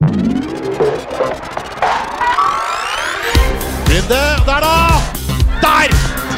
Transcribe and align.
Runde, 0.00 0.16
der 4.48 4.60
da! 4.66 4.76
Der! 5.64 5.88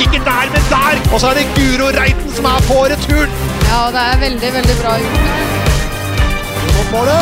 Ikke 0.01 0.19
der, 0.25 0.45
men 0.55 0.65
der! 0.75 0.95
Og 1.15 1.19
så 1.21 1.27
er 1.27 1.35
det 1.35 1.47
Guro 1.57 1.87
Reiten 2.01 2.31
som 2.37 2.45
er 2.45 2.61
på 2.71 2.79
returen. 2.93 3.31
Ja, 3.71 3.81
det 3.95 4.03
er 4.11 4.17
veldig, 4.21 4.51
veldig 4.57 4.77
bra 4.83 4.93
gjort. 5.03 5.23
Mot 6.75 6.87
får 6.91 7.07
ah! 7.13 7.19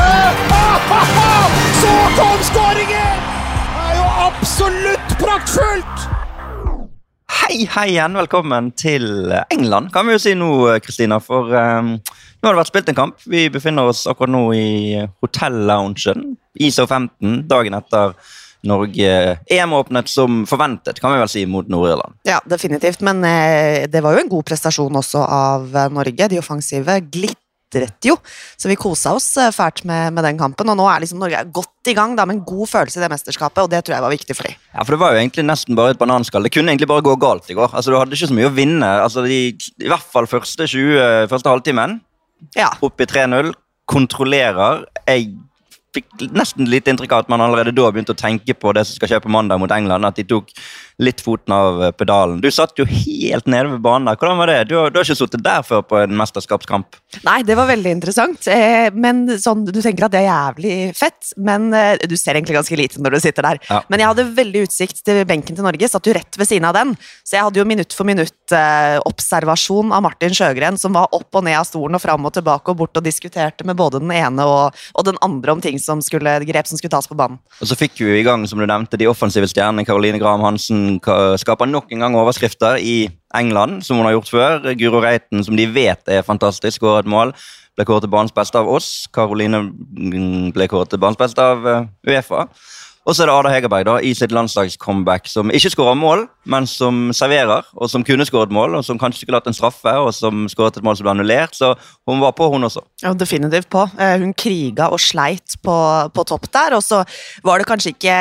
Så 1.83 1.93
kom 2.17 2.39
skåringen! 2.51 3.17
Det 3.75 3.83
er 3.89 3.95
jo 4.01 4.07
absolutt 4.29 5.09
praktfullt! 5.21 5.99
Hei, 7.41 7.57
hei 7.75 7.89
igjen. 7.89 8.15
Velkommen 8.17 8.73
til 8.73 9.33
England, 9.51 9.91
kan 9.93 10.07
vi 10.07 10.13
jo 10.17 10.25
si 10.25 10.35
nå, 10.35 10.79
Kristina. 10.81 11.19
For 11.21 11.45
um, 11.53 12.01
nå 12.41 12.49
har 12.49 12.55
det 12.55 12.63
vært 12.63 12.73
spilt 12.73 12.93
en 12.93 12.99
kamp. 12.99 13.25
Vi 13.29 13.49
befinner 13.53 13.91
oss 13.91 14.07
akkurat 14.09 14.33
nå 14.33 14.45
i 14.57 14.69
hotelloungen 15.21 16.37
i 16.61 16.71
SO15 16.73 17.43
dagen 17.51 17.77
etter 17.77 18.15
Norge 18.67 19.39
EM 19.49 19.73
åpnet 19.73 20.09
som 20.09 20.43
forventet, 20.49 21.01
kan 21.01 21.15
vi 21.15 21.21
vel 21.23 21.31
si, 21.33 21.45
mot 21.49 21.69
Nord-Irland. 21.69 22.19
Ja, 22.29 22.41
definitivt. 22.45 23.01
Men 23.05 23.23
eh, 23.25 23.87
det 23.89 24.03
var 24.05 24.17
jo 24.17 24.25
en 24.25 24.33
god 24.33 24.49
prestasjon 24.51 25.01
også 25.01 25.23
av 25.25 25.71
eh, 25.73 25.93
Norge. 25.93 26.29
De 26.29 26.41
offensive 26.41 26.99
glitret 27.09 28.05
jo. 28.05 28.19
Så 28.61 28.69
vi 28.69 28.77
kosa 28.77 29.15
oss 29.17 29.31
eh, 29.41 29.49
fælt 29.55 29.87
med, 29.89 30.13
med 30.13 30.29
den 30.29 30.41
kampen. 30.41 30.69
Og 30.69 30.77
nå 30.77 30.89
er 30.93 31.01
liksom 31.01 31.23
Norge 31.23 31.41
godt 31.57 31.89
i 31.89 31.97
gang 31.97 32.13
da, 32.19 32.29
med 32.29 32.37
en 32.37 32.45
god 32.45 32.69
følelse 32.69 33.01
i 33.01 33.05
det 33.07 33.11
mesterskapet, 33.15 33.63
og 33.65 33.73
det 33.73 33.81
tror 33.87 33.97
jeg 33.97 34.05
var 34.05 34.17
viktig 34.17 34.37
for 34.37 34.51
dem. 34.51 34.61
Ja, 34.75 34.85
for 34.85 34.93
Det 34.93 35.01
var 35.07 35.17
jo 35.17 35.23
egentlig 35.25 35.47
nesten 35.49 35.81
bare 35.81 35.97
et 35.97 36.03
bananskall. 36.03 36.45
Det 36.45 36.53
kunne 36.53 36.75
egentlig 36.75 36.91
bare 36.93 37.07
gå 37.07 37.17
galt 37.21 37.49
i 37.49 37.57
går. 37.57 37.73
Altså, 37.73 37.95
Du 37.95 37.97
hadde 37.97 38.17
ikke 38.17 38.29
så 38.29 38.37
mye 38.37 38.53
å 38.53 38.55
vinne. 38.61 38.93
Altså, 39.07 39.25
de, 39.25 39.41
I 39.57 39.89
hvert 39.89 40.13
fall 40.13 40.29
første, 40.29 40.69
20, 40.69 41.33
første 41.33 41.57
halvtimen. 41.57 42.01
Ja. 42.57 42.73
Opp 42.81 43.01
i 43.01 43.09
3-0. 43.09 43.53
Kontrollerer. 43.91 44.85
Jeg 45.07 45.33
fikk 45.95 46.29
nesten 46.37 46.69
litt 46.71 46.87
inntrykk 46.91 47.15
av 47.17 47.25
at 47.25 47.33
man 47.33 47.43
allerede 47.43 47.75
da 47.75 47.89
begynte 47.91 48.15
å 48.15 48.19
tenke 48.19 48.55
på 48.55 48.75
det 48.77 48.85
som 48.87 48.99
skal 48.99 49.11
skje 49.11 49.23
på 49.25 49.33
mandag 49.33 49.59
mot 49.63 49.73
England. 49.75 50.07
At 50.07 50.21
de 50.21 50.27
tok 50.29 50.53
litt 51.01 51.23
foten 51.25 51.55
av 51.55 51.81
pedalen. 51.97 52.41
Du 52.45 52.51
satt 52.53 52.77
jo 52.79 52.85
helt 52.85 53.49
nede 53.51 53.73
ved 53.73 53.83
banen 53.85 54.11
der. 54.11 54.19
Hvordan 54.21 54.41
var 54.41 54.51
det? 54.53 54.59
Du 54.71 54.77
har, 54.77 54.93
du 54.93 55.01
har 55.01 55.07
ikke 55.07 55.17
sittet 55.19 55.45
der 55.45 55.65
før 55.67 55.83
på 55.87 55.99
en 56.03 56.13
mesterskapskamp. 56.19 56.99
Nei, 57.27 57.41
det 57.47 57.57
var 57.59 57.71
veldig 57.71 57.95
interessant. 57.97 58.47
Eh, 58.51 58.91
men 58.95 59.25
sånn, 59.41 59.65
Du 59.71 59.81
tenker 59.81 60.07
at 60.07 60.15
det 60.15 60.21
er 60.23 60.29
jævlig 60.29 60.75
fett, 60.99 61.33
men 61.41 61.71
eh, 61.77 61.97
du 62.05 62.17
ser 62.21 62.37
egentlig 62.37 62.59
ganske 62.59 62.79
lite 62.79 63.03
når 63.03 63.17
du 63.17 63.21
sitter 63.25 63.47
der. 63.49 63.61
Ja. 63.71 63.81
Men 63.91 64.03
jeg 64.03 64.11
hadde 64.13 64.27
veldig 64.37 64.65
utsikt 64.69 65.03
til 65.07 65.23
benken 65.29 65.57
til 65.57 65.67
Norge, 65.67 65.89
satt 65.91 66.07
jo 66.07 66.15
rett 66.17 66.39
ved 66.39 66.51
siden 66.51 66.69
av 66.69 66.77
den. 66.77 66.95
Så 67.25 67.39
jeg 67.39 67.47
hadde 67.47 67.63
jo 67.63 67.67
minutt 67.69 67.97
for 67.97 68.09
minutt-observasjon 68.09 69.95
av 69.97 70.05
Martin 70.05 70.37
Sjøgren, 70.37 70.79
som 70.81 70.97
var 70.97 71.09
opp 71.17 71.41
og 71.41 71.47
ned 71.47 71.59
av 71.61 71.69
stolen 71.69 71.97
og 71.97 72.05
fram 72.05 72.29
og 72.29 72.35
tilbake 72.37 72.73
og 72.73 72.81
bort 72.83 73.01
og 73.01 73.07
diskuterte 73.07 73.67
med 73.69 73.79
både 73.81 74.03
den 74.03 74.13
ene 74.15 74.47
og, 74.47 74.77
og 74.95 75.09
den 75.09 75.21
andre 75.25 75.57
om 75.57 75.65
ting 75.65 75.81
som 75.81 76.05
skulle, 76.05 76.39
grep 76.49 76.69
som 76.69 76.81
skulle 76.81 76.93
tas 76.93 77.09
på 77.09 77.19
banen. 77.19 77.41
Og 77.61 77.71
så 77.71 77.79
fikk 77.79 78.03
vi 78.05 78.21
i 78.21 78.27
gang, 78.27 78.45
som 78.49 78.61
du 78.61 78.67
nevnte, 78.69 79.01
de 79.01 79.09
offensive 79.11 79.49
stjernene. 79.51 79.87
Caroline 79.89 80.21
Graham 80.21 80.45
Hansen 80.45 80.90
ka- 80.99 81.37
skaper 81.39 81.69
nok 81.71 81.93
en 81.93 82.03
gang 82.03 82.17
overskrifter 82.19 82.81
i 82.83 83.09
England, 83.37 83.85
som 83.87 83.97
hun 84.01 84.07
har 84.09 84.17
gjort 84.17 84.33
før. 84.33 84.75
Guro 84.75 85.01
Reiten, 85.05 85.45
som 85.45 85.57
de 85.57 85.67
vet 85.71 86.09
er 86.09 86.27
fantastisk, 86.27 86.81
skårer 86.81 87.05
et 87.05 87.11
mål. 87.11 87.35
Ble 87.79 87.87
kåret 87.87 88.03
til 88.03 88.11
banens 88.11 88.35
beste 88.35 88.59
av 88.59 88.67
oss. 88.69 89.07
Caroline 89.15 89.63
mm, 89.71 90.51
ble 90.57 90.67
kåret 90.69 90.91
til 90.91 90.99
banens 90.99 91.21
beste 91.21 91.39
av 91.41 91.67
eh, 91.71 91.87
Uefa. 92.11 92.49
Og 93.09 93.15
så 93.17 93.25
er 93.25 93.31
det 93.31 93.35
Ada 93.35 93.51
Hegerberg 93.55 93.87
da, 93.89 93.95
i 94.05 94.11
sitt 94.15 94.31
landslagscomeback, 94.37 95.25
som 95.33 95.49
ikke 95.51 95.71
skårer 95.73 95.97
mål, 95.97 96.27
men 96.53 96.67
som 96.69 97.09
serverer, 97.17 97.65
og 97.75 97.89
som 97.91 98.05
kunne 98.05 98.27
skåret 98.29 98.53
mål, 98.53 98.75
og 98.77 98.85
som 98.85 98.99
kanskje 99.01 99.23
skulle 99.25 99.39
hatt 99.41 99.49
en 99.49 99.57
straffe, 99.57 99.95
og 100.05 100.11
som 100.15 100.45
skåret 100.53 100.77
et 100.77 100.85
mål 100.85 100.99
som 100.99 101.07
ble 101.07 101.15
annullert. 101.15 101.57
Så 101.57 101.73
hun 102.09 102.21
var 102.21 102.35
på, 102.37 102.51
hun 102.53 102.67
også. 102.69 102.83
Ja, 103.03 103.15
definitivt 103.17 103.71
på. 103.73 103.87
Eh, 103.99 104.19
Hun 104.21 104.35
kriga 104.37 104.91
og 104.93 105.01
sleit 105.01 105.57
på, 105.65 105.75
på 106.13 106.25
topp 106.29 106.51
der, 106.53 106.77
og 106.77 106.83
så 106.85 107.01
var 107.47 107.59
det 107.63 107.67
kanskje 107.71 107.95
ikke 107.95 108.17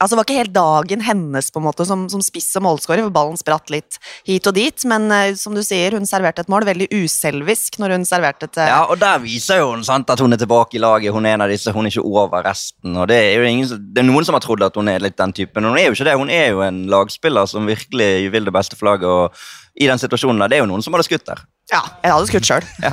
Altså, 0.00 0.14
det 0.14 0.18
var 0.18 0.24
ikke 0.26 0.38
helt 0.40 0.54
dagen 0.54 1.02
hennes 1.04 1.50
på 1.52 1.60
en 1.60 1.66
måte 1.66 1.84
som, 1.88 2.06
som 2.12 2.22
spiss 2.24 2.48
og 2.56 2.64
målskårer, 2.64 3.04
for 3.04 3.12
ballen 3.14 3.36
spratt 3.40 3.68
litt 3.72 3.98
hit 4.28 4.46
og 4.48 4.56
dit, 4.56 4.84
men 4.88 5.10
eh, 5.12 5.34
som 5.36 5.54
du 5.56 5.60
sier, 5.66 5.92
hun 5.98 6.08
serverte 6.08 6.40
et 6.44 6.50
mål, 6.52 6.64
veldig 6.68 6.88
uselvisk 6.96 7.76
når 7.82 7.96
hun 7.98 8.08
serverte 8.08 8.48
til 8.48 8.64
Ja, 8.70 8.80
og 8.88 8.98
der 9.02 9.20
viser 9.22 9.60
jo 9.60 9.70
hun 9.74 9.84
sant, 9.86 10.08
at 10.10 10.20
hun 10.24 10.32
er 10.32 10.40
tilbake 10.40 10.78
i 10.78 10.82
laget. 10.82 11.12
Hun 11.12 11.26
er 11.28 11.36
en 11.36 11.44
av 11.44 11.52
disse, 11.52 11.72
hun 11.74 11.84
er 11.86 11.92
ikke 11.92 12.06
over 12.06 12.42
resten. 12.48 12.96
og 12.96 13.08
Det 13.12 13.18
er 13.20 13.38
jo 13.42 13.48
ingen, 13.48 13.68
som- 13.68 13.89
det 13.90 14.02
er 14.02 14.06
noen 14.06 14.26
som 14.26 14.36
har 14.36 14.44
trodd 14.44 14.62
at 14.62 14.76
hun 14.78 14.90
er 14.92 15.02
litt 15.02 15.18
den 15.18 15.32
typen, 15.34 15.66
hun 15.66 15.78
er 15.78 15.88
jo 15.88 15.96
ikke 15.96 16.06
det. 16.06 16.18
Hun 16.20 16.30
er 16.30 16.52
jo 16.52 16.62
en 16.66 16.84
lagspiller 16.90 17.48
som 17.50 17.66
virkelig 17.66 18.30
vil 18.32 18.46
det 18.46 18.54
beste 18.54 18.78
for 18.78 18.92
laget. 18.92 19.08
og 19.10 19.34
i 19.80 19.86
den 19.86 19.98
situasjonen 19.98 20.40
der, 20.42 20.48
Det 20.48 20.56
er 20.58 20.64
jo 20.64 20.68
noen 20.68 20.82
som 20.82 20.92
hadde 20.94 21.06
skutt 21.06 21.26
der. 21.26 21.40
Ja, 21.70 21.80
jeg 22.02 22.10
hadde 22.12 22.26
skutt 22.26 22.48
sjøl. 22.48 22.64
Ja. 22.82 22.90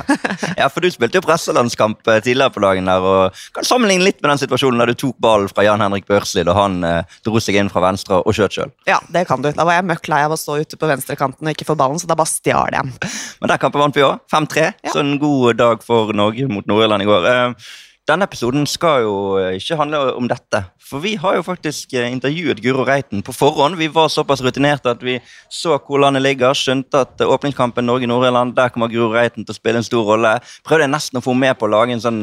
ja, 0.60 0.68
for 0.70 0.84
du 0.84 0.86
spilte 0.94 1.18
jo 1.18 1.24
presselandskamp 1.24 2.06
eh, 2.06 2.20
tidligere 2.22 2.54
på 2.54 2.62
dagen 2.62 2.86
der, 2.86 3.02
og 3.02 3.40
kan 3.56 3.66
sammenligne 3.66 4.06
litt 4.06 4.20
med 4.22 4.30
den 4.30 4.40
situasjonen 4.44 4.78
der 4.78 4.92
du 4.92 5.00
tok 5.02 5.16
ballen 5.20 5.50
fra 5.50 5.64
Jan 5.66 5.82
Henrik 5.82 6.06
Børsli 6.08 6.44
da 6.46 6.54
han 6.54 6.78
eh, 6.86 7.16
dro 7.26 7.42
seg 7.42 7.58
inn 7.58 7.72
fra 7.72 7.82
venstre 7.82 8.20
og 8.22 8.36
skjøt 8.36 8.54
sjøl. 8.54 8.70
Ja, 8.88 9.00
det 9.14 9.26
kan 9.28 9.42
du. 9.42 9.50
Da 9.50 9.66
var 9.66 9.80
jeg 9.80 9.88
møkk 9.90 10.06
lei 10.12 10.22
av 10.28 10.36
å 10.36 10.38
stå 10.38 10.60
ute 10.62 10.78
på 10.78 10.90
venstrekanten 10.90 11.50
og 11.50 11.56
ikke 11.56 11.66
få 11.66 11.76
ballen, 11.80 11.98
så 11.98 12.08
da 12.10 12.16
bare 12.18 12.30
stjal 12.30 12.70
jeg 12.70 12.86
den. 12.86 13.10
Men 13.42 13.52
der 13.52 13.60
kampen 13.60 13.82
vant 13.82 13.98
vi 13.98 14.06
òg. 14.06 14.22
5-3. 14.30 14.70
Ja. 14.70 14.94
Så 14.94 15.02
en 15.02 15.18
god 15.20 15.58
dag 15.58 15.82
for 15.84 16.14
Norge 16.14 16.46
mot 16.48 16.70
Nord-Irland 16.70 17.04
i 17.04 17.10
går. 17.10 17.28
Eh, 17.34 17.68
Denne 18.08 18.24
episoden 18.24 18.64
skal 18.64 19.02
jo 19.04 19.16
eh, 19.36 19.58
ikke 19.58 19.76
handle 19.76 19.98
om 20.16 20.28
dette. 20.30 20.62
For 20.80 21.02
vi 21.04 21.12
har 21.20 21.34
jo 21.36 21.44
faktisk 21.44 21.92
eh, 21.92 22.06
intervjuet 22.08 22.62
Guro 22.64 22.86
Reiten 22.88 23.20
på 23.24 23.34
forhånd. 23.36 23.76
Vi 23.76 23.90
var 23.92 24.08
såpass 24.08 24.40
rutinerte 24.40 24.94
at 24.94 25.04
vi 25.04 25.18
så 25.52 25.76
hvor 25.76 26.00
landet 26.00 26.24
ligger, 26.24 26.56
skjønte 26.56 27.02
at 27.04 27.20
eh, 27.20 27.28
åpningskampen 27.28 27.84
Norge-Nord-Irland, 27.84 28.56
der 28.56 28.72
kommer 28.72 28.88
Guro 28.88 29.10
Reiten 29.12 29.44
til 29.44 29.52
å 29.52 29.58
spille 29.58 29.82
en 29.82 29.84
stor 29.84 30.08
rolle. 30.08 30.38
Prøvde 30.64 30.88
nesten 30.88 31.20
å 31.20 31.24
få 31.24 31.36
med 31.36 31.58
på 31.60 31.68
å 31.68 31.72
lage 31.74 31.98
en 31.98 32.04
sånn 32.04 32.22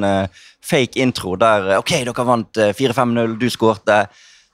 fake 0.65 0.97
intro 1.01 1.35
der 1.37 1.75
Ok, 1.77 1.99
dere 2.01 2.25
vant 2.27 2.61
eh, 2.61 2.73
4-5-0, 2.73 3.37
du 3.37 3.51
skårte. 3.53 4.05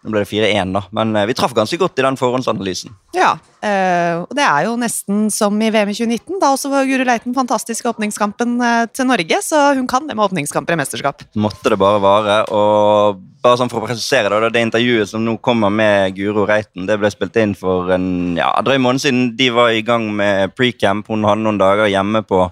Nå 0.01 0.09
ble 0.09 0.23
det 0.23 0.31
4-1, 0.31 0.71
da. 0.73 0.81
Men 0.97 1.13
eh, 1.15 1.27
vi 1.29 1.35
traff 1.37 1.53
ganske 1.53 1.77
godt 1.77 1.99
i 2.01 2.05
den 2.05 2.17
forhåndsanalysen. 2.17 2.93
Ja, 3.13 3.35
eh, 3.61 4.17
og 4.23 4.31
det 4.37 4.45
er 4.47 4.65
jo 4.65 4.73
nesten 4.81 5.27
som 5.33 5.59
i 5.61 5.69
VM 5.73 5.91
i 5.91 5.97
2019. 5.97 6.39
Da 6.41 6.49
også 6.55 6.71
var 6.71 6.87
Guri 6.89 7.05
Leiten 7.05 7.35
fantastisk 7.37 7.85
i 7.85 7.91
åpningskampen 7.91 8.55
eh, 8.65 8.85
til 8.89 9.05
Norge, 9.11 9.41
så 9.45 9.59
hun 9.77 9.85
kan 9.89 10.09
det 10.09 10.17
med 10.17 10.25
åpningskamper 10.25 10.73
i 10.73 10.79
mesterskap. 10.81 11.21
måtte 11.37 11.69
det 11.69 11.77
bare 11.81 12.01
vare. 12.01 12.39
Og 12.49 13.21
bare 13.45 13.61
sånn 13.61 13.69
for 13.69 13.83
å 13.83 13.85
presisere 13.85 14.41
det, 14.41 14.51
det 14.55 14.65
intervjuet 14.65 15.13
som 15.13 15.21
nå 15.25 15.37
kommer 15.45 15.69
med 15.69 16.17
Guro 16.17 16.47
Reiten, 16.49 16.89
det 16.89 16.97
ble 17.01 17.13
spilt 17.13 17.37
inn 17.41 17.53
for 17.57 17.93
en 17.93 18.39
ja, 18.39 18.49
drøy 18.65 18.79
måned 18.81 19.05
siden. 19.05 19.23
De 19.37 19.51
var 19.53 19.69
i 19.69 19.85
gang 19.85 20.09
med 20.17 20.57
pre-camp. 20.57 21.13
Hun 21.13 21.29
hadde 21.29 21.45
noen 21.45 21.61
dager 21.61 21.93
hjemme 21.93 22.25
på 22.25 22.47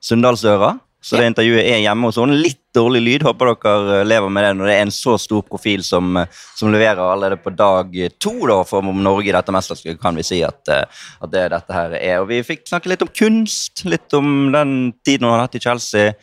Sunndalsøra. 0.00 0.78
Så 1.06 1.14
det 1.20 1.28
intervjuet 1.30 1.62
er 1.62 1.84
hjemme 1.84 2.08
hos 2.08 2.16
henne. 2.18 2.34
Litt 2.42 2.64
dårlig 2.74 3.02
lyd. 3.04 3.24
Håper 3.26 3.52
dere 3.52 4.00
eh, 4.00 4.06
lever 4.08 4.32
med 4.32 4.42
det 4.42 4.54
når 4.58 4.70
det 4.70 4.74
er 4.74 4.86
en 4.88 4.94
så 4.94 5.14
stor 5.22 5.44
profil 5.46 5.84
som, 5.86 6.16
eh, 6.18 6.40
som 6.58 6.72
leverer 6.74 7.02
allerede 7.04 7.38
på 7.44 7.52
dag 7.54 7.94
to 8.22 8.34
da, 8.50 8.58
for 8.66 8.82
om 8.82 9.04
Norge 9.04 9.30
i 9.30 9.36
dette 9.36 9.54
mesterskapet, 9.54 10.00
kan 10.02 10.18
vi 10.18 10.26
si 10.26 10.40
at, 10.46 10.58
eh, 10.72 11.04
at 11.22 11.32
det 11.32 11.44
dette 11.54 11.78
her 11.78 11.94
er. 12.00 12.16
Og 12.24 12.30
vi 12.32 12.42
fikk 12.46 12.66
snakke 12.66 12.90
litt 12.90 13.06
om 13.06 13.12
kunst, 13.14 13.84
litt 13.86 14.18
om 14.18 14.50
den 14.54 14.74
tiden 15.06 15.28
hun 15.28 15.36
har 15.36 15.46
hatt 15.46 15.54
i 15.60 15.62
Chelsea. 15.62 16.16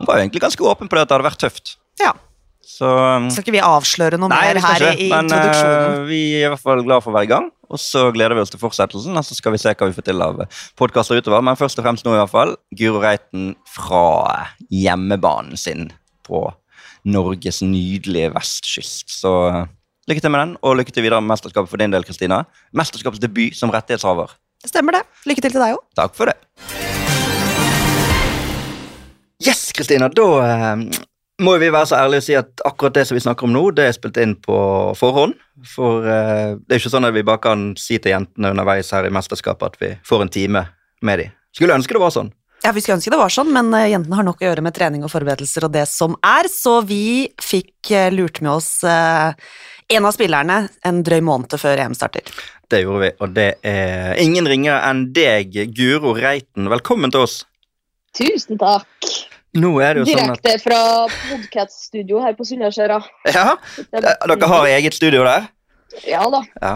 Hun 0.00 0.08
var 0.08 0.16
jo 0.16 0.24
egentlig 0.24 0.46
ganske 0.46 0.72
åpen 0.72 0.88
på 0.88 0.96
det 0.96 1.04
at 1.04 1.12
det 1.12 1.18
hadde 1.18 1.28
vært 1.28 1.44
tøft. 1.44 1.76
Ja, 2.00 2.14
Så 2.70 2.86
um, 2.86 3.26
Skal 3.32 3.42
ikke 3.44 3.56
vi 3.56 3.62
avsløre 3.64 4.18
noe 4.20 4.30
Nei, 4.30 4.38
mer 4.46 4.60
her 4.64 4.84
i, 4.94 5.08
men 5.10 5.26
introduksjonen? 5.26 5.96
eh, 5.96 6.04
vi 6.08 6.20
er 6.38 6.46
i 6.46 6.50
hvert 6.52 6.62
fall 6.62 6.82
glad 6.86 7.02
for 7.04 7.12
å 7.12 7.16
være 7.18 7.26
i 7.28 7.32
gang. 7.32 7.48
Og 7.70 7.78
så 7.82 8.06
gleder 8.14 8.34
vi 8.38 8.42
oss 8.42 8.50
til 8.50 8.62
fortsettelsen, 8.62 9.14
og 9.18 9.26
så 9.26 9.36
skal 9.36 9.54
vi 9.54 9.60
se 9.62 9.74
hva 9.74 9.88
vi 9.90 9.94
får 9.94 10.06
til 10.08 10.22
av 10.24 10.40
podkaster 10.80 11.18
utover. 11.20 11.42
Men 11.46 11.58
først 11.58 11.78
og 11.78 11.86
fremst 11.86 12.06
nå 12.06 12.14
i 12.14 12.18
hvert 12.22 12.32
fall 12.32 12.54
Guro 12.78 13.02
Reiten 13.02 13.52
fra 13.68 14.04
hjemmebanen 14.74 15.58
sin 15.60 15.90
på 16.26 16.46
Norges 17.10 17.60
nydelige 17.64 18.32
vestkyst. 18.34 19.06
Så 19.20 19.32
lykke 20.10 20.24
til 20.24 20.32
med 20.34 20.42
den, 20.44 20.56
og 20.66 20.78
lykke 20.80 20.94
til 20.94 21.06
videre 21.06 21.20
med 21.22 21.34
mesterskapet 21.34 21.70
for 21.70 21.80
din 21.82 21.94
del, 21.94 22.06
Kristina. 22.06 22.42
Mesterskapsdebut 22.76 23.58
som 23.58 23.70
rettighetshaver. 23.74 24.34
Stemmer 24.66 24.98
det. 24.98 25.04
Lykke 25.30 25.44
til 25.46 25.54
til 25.54 25.62
deg 25.62 25.76
òg. 25.78 25.84
Takk 25.96 26.16
for 26.18 26.32
det. 26.32 26.36
Yes, 29.40 29.70
Kristina. 29.72 30.10
Da 30.12 30.26
eh, 30.44 30.82
må 31.40 31.56
vi 31.60 31.70
være 31.72 31.88
så 31.90 31.98
ærlige 31.98 32.22
og 32.22 32.26
si 32.26 32.36
at 32.38 32.64
akkurat 32.68 32.98
det 32.98 33.06
som 33.08 33.16
vi 33.16 33.22
snakker 33.24 33.48
om 33.48 33.54
nå, 33.54 33.62
det 33.76 33.86
er 33.88 33.96
spilt 33.96 34.18
inn 34.20 34.36
på 34.40 34.56
forhånd. 34.98 35.36
For 35.68 36.04
eh, 36.04 36.56
det 36.60 36.76
er 36.76 36.82
ikke 36.82 36.92
sånn 36.92 37.08
at 37.08 37.16
vi 37.16 37.26
bare 37.26 37.42
kan 37.44 37.70
si 37.80 37.98
til 37.98 38.14
jentene 38.14 38.52
underveis 38.54 38.92
her 38.94 39.08
i 39.08 39.14
mesterskapet 39.14 39.72
at 39.72 39.80
vi 39.80 39.94
får 40.06 40.26
en 40.26 40.34
time 40.36 40.66
med 41.06 41.24
dem. 41.24 41.34
Skulle 41.56 41.76
ønske 41.76 41.96
det 41.96 42.02
var 42.02 42.14
sånn. 42.14 42.30
Ja, 42.60 42.72
Vi 42.76 42.82
skulle 42.82 42.98
ønske 42.98 43.12
det 43.12 43.20
var 43.20 43.32
sånn, 43.32 43.52
men 43.56 43.72
eh, 43.76 43.88
jentene 43.94 44.18
har 44.18 44.26
nok 44.26 44.42
å 44.42 44.48
gjøre 44.50 44.64
med 44.64 44.76
trening 44.76 45.04
og 45.06 45.12
forberedelser 45.12 45.64
og 45.64 45.72
det 45.72 45.86
som 45.88 46.16
er, 46.20 46.48
så 46.52 46.80
vi 46.84 47.30
fikk 47.40 47.92
eh, 47.96 48.10
lurt 48.12 48.42
med 48.44 48.52
oss 48.58 48.84
eh, 48.84 49.32
en 49.90 50.06
av 50.06 50.12
spillerne 50.14 50.58
en 50.86 51.00
drøy 51.06 51.22
måned 51.24 51.56
før 51.60 51.80
EM 51.86 51.96
starter. 51.96 52.28
Det 52.70 52.82
gjorde 52.84 53.06
vi, 53.06 53.10
og 53.18 53.32
det 53.34 53.48
er 53.66 54.20
ingen 54.22 54.46
ringere 54.46 54.78
enn 54.86 55.08
deg, 55.16 55.56
Guro 55.74 56.12
Reiten. 56.14 56.68
Velkommen 56.70 57.10
til 57.10 57.24
oss. 57.24 57.40
Tusen 58.14 58.60
takk. 58.60 59.08
Nå 59.58 59.70
er 59.82 59.96
det 59.96 60.04
jo 60.04 60.12
sånn 60.12 60.30
at 60.30 60.44
Direkte 60.44 60.62
fra 60.62 60.80
Podcast-studio 61.10 62.20
her 62.22 62.36
på 62.38 62.46
Sunnasjøra. 62.46 63.00
Ja, 63.34 63.56
dere 63.90 64.50
har 64.52 64.68
eget 64.70 64.94
studio 64.94 65.24
der? 65.26 65.48
Ja 66.06 66.22
da. 66.30 66.40
Ja. 66.62 66.74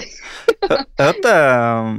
Hørte 0.98 1.32
um, 1.86 1.98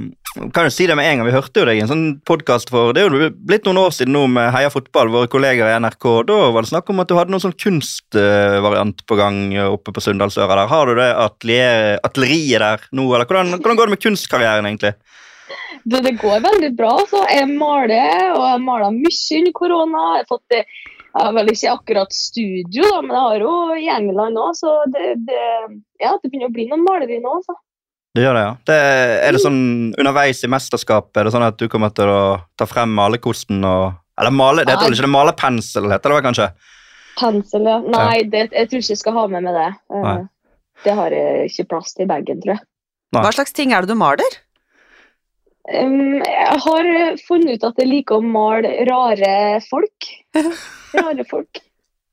Kan 0.52 0.68
jo 0.68 0.74
si 0.74 0.84
det 0.90 0.98
med 1.00 1.08
en 1.08 1.22
gang, 1.22 1.28
vi 1.30 1.36
hørte 1.36 1.62
jo 1.62 1.68
deg 1.70 1.80
i 1.80 1.84
en 1.86 1.88
sånn 1.88 2.04
podkast 2.28 2.68
for 2.74 2.92
Det 2.92 3.06
er 3.06 3.08
jo 3.08 3.30
blitt 3.48 3.64
noen 3.68 3.80
år 3.86 3.94
siden 3.96 4.12
nå 4.18 4.26
med 4.34 4.50
Heia 4.52 4.72
fotball, 4.74 5.08
våre 5.14 5.30
kolleger 5.32 5.70
i 5.70 5.78
NRK. 5.80 6.10
Da 6.28 6.40
var 6.52 6.66
det 6.66 6.74
snakk 6.74 6.92
om 6.92 7.00
at 7.00 7.08
du 7.08 7.16
hadde 7.16 7.32
noen 7.32 7.46
sånn 7.46 7.56
kunstvariant 7.56 9.06
på 9.08 9.20
gang 9.20 9.40
oppe 9.70 9.96
på 9.96 10.04
Sunndalsøra 10.04 10.60
der. 10.60 10.72
Har 10.74 10.92
du 10.92 11.00
det 11.00 11.08
atelier, 11.24 11.96
atelieriet 12.04 12.66
der 12.66 12.90
nå, 13.00 13.08
eller 13.14 13.30
hvordan, 13.30 13.56
hvordan 13.62 13.80
går 13.80 13.88
det 13.88 13.96
med 13.96 14.04
kunstkarrieren, 14.10 14.68
egentlig? 14.68 14.92
Det, 15.86 16.02
det 16.02 16.16
går 16.18 16.42
veldig 16.42 16.72
bra. 16.78 16.96
Så 17.10 17.22
jeg 17.30 17.48
maler, 17.52 18.32
og 18.34 18.44
jeg 18.50 18.62
maler 18.66 18.94
mye 18.96 19.40
under 19.40 19.56
korona. 19.62 20.06
Jeg 20.16 20.26
har 20.26 20.30
fått 20.34 20.46
det 20.54 20.66
jeg 21.16 21.24
har 21.30 21.36
vel 21.38 21.48
ikke 21.54 21.72
akkurat 21.72 22.12
studio, 22.12 22.88
da, 22.92 22.98
men 23.00 23.14
jeg 23.16 23.24
har 23.24 23.44
jo 23.46 23.52
i 23.80 23.86
England 23.88 24.36
òg, 24.36 24.50
så 24.60 24.72
det, 24.92 25.14
det, 25.30 25.44
ja, 26.04 26.10
det 26.20 26.28
begynner 26.28 26.50
å 26.50 26.56
bli 26.58 26.66
noen 26.68 26.84
maleri 26.84 27.22
nå. 27.24 27.38
Så. 27.46 27.56
Det 28.16 28.26
gjør 28.26 28.36
det, 28.36 28.42
ja. 28.44 28.50
Det, 28.68 28.80
er 29.24 29.36
det 29.38 29.42
sånn 29.44 29.62
underveis 29.96 30.44
i 30.44 30.50
mesterskapet, 30.52 31.16
er 31.22 31.30
det 31.30 31.34
sånn 31.38 31.48
at 31.48 31.56
du 31.62 31.70
kommer 31.72 31.94
til 31.96 32.12
å 32.12 32.20
ta 32.60 32.68
frem 32.68 32.92
malerkosten 33.00 33.64
og 33.64 34.02
Eller 34.16 34.32
male, 34.32 34.64
det 34.64 34.72
heter 34.72 34.88
vel 34.88 34.96
ikke 34.96 35.04
det 35.04 35.12
malerpensel, 35.12 35.90
heter 35.92 36.12
det 36.12 36.16
vel 36.16 36.24
kanskje? 36.24 36.46
Pensel, 37.20 37.66
ja. 37.68 37.80
Nei, 37.84 38.22
det, 38.32 38.46
jeg 38.52 38.70
tror 38.72 38.84
ikke 38.84 38.94
jeg 38.94 39.02
skal 39.02 39.16
ha 39.16 39.26
med 39.32 39.44
meg 39.44 39.58
det. 39.58 39.66
Eh, 39.92 40.06
Nei. 40.06 40.22
Det 40.86 40.94
har 41.00 41.16
jeg 41.16 41.50
ikke 41.50 41.66
plass 41.74 41.96
til 41.96 42.06
i 42.06 42.12
bagen, 42.12 42.40
tror 42.44 42.58
jeg. 42.58 42.64
Hva 43.16 43.32
slags 43.36 43.56
ting 43.56 43.72
er 43.76 43.84
det 43.84 43.92
du 43.92 44.00
maler? 44.00 44.40
Jeg 45.66 46.58
har 46.66 46.90
funnet 47.26 47.56
ut 47.56 47.64
at 47.70 47.80
jeg 47.82 47.90
liker 47.90 48.20
å 48.20 48.26
male 48.26 48.74
rare 48.86 49.62
folk. 49.66 50.12
Rare 50.96 51.26
folk. 51.28 51.62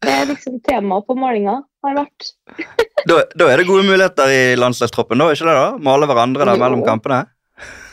Det 0.03 0.11
er 0.11 0.31
liksom 0.31 0.57
temaet 0.67 1.07
på 1.07 1.17
malinga. 1.19 1.61
Har 1.83 1.99
vært. 1.99 2.33
Da, 3.03 3.17
da 3.35 3.49
er 3.51 3.59
det 3.59 3.67
gode 3.67 3.83
muligheter 3.83 4.31
i 4.31 4.43
landslagstroppen, 4.55 5.19
da, 5.19 5.33
ikke 5.35 5.49
det? 5.49 5.55
da? 5.59 5.71
Male 5.83 6.07
hverandre 6.07 6.45
der 6.47 6.61
mellom 6.61 6.85
kampene? 6.87 7.25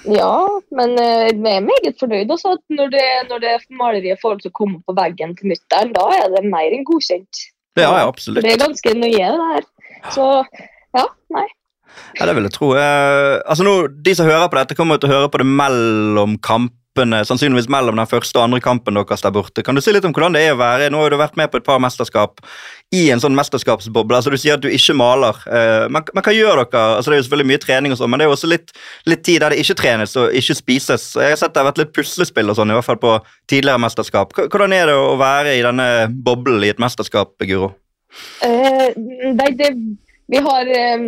Ja, 0.05 0.35
men 0.69 0.91
eh, 1.01 1.31
jeg 1.31 1.39
er 1.49 1.63
meget 1.65 1.97
fornøyd 1.97 2.29
også 2.35 2.51
at 2.59 2.61
når 2.77 2.91
det, 2.93 3.05
når 3.31 3.41
det 3.41 3.55
maleriet 3.73 4.21
får 4.21 4.35
lov 4.35 4.43
til 4.43 4.51
å 4.51 4.57
komme 4.59 4.77
på 4.85 4.93
veggen 4.99 5.33
til 5.39 5.49
mutter'n, 5.49 5.95
da 5.95 6.05
er 6.13 6.29
det 6.35 6.43
mer 6.45 6.75
enn 6.77 6.85
godkjent. 6.85 7.41
Ja, 7.79 7.87
ja, 7.87 8.05
absolutt. 8.05 8.45
det 8.45 8.53
er 8.53 8.61
ganske 8.61 8.93
nøye, 9.01 9.31
det 9.33 9.47
her. 9.49 9.67
Så 10.13 10.27
ja, 10.95 11.07
nei. 11.33 11.47
Ja, 12.19 12.25
det 12.25 12.35
vil 12.37 12.47
jeg 12.49 12.55
tro. 12.57 12.73
Eh, 12.77 13.37
altså 13.45 13.65
nå, 13.67 13.75
De 14.03 14.15
som 14.17 14.27
hører 14.29 14.49
på 14.51 14.59
dette, 14.59 14.77
kommer 14.77 14.99
til 14.99 15.09
å 15.11 15.15
høre 15.17 15.31
på 15.31 15.41
det 15.41 15.47
mellom 15.47 16.37
kampene, 16.43 17.21
sannsynligvis 17.23 17.69
mellom 17.71 17.95
den 17.95 18.09
første 18.09 18.35
og 18.39 18.47
andre 18.47 18.59
kampen 18.59 18.97
deres 18.97 19.21
der 19.23 19.31
borte. 19.31 19.63
Kan 19.63 19.77
du 19.77 19.81
si 19.81 19.93
litt 19.93 20.03
om 20.03 20.11
hvordan 20.11 20.33
det 20.35 20.41
er 20.43 20.55
å 20.55 20.59
være 20.59 20.89
Nå 20.91 20.99
har 20.99 21.13
du 21.13 21.19
vært 21.21 21.37
med 21.39 21.47
på 21.53 21.61
et 21.61 21.63
par 21.67 21.79
mesterskap 21.79 22.41
i 22.91 23.05
en 23.13 23.21
sånn 23.21 23.37
mesterskapsboble. 23.37 24.17
altså 24.17 24.33
Du 24.33 24.37
sier 24.41 24.57
at 24.57 24.63
du 24.65 24.67
ikke 24.73 24.97
maler. 24.97 25.37
eh, 25.47 25.85
men, 25.87 26.03
hva 26.11 26.33
gjør 26.33 26.63
dere? 26.65 26.81
altså 26.97 27.11
Det 27.11 27.15
er 27.15 27.21
jo 27.21 27.27
selvfølgelig 27.29 27.51
mye 27.53 27.63
trening, 27.63 27.93
og 27.93 28.01
sånn, 28.01 28.09
men 28.09 28.19
det 28.19 28.25
er 28.25 28.31
jo 28.31 28.35
også 28.35 28.49
litt, 28.51 28.73
litt 29.05 29.23
tid 29.23 29.39
der 29.45 29.53
det 29.55 29.61
ikke 29.63 29.77
trenes 29.79 30.17
og 30.19 30.33
ikke 30.41 30.57
spises. 30.57 31.13
Jeg 31.15 31.37
har 31.37 31.39
sett 31.39 31.53
det 31.53 31.61
har 31.63 31.69
vært 31.69 31.83
litt 31.85 31.93
puslespill 31.95 32.49
og 32.49 32.57
sånn, 32.59 32.73
i 32.73 32.79
hvert 32.79 32.89
fall 32.89 32.99
på 32.99 33.15
tidligere 33.47 33.79
mesterskap. 33.85 34.33
Hvordan 34.35 34.73
er 34.75 34.91
det 34.91 34.97
å 34.97 35.15
være 35.21 35.55
i 35.55 35.63
denne 35.63 35.89
boblen 36.09 36.65
i 36.65 36.73
et 36.73 36.81
mesterskap, 36.81 37.37
Guro? 37.45 37.75
Eh, 38.43 38.89
nei, 39.37 39.51
det, 39.55 39.69
vi 40.33 40.41
har 40.41 40.67
eh, 40.73 41.05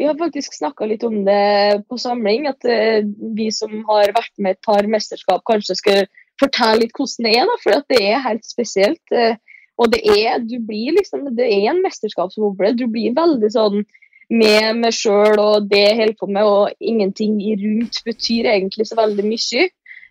vi 0.00 0.06
har 0.08 0.16
faktisk 0.16 0.54
snakka 0.56 0.86
litt 0.88 1.02
om 1.04 1.18
det 1.26 1.82
på 1.92 1.98
samling, 2.00 2.46
at 2.48 2.64
eh, 2.64 3.02
vi 3.36 3.50
som 3.52 3.82
har 3.90 4.14
vært 4.16 4.32
med 4.40 4.56
et 4.56 4.62
par 4.64 4.86
mesterskap, 4.88 5.42
kanskje 5.44 5.76
skal 5.76 6.06
fortelle 6.40 6.86
litt 6.86 6.96
hvordan 6.96 7.26
det 7.26 7.34
er. 7.36 7.50
da, 7.50 7.56
For 7.60 7.82
det 7.92 7.98
er 8.08 8.22
helt 8.24 8.46
spesielt. 8.48 9.02
eh, 9.12 9.36
og 9.80 9.92
det 9.92 10.00
er, 10.08 10.40
liksom, 10.40 11.28
det 11.36 11.46
er 11.48 11.70
en 11.70 11.82
mesterskapsboble. 11.84 12.72
Du 12.76 12.86
blir 12.88 13.12
veldig 13.16 13.52
sånn 13.52 13.84
med 14.30 14.78
meg 14.78 14.96
sjøl 14.96 15.36
og 15.42 15.68
det 15.68 15.82
jeg 15.82 15.98
holder 15.98 16.16
på 16.20 16.30
med, 16.32 16.48
og 16.48 16.80
ingenting 16.80 17.36
i 17.44 17.56
rundt 17.60 18.00
betyr 18.06 18.48
egentlig 18.54 18.88
så 18.88 18.96
veldig 19.00 19.26
mye. 19.28 19.68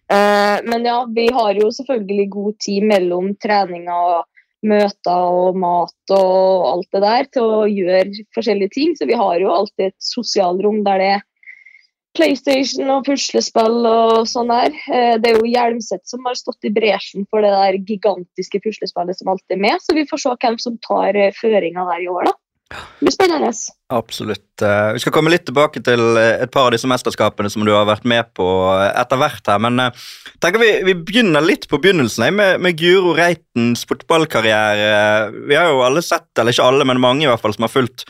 Eh, 0.10 0.56
men 0.70 0.86
ja, 0.86 1.00
vi 1.10 1.30
har 1.34 1.58
jo 1.58 1.70
selvfølgelig 1.74 2.30
god 2.38 2.60
tid 2.62 2.86
mellom 2.94 3.34
treninga 3.42 3.98
og 4.14 4.29
møter 4.66 5.24
og 5.32 5.58
mat 5.60 6.14
og 6.14 6.68
alt 6.74 6.90
det 6.96 7.02
der 7.06 7.28
til 7.34 7.48
å 7.48 7.64
gjøre 7.70 8.26
forskjellige 8.36 8.76
ting. 8.76 8.96
Så 8.98 9.08
vi 9.10 9.18
har 9.20 9.40
jo 9.40 9.54
alltid 9.54 9.90
et 9.90 9.98
sosialrom 10.04 10.84
der 10.88 11.04
det 11.04 11.10
er 11.16 11.26
PlayStation 12.18 12.90
og 12.92 13.06
puslespill 13.08 13.86
og 13.86 14.26
sånn 14.28 14.50
der. 14.52 14.74
Eh, 14.92 15.16
Det 15.22 15.30
er 15.30 15.38
jo 15.38 15.48
Hjelmseth 15.48 16.10
som 16.10 16.26
har 16.26 16.36
stått 16.36 16.66
i 16.68 16.74
bresjen 16.74 17.28
for 17.30 17.46
det 17.46 17.52
der 17.54 17.80
gigantiske 17.86 18.62
puslespillet 18.66 19.20
som 19.20 19.32
alltid 19.32 19.58
er 19.58 19.64
med, 19.68 19.82
så 19.84 19.96
vi 19.96 20.08
får 20.10 20.24
se 20.26 20.36
hvem 20.42 20.60
som 20.60 20.78
tar 20.86 21.16
eh, 21.16 21.36
føringa 21.38 21.86
der 21.94 22.06
i 22.06 22.10
år, 22.12 22.32
da. 22.32 22.34
Det 22.70 22.78
blir. 23.40 23.50
Absolutt. 23.94 24.62
Eh, 24.62 24.94
Vi 24.94 25.00
skal 25.02 25.14
komme 25.16 25.32
litt 25.34 25.48
tilbake 25.48 25.82
til 25.82 26.02
eh, 26.22 26.44
et 26.44 26.52
par 26.54 26.68
av 26.68 26.76
disse 26.76 26.90
mesterskapene 26.90 27.50
som 27.50 27.64
du 27.66 27.72
har 27.74 27.88
vært 27.90 28.06
med 28.06 28.28
på 28.38 28.46
eh, 28.76 28.92
etter 29.02 29.18
hvert 29.18 29.50
her, 29.50 29.62
men 29.66 29.82
tenker 30.44 30.62
vi, 30.62 30.70
vi 30.86 30.94
begynner 30.94 31.42
litt 31.42 31.66
på 31.72 31.80
begynnelsen 31.82 32.28
jeg, 32.28 32.36
med, 32.38 32.62
med 32.62 32.78
Guro 32.78 33.16
Reitens 33.18 33.88
fotballkarriere. 33.90 35.32
Vi 35.50 35.58
har 35.58 35.72
jo 35.74 35.82
alle 35.88 36.06
sett, 36.06 36.30
eller 36.38 36.54
ikke 36.54 36.70
alle, 36.70 36.86
men 36.86 37.02
mange 37.02 37.26
i 37.26 37.32
hvert 37.32 37.42
fall, 37.42 37.58
som 37.58 37.66
har 37.66 37.74
fulgt, 37.74 38.06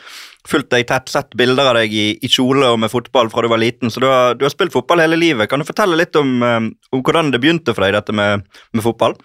fulgt 0.48 0.70
deg 0.74 0.84
tett, 0.90 1.08
sett 1.08 1.32
bilder 1.40 1.72
av 1.72 1.80
deg 1.80 1.96
i, 1.96 2.08
i 2.20 2.28
kjole 2.28 2.68
og 2.74 2.80
med 2.84 2.92
fotball 2.92 3.32
fra 3.32 3.46
du 3.46 3.48
var 3.52 3.62
liten, 3.64 3.88
så 3.88 4.04
du 4.04 4.10
har, 4.10 4.36
du 4.36 4.44
har 4.44 4.52
spilt 4.52 4.76
fotball 4.76 5.00
hele 5.00 5.16
livet. 5.20 5.48
Kan 5.48 5.64
du 5.64 5.68
fortelle 5.68 5.96
litt 5.96 6.16
om, 6.20 6.40
om 6.44 7.00
hvordan 7.00 7.32
det 7.32 7.40
begynte 7.40 7.72
for 7.72 7.86
deg, 7.86 7.96
dette 7.96 8.12
med, 8.16 8.44
med 8.76 8.84
fotball? 8.84 9.16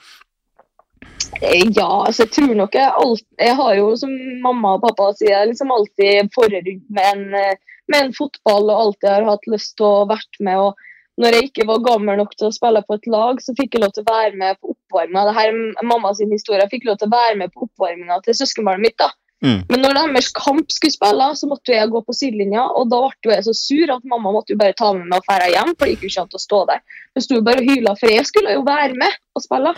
Eh, 1.41 1.67
Ja, 1.75 2.05
altså 2.05 2.23
jeg 2.23 2.31
tror 2.31 2.53
nok 2.55 2.75
jeg 2.75 2.91
alltid 2.95 3.27
Jeg 3.39 3.55
har 3.55 3.75
jo, 3.75 3.95
som 3.99 4.11
mamma 4.43 4.75
og 4.75 4.83
pappa 4.85 5.11
sier, 5.19 5.45
liksom 5.49 5.71
alltid 5.71 6.31
rundt 6.37 6.89
med 6.89 7.05
en, 7.11 7.33
eh, 7.35 7.57
med 7.87 8.01
en 8.01 8.13
fotball 8.13 8.69
og 8.69 8.81
alltid 8.81 9.09
har 9.09 9.29
hatt 9.29 9.47
lyst 9.47 9.75
til 9.77 9.85
å 9.85 10.07
vært 10.07 10.39
med. 10.39 10.57
og 10.57 10.73
når 11.17 11.31
jeg 11.31 11.43
ikke 11.47 11.67
var 11.67 11.79
gammel 11.79 12.17
nok 12.17 12.33
til 12.35 12.47
å 12.49 12.51
spille 12.51 12.81
på 12.83 12.95
et 12.95 13.07
lag, 13.07 13.37
så 13.39 13.53
fikk 13.55 13.75
jeg 13.75 13.81
lov 13.81 13.91
til 13.95 14.03
å 14.03 14.11
være 14.11 14.35
med 14.35 14.57
på 14.59 14.73
oppvarminga. 14.75 15.71
Mamma 15.83 16.13
sin 16.13 16.31
historie. 16.31 16.59
Jeg 16.59 16.73
fikk 16.73 16.87
lov 16.89 16.97
til 16.99 17.07
å 17.07 17.15
være 17.15 17.37
med 17.39 17.53
på 17.53 17.63
oppvarminga 17.69 18.19
til 18.25 18.35
søskenbarnet 18.35 18.83
mitt. 18.83 18.97
da. 18.97 19.09
Mm. 19.43 19.65
Men 19.69 19.81
når 19.83 19.97
deres 19.97 20.29
kamp 20.33 20.71
skulle 20.71 20.95
spille, 20.95 21.27
så 21.35 21.49
måtte 21.49 21.73
jeg 21.73 21.91
gå 21.91 22.01
på 22.05 22.15
sidelinja, 22.15 22.63
og 22.79 22.87
da 22.93 23.01
ble 23.25 23.35
jeg 23.35 23.45
så 23.47 23.55
sur 23.57 23.91
at 23.93 24.07
mamma 24.07 24.31
måtte 24.33 24.55
jo 24.55 24.59
bare 24.61 24.77
ta 24.77 24.93
med 24.95 25.09
meg 25.11 25.19
og 25.19 25.27
dra 25.27 25.49
hjem, 25.51 25.73
for 25.75 25.85
det 25.85 25.95
gikk 25.95 26.05
jo 26.05 26.11
ikke 26.11 26.23
an 26.23 26.39
å 26.39 26.43
stå 26.45 26.61
der. 26.71 26.81
Hun 27.15 27.25
sto 27.25 27.41
bare 27.45 27.63
og 27.63 27.69
hyla, 27.69 27.95
for 27.99 28.13
jeg 28.13 28.29
skulle 28.29 28.55
jo 28.55 28.65
være 28.67 28.97
med 29.01 29.19
og 29.35 29.45
spille. 29.45 29.75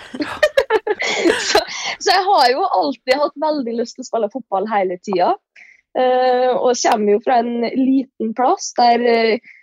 så, 1.50 1.63
så 1.98 2.13
jeg 2.13 2.25
har 2.30 2.48
jo 2.54 2.71
alltid 2.81 3.21
hatt 3.24 3.38
veldig 3.48 3.77
lyst 3.81 3.98
til 3.98 4.06
å 4.06 4.09
spille 4.12 4.33
fotball 4.33 4.69
hele 4.71 5.00
tida. 5.01 5.33
Uh, 5.98 6.54
og 6.54 6.77
kommer 6.77 7.15
jo 7.15 7.21
fra 7.25 7.39
en 7.42 7.63
liten 7.74 8.36
plass 8.38 8.69
der 8.77 9.01
uh, 9.01 9.54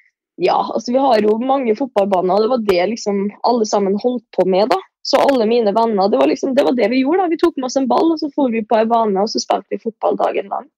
ja, 0.42 0.56
altså 0.74 0.90
vi 0.90 0.98
har 0.98 1.20
jo 1.22 1.36
mange 1.38 1.76
fotballbaner, 1.78 2.34
og 2.34 2.42
det 2.42 2.50
var 2.50 2.64
det 2.66 2.86
liksom 2.94 3.20
alle 3.46 3.66
sammen 3.70 3.98
holdt 4.02 4.26
på 4.34 4.46
med. 4.50 4.66
da. 4.72 4.80
Så 5.04 5.20
alle 5.20 5.44
mine 5.46 5.74
venner, 5.76 6.08
det 6.08 6.16
var 6.16 6.30
liksom, 6.30 6.54
det 6.56 6.64
var 6.64 6.72
det 6.72 6.88
vi 6.88 7.02
gjorde. 7.02 7.26
da. 7.26 7.32
Vi 7.32 7.40
tok 7.40 7.58
med 7.58 7.68
oss 7.68 7.76
en 7.76 7.90
ball, 7.90 8.14
og 8.14 8.20
så 8.20 8.30
for 8.32 8.52
vi 8.52 8.64
på 8.64 8.78
ei 8.78 8.86
bane, 8.88 9.20
og 9.20 9.28
så 9.28 9.42
spilte 9.42 9.76
vi 9.76 9.82
fotball 9.82 10.16
dagen 10.16 10.48
lang. 10.52 10.70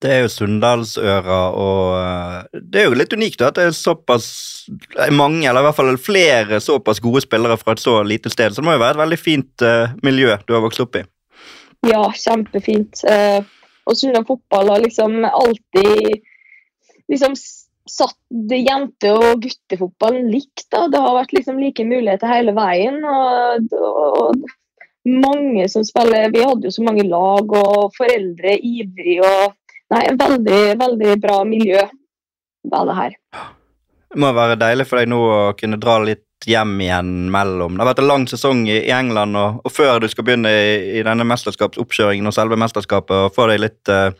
Det 0.00 0.08
er 0.14 0.22
jo 0.22 0.30
Sunndalsøra, 0.32 1.40
og 1.60 1.82
eh, 1.98 2.60
det 2.72 2.80
er 2.80 2.86
jo 2.88 2.96
litt 2.96 3.12
unikt 3.12 3.42
da, 3.42 3.50
at 3.50 3.58
det 3.58 3.66
er 3.68 3.76
såpass 3.76 4.30
mange, 5.12 5.44
eller 5.44 5.60
i 5.60 5.66
hvert 5.68 5.76
fall 5.76 6.00
flere 6.00 6.62
såpass 6.64 7.02
gode 7.04 7.20
spillere 7.20 7.58
fra 7.60 7.76
et 7.76 7.82
så 7.82 7.98
lite 8.00 8.32
sted. 8.32 8.56
Så 8.56 8.62
det 8.62 8.68
må 8.70 8.78
jo 8.78 8.80
være 8.80 8.96
et 8.96 9.02
veldig 9.02 9.20
fint 9.20 9.66
uh, 9.66 9.92
miljø 10.06 10.38
du 10.48 10.56
har 10.56 10.64
vokst 10.64 10.80
opp 10.80 10.96
i. 10.96 11.04
Ja, 11.90 12.00
kjempefint. 12.16 13.04
Uh, 13.04 13.44
og 13.84 14.00
Sunndal 14.00 14.24
fotball 14.24 14.72
har 14.72 14.80
liksom 14.86 15.20
alltid 15.28 16.24
liksom 17.12 17.36
satt 17.88 18.16
jente- 18.52 19.12
og 19.16 19.42
guttefotballen 19.44 20.30
likt. 20.32 20.66
da. 20.70 20.86
Det 20.88 21.00
har 21.00 21.16
vært 21.16 21.32
liksom 21.36 21.60
like 21.62 21.84
muligheter 21.84 22.30
hele 22.30 22.54
veien. 22.56 23.00
Og, 23.04 23.72
og 23.76 24.42
mange 25.08 25.68
som 25.72 25.84
spiller 25.86 26.32
Vi 26.34 26.44
hadde 26.44 26.68
jo 26.68 26.74
så 26.74 26.84
mange 26.84 27.06
lag, 27.08 27.56
og 27.56 27.94
foreldre 27.96 28.58
ivrig 28.58 29.20
og 29.24 29.56
Nei, 29.90 30.04
veldig, 30.14 30.58
veldig 30.78 31.14
bra 31.18 31.40
miljø 31.42 31.80
var 32.70 32.84
det 32.86 32.94
her. 32.94 33.14
Det 34.10 34.20
må 34.22 34.28
være 34.36 34.58
deilig 34.60 34.86
for 34.86 35.00
deg 35.00 35.08
nå 35.10 35.18
å 35.18 35.38
kunne 35.58 35.80
dra 35.82 35.96
litt 36.04 36.46
hjem 36.46 36.78
igjen 36.80 37.10
mellom 37.32 37.74
Det 37.74 37.82
har 37.82 37.90
vært 37.90 38.02
en 38.02 38.08
lang 38.08 38.26
sesong 38.30 38.62
i 38.70 38.78
England, 38.94 39.36
og, 39.36 39.60
og 39.64 39.74
før 39.74 40.00
du 40.00 40.08
skal 40.08 40.26
begynne 40.26 40.50
i, 40.50 40.70
i 41.00 41.02
denne 41.06 41.26
mesterskapsoppkjøringen 41.28 42.30
og 42.30 42.36
selve 42.36 42.58
mesterskapet, 42.60 43.26
og 43.26 43.34
få 43.34 43.48
deg 43.50 43.60
litt, 43.66 43.82
eh, 43.92 44.14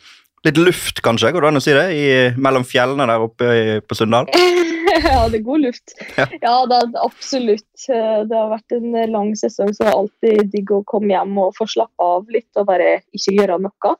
litt 0.47 0.61
luft, 0.61 1.01
kanskje, 1.05 1.33
går 1.35 1.45
det 1.45 1.51
an 1.51 1.61
å 1.61 1.63
si 1.65 1.75
det, 1.77 1.87
i, 1.93 2.05
mellom 2.41 2.65
fjellene 2.67 3.07
der 3.11 3.25
oppe 3.27 3.51
i, 3.57 3.65
på 3.85 3.97
Sunndal? 3.99 4.31
ja, 5.05 5.27
det 5.31 5.41
er 5.41 5.45
god 5.47 5.67
luft. 5.67 5.95
Ja. 6.17 6.27
Ja, 6.41 6.55
det 6.71 6.79
er 6.79 7.03
absolutt. 7.05 7.87
Eh, 7.89 8.23
Det 8.29 8.37
har 8.37 8.53
vært 8.53 8.77
en 8.77 8.97
lang 9.13 9.35
sesong, 9.39 9.73
så 9.75 9.85
det 9.85 9.91
er 9.91 9.99
alltid 9.99 10.55
digg 10.55 10.73
å 10.75 10.83
komme 10.89 11.13
hjem 11.13 11.37
og 11.43 11.55
få 11.59 11.69
slappe 11.71 12.09
av 12.17 12.31
litt 12.33 12.61
og 12.61 12.69
bare 12.71 13.01
ikke 13.17 13.37
gjøre 13.37 13.61
noe. 13.67 13.95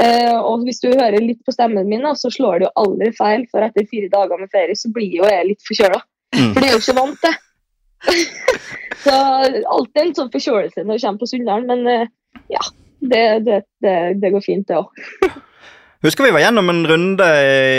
Eh, 0.00 0.36
og 0.36 0.66
hvis 0.66 0.82
du 0.82 0.90
hører 0.90 1.22
litt 1.24 1.40
på 1.46 1.54
stemmen 1.54 1.88
min, 1.88 2.04
så 2.20 2.30
slår 2.32 2.60
det 2.60 2.68
jo 2.68 2.74
aldri 2.84 3.10
feil, 3.16 3.46
for 3.52 3.64
etter 3.64 3.88
fire 3.88 4.10
dager 4.12 4.40
med 4.40 4.52
ferie 4.52 4.76
så 4.76 4.90
blir 4.92 5.20
jo 5.20 5.28
jeg 5.28 5.50
litt 5.52 5.68
forkjøla. 5.68 6.00
Mm. 6.36 6.50
For 6.52 6.60
det 6.60 6.68
er 6.68 6.74
jo 6.74 6.82
ikke 6.82 6.98
vant 7.00 7.22
til. 7.24 7.42
så 9.06 9.14
alltid 9.76 10.02
en 10.02 10.16
sånn 10.18 10.32
forkjølelse 10.34 10.84
når 10.84 10.98
du 10.98 11.06
kommer 11.06 11.22
på 11.22 11.30
Sunndalen, 11.32 11.70
men 11.70 11.92
eh, 11.92 12.12
ja. 12.52 12.64
Det, 13.06 13.44
det, 13.44 13.60
det, 13.84 13.96
det 14.22 14.30
går 14.32 14.42
fint, 14.42 14.66
det 14.66 14.78
òg. 14.80 14.88
Husker 16.04 16.26
vi 16.26 16.32
var 16.34 16.42
gjennom 16.44 16.68
en 16.68 16.82
runde 16.86 17.26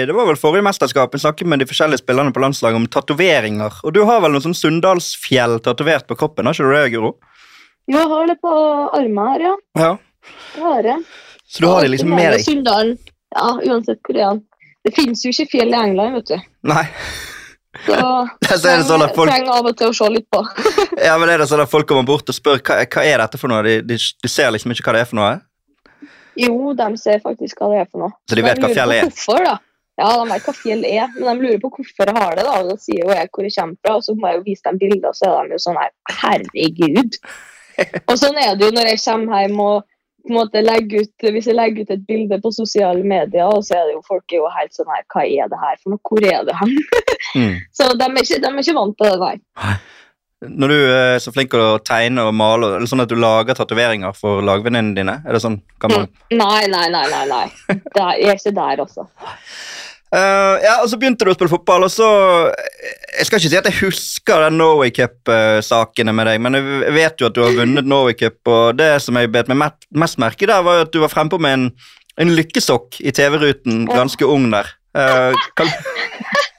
Det 0.07 0.13
var 0.15 0.25
vel 0.25 0.39
forrige 0.39 0.65
mesterskap. 0.65 1.13
Vi 1.13 1.21
snakket 1.21 1.47
med 1.47 1.61
de 1.61 1.67
forskjellige 1.69 2.01
spillerne 2.01 2.33
på 2.33 2.41
landslaget 2.41 2.79
om 2.79 2.87
tatoveringer. 2.89 3.77
Og 3.83 3.93
du 3.93 4.01
har 4.09 4.23
vel 4.23 4.33
noe 4.33 4.43
sånn 4.43 4.57
Sunndalsfjell 4.57 5.59
tatovert 5.65 6.07
på 6.09 6.17
kroppen, 6.17 6.49
har 6.49 6.57
ikke 6.57 6.65
du 6.65 6.73
det, 6.73 6.89
Guro? 6.95 7.13
Jo, 7.87 8.01
jeg 8.01 8.09
har 8.11 8.27
det 8.27 8.37
på 8.43 8.53
armen 8.97 9.31
her, 9.31 9.45
ja. 9.45 9.53
Ja. 9.79 9.93
Det 10.55 10.65
har 10.65 10.91
jeg. 10.91 11.05
Så 11.47 11.63
du 11.63 11.69
har 11.69 11.85
det 11.85 11.93
liksom 11.93 12.11
med 12.11 12.33
deg? 12.35 12.43
Sunndalen. 12.43 12.97
Ja, 13.35 13.47
uansett 13.69 14.01
hvor 14.03 14.17
det 14.17 14.25
er. 14.25 14.43
Det 14.87 14.93
finnes 14.95 15.23
jo 15.23 15.31
ikke 15.31 15.51
fjell 15.53 15.71
i 15.71 15.79
England, 15.79 16.17
vet 16.19 16.33
du. 16.33 16.51
Nei. 16.67 16.83
Så 17.85 17.97
Så 18.57 18.71
er 18.71 18.79
det 18.81 18.87
sånn 18.89 19.05
folk, 19.13 19.29
trenger 19.29 19.53
av 19.59 19.69
og 19.69 19.77
til 19.77 19.91
å 19.91 19.95
se 19.95 20.09
litt 20.11 20.27
på. 20.33 20.41
ja, 21.07 21.15
men 21.21 21.31
er 21.31 21.43
det 21.43 21.49
sånn 21.51 21.63
at 21.63 21.71
folk 21.71 21.87
kommer 21.89 22.07
bort 22.07 22.27
og 22.27 22.35
spør 22.35 22.59
hva, 22.59 22.81
hva 22.83 23.05
er 23.05 23.21
dette 23.23 23.39
for 23.39 23.51
noe. 23.51 23.63
De, 23.67 23.77
de, 23.85 23.99
de 23.99 24.31
ser 24.31 24.51
liksom 24.55 24.73
ikke 24.73 24.87
hva 24.89 24.97
det 24.97 25.05
er 25.05 25.11
for 25.11 25.19
noe. 25.21 25.35
Jo, 26.37 26.73
de 26.77 26.89
ser 27.01 27.23
faktisk 27.23 27.61
hva 27.61 27.71
det 27.73 27.81
er 27.83 27.89
for 27.89 28.05
noe. 28.05 28.15
Så 28.29 28.37
de 28.37 28.45
vet 28.45 28.61
hva 28.61 28.69
lurer 28.69 28.77
fjellet 28.77 29.01
er. 29.01 29.09
Hvorfor, 29.09 29.43
da. 29.47 29.57
Ja, 29.97 30.11
de 30.13 30.29
vet 30.29 30.45
hva 30.45 30.53
fjell 30.53 30.85
er, 30.85 31.05
men 31.17 31.25
de 31.25 31.45
lurer 31.47 31.61
på 31.61 31.71
hvorfor 31.73 32.09
jeg 32.11 32.17
har 32.19 32.35
det. 32.37 32.45
da, 32.45 32.55
og 32.61 32.71
Da 32.71 32.77
sier 32.81 33.01
jo 33.01 33.13
jeg 33.13 33.29
hvor 33.33 33.47
jeg 33.47 33.55
kommer 33.57 33.77
fra, 33.81 33.95
og 33.97 34.05
så 34.05 34.13
må 34.13 34.29
jeg 34.29 34.39
jo 34.39 34.43
vise 34.45 34.65
dem 34.67 34.81
bilder, 34.83 35.09
og 35.09 35.17
så 35.17 35.29
er 35.33 35.47
de 35.47 35.57
jo 35.57 35.63
sånn 35.65 35.79
her 35.81 35.93
Herregud. 36.21 37.21
Og 38.09 38.15
sånn 38.17 38.37
er 38.41 38.55
det 38.57 38.65
jo 38.65 38.73
når 38.73 38.87
jeg 38.89 38.99
kommer 39.03 39.43
hjem 39.43 39.59
og 39.61 39.83
på 40.27 40.31
en 40.31 40.37
måte 40.39 40.63
legger 40.63 41.03
ut, 41.05 41.25
Hvis 41.31 41.45
jeg 41.47 41.55
legger 41.55 41.85
ut 41.85 41.91
et 41.93 42.07
bilde 42.07 42.39
på 42.41 42.51
sosiale 42.51 43.03
medier, 43.05 43.45
og 43.45 43.61
så 43.63 43.77
er 43.77 43.83
det 43.85 43.93
jo 43.93 44.01
folk 44.07 44.33
er 44.33 44.41
jo 44.41 44.49
helt 44.55 44.73
sånn 44.73 44.89
her 44.91 45.05
Hva 45.13 45.23
er 45.23 45.51
det 45.51 45.59
her 45.61 45.77
for 45.83 45.93
noe? 45.93 46.01
Hvor 46.09 46.25
er 46.25 46.47
det 46.47 46.55
hen? 46.57 46.73
Mm. 47.37 47.53
Så 47.77 47.91
de 47.93 48.07
er 48.07 48.17
ikke, 48.23 48.41
de 48.41 48.49
er 48.49 48.59
ikke 48.63 48.75
vant 48.79 48.97
til 48.97 49.13
det, 49.13 49.19
nei. 49.21 49.75
Når 50.45 50.69
du 50.69 50.75
er 50.93 51.15
så 51.17 51.31
flink 51.33 51.49
til 51.49 51.63
å 51.63 51.79
tegne 51.81 52.27
og 52.27 52.35
male, 52.37 52.75
er 52.75 52.83
det 52.83 52.91
sånn 52.91 53.01
at 53.01 53.09
du 53.09 53.17
lager 53.17 53.57
tatoveringer 53.57 54.13
for 54.13 54.43
lagvenninnene 54.45 54.93
dine? 54.93 55.15
Er 55.25 55.33
det 55.33 55.41
sånn? 55.41 55.57
Kan 55.81 55.95
man... 55.95 56.05
Nei, 56.29 56.67
nei, 56.69 56.83
nei. 56.93 57.05
nei, 57.09 57.23
nei. 57.31 57.45
Det 57.67 58.03
er, 58.03 58.11
jeg 58.21 58.29
er 58.35 58.37
ikke 58.37 58.53
der, 58.59 58.83
også. 58.85 59.07
Uh, 60.07 60.55
ja, 60.63 60.75
og 60.83 60.87
så 60.87 60.99
begynte 61.01 61.25
du 61.25 61.33
å 61.33 61.35
spille 61.35 61.51
fotball, 61.51 61.83
og 61.83 61.91
så 61.91 62.05
Jeg 63.17 63.25
skal 63.27 63.41
ikke 63.41 63.49
si 63.51 63.57
at 63.59 63.65
jeg 63.67 63.79
husker 63.81 64.45
den 64.45 64.55
Norway 64.61 64.93
Cup-sakene 64.95 66.13
med 66.15 66.29
deg, 66.29 66.39
men 66.45 66.55
jeg 66.55 66.93
vet 66.95 67.19
jo 67.19 67.27
at 67.27 67.35
du 67.35 67.41
har 67.43 67.57
vunnet 67.57 67.89
Norway 67.89 68.15
Cup, 68.15 68.39
og 68.45 68.77
det 68.79 68.93
som 69.03 69.17
jeg 69.19 69.33
bet 69.33 69.49
meg 69.51 69.73
mest 69.97 70.21
merke 70.21 70.47
der, 70.47 70.61
var 70.63 70.79
jo 70.79 70.85
at 70.85 70.93
du 70.93 71.01
var 71.01 71.11
frempå 71.11 71.41
med 71.43 71.57
en, 71.57 71.65
en 72.21 72.35
lykkesokk 72.37 73.01
i 73.01 73.11
TV-ruten, 73.11 73.87
ganske 73.89 74.29
ung 74.29 74.47
der. 74.53 74.69
Uh, 74.95 75.33
kan, 75.59 75.73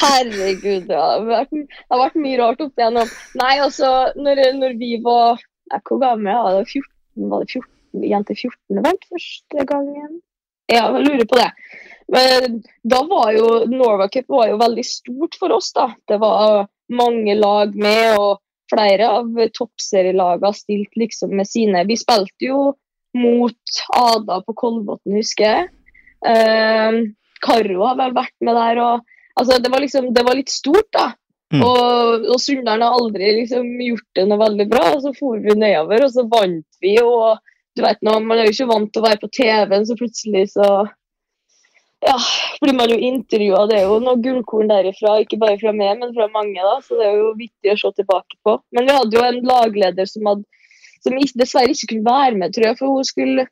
Herregud, 0.00 0.86
det 0.88 0.96
har 0.96 1.26
vært, 1.26 1.52
det 1.52 1.92
har 1.92 2.02
vært 2.04 2.18
mye 2.22 2.40
rart 2.40 2.64
opp 2.64 2.80
igjennom. 2.80 3.12
Nei, 3.40 3.54
altså, 3.62 3.90
når, 4.16 4.42
når 4.58 4.76
vi 4.80 4.94
var 5.04 5.40
jeg, 5.40 5.82
Hvor 5.86 6.00
gammel 6.02 6.34
var 6.34 6.58
jeg? 6.58 6.82
14, 6.82 7.30
var 7.30 7.44
det 7.44 7.54
14, 7.60 8.08
jente 8.12 8.36
14 8.36 8.84
vel, 8.86 9.00
første 9.12 9.66
gangen? 9.68 10.20
Ja, 10.70 10.84
jeg 10.94 11.06
lurer 11.06 11.26
på 11.30 11.38
det. 11.38 11.48
Men 12.10 12.60
da 12.90 13.00
var 13.06 13.32
jo 13.34 13.48
Norway 13.70 14.10
Cup 14.10 14.30
var 14.30 14.50
jo 14.50 14.58
veldig 14.60 14.84
stort 14.86 15.36
for 15.38 15.54
oss, 15.54 15.70
da. 15.76 15.90
Det 16.10 16.18
var 16.22 16.66
mange 16.90 17.36
lag 17.38 17.74
med, 17.78 18.18
og 18.18 18.40
flere 18.70 19.08
av 19.18 19.30
toppserielagene 19.54 20.54
stilte 20.54 21.02
liksom 21.02 21.34
med 21.38 21.48
sine. 21.50 21.84
Vi 21.86 21.98
spilte 21.98 22.50
jo 22.50 22.72
mot 23.18 23.80
Ada 23.98 24.40
på 24.46 24.54
Kolbotn, 24.58 25.16
husker 25.18 25.46
jeg. 25.46 25.70
Eh, 26.26 27.00
Karo 27.44 27.86
har 27.86 27.96
vel 27.98 28.14
vært 28.16 28.36
med 28.44 28.56
der. 28.58 28.82
og 28.84 29.40
altså 29.40 29.58
Det 29.62 29.72
var 29.72 29.84
liksom, 29.84 30.12
det 30.14 30.24
var 30.26 30.38
litt 30.38 30.52
stort, 30.52 30.88
da. 30.96 31.10
Mm. 31.50 31.64
Og, 31.66 32.26
og 32.30 32.38
Sunndalen 32.38 32.86
har 32.86 32.94
aldri 32.94 33.32
liksom 33.40 33.66
gjort 33.82 34.06
det 34.14 34.26
noe 34.30 34.42
veldig 34.44 34.66
bra. 34.70 34.84
og 34.94 35.04
Så 35.04 35.14
for 35.18 35.40
vi 35.42 35.56
nedover, 35.58 36.06
og 36.06 36.14
så 36.14 36.26
vant 36.30 36.82
vi. 36.84 36.96
og 37.02 37.40
du 37.76 37.84
vet 37.86 38.00
nå, 38.02 38.16
Man 38.20 38.38
er 38.38 38.48
jo 38.48 38.54
ikke 38.56 38.70
vant 38.70 38.90
til 38.92 39.02
å 39.02 39.08
være 39.08 39.22
på 39.22 39.30
TV-en, 39.40 39.86
så 39.86 39.96
plutselig 39.98 40.48
så 40.54 40.70
ja, 42.00 42.16
blir 42.62 42.76
man 42.76 42.90
jo 42.92 42.96
intervjua. 43.10 43.66
Det 43.68 43.76
er 43.80 43.88
jo 43.88 43.98
noe 44.02 44.20
gullkorn 44.24 44.70
derifra, 44.70 45.18
ikke 45.20 45.38
bare 45.40 45.58
fra 45.60 45.72
meg, 45.76 45.98
men 46.00 46.14
fra 46.16 46.30
mange. 46.32 46.56
da, 46.56 46.78
Så 46.84 46.96
det 46.98 47.08
er 47.10 47.18
jo 47.18 47.34
viktig 47.38 47.74
å 47.74 47.78
se 47.82 47.92
tilbake 47.98 48.38
på. 48.46 48.56
Men 48.72 48.88
vi 48.88 48.96
hadde 48.96 49.18
jo 49.18 49.24
en 49.26 49.40
lagleder 49.50 50.08
som, 50.08 50.28
hadde, 50.30 50.46
som 51.04 51.18
dessverre 51.42 51.74
ikke 51.74 51.94
kunne 51.94 52.08
være 52.08 52.40
med, 52.40 52.54
tror 52.56 52.70
jeg, 52.70 52.78
for 52.80 52.96
hun 52.96 53.08
skulle 53.08 53.46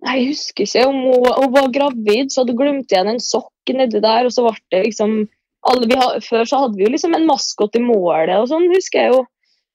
Jeg 0.00 0.28
husker 0.30 0.64
ikke 0.64 0.86
om 0.88 0.96
hun, 1.04 1.26
hun 1.36 1.52
var 1.54 1.66
gravid, 1.74 2.30
så 2.32 2.40
hadde 2.42 2.54
hun 2.54 2.60
glemt 2.62 2.92
igjen 2.94 3.10
en 3.12 3.20
sokk 3.20 3.74
nedi 3.76 4.00
der. 4.00 4.24
og 4.26 4.32
så 4.32 4.46
ble 4.46 4.56
det 4.72 4.84
liksom 4.86 5.18
alle 5.68 5.86
vi 5.90 5.98
ha- 6.00 6.16
Før 6.24 6.46
så 6.48 6.62
hadde 6.62 6.78
vi 6.78 6.86
jo 6.86 6.92
liksom 6.94 7.14
en 7.14 7.26
maskot 7.28 7.76
i 7.76 7.82
målet 7.84 8.32
og 8.40 8.48
sånn, 8.48 8.70
husker 8.72 9.02
jeg 9.04 9.12
jo. 9.12 9.26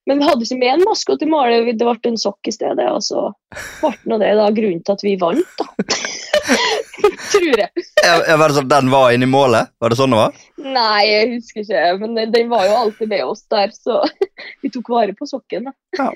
Men 0.10 0.20
vi 0.22 0.26
hadde 0.28 0.46
ikke 0.46 0.58
med 0.62 0.72
en 0.76 0.84
maskot 0.86 1.22
i 1.26 1.30
målet, 1.30 1.66
det 1.78 1.86
ble 1.86 2.10
en 2.12 2.18
sokk 2.22 2.50
i 2.50 2.54
stedet. 2.54 2.86
Og 2.94 3.02
så 3.06 3.28
ble 3.82 3.94
nå 4.12 4.20
det 4.22 4.34
da 4.38 4.50
grunnen 4.54 4.84
til 4.86 4.94
at 4.98 5.06
vi 5.06 5.16
vant, 5.22 5.62
da. 5.62 5.66
Tror 7.32 7.58
jeg. 7.60 7.70
jeg 8.06 8.38
var 8.40 8.50
det 8.52 8.56
sånn 8.60 8.70
den 8.70 8.92
var 8.94 9.14
inni 9.16 9.28
målet? 9.30 9.72
Var 9.82 9.92
det 9.92 9.98
sånn 10.00 10.14
det 10.14 10.20
var? 10.20 10.38
Nei, 10.62 11.02
jeg 11.10 11.32
husker 11.34 11.64
ikke. 11.66 11.82
Men 12.02 12.14
den, 12.18 12.32
den 12.36 12.52
var 12.54 12.68
jo 12.70 12.78
alltid 12.84 13.10
med 13.12 13.26
oss 13.26 13.44
der, 13.52 13.74
så 13.74 14.02
vi 14.62 14.72
tok 14.74 14.90
vare 14.94 15.14
på 15.18 15.28
sokken. 15.30 15.70
da. 15.70 15.76
Ja, 15.98 16.12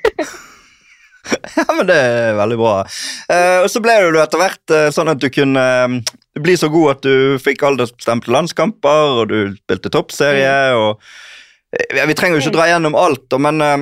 men 1.77 1.85
det 1.89 1.97
er 1.97 2.37
veldig 2.37 2.57
bra. 2.59 2.73
Eh, 3.31 3.59
og 3.63 3.69
så 3.71 3.81
ble 3.83 3.95
du 4.09 4.19
etter 4.21 4.41
hvert 4.41 4.75
eh, 4.75 4.89
sånn 4.95 5.11
at 5.11 5.21
du 5.21 5.29
kunne 5.33 5.65
eh, 5.83 6.15
bli 6.39 6.55
så 6.59 6.69
god 6.71 6.97
at 6.97 7.05
du 7.05 7.37
fikk 7.41 7.63
aldersbestemte 7.67 8.31
landskamper, 8.33 9.21
og 9.21 9.31
du 9.31 9.39
spilte 9.59 9.93
toppserie, 9.93 10.75
og 10.77 11.01
ja, 11.93 12.07
Vi 12.09 12.15
trenger 12.17 12.39
jo 12.39 12.47
ikke 12.47 12.57
dra 12.57 12.65
gjennom 12.71 12.97
alt, 12.97 13.35
men 13.37 13.61
eh, 13.61 13.77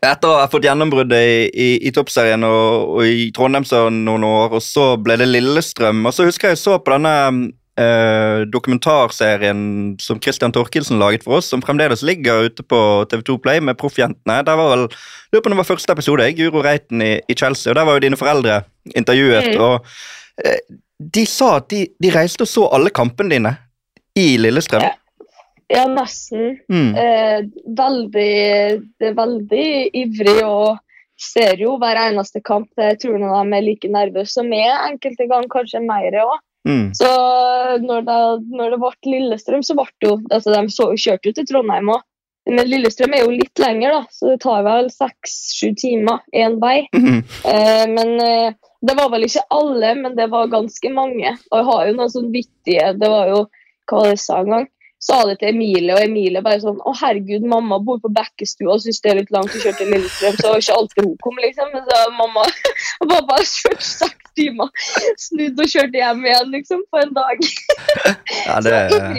etter 0.00 0.30
å 0.30 0.38
ha 0.40 0.48
fått 0.50 0.66
gjennombruddet 0.66 1.22
i, 1.22 1.38
i, 1.52 1.70
i 1.88 1.92
toppserien 1.94 2.42
og, 2.46 2.96
og 2.96 3.06
i 3.06 3.28
Trondheim 3.34 3.66
så 3.68 3.84
noen 3.92 4.24
år, 4.26 4.56
og 4.58 4.64
så 4.64 4.94
ble 4.98 5.18
det 5.20 5.28
Lillestrøm, 5.30 6.04
og 6.06 6.14
så 6.16 6.26
husker 6.26 6.52
jeg 6.52 6.62
så 6.62 6.78
på 6.82 6.94
denne 6.96 7.52
eh, 7.80 8.44
dokumentarserien 8.52 9.96
som 10.00 10.20
Christian 10.20 10.52
Torkelsen 10.52 11.00
laget 11.00 11.24
for 11.24 11.38
oss, 11.38 11.50
som 11.52 11.62
fremdeles 11.64 12.04
ligger 12.06 12.48
ute 12.48 12.62
på 12.62 12.80
TV2 13.10 13.38
Play 13.42 13.60
med 13.60 13.78
Proffjentene. 13.80 14.42
Der 14.46 14.58
var 14.58 14.72
vel 14.76 14.88
Lurer 15.32 15.40
på 15.40 15.48
om 15.48 15.54
det 15.54 15.62
var 15.62 15.70
første 15.70 15.92
episode, 15.92 16.32
Guro 16.36 16.60
Reiten 16.60 17.02
i, 17.02 17.12
i 17.28 17.34
Chelsea, 17.34 17.70
og 17.72 17.78
der 17.78 17.86
var 17.88 17.96
jo 17.96 18.04
dine 18.04 18.20
foreldre 18.20 18.62
intervjuet. 18.96 19.54
Mm. 19.54 19.62
og 19.64 19.86
eh, 20.44 20.58
De 20.98 21.26
sa 21.26 21.56
at 21.56 21.70
de, 21.72 21.86
de 22.02 22.10
reiste 22.12 22.44
og 22.44 22.50
så 22.50 22.66
alle 22.76 22.92
kampene 22.92 23.32
dine 23.32 23.54
i 24.18 24.34
Lillestrøm. 24.36 24.84
Ja. 24.84 24.96
Ja, 25.72 25.86
nesten. 25.88 26.58
Mm. 26.68 26.90
Eh, 27.00 27.38
veldig, 27.78 29.12
veldig 29.16 29.68
ivrig 29.96 30.42
og 30.44 30.76
ser 31.16 31.60
jo 31.62 31.78
hver 31.80 31.96
eneste 32.10 32.42
kamp. 32.44 32.68
Jeg 32.76 32.98
tror 33.00 33.16
de 33.22 33.30
er 33.56 33.64
like 33.64 33.88
nervøse 33.88 34.34
som 34.34 34.50
meg, 34.52 34.68
enkelte 34.90 35.28
ganger 35.30 35.48
kanskje 35.54 35.80
mer 35.86 36.18
òg. 36.26 36.34
Mm. 36.68 36.94
Så 36.94 37.10
når 37.82 38.04
det, 38.06 38.18
når 38.54 38.74
det 38.74 38.80
ble 38.82 39.12
Lillestrøm, 39.12 39.62
så 39.66 39.74
ble 39.78 39.88
det 39.98 40.08
jo 40.08 40.16
altså 40.30 40.54
De 40.54 40.62
så, 40.70 40.88
kjørte 40.94 41.30
jo 41.30 41.36
til 41.38 41.48
Trondheim 41.48 41.90
òg. 41.94 42.04
Men 42.50 42.66
Lillestrøm 42.66 43.14
er 43.14 43.22
jo 43.22 43.34
litt 43.34 43.60
lenger, 43.62 43.94
da, 43.94 44.02
så 44.10 44.32
det 44.32 44.40
tar 44.42 44.64
vel 44.66 44.88
seks-sju 44.90 45.72
timer 45.78 46.22
én 46.34 46.60
vei. 46.62 46.82
Mm. 47.02 47.22
Eh, 47.48 47.84
men 47.90 48.12
eh, 48.22 48.54
det 48.82 48.94
var 48.98 49.10
vel 49.12 49.26
ikke 49.26 49.44
alle, 49.54 49.92
men 49.98 50.14
det 50.18 50.28
var 50.30 50.50
ganske 50.50 50.90
mange. 50.94 51.34
Og 51.50 51.58
jeg 51.58 51.66
har 51.68 51.82
jo 51.86 51.96
noen 51.98 52.12
sånn 52.12 52.30
vittige 52.34 52.92
Det 52.98 53.10
var 53.10 53.30
jo 53.30 53.40
Hva 53.86 53.98
var 53.98 54.08
det 54.08 54.14
jeg 54.16 54.22
sa 54.22 54.38
en 54.40 54.52
gang? 54.54 54.66
Sa 55.02 55.18
det 55.26 55.40
til 55.40 55.50
Emilie, 55.50 55.96
og 55.96 56.04
Emilie 56.04 56.42
bare 56.44 56.60
sånn 56.62 56.78
Å, 56.78 56.94
herregud, 57.00 57.42
mamma 57.50 57.80
bor 57.82 57.98
på 58.02 58.10
Bekkestua 58.14 58.76
og 58.76 58.84
syns 58.84 59.02
det 59.02 59.10
er 59.10 59.18
litt 59.18 59.32
langt 59.34 59.50
å 59.50 59.62
kjøre 59.62 59.78
til 59.80 59.90
Lillestrøm, 59.90 60.36
så 60.38 60.54
ikke 60.60 60.76
alltid 60.78 61.08
hun 61.08 61.16
kom, 61.24 61.40
liksom. 61.42 61.72
Men 61.74 61.86
så 61.88 62.02
mamma 62.18 62.46
og 63.02 63.10
pappa 63.10 63.38
har 63.40 63.48
kjørt 63.50 63.86
seks 63.88 64.34
timer, 64.38 64.70
snudd 65.20 65.58
og 65.58 65.72
kjørt 65.74 65.98
hjem 65.98 66.26
igjen, 66.28 66.52
liksom, 66.54 66.84
på 66.90 67.02
en 67.02 67.14
dag. 67.18 67.46
Ja, 68.46 68.60
det, 68.64 68.72
er... 68.74 69.18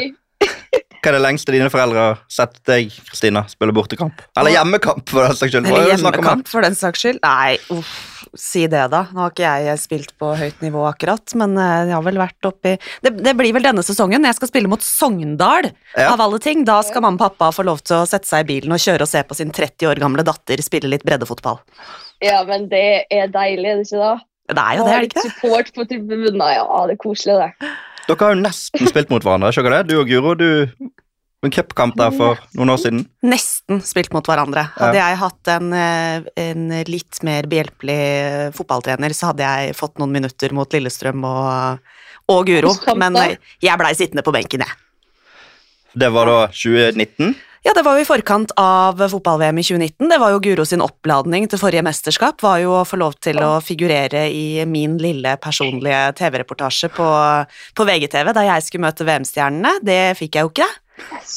hva 1.04 1.12
er 1.12 1.16
det 1.16 1.22
lengste 1.22 1.54
dine 1.56 1.70
foreldre 1.72 2.08
har 2.08 2.24
sett 2.32 2.58
deg 2.68 2.92
Kristina, 3.10 3.44
spille 3.52 3.76
bortekamp? 3.76 4.24
Eller 4.40 4.56
hjemmekamp, 4.56 5.04
for 5.12 5.28
den 5.28 5.38
saks 5.40 5.54
skyld. 5.54 5.68
Eller 5.68 5.92
hjemmekamp, 5.94 6.50
for 6.52 6.66
den 6.66 6.80
saks 6.80 7.04
skyld. 7.04 7.22
Nei, 7.24 7.60
uff, 7.76 8.13
si 8.38 8.64
det, 8.72 8.82
da. 8.92 9.04
Nå 9.14 9.22
har 9.26 9.32
ikke 9.34 9.50
jeg 9.68 9.80
spilt 9.82 10.14
på 10.20 10.32
høyt 10.40 10.62
nivå 10.66 10.82
akkurat, 10.90 11.36
men 11.40 11.54
eh, 11.58 11.90
jeg 11.90 11.96
har 11.96 12.06
vel 12.08 12.18
vært 12.22 12.48
oppi 12.50 12.76
det, 13.06 13.12
det 13.24 13.34
blir 13.38 13.54
vel 13.54 13.66
denne 13.68 13.84
sesongen. 13.86 14.26
Jeg 14.26 14.38
skal 14.40 14.50
spille 14.52 14.72
mot 14.72 14.82
Sogndal, 14.84 15.70
Ja. 15.98 16.10
av 16.14 16.22
alle 16.26 16.40
ting. 16.42 16.64
Da 16.66 16.80
skal 16.82 17.04
mamma 17.06 17.20
og 17.20 17.38
pappa 17.38 17.52
få 17.54 17.66
lov 17.68 17.84
til 17.86 18.00
å 18.02 18.08
sette 18.10 18.28
seg 18.30 18.46
i 18.46 18.50
bilen 18.56 18.74
og 18.74 18.82
kjøre 18.82 19.06
og 19.06 19.12
se 19.12 19.22
på 19.24 19.38
sin 19.38 19.52
30 19.54 19.90
år 19.92 20.02
gamle 20.02 20.26
datter 20.26 20.62
spille 20.66 20.90
litt 20.90 21.06
breddefotball. 21.06 21.60
Ja, 22.24 22.44
men 22.48 22.70
det 22.72 23.06
er 23.12 23.28
deilig, 23.34 23.68
er 23.70 23.82
det 23.82 23.88
ikke 23.90 24.02
da? 24.02 24.14
Det 24.54 24.60
er 24.64 24.78
jo 24.78 24.84
det, 24.86 24.94
er 24.94 25.00
det 25.00 25.10
ikke 25.12 25.22
det? 25.22 25.32
Support 25.38 25.74
på 25.76 25.86
tribunen, 25.90 26.42
ja, 26.58 26.66
det 26.88 26.98
er 26.98 27.02
koselig, 27.04 27.36
det. 27.40 27.72
Dere 28.08 28.20
har 28.26 28.34
jo 28.36 28.42
nesten 28.42 28.90
spilt 28.90 29.10
mot 29.14 29.24
hverandre, 29.24 29.54
ikke 29.56 29.72
det? 29.72 29.82
Du 29.88 29.96
og 30.02 30.10
Guro, 30.10 30.34
du 30.36 30.50
en 31.48 31.54
cupkamp 31.54 31.98
der 32.00 32.14
for 32.16 32.40
noen 32.58 32.74
år 32.74 32.82
siden. 32.82 33.06
Nesten 33.26 33.82
spilt 33.86 34.14
mot 34.16 34.28
hverandre. 34.28 34.66
Hadde 34.78 35.00
jeg 35.00 35.20
hatt 35.22 35.52
en, 35.56 35.74
eh, 35.78 36.28
en 36.46 36.68
litt 36.88 37.22
mer 37.28 37.48
behjelpelig 37.52 38.00
eh, 38.00 38.52
fotballtrener, 38.56 39.16
så 39.16 39.32
hadde 39.32 39.48
jeg 39.48 39.78
fått 39.80 40.00
noen 40.02 40.14
minutter 40.16 40.56
mot 40.56 40.72
Lillestrøm 40.72 41.26
og, 41.28 41.96
og 42.32 42.46
Guro, 42.48 42.76
men 43.00 43.20
eh, 43.22 43.40
jeg 43.64 43.80
blei 43.82 43.96
sittende 43.98 44.26
på 44.26 44.36
benken, 44.36 44.64
jeg. 44.66 44.80
Det 45.94 46.10
var 46.10 46.30
da 46.30 46.38
2019. 46.50 47.36
Ja, 47.64 47.72
det 47.72 47.86
var 47.86 47.96
jo 47.96 48.04
i 48.04 48.08
forkant 48.08 48.52
av 48.60 49.00
fotball-VM 49.00 49.60
i 49.62 49.64
2019. 49.64 50.10
Det 50.12 50.18
var 50.20 50.34
jo 50.34 50.42
Guro 50.44 50.66
sin 50.68 50.82
oppladning 50.84 51.46
til 51.48 51.62
forrige 51.62 51.86
mesterskap. 51.86 52.42
Var 52.44 52.58
jo 52.66 52.74
å 52.76 52.84
få 52.84 53.00
lov 53.00 53.16
til 53.24 53.40
å 53.40 53.62
figurere 53.64 54.26
i 54.36 54.66
min 54.68 54.98
lille 55.00 55.38
personlige 55.40 56.02
TV-reportasje 56.20 56.90
på, 56.92 57.08
på 57.72 57.86
VGTV 57.88 58.34
da 58.36 58.44
jeg 58.50 58.66
skulle 58.66 58.90
møte 58.90 59.08
VM-stjernene. 59.08 59.78
Det 59.80 60.02
fikk 60.20 60.36
jeg 60.36 60.44
jo 60.44 60.52
ikke. 60.52 60.68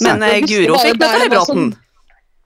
Men 0.04 0.22
eh, 0.22 0.40
Guro 0.44 0.78
fikk 0.82 0.98
der 1.00 1.00
møte 1.00 1.00
det 1.00 1.08
var 1.08 1.20
Høybråten. 1.26 1.66
sånn- 1.72 1.75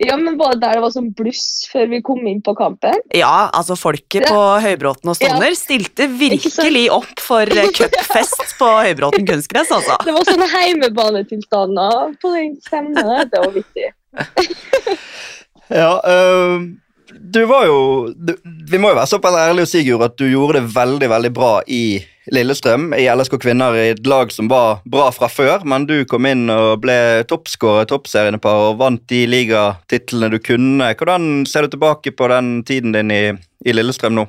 Ja, 0.01 0.15
men 0.17 0.39
var 0.41 0.55
det 0.55 0.63
der 0.63 0.79
det 0.79 0.81
var 0.81 0.93
sånn 0.95 1.11
bluss 1.13 1.69
før 1.69 1.91
vi 1.91 1.99
kom 2.01 2.23
inn 2.27 2.39
på 2.41 2.55
kampen? 2.57 2.95
Ja, 3.13 3.51
altså 3.53 3.75
folket 3.77 4.25
på 4.31 4.39
Høybråten 4.65 5.11
og 5.13 5.17
Stovner 5.19 5.53
stilte 5.59 6.07
virkelig 6.09 6.87
opp 6.95 7.21
for 7.21 7.43
eh, 7.45 7.69
cupfest 7.77 8.55
på 8.57 8.71
Høybråten 8.87 9.27
kunstgress, 9.29 9.69
altså. 9.77 9.99
Det 10.07 10.15
var 10.17 10.25
sånne 10.25 10.49
heimebanetilstander 10.55 12.15
på 12.23 12.33
den 12.33 12.55
stemmen. 12.65 13.29
Det 13.29 13.43
var 13.45 13.53
vittig. 13.59 13.91
Ja, 15.71 16.01
øh, 16.03 16.65
du 17.35 17.45
var 17.47 17.67
jo 17.69 17.77
du, 18.17 18.33
Vi 18.71 18.79
må 18.83 18.91
jo 18.91 18.97
være 18.99 19.07
såpass 19.07 19.37
ærlige 19.39 19.63
og 19.69 19.71
si, 19.71 19.85
Guro, 19.87 20.03
at 20.09 20.17
du 20.19 20.25
gjorde 20.27 20.59
det 20.59 20.73
veldig 20.75 21.09
veldig 21.13 21.31
bra 21.37 21.51
i 21.71 22.01
Lillestrøm, 22.31 22.93
i 22.95 23.09
LSK 23.11 23.37
Kvinner, 23.43 23.75
i 23.75 23.91
et 23.95 24.07
lag 24.07 24.31
som 24.33 24.49
var 24.51 24.85
bra 24.89 25.09
fra 25.15 25.29
før, 25.31 25.65
men 25.67 25.87
du 25.89 26.05
kom 26.09 26.29
inn 26.31 26.47
og 26.53 26.83
ble 26.85 27.25
toppskårer 27.31 27.87
i 27.87 27.91
toppserienepar 27.91 28.67
og 28.69 28.79
vant 28.83 29.03
de 29.11 29.25
ligatitlene 29.27 30.31
du 30.31 30.39
kunne. 30.43 30.93
Hvordan 30.95 31.45
ser 31.51 31.67
du 31.67 31.75
tilbake 31.75 32.15
på 32.15 32.31
den 32.31 32.61
tiden 32.69 32.95
din 32.95 33.11
i, 33.15 33.25
i 33.67 33.75
Lillestrøm 33.75 34.15
nå? 34.19 34.29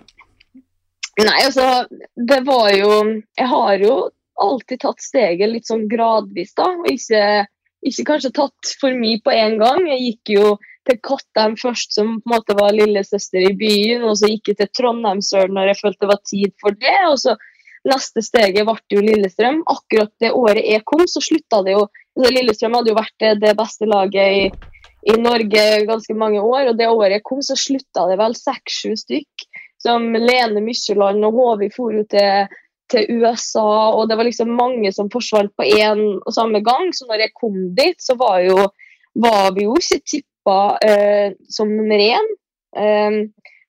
Nei, 1.21 1.37
altså, 1.43 1.85
det 2.15 2.39
var 2.47 2.71
jo 2.73 2.91
Jeg 3.37 3.47
har 3.51 3.81
jo 3.83 3.95
alltid 4.41 4.81
tatt 4.81 5.03
steget 5.03 5.51
litt 5.51 5.69
sånn 5.69 5.87
gradvis, 5.91 6.55
da. 6.57 6.71
Og 6.81 6.89
ikke, 6.89 7.45
ikke 7.85 8.07
kanskje 8.07 8.33
tatt 8.39 8.73
for 8.81 8.97
mye 8.97 9.21
på 9.21 9.33
en 9.35 9.59
gang. 9.61 9.85
Jeg 9.91 10.05
gikk 10.07 10.33
jo 10.39 10.45
til 10.89 10.97
Kattheim 11.05 11.57
først, 11.61 11.93
som 11.93 12.15
på 12.21 12.31
en 12.31 12.33
måte 12.33 12.57
var 12.57 12.73
lillesøster 12.73 13.45
i 13.45 13.53
byen. 13.57 14.07
Og 14.07 14.17
så 14.17 14.31
gikk 14.31 14.53
jeg 14.53 14.61
til 14.61 14.71
Trondheim 14.79 15.21
sør 15.25 15.51
når 15.53 15.71
jeg 15.71 15.81
følte 15.83 16.05
det 16.05 16.11
var 16.13 16.21
tid 16.31 16.55
for 16.63 16.81
det. 16.81 16.97
Og 17.11 17.19
så 17.21 17.37
neste 17.87 18.21
steget 18.23 18.67
ble 18.67 18.77
jo 18.93 19.03
Lillestrøm. 19.03 19.61
Akkurat 19.69 20.11
det 20.21 20.31
året 20.37 20.65
jeg 20.67 20.85
kom, 20.85 21.05
så 21.09 21.23
slutta 21.23 21.61
det 21.65 21.75
jo 21.77 21.85
altså 21.87 22.33
Lillestrøm 22.35 22.75
hadde 22.77 22.91
jo 22.91 22.97
vært 22.97 23.25
det, 23.41 23.53
beste 23.57 23.87
laget 23.89 24.35
i, 24.35 24.71
i 25.11 25.17
Norge 25.19 25.63
ganske 25.87 26.15
mange 26.17 26.41
år, 26.41 26.71
og 26.71 26.79
det 26.79 26.89
året 26.91 27.17
jeg 27.17 27.27
kom, 27.27 27.41
så 27.45 27.57
slutta 27.57 28.07
det 28.09 28.19
vel 28.21 28.35
seks-sju 28.37 28.95
stykk. 28.99 29.47
Som 29.81 30.11
Lene 30.13 30.61
Mykjeland 30.61 31.25
og 31.25 31.37
Håvi 31.39 31.71
for 31.73 31.95
til, 32.11 32.51
til 32.91 33.07
USA, 33.17 33.95
og 33.95 34.03
det 34.09 34.17
var 34.19 34.27
liksom 34.27 34.51
mange 34.53 34.91
som 34.93 35.09
forsvant 35.09 35.55
på 35.57 35.65
én 35.65 36.03
og 36.19 36.35
samme 36.35 36.61
gang. 36.61 36.91
Så 36.93 37.07
når 37.09 37.25
jeg 37.25 37.33
kom 37.39 37.55
dit, 37.73 37.97
så 37.97 38.13
var, 38.19 38.43
jo, 38.45 38.67
var 39.17 39.49
vi 39.55 39.65
jo 39.65 39.73
ikke 39.79 40.03
tippa 40.05 40.59
eh, 40.85 41.33
som 41.49 41.71
nummer 41.73 41.97
én. 41.97 42.29
Eh, 42.77 43.23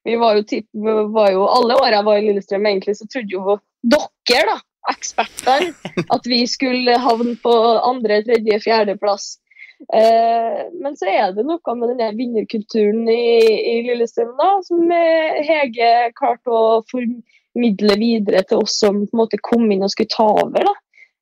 vi 0.04 0.19
var 0.21 0.37
jo, 0.37 0.45
typ, 0.45 0.66
var 0.75 1.31
jo 1.31 1.47
Alle 1.47 1.78
åra 1.78 1.95
jeg 1.95 2.07
var 2.11 2.19
i 2.19 2.26
Lillestrøm, 2.26 2.69
egentlig, 2.69 2.99
så 2.99 3.09
trodde 3.09 3.38
jo 3.38 3.57
dere, 3.83 4.55
da, 4.55 4.59
ekspertene, 4.93 5.73
at 6.15 6.27
vi 6.29 6.43
skulle 6.51 6.99
havne 7.03 7.37
på 7.43 7.55
andre, 7.83 8.23
tredje, 8.27 8.61
fjerdeplass. 8.65 9.37
Eh, 9.83 10.61
men 10.79 10.95
så 10.99 11.09
er 11.11 11.33
det 11.35 11.43
noe 11.47 11.75
med 11.75 11.91
denne 11.91 12.12
vinnerkulturen 12.15 13.03
i, 13.11 13.25
i 13.73 13.75
Lillestrøm 13.89 14.37
da, 14.39 14.53
som 14.62 14.93
eh, 14.95 15.41
Hege 15.43 16.12
klarte 16.15 16.55
å 16.55 16.83
formidle 16.91 17.97
videre 17.99 18.45
til 18.47 18.62
oss 18.62 18.79
som 18.79 19.01
på 19.03 19.17
en 19.17 19.23
måte 19.25 19.43
kom 19.43 19.67
inn 19.75 19.83
og 19.83 19.91
skulle 19.91 20.12
ta 20.12 20.29
over. 20.45 20.69
da. 20.71 20.77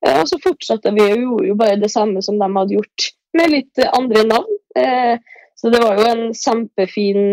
Eh, 0.05 0.19
og 0.21 0.29
så 0.29 0.39
fortsatte 0.43 0.93
vi 0.97 1.07
og 1.09 1.23
gjorde 1.25 1.49
jo 1.49 1.57
bare 1.59 1.79
det 1.81 1.91
samme 1.93 2.21
som 2.25 2.37
de 2.41 2.49
hadde 2.57 2.77
gjort, 2.77 3.09
med 3.37 3.53
litt 3.53 3.81
andre 3.89 4.25
navn. 4.29 4.59
Eh, 4.77 5.15
så 5.57 5.69
det 5.73 5.81
var 5.83 5.97
jo 5.97 6.05
en 6.09 6.23
kjempefin 6.33 7.23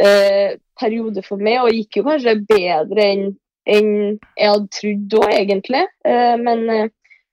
eh, 0.00 0.56
periode 0.80 1.24
for 1.26 1.40
meg, 1.40 1.62
og 1.62 1.74
gikk 1.76 2.00
jo 2.00 2.06
kanskje 2.08 2.38
bedre 2.48 3.08
enn 3.08 3.26
enn 3.66 4.18
jeg 4.36 4.50
hadde 4.50 4.68
trodd 4.78 5.06
da, 5.14 5.22
egentlig. 5.32 5.84
Eh, 6.04 6.34
men 6.40 6.68
eh, 6.70 6.88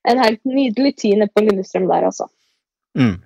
en 0.09 0.17
helt 0.23 0.41
nydelig 0.47 0.95
tiende 0.97 1.27
på 1.29 1.43
Lillestrøm 1.45 1.87
der, 1.89 2.07
altså. 2.09 2.27
Mm. 2.97 3.17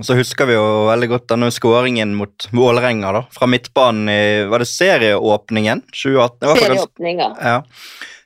Og 0.00 0.04
Så 0.08 0.16
husker 0.18 0.46
vi 0.48 0.56
jo 0.56 0.64
veldig 0.88 1.08
godt 1.12 1.26
denne 1.30 1.50
skåringen 1.54 2.14
mot 2.18 2.48
Vålerenga 2.50 3.12
da, 3.14 3.20
fra 3.30 3.46
midtbanen 3.46 4.08
i 4.10 4.22
Var 4.50 4.58
det 4.64 4.66
serieåpningen? 4.66 5.84
2018? 5.92 6.38
Det 6.40 6.48
var 6.48 6.56
faktisk- 6.56 6.66
Serieåpninga. 6.66 7.28
Ja. 7.40 7.56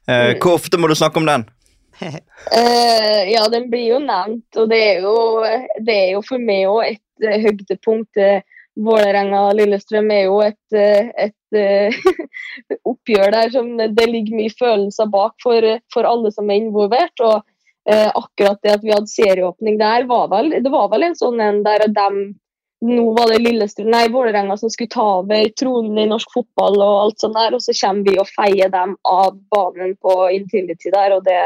Eh, 0.08 0.30
Mm. 0.34 0.38
hvor 0.40 0.54
ofte 0.56 0.78
må 0.80 0.88
du 0.88 0.94
snakke 0.94 1.16
om 1.20 1.26
den? 1.26 1.44
Eh, 2.54 3.24
ja, 3.32 3.48
den 3.48 3.68
blir 3.70 3.88
jo 3.90 3.98
nevnt, 3.98 4.56
og 4.56 4.68
det 4.70 4.78
er 4.78 5.00
jo, 5.02 5.42
det 5.84 5.94
er 5.94 6.12
jo 6.14 6.22
for 6.22 6.38
meg 6.38 6.64
òg 6.70 6.84
et 6.94 7.42
høydepunkt. 7.42 8.16
eh, 8.16 8.40
høydepunkt. 8.78 8.78
og 8.78 8.86
Vålerenga-Lillestrøm 8.86 10.10
er 10.12 10.24
jo 10.24 10.40
et, 10.40 10.72
eh, 10.72 11.10
et 11.16 11.56
eh, 11.56 11.94
oppgjør 12.90 13.32
der 13.32 13.50
som 13.50 13.76
det 13.78 14.08
ligger 14.08 14.36
mye 14.36 14.50
følelser 14.58 15.06
bak 15.10 15.34
for, 15.42 15.62
for 15.92 16.04
alle 16.04 16.32
som 16.32 16.50
er 16.50 16.62
involvert. 16.62 17.20
og 17.20 17.42
eh, 17.90 18.10
akkurat 18.14 18.58
det 18.62 18.74
at 18.76 18.84
vi 18.84 18.92
hadde 18.92 19.08
serieåpning 19.08 19.78
der, 19.78 20.06
var 20.06 20.28
vel, 20.28 20.50
det 20.62 20.70
var 20.70 20.88
vel 20.90 21.02
en 21.02 21.16
sånn 21.16 21.40
en 21.40 21.62
der 21.64 21.88
de 21.88 22.34
nå 22.80 23.04
var 23.10 23.32
det 23.32 23.40
Lillestrøm, 23.42 23.90
nei, 23.90 24.08
Vålerenga 24.08 24.56
som 24.56 24.70
skulle 24.70 24.92
ta 24.92 25.04
over 25.18 25.48
tronen 25.58 25.98
i 25.98 26.06
norsk 26.06 26.30
fotball, 26.30 26.76
og 26.78 27.00
alt 27.02 27.24
sånt 27.24 27.34
der, 27.34 27.56
og 27.56 27.62
så 27.64 27.74
kommer 27.74 28.06
vi 28.06 28.20
og 28.22 28.28
feier 28.30 28.70
dem 28.70 28.92
av 29.02 29.34
banen 29.50 29.96
på 29.98 30.14
Intility 30.30 30.92
der, 30.94 31.16
og 31.16 31.24
det 31.26 31.40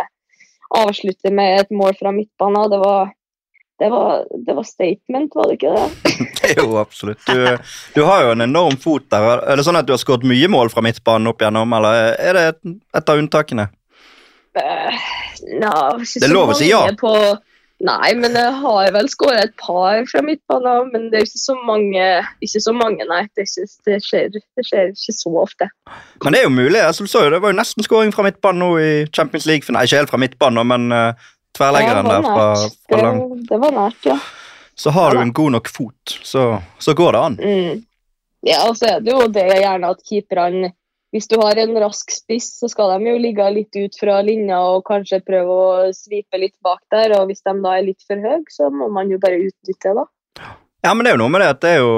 avslutter 0.77 1.33
med 1.33 1.63
et 1.63 1.73
mål 1.73 1.97
fra 1.97 2.13
midtbanen. 2.13 2.69
Det 2.69 2.83
var, 2.83 3.15
det 3.83 3.91
var, 3.91 4.25
det 4.47 4.55
var 4.55 4.63
statement, 4.63 5.33
var 5.35 5.49
det 5.49 5.55
ikke 5.59 5.71
det? 5.75 6.55
jo, 6.57 6.77
absolutt. 6.79 7.19
Du, 7.27 7.59
du 7.95 8.03
har 8.07 8.23
jo 8.23 8.35
en 8.37 8.45
enorm 8.45 8.77
fot 8.79 9.09
der. 9.11 9.41
Er 9.43 9.59
det 9.59 9.65
sånn 9.67 9.79
at 9.81 9.89
du 9.89 9.91
har 9.91 9.99
skåret 9.99 10.27
mye 10.29 10.47
mål 10.53 10.71
fra 10.71 10.85
midtbanen 10.87 11.27
opp 11.33 11.43
igjennom, 11.43 11.75
eller 11.81 12.13
er 12.15 12.39
det 12.39 12.45
et, 12.53 12.61
et 13.01 13.11
av 13.11 13.23
unntakene? 13.25 13.65
Uh, 14.55 15.01
Nja, 15.49 15.73
ikke 15.99 16.23
Det 16.23 16.29
er 16.29 16.37
lov 16.37 16.53
å 16.55 16.57
si 16.61 16.71
ja. 16.71 16.85
På, 17.01 17.11
nei, 17.83 18.13
men 18.23 18.39
jeg 18.39 18.55
har 18.61 18.95
vel 18.95 19.11
skåret 19.11 19.49
et 19.49 19.59
par 19.59 20.07
fra 20.13 20.23
midtbanen, 20.31 20.95
men 20.95 21.11
det 21.11 21.19
er 21.19 21.27
ikke 21.27 21.43
så 21.43 21.59
mange, 21.67 22.07
ikke 22.47 22.65
så 22.69 22.79
mange 22.79 23.11
nei. 23.11 23.25
Det, 23.35 23.51
ikke, 23.51 23.69
det, 23.91 24.01
skjer, 24.07 24.33
det 24.39 24.69
skjer 24.71 24.95
ikke 24.95 25.19
så 25.19 25.37
ofte. 25.43 25.73
Men 26.23 26.39
det 26.39 26.45
er 26.45 26.47
jo 26.47 26.55
mulig. 26.55 26.79
Altså, 26.87 27.11
så 27.11 27.27
det 27.35 27.43
var 27.43 27.51
jo 27.51 27.59
nesten 27.65 27.91
skåring 27.91 28.15
fra 28.15 28.31
midtbanen 28.31 28.63
nå 28.63 28.73
i 28.79 28.97
Champions 29.11 29.51
League. 29.51 29.67
Nei, 29.75 29.89
ikke 29.91 30.05
helt 30.05 30.15
fra 30.15 30.23
midtbanen, 30.23 30.71
men 30.71 31.17
tverrleggeren 31.57 32.09
der 32.09 32.27
fra, 32.27 32.47
fra 32.89 33.01
lang. 33.03 33.23
Det, 33.33 33.49
det 33.51 33.63
var 33.63 33.75
nært, 33.77 34.07
ja. 34.09 34.19
Så 34.75 34.91
har 34.91 35.13
Ja 35.13 35.15
du 35.15 35.21
en 35.21 35.33
god 35.37 35.53
nok 35.59 35.69
fot, 35.69 36.15
så, 36.25 36.47
så 36.81 36.95
går 36.97 37.13
det 37.13 37.25
an. 37.27 37.41
Mm. 37.41 37.83
Ja, 38.43 38.63
og 38.69 38.79
så 38.79 38.89
er 38.95 39.03
det 39.05 39.13
jo 39.13 39.27
det 39.31 39.45
gjerne 39.53 39.91
at 39.95 40.01
keeperne 40.09 40.73
Hvis 41.13 41.29
du 41.31 41.37
har 41.39 41.59
en 41.61 41.77
rask 41.79 42.11
spiss, 42.11 42.49
så 42.59 42.71
skal 42.73 42.95
de 42.97 43.11
jo 43.13 43.19
ligge 43.21 43.45
litt 43.53 43.77
ut 43.77 43.99
fra 44.01 44.17
linja 44.25 44.63
og 44.73 44.87
kanskje 44.89 45.21
prøve 45.27 45.53
å 45.53 45.91
svipe 45.93 46.41
litt 46.41 46.57
bak 46.65 46.81
der. 46.91 47.13
Og 47.19 47.29
hvis 47.29 47.45
de 47.45 47.53
da 47.61 47.75
er 47.77 47.85
litt 47.85 48.01
for 48.09 48.17
høye, 48.17 48.41
så 48.49 48.71
må 48.73 48.89
man 48.89 49.13
jo 49.13 49.19
bare 49.21 49.43
utnytte 49.45 49.93
det, 49.93 50.07
da. 50.41 50.47
Ja, 50.83 50.93
men 50.95 51.05
det 51.07 51.13
er 51.13 51.15
jo 51.15 51.21
noe 51.23 51.31
med 51.31 51.43
det 51.45 51.49
at 51.53 51.61
det 51.63 51.71
er 51.77 51.83
jo, 51.85 51.91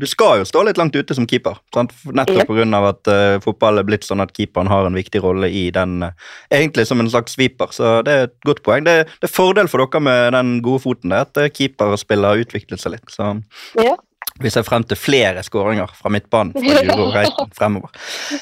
du 0.00 0.06
skal 0.10 0.40
jo 0.40 0.46
stå 0.48 0.64
litt 0.66 0.78
langt 0.80 0.96
ute 0.98 1.14
som 1.14 1.26
keeper. 1.30 1.60
Sant? 1.74 1.92
Nettopp 2.10 2.50
Yep. 2.50 2.72
av 2.74 2.86
at 2.88 3.10
uh, 3.12 3.36
fotball 3.44 3.78
er 3.78 3.86
blitt 3.86 4.02
sånn 4.06 4.22
at 4.24 4.32
keeperen 4.34 4.66
har 4.72 4.88
en 4.88 4.96
viktig 4.98 5.20
rolle 5.22 5.46
i 5.54 5.68
den, 5.74 6.00
uh, 6.02 6.32
egentlig 6.50 6.86
som 6.90 6.98
en 6.98 7.10
slags 7.12 7.36
sweeper. 7.36 7.70
Så 7.70 8.00
det 8.06 8.16
er 8.16 8.26
et 8.26 8.34
godt 8.48 8.64
poeng. 8.66 8.82
Det, 8.88 8.96
det 9.22 9.28
er 9.28 9.34
fordel 9.36 9.70
for 9.70 9.84
dere 9.84 10.02
med 10.02 10.34
den 10.34 10.56
gode 10.66 10.82
foten 10.82 11.14
der, 11.14 11.28
at 11.28 11.38
uh, 11.38 11.46
keeperspillet 11.46 12.26
har 12.32 12.42
utviklet 12.42 12.82
seg 12.82 12.96
litt. 12.96 13.06
Så 13.14 13.36
Ja. 13.78 13.94
vi 14.42 14.50
ser 14.50 14.64
frem 14.66 14.82
til 14.82 14.98
flere 14.98 15.44
skåringer 15.46 15.92
fra 15.94 16.10
midtbanen 16.10 16.56
fra 16.58 16.80
Guro 16.88 17.12
Reiten 17.14 17.52
fremover. 17.58 17.92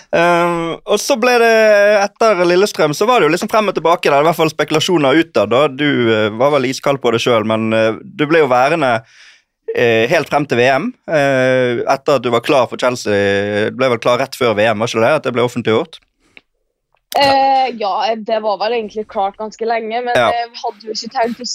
Uh, 0.09 0.79
og 0.89 0.97
så 1.05 1.19
ble 1.21 1.35
det, 1.43 1.53
etter 2.07 2.41
Lillestrøm, 2.49 2.95
så 2.97 3.05
var 3.09 3.21
det 3.21 3.29
jo 3.29 3.35
liksom 3.35 3.51
frem 3.53 3.69
og 3.69 3.77
tilbake 3.77 4.09
der, 4.09 4.25
i 4.25 4.29
hvert 4.31 4.41
fall 4.41 4.53
spekulasjoner 4.53 5.21
utad. 5.21 5.53
Du 5.77 5.85
eh, 6.15 6.31
var 6.41 6.55
vel 6.57 6.71
iskald 6.71 7.03
på 7.05 7.13
det 7.13 7.21
sjøl, 7.25 7.45
men 7.45 7.69
eh, 7.77 8.01
du 8.03 8.25
ble 8.31 8.41
jo 8.41 8.49
værende 8.49 8.95
eh, 9.03 9.21
helt 9.75 10.29
frem 10.29 10.45
til 10.47 10.59
VM. 10.59 10.93
eh, 11.09 11.81
etter 11.89 12.19
at 12.19 12.23
du 12.23 12.31
var 12.31 12.41
klar 12.45 12.67
for 12.69 12.77
Chelsea. 12.77 13.71
Du 13.71 13.77
ble 13.77 13.89
vel 13.95 13.99
klar 13.99 14.19
rett 14.21 14.35
før 14.37 14.55
VM, 14.59 14.79
var 14.79 14.87
ikke 14.91 15.01
det? 15.05 15.13
At 15.17 15.23
det 15.29 15.33
ble 15.33 15.43
offentliggjort? 15.47 15.99
Eh, 17.19 17.69
ja, 17.77 18.15
det 18.17 18.39
var 18.41 18.57
vel 18.63 18.73
egentlig 18.79 19.05
klart 19.09 19.37
ganske 19.37 19.67
lenge, 19.69 19.99
men 20.05 20.15
Ja. 20.17 20.31
jeg 20.33 20.49
hadde 20.57 20.87
jo 20.87 20.93
ikke 20.95 21.11
tenkt 21.13 21.41
å 21.45 21.49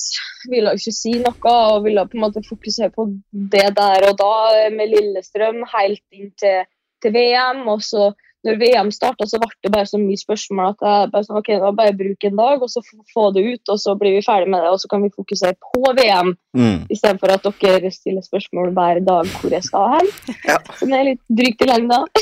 ville 0.51 0.73
ikke 0.77 0.93
si 0.93 1.13
noe 1.17 1.53
og 1.53 1.84
ville 1.84 2.03
på 2.06 2.13
en 2.13 2.21
måte 2.27 2.43
fokusere 2.45 2.91
på 2.93 3.08
det 3.34 3.75
der 3.75 4.06
og 4.10 4.17
da 4.19 4.34
eh, 4.60 4.69
med 4.69 4.89
Lillestrøm 4.93 5.63
helt 5.73 6.03
inn 6.13 6.30
til, 6.38 6.63
til 7.01 7.12
VM. 7.12 7.63
Og 7.73 7.82
så 7.82 8.12
når 8.45 8.58
VM 8.62 8.89
starta, 8.93 9.26
så 9.28 9.39
ble 9.41 9.50
det 9.65 9.71
bare 9.73 9.88
så 9.89 9.97
mye 10.00 10.19
spørsmål 10.19 10.69
at 10.76 10.84
jeg 10.86 11.10
bare 11.12 11.26
sånn, 11.26 11.39
ok, 11.41 11.50
da 11.63 11.71
bare 11.76 11.95
bruk 11.97 12.28
en 12.30 12.38
dag, 12.38 12.62
og 12.63 12.69
så 12.69 12.84
få 13.13 13.26
det 13.36 13.43
ut, 13.47 13.71
og 13.73 13.80
så 13.82 13.95
blir 14.00 14.13
vi 14.17 14.21
ferdig 14.26 14.52
med 14.54 14.62
det, 14.63 14.69
og 14.76 14.80
så 14.80 14.88
kan 14.91 15.02
vi 15.04 15.10
fokusere 15.15 15.56
på 15.58 15.82
VM. 15.97 16.30
Mm. 16.58 16.86
Istedenfor 16.93 17.34
at 17.34 17.50
dere 17.63 17.91
stiller 17.91 18.21
spørsmål 18.26 18.71
hver 18.78 19.02
dag 19.08 19.32
hvor 19.41 19.52
jeg 19.58 19.65
skal 19.65 19.89
hen. 19.97 20.12
Ja. 20.47 20.60
Som 20.80 20.93
er 20.93 21.10
litt 21.10 21.21
drygt 21.30 21.65
i 21.65 21.69
lengda. 21.71 22.04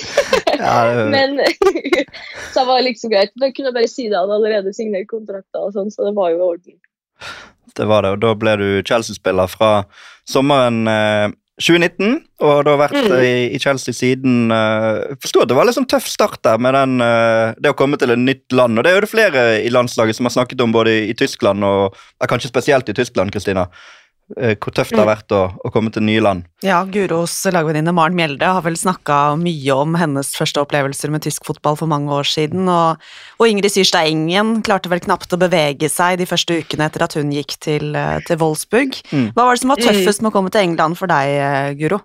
Ja, 0.56 0.76
det- 0.96 1.12
Men 1.12 1.40
så 2.56 2.64
var 2.66 2.78
det 2.80 2.86
liksom 2.92 3.12
greit. 3.12 3.32
Men 3.36 3.50
jeg 3.50 3.56
kunne 3.58 3.74
bare 3.76 3.88
si 3.92 4.06
det, 4.08 4.14
jeg 4.16 4.22
hadde 4.24 4.38
allerede 4.40 4.74
signert 4.74 5.08
kontrakter, 5.12 5.66
og 5.68 5.74
sånn, 5.76 5.92
så 5.92 6.08
det 6.08 6.14
var 6.16 6.32
jo 6.32 6.40
i 6.40 6.46
orden. 6.48 6.78
Det 7.76 7.86
var 7.90 8.06
det, 8.06 8.12
og 8.16 8.22
da 8.24 8.32
ble 8.40 8.54
du 8.62 8.68
Chelsea-spiller 8.88 9.50
fra 9.52 9.72
sommeren 10.30 10.86
eh, 10.88 11.28
2019, 11.62 12.18
og 12.44 12.66
du 12.66 12.70
har 12.74 12.80
vært 12.82 12.98
Mm. 13.00 13.14
i, 13.24 13.36
i 13.56 13.60
Chelsea 13.64 13.96
siden 13.96 14.52
uh, 14.52 15.16
Forsto 15.24 15.40
at 15.42 15.48
det 15.48 15.56
var 15.56 15.70
sånn 15.72 15.88
tøff 15.88 16.08
start 16.12 16.42
der 16.44 16.60
med 16.60 16.76
den, 16.76 17.00
uh, 17.00 17.56
det 17.56 17.72
å 17.72 17.78
komme 17.80 17.96
til 17.98 18.12
et 18.12 18.20
nytt 18.20 18.52
land. 18.52 18.78
Og 18.78 18.84
det 18.84 18.92
er 18.92 18.98
jo 18.98 19.06
det 19.06 19.12
flere 19.12 19.44
i 19.64 19.72
landslaget 19.72 20.18
som 20.18 20.28
har 20.28 20.36
snakket 20.36 20.60
om, 20.66 20.74
både 20.76 20.92
i, 21.08 21.14
Tyskland 21.16 21.64
og 21.64 21.96
kanskje 22.28 22.52
spesielt 22.52 22.90
i 22.92 22.98
Tyskland, 22.98 23.32
Kristina. 23.32 23.70
Eh, 24.38 24.56
hvor 24.58 24.74
tøft 24.76 24.94
det 24.94 25.00
har 25.02 25.10
vært 25.10 25.34
å, 25.36 25.42
å 25.62 25.72
komme 25.74 25.92
til 25.94 26.06
nye 26.08 26.24
land. 26.24 26.46
Ja, 26.66 26.80
Guros 26.90 27.34
lagvenninne 27.54 27.94
Maren 27.96 28.18
Mjelde 28.18 28.50
har 28.58 28.66
vel 28.66 28.78
snakka 28.80 29.36
mye 29.40 29.76
om 29.76 29.98
hennes 30.00 30.32
første 30.38 30.64
opplevelser 30.64 31.14
med 31.14 31.26
tysk 31.26 31.46
fotball 31.48 31.78
for 31.80 31.92
mange 31.92 32.12
år 32.14 32.28
siden, 32.30 32.70
og, 32.72 33.04
og 33.40 33.52
Ingrid 33.52 33.74
Syrstad 33.74 34.10
Engen 34.10 34.60
klarte 34.66 34.92
vel 34.92 35.04
knapt 35.06 35.36
å 35.36 35.42
bevege 35.42 35.92
seg 35.92 36.20
de 36.22 36.30
første 36.30 36.60
ukene 36.62 36.90
etter 36.90 37.06
at 37.06 37.18
hun 37.20 37.34
gikk 37.36 37.58
til, 37.64 37.94
eh, 37.96 38.18
til 38.28 38.42
Wolfsburg. 38.42 38.98
Mm. 39.12 39.30
Hva 39.36 39.46
var 39.46 39.56
det 39.56 39.64
som 39.64 39.76
var 39.76 39.84
tøffest 39.84 40.26
med 40.26 40.32
å 40.34 40.36
komme 40.36 40.54
til 40.54 40.66
England 40.66 41.00
for 41.00 41.12
deg, 41.12 41.38
eh, 41.46 41.72
Guro? 41.80 42.02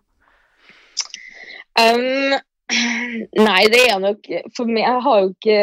Um, 1.81 2.37
nei, 3.49 3.63
det 3.73 3.87
er 3.89 3.99
nok 4.03 4.27
For 4.57 4.69
meg 4.69 4.83
jeg 4.83 5.03
har 5.07 5.21
jo 5.23 5.31
ikke 5.31 5.61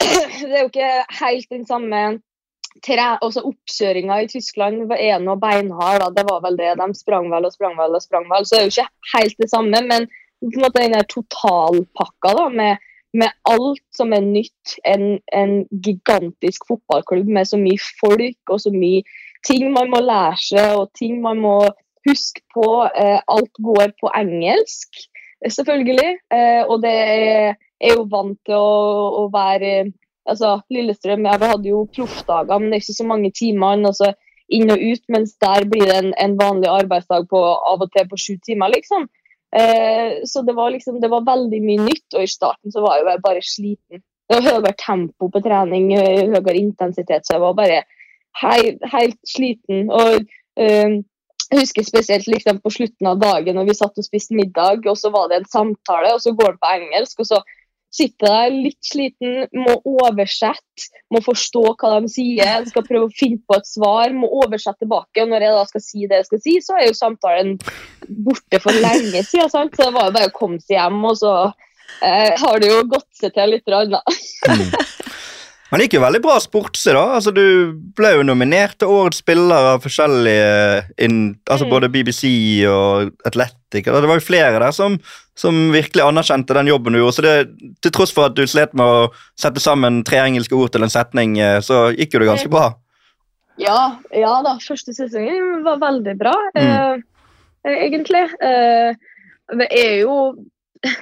Det 0.48 0.50
er 0.54 0.62
jo 0.62 0.70
ikke 0.70 0.90
helt 1.20 1.50
den 1.52 1.66
samme 1.68 2.02
tre, 2.86 3.06
Oppkjøringa 3.20 4.20
i 4.22 4.28
Tyskland 4.30 4.86
var 4.90 5.00
en 5.02 5.28
og 5.28 5.40
beinhard. 5.42 6.00
da, 6.04 6.10
Det 6.10 6.26
var 6.28 6.42
vel 6.44 6.58
det. 6.60 6.74
De 6.80 6.94
sprang 6.98 7.30
vel 7.32 7.48
og 7.48 7.54
sprang 7.54 7.76
vel 7.78 7.96
og 7.96 8.02
sprang 8.02 8.28
vel. 8.30 8.46
Så 8.46 8.56
det 8.56 8.60
er 8.60 8.68
jo 8.68 8.74
ikke 8.74 9.16
helt 9.16 9.42
det 9.42 9.50
samme, 9.50 9.82
men 9.90 10.06
på 10.40 10.52
en 10.54 10.64
måte 10.64 10.82
den 10.82 10.96
der 10.96 11.08
totalpakka 11.10 12.34
da, 12.38 12.46
med, 12.48 12.86
med 13.12 13.34
alt 13.50 13.84
som 13.96 14.14
er 14.16 14.24
nytt. 14.24 14.76
En, 14.88 15.18
en 15.34 15.66
gigantisk 15.84 16.68
fotballklubb 16.68 17.28
med 17.28 17.50
så 17.50 17.60
mye 17.60 17.80
folk 18.00 18.54
og 18.54 18.62
så 18.64 18.72
mye 18.74 19.04
ting 19.46 19.70
man 19.72 19.90
må 19.92 20.02
lære 20.04 20.40
seg, 20.40 20.74
og 20.76 20.90
ting 20.98 21.20
man 21.24 21.40
må 21.40 21.56
huske 22.08 22.42
på. 22.54 22.68
Eh, 22.96 23.18
alt 23.20 23.62
går 23.64 23.94
på 24.00 24.12
engelsk, 24.16 25.02
selvfølgelig. 25.44 26.12
Eh, 26.32 26.62
og 26.66 26.80
det 26.84 26.94
er, 26.94 27.58
er 27.80 27.96
jo 27.96 28.08
vant 28.12 28.38
til 28.46 28.56
å, 28.56 29.24
å 29.24 29.26
være 29.32 29.90
altså 30.32 30.56
Lillestrøm 30.72 31.26
ja, 31.28 31.36
vi 31.40 31.52
hadde 31.52 31.70
jo 31.72 31.86
proffdager, 31.94 32.58
men 32.58 32.70
det 32.70 32.78
er 32.78 32.84
ikke 32.84 32.98
så 32.98 33.08
mange 33.08 33.30
timer. 33.36 33.80
Altså, 33.90 34.12
inn 34.50 34.72
og 34.74 34.82
ut, 34.82 35.02
mens 35.14 35.36
der 35.42 35.66
blir 35.70 35.86
det 35.86 35.96
en, 36.00 36.12
en 36.18 36.36
vanlig 36.38 36.70
arbeidsdag 36.70 37.28
på 37.30 37.40
av 37.40 37.82
og 37.84 37.90
til 37.94 38.08
på 38.10 38.18
sju 38.18 38.32
timer, 38.46 38.72
liksom. 38.74 39.06
Eh, 39.56 40.22
så 40.30 40.42
det 40.46 40.54
var 40.54 40.70
liksom, 40.74 41.00
det 41.02 41.10
var 41.10 41.26
veldig 41.26 41.60
mye 41.64 41.84
nytt, 41.88 42.06
og 42.14 42.22
i 42.22 42.30
starten 42.30 42.74
så 42.74 42.82
var 42.84 42.98
jeg 43.00 43.22
bare 43.24 43.44
sliten. 43.46 44.02
Det 44.30 44.38
var 44.38 44.46
høyere 44.46 44.74
tempo 44.78 45.30
på 45.30 45.42
trening, 45.42 45.92
eh, 45.98 46.26
høyere 46.30 46.58
intensitet, 46.58 47.26
så 47.26 47.36
jeg 47.36 47.44
var 47.44 47.56
bare 47.58 47.80
helt, 48.42 48.84
helt 48.92 49.18
sliten. 49.26 49.88
Og 49.90 50.20
eh, 50.58 50.98
jeg 51.50 51.64
husker 51.64 51.86
spesielt 51.86 52.28
liksom, 52.30 52.60
på 52.62 52.70
slutten 52.70 53.10
av 53.10 53.18
dagen 53.22 53.58
når 53.58 53.72
vi 53.72 53.78
satt 53.78 53.98
og 53.98 54.06
spiste 54.06 54.38
middag, 54.38 54.86
og 54.86 54.98
så 54.98 55.10
var 55.14 55.30
det 55.30 55.40
en 55.40 55.50
samtale, 55.50 56.14
og 56.14 56.22
så 56.22 56.34
går 56.38 56.54
den 56.54 56.62
på 56.62 56.74
engelsk, 56.76 57.22
og 57.22 57.30
så 57.32 57.42
sitter 57.90 58.30
der 58.30 58.52
litt 58.54 58.78
sliten, 58.86 59.46
må 59.56 59.76
oversette, 59.88 60.88
må 61.10 61.22
forstå 61.24 61.64
hva 61.74 61.96
de 61.98 62.10
sier, 62.12 62.66
skal 62.70 62.86
prøve 62.86 63.08
å 63.08 63.16
finne 63.16 63.40
på 63.46 63.58
et 63.58 63.66
svar, 63.68 64.14
må 64.14 64.30
oversette 64.42 64.84
tilbake. 64.84 65.24
Og 65.24 65.32
når 65.32 65.46
jeg 65.46 65.56
da 65.56 65.64
skal 65.70 65.84
si 65.84 66.06
det 66.06 66.20
jeg 66.20 66.28
skal 66.30 66.44
si, 66.44 66.56
så 66.64 66.78
er 66.78 66.86
jo 66.88 66.98
samtalen 66.98 67.56
borte 68.26 68.62
for 68.62 68.76
lenge 68.78 69.24
siden. 69.26 69.50
Sant? 69.52 69.74
Så 69.76 69.88
det 69.88 69.96
var 69.96 70.08
jo 70.08 70.16
bare 70.18 70.30
å 70.30 70.36
komme 70.36 70.62
seg 70.62 70.78
hjem, 70.78 71.02
og 71.10 71.18
så 71.18 71.34
eh, 71.46 72.30
har 72.38 72.62
det 72.62 72.70
jo 72.70 72.86
gått 72.94 73.10
seg 73.18 73.34
til 73.36 73.56
litt. 73.56 73.66
Annet. 73.70 74.86
Men 75.70 75.78
det 75.78 75.86
gikk 75.86 76.00
jo 76.00 76.02
veldig 76.02 76.22
bra 76.24 76.36
sportslig, 76.42 76.94
da. 76.96 77.04
Altså, 77.18 77.30
du 77.34 77.74
ble 77.96 78.16
jo 78.16 78.26
nominert 78.26 78.80
til 78.80 78.90
årets 78.90 79.20
spiller 79.22 79.74
av 79.74 79.84
forskjellige 79.84 80.82
in, 81.06 81.22
altså 81.46 81.68
Mm. 81.68 81.70
Både 81.70 81.90
BBC 81.94 82.24
og 82.66 83.12
Athletic. 83.26 83.59
Og 83.78 84.02
Det 84.02 84.08
var 84.10 84.18
jo 84.18 84.26
flere 84.26 84.58
der 84.58 84.72
som, 84.74 84.98
som 85.38 85.72
virkelig 85.72 86.02
anerkjente 86.02 86.54
den 86.54 86.66
jobben 86.72 86.92
du 86.92 86.98
gjorde. 86.98 87.14
Så 87.16 87.22
det, 87.22 87.34
til 87.82 87.92
tross 87.92 88.12
for 88.12 88.26
at 88.26 88.34
du 88.34 88.42
slet 88.46 88.74
med 88.74 88.84
å 88.84 89.08
sette 89.38 89.60
sammen 89.62 90.02
tre 90.04 90.18
engelske 90.24 90.54
ord 90.58 90.72
til 90.74 90.82
en 90.82 90.90
setning, 90.92 91.38
eh, 91.38 91.60
så 91.62 91.90
gikk 91.94 92.14
jo 92.14 92.20
det 92.24 92.30
ganske 92.32 92.50
bra. 92.52 92.74
Ja, 93.60 93.96
ja 94.16 94.34
da, 94.42 94.56
første 94.64 94.94
sesongen 94.96 95.62
var 95.66 95.78
veldig 95.82 96.16
bra, 96.18 96.34
Mm. 96.56 97.02
eh, 97.64 97.76
egentlig. 97.86 98.26
Eh, 98.40 98.94
det 99.58 99.66
er 99.70 99.96
jo 100.02 100.34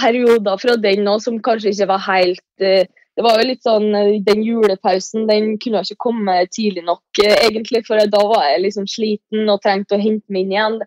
perioder 0.00 0.56
fra 0.58 0.76
den 0.76 1.04
nå 1.06 1.18
som 1.22 1.38
kanskje 1.44 1.70
ikke 1.74 1.90
var 1.92 2.02
helt 2.08 2.64
eh, 2.64 2.86
Det 3.16 3.24
var 3.26 3.38
jo 3.40 3.46
litt 3.50 3.62
sånn 3.66 3.88
eh, 3.94 4.16
Den 4.26 4.42
julepausen 4.46 5.26
den 5.28 5.52
kunne 5.62 5.82
ikke 5.84 5.98
komme 6.08 6.38
tidlig 6.54 6.84
nok, 6.86 7.02
eh, 7.22 7.36
egentlig, 7.46 7.84
for 7.86 8.00
da 8.00 8.22
var 8.32 8.46
jeg 8.48 8.64
liksom 8.64 8.88
sliten 8.90 9.50
og 9.52 9.60
trengte 9.62 9.94
å 9.98 10.02
hente 10.02 10.26
meg 10.32 10.46
inn 10.46 10.54
igjen. 10.56 10.78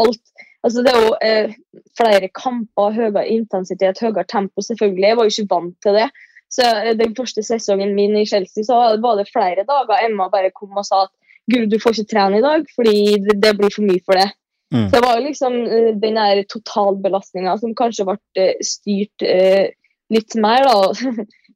Alt 0.00 0.22
Altså, 0.62 0.82
det 0.84 0.92
er 0.92 1.00
jo 1.02 1.14
eh, 1.26 1.54
flere 1.98 2.28
kamper, 2.30 2.92
høyere 2.94 3.24
intensitet, 3.34 3.98
høyere 4.02 4.24
tempo, 4.30 4.62
selvfølgelig. 4.62 5.08
Jeg 5.08 5.18
var 5.18 5.26
jo 5.26 5.34
ikke 5.34 5.54
vant 5.54 5.74
til 5.82 5.98
det. 5.98 6.08
Så 6.52 6.68
eh, 6.68 6.92
Den 6.98 7.16
første 7.18 7.42
sesongen 7.46 7.96
min 7.96 8.14
i 8.20 8.26
Chelsea 8.28 8.64
så 8.66 8.78
var 9.02 9.18
det 9.18 9.30
flere 9.32 9.66
dager 9.68 10.06
Emma 10.06 10.28
bare 10.32 10.54
kom 10.54 10.78
og 10.78 10.86
sa 10.86 11.06
at 11.08 11.12
Gud, 11.50 11.66
du 11.72 11.80
får 11.82 11.96
ikke 11.96 12.12
trene 12.12 12.38
i 12.38 12.44
dag 12.44 12.68
fordi 12.76 12.96
det, 13.24 13.34
det 13.42 13.56
blir 13.58 13.72
for 13.74 13.86
mye 13.88 14.02
for 14.06 14.18
det. 14.20 14.28
Mm. 14.72 14.86
Så 14.88 14.94
det 14.94 15.02
var 15.04 15.20
liksom 15.20 15.56
eh, 15.66 15.90
den 16.00 16.18
der 16.20 16.42
totalbelastninga 16.48 17.56
som 17.60 17.74
kanskje 17.76 18.06
ble 18.08 18.18
eh, 18.40 18.54
styrt 18.64 19.26
eh, 19.26 19.74
litt 20.12 20.36
mer 20.40 20.68
da, 20.68 20.92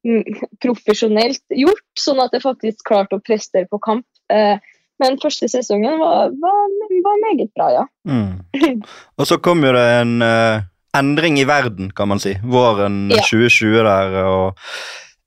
profesjonelt 0.64 1.42
gjort, 1.54 1.86
sånn 2.00 2.20
at 2.24 2.34
jeg 2.34 2.44
faktisk 2.44 2.84
klarte 2.88 3.18
å 3.18 3.24
prestere 3.24 3.68
på 3.70 3.80
kamp. 3.84 4.06
Eh, 4.32 4.58
men 5.02 5.18
første 5.22 5.48
sesongen 5.52 5.98
var, 6.00 6.30
var, 6.42 6.60
var 7.04 7.18
meget 7.26 7.50
bra, 7.56 7.70
ja. 7.74 7.84
Mm. 8.08 8.40
Og 9.18 9.26
så 9.28 9.38
kom 9.42 9.64
jo 9.66 9.72
det 9.76 9.86
en 10.00 10.14
uh, 10.24 10.60
endring 10.96 11.36
i 11.40 11.44
verden, 11.48 11.90
kan 11.96 12.08
man 12.08 12.22
si. 12.22 12.36
Våren 12.44 13.10
Ja. 13.12 13.20
2020 13.28 13.82
der. 13.84 14.16
og 14.24 14.68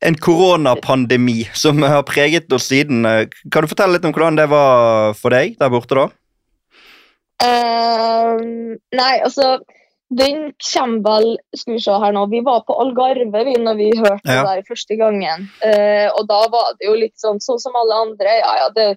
en 0.01 0.15
koronapandemi 0.15 1.43
som 1.53 1.81
har 1.83 2.05
preget 2.07 2.47
oss 2.55 2.69
siden. 2.71 3.03
Eh, 3.05 3.25
Kan 3.51 3.65
du 3.65 3.67
fortelle 3.67 3.97
litt 3.97 4.05
om 4.07 4.13
hvordan 4.15 4.37
det 4.39 4.45
var 4.47 5.11
for 5.19 5.29
deg 5.35 5.57
der 5.59 5.69
borte 5.73 5.97
da? 5.97 6.05
Uh, 7.43 8.39
nei, 8.95 9.13
altså 9.23 9.59
Den 10.11 10.49
kommer 10.59 11.03
vel 11.05 11.27
Skal 11.55 11.75
vi 11.77 11.81
se 11.83 11.93
her 12.01 12.15
nå. 12.15 12.25
Vi 12.31 12.41
var 12.43 12.63
på 12.67 12.75
Algarve 12.81 13.43
vi 13.47 13.53
når 13.61 13.77
vi 13.79 13.89
hørte 13.99 14.25
Ja. 14.25 14.41
det 14.41 14.63
der 14.63 14.67
første 14.71 14.97
gangen. 14.99 15.45
Uh, 15.63 16.07
og 16.17 16.25
da 16.31 16.39
var 16.51 16.73
det 16.79 16.87
jo 16.89 16.95
litt 16.97 17.15
sånn 17.21 17.39
sånn 17.43 17.59
som 17.61 17.75
alle 17.79 17.99
andre. 18.07 18.39
Ja, 18.41 18.55
ja, 18.63 18.69
det 18.75 18.87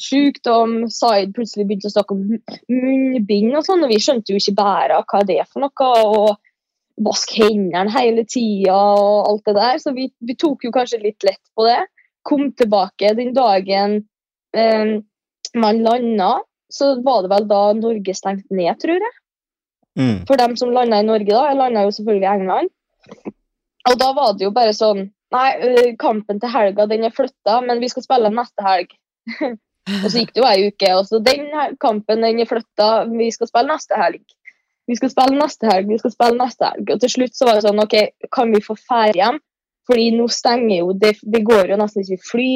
sykdom. 0.00 0.88
Zaid 0.92 1.34
plutselig 1.36 1.66
begynte 1.68 1.90
å 1.90 1.94
snakke 1.94 2.16
om 2.16 2.22
munnbind 2.70 3.56
og 3.58 3.66
sånn, 3.66 3.84
og 3.84 3.92
vi 3.92 4.00
skjønte 4.02 4.32
jo 4.32 4.40
ikke 4.40 4.56
bæret 4.58 4.96
hva 4.96 5.04
hva 5.04 5.20
er 5.22 5.28
det 5.28 5.44
for 5.50 5.64
noe. 5.64 5.92
og 6.16 6.40
Vask 7.02 7.30
hendene 7.40 7.90
hele 7.90 8.22
tida 8.28 8.76
og 8.76 9.30
alt 9.30 9.46
det 9.48 9.54
der. 9.56 9.78
Så 9.80 9.94
vi, 9.96 10.10
vi 10.20 10.36
tok 10.36 10.64
jo 10.66 10.72
kanskje 10.74 11.00
litt 11.02 11.24
lett 11.24 11.42
på 11.56 11.64
det. 11.66 11.80
Kom 12.22 12.50
tilbake 12.52 13.14
den 13.18 13.32
dagen 13.34 14.02
eh, 14.54 15.00
man 15.58 15.82
landa, 15.82 16.34
så 16.72 16.94
var 17.02 17.24
det 17.24 17.32
vel 17.32 17.48
da 17.48 17.62
Norge 17.76 18.14
stengte 18.14 18.54
ned, 18.54 18.76
tror 18.80 19.00
jeg 19.00 19.18
Mm. 19.92 20.26
for 20.26 20.40
dem 20.40 20.56
som 20.56 20.70
landa 20.72 21.00
i 21.00 21.04
Norge, 21.04 21.28
da. 21.28 21.48
Jeg 21.50 21.56
landa 21.58 21.82
jo 21.84 21.90
selvfølgelig 21.92 22.24
i 22.24 22.32
England. 22.32 22.70
Og 23.90 23.98
da 24.00 24.12
var 24.16 24.32
det 24.32 24.46
jo 24.46 24.54
bare 24.54 24.72
sånn 24.76 25.10
Nei, 25.32 25.94
kampen 25.96 26.36
til 26.42 26.50
helga 26.52 26.84
den 26.84 27.06
er 27.06 27.12
flytta, 27.16 27.54
men 27.64 27.78
vi 27.80 27.88
skal 27.88 28.04
spille 28.04 28.28
neste 28.28 28.64
helg. 28.66 28.90
og 29.90 30.06
så 30.10 30.20
gikk 30.20 30.30
det 30.34 30.42
jo 30.42 30.46
ei 30.46 30.68
uke, 30.70 30.92
og 30.94 31.06
så 31.08 31.18
den 31.24 31.48
kampen 31.82 32.22
den 32.22 32.40
er 32.42 32.48
flytta, 32.48 32.90
vi 33.10 33.30
skal 33.34 33.50
spille 33.50 33.72
neste 33.72 33.98
helg. 33.98 34.22
Vi 34.90 34.98
skal 34.98 35.10
spille 35.12 35.38
neste 35.38 35.68
helg, 35.70 35.88
vi 35.90 35.98
skal 35.98 36.12
spille 36.14 36.38
neste 36.38 36.68
helg. 36.68 36.92
Og 36.94 37.02
til 37.02 37.12
slutt 37.16 37.34
så 37.38 37.48
var 37.48 37.58
det 37.58 37.64
sånn 37.66 37.82
OK, 37.82 37.96
kan 38.34 38.54
vi 38.54 38.62
få 38.62 38.76
ferie 38.78 39.18
hjem? 39.18 39.40
Fordi 39.88 40.06
nå 40.14 40.28
stenger 40.30 40.76
jo 40.76 40.92
det 40.94 41.16
Det 41.26 41.40
går 41.42 41.72
jo 41.72 41.78
nesten 41.80 42.04
ikke 42.04 42.28
fly. 42.28 42.52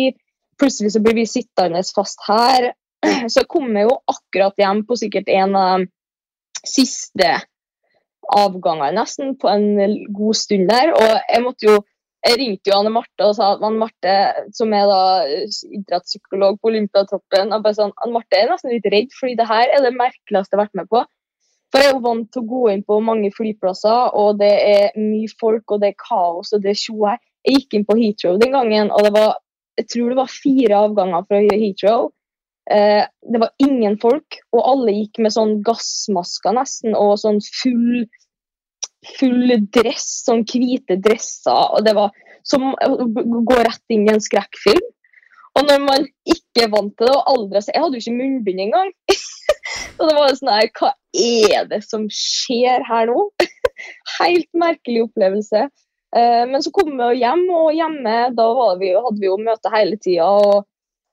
Plutselig 0.60 0.92
så 0.94 1.02
blir 1.02 1.16
vi 1.18 1.26
sittende 1.28 1.82
fast 1.94 2.22
her. 2.28 2.70
Så 3.34 3.44
kom 3.50 3.74
jeg 3.76 3.90
jo 3.90 3.98
akkurat 4.08 4.56
hjem 4.56 4.84
på 4.86 4.96
sikkert 4.96 5.28
en 5.28 5.58
av 5.58 5.82
de 5.82 5.88
siste 6.66 7.34
avgangene 8.36 8.94
nesten 8.96 9.34
på 9.38 9.50
en 9.50 9.66
god 10.16 10.38
stund 10.38 10.70
der. 10.70 10.94
Og 10.96 11.10
jeg 11.18 11.44
måtte 11.44 11.68
jo 11.68 11.76
jeg 12.26 12.38
ringte 12.40 12.70
jo 12.70 12.78
Anne 12.80 12.90
Marte 12.94 13.26
og 13.26 13.36
sa 13.38 13.52
at 13.54 13.62
Anne 13.64 13.78
Marte, 13.80 14.14
som 14.56 14.72
er 14.74 14.88
da 14.90 15.02
idrettspsykolog 15.78 16.58
på 16.60 16.72
Olympiatoppen, 16.72 17.52
og 17.54 17.62
bare 17.64 17.78
sånn, 17.78 17.94
Anne 18.02 18.16
Marte 18.16 18.38
er 18.38 18.50
nesten 18.50 18.74
litt 18.74 18.88
redd, 18.92 19.12
fordi 19.14 19.36
det 19.38 19.46
her 19.48 19.70
er 19.70 19.84
det 19.84 19.94
merkeligste 19.94 20.54
jeg 20.54 20.58
har 20.58 20.64
vært 20.64 20.80
med 20.80 20.90
på. 20.90 21.04
For 21.70 21.82
jeg 21.82 21.90
er 21.90 21.96
jo 21.96 22.02
vant 22.04 22.28
til 22.32 22.42
å 22.42 22.50
gå 22.50 22.62
inn 22.72 22.84
på 22.86 22.98
mange 23.04 23.30
flyplasser, 23.34 24.12
og 24.18 24.42
det 24.42 24.52
er 24.66 24.98
mye 24.98 25.30
folk, 25.40 25.64
og 25.70 25.82
det 25.82 25.92
er 25.92 26.02
kaos, 26.02 26.52
og 26.54 26.62
det 26.64 26.72
er 26.72 26.82
tjo 26.82 26.98
her. 27.04 27.22
Jeg 27.46 27.60
gikk 27.60 27.78
inn 27.78 27.88
på 27.88 27.96
Heathrow 27.98 28.38
den 28.42 28.54
gangen, 28.54 28.92
og 28.94 29.06
det 29.06 29.14
var, 29.14 29.34
jeg 29.78 29.90
tror 29.92 30.12
det 30.12 30.20
var 30.20 30.36
fire 30.36 30.84
avganger 30.86 31.26
fra 31.26 31.42
Heathrow. 31.46 32.08
Eh, 32.70 33.02
det 33.06 33.42
var 33.42 33.54
ingen 33.62 33.98
folk, 34.02 34.38
og 34.54 34.70
alle 34.72 34.94
gikk 34.96 35.20
med 35.22 35.34
sånn 35.34 35.58
gassmasker 35.66 36.56
nesten, 36.56 36.96
og 36.98 37.18
sånn 37.22 37.38
full, 37.44 38.06
full 39.18 39.54
dress, 39.74 40.06
sånn 40.26 40.44
hvite 40.48 40.98
dresser, 41.02 41.72
og 41.76 41.86
det 41.86 41.96
var 41.96 42.12
som 42.46 42.68
å 42.72 43.06
gå 43.06 43.56
rett 43.58 43.94
inn 43.94 44.06
i 44.06 44.14
en 44.14 44.22
skrekkfilm. 44.22 44.84
Og 45.56 45.64
når 45.64 45.80
man 45.86 46.04
ikke 46.28 46.66
er 46.66 46.72
vant 46.72 46.92
til 46.98 47.08
det, 47.08 47.14
og 47.16 47.30
aldri 47.32 47.62
Jeg 47.64 47.80
hadde 47.80 47.96
jo 47.96 48.02
ikke 48.04 48.18
munnbind 48.18 48.62
engang. 48.66 48.92
og 49.98 50.02
det 50.04 50.16
var 50.18 50.34
sånn 50.36 50.52
her 50.52 50.68
Hva 50.76 50.92
er 51.16 51.68
det 51.70 51.80
som 51.86 52.04
skjer 52.12 52.84
her 52.84 53.08
nå? 53.08 53.24
Helt 54.18 54.50
merkelig 54.52 55.06
opplevelse. 55.06 55.66
Eh, 56.16 56.44
men 56.50 56.62
så 56.64 56.72
kom 56.76 56.92
vi 56.92 57.22
hjem, 57.22 57.46
og 57.56 57.72
hjemme 57.76 58.16
da 58.36 58.48
vi, 58.80 58.92
hadde 58.92 59.20
vi 59.22 59.30
jo 59.30 59.38
møte 59.40 59.72
hele 59.72 59.96
tida. 59.96 60.28
Og 60.28 60.66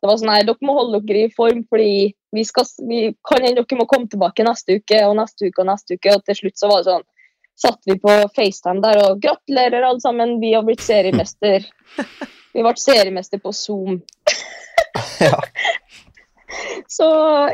det 0.04 0.12
var 0.12 0.20
sånn 0.20 0.34
her 0.36 0.46
Dere 0.48 0.68
må 0.68 0.76
holde 0.76 1.02
dere 1.08 1.26
i 1.30 1.34
form, 1.34 1.64
fordi 1.72 2.12
vi, 2.36 2.44
skal, 2.48 2.68
vi 2.90 3.02
kan 3.24 3.46
hende 3.46 3.64
dere 3.64 3.80
må 3.80 3.88
komme 3.88 4.12
tilbake 4.12 4.44
neste 4.44 4.80
uke 4.82 5.00
og 5.08 5.16
neste 5.22 5.48
uke 5.48 5.64
og 5.64 5.70
neste 5.72 5.96
uke. 5.96 6.18
Og 6.18 6.28
til 6.28 6.42
slutt 6.42 6.60
så 6.60 6.72
var 6.72 6.84
det 6.84 6.92
sånn 6.92 7.08
satt 7.62 7.82
vi 7.86 7.98
på 8.00 8.14
FaceTime 8.36 8.82
der 8.84 9.00
og 9.04 9.22
gratulerer 9.24 9.86
alle 9.86 10.02
sammen, 10.04 10.40
vi 10.42 10.54
har 10.56 10.66
blitt 10.68 10.84
seriemester. 10.84 11.68
Vi 12.54 12.62
ble 12.62 12.74
seriemester 12.78 13.40
på 13.42 13.50
Zoom. 13.58 13.96
Ja. 15.20 15.40
Så 16.88 17.08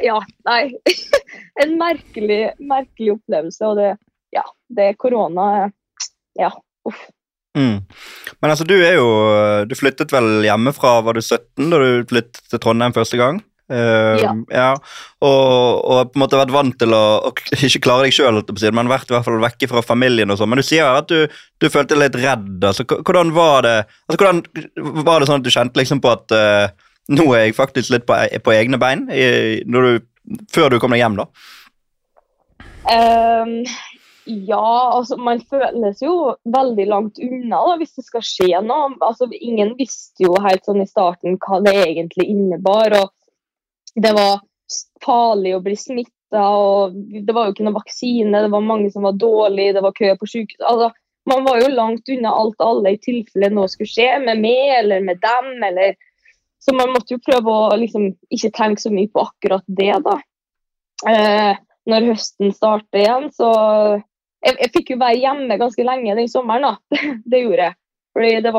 ja, 0.03 0.17
nei. 0.43 0.73
En 1.63 1.77
merkelig, 1.79 2.51
merkelig 2.59 3.13
opplevelse. 3.13 3.69
Og 3.69 3.79
det, 3.79 3.93
ja, 4.35 4.43
det 4.75 4.89
korona 4.99 5.69
Ja, 6.39 6.51
uff. 6.87 7.07
Mm. 7.57 7.79
Men 8.39 8.51
altså, 8.51 8.67
du 8.67 8.75
er 8.75 8.99
jo 8.99 9.07
Du 9.65 9.73
flyttet 9.75 10.11
vel 10.13 10.43
hjemmefra, 10.45 10.99
var 11.01 11.17
du 11.17 11.21
17 11.23 11.71
da 11.71 11.79
du 11.81 12.03
flyttet 12.11 12.43
til 12.51 12.61
Trondheim 12.61 12.93
første 12.95 13.17
gang? 13.19 13.39
Uh, 13.69 14.17
Ja. 14.17 14.33
ja. 14.49 14.69
Og, 15.21 15.85
og 15.85 16.11
på 16.11 16.17
en 16.17 16.23
måte 16.23 16.39
vært 16.39 16.53
vant 16.53 16.77
til 16.81 16.93
å, 16.95 17.03
ikke 17.53 17.83
klare 17.85 18.07
deg 18.07 18.15
sjøl, 18.15 18.41
men 18.73 18.89
vært 18.89 19.11
i 19.11 19.15
hvert 19.15 19.27
fall 19.27 19.41
vekke 19.43 19.69
fra 19.69 19.83
familien. 19.85 20.31
og 20.33 20.39
sånn. 20.39 20.49
Men 20.49 20.61
du 20.61 20.65
sier 20.65 20.89
at 20.89 21.09
du, 21.11 21.27
du 21.61 21.69
følte 21.69 21.93
deg 21.95 22.07
litt 22.07 22.19
redd. 22.23 22.63
altså 22.63 22.87
Hvordan 22.89 23.33
var 23.37 23.67
det 23.67 23.77
altså 24.09 24.17
hvordan 24.17 24.43
var 25.05 25.19
det 25.19 25.29
sånn 25.29 25.43
at 25.43 25.45
du 25.45 25.53
kjente 25.53 25.79
liksom 25.81 26.01
på 26.01 26.13
at 26.15 26.33
uh, 26.33 26.87
nå 27.13 27.27
er 27.35 27.47
jeg 27.47 27.57
faktisk 27.57 27.93
litt 27.93 28.09
på, 28.09 28.17
e- 28.17 28.41
på 28.41 28.55
egne 28.57 28.81
bein? 28.81 29.05
I, 29.13 29.61
du, 29.65 30.01
før 30.53 30.73
du 30.73 30.79
kom 30.81 30.93
deg 30.95 31.03
hjem, 31.03 31.21
da? 31.21 31.29
Um, 32.89 33.63
ja, 34.29 34.91
altså 34.93 35.17
man 35.17 35.41
føles 35.49 36.01
jo 36.03 36.35
veldig 36.53 36.85
langt 36.89 37.19
unna 37.21 37.61
da, 37.65 37.77
hvis 37.79 37.95
det 37.97 38.05
skal 38.05 38.25
skje 38.25 38.61
noe. 38.65 38.91
Altså, 39.05 39.29
ingen 39.33 39.73
visste 39.79 40.25
jo 40.27 40.35
helt 40.43 40.65
sånn 40.67 40.83
i 40.83 40.89
starten 40.89 41.39
hva 41.41 41.61
det 41.65 41.73
egentlig 41.81 42.27
innebar. 42.29 42.93
og 43.01 43.15
Det 43.95 44.13
var 44.15 44.39
farlig 45.05 45.55
å 45.55 45.61
bli 45.65 45.75
smitta, 45.79 46.43
og 46.45 46.97
det 47.25 47.33
var 47.35 47.47
jo 47.47 47.55
ikke 47.55 47.65
noen 47.65 47.79
vaksine. 47.79 48.43
Det 48.45 48.51
var 48.53 48.65
mange 48.65 48.91
som 48.93 49.07
var 49.07 49.17
dårlige, 49.17 49.75
det 49.77 49.85
var 49.85 49.95
kø 49.97 50.11
på 50.19 50.29
sykehus. 50.29 50.65
Altså, 50.69 50.91
man 51.29 51.45
var 51.45 51.61
jo 51.61 51.71
langt 51.73 52.09
unna 52.09 52.31
alt 52.33 52.61
alle 52.63 52.95
i 52.95 53.01
tilfelle 53.01 53.51
noe 53.53 53.69
skulle 53.69 53.91
skje 53.91 54.11
med 54.23 54.41
meg 54.41 54.75
eller 54.79 55.03
med 55.05 55.19
dem. 55.23 55.51
eller 55.63 55.97
så 56.59 56.75
man 56.75 56.91
måtte 56.91 57.15
jo 57.15 57.23
prøve 57.23 57.53
å 57.53 57.75
liksom, 57.79 58.09
ikke 58.35 58.51
tenke 58.55 58.83
så 58.83 58.91
mye 58.91 59.09
på 59.11 59.23
akkurat 59.23 59.63
det, 59.65 59.93
da. 60.03 60.17
Eh, 61.07 61.59
når 61.89 62.09
høsten 62.11 62.51
starter 62.53 62.99
igjen, 62.99 63.29
så 63.31 63.51
jeg, 64.43 64.55
jeg 64.57 64.71
fikk 64.73 64.91
jo 64.93 64.99
være 64.99 65.21
hjemme 65.21 65.59
ganske 65.59 65.85
lenge 65.87 66.17
den 66.19 66.31
sommeren, 66.31 66.67
da. 66.67 66.99
det 67.31 67.45
gjorde 67.45 67.69
jeg. 67.69 67.79
Fordi 68.17 68.33
det, 68.43 68.51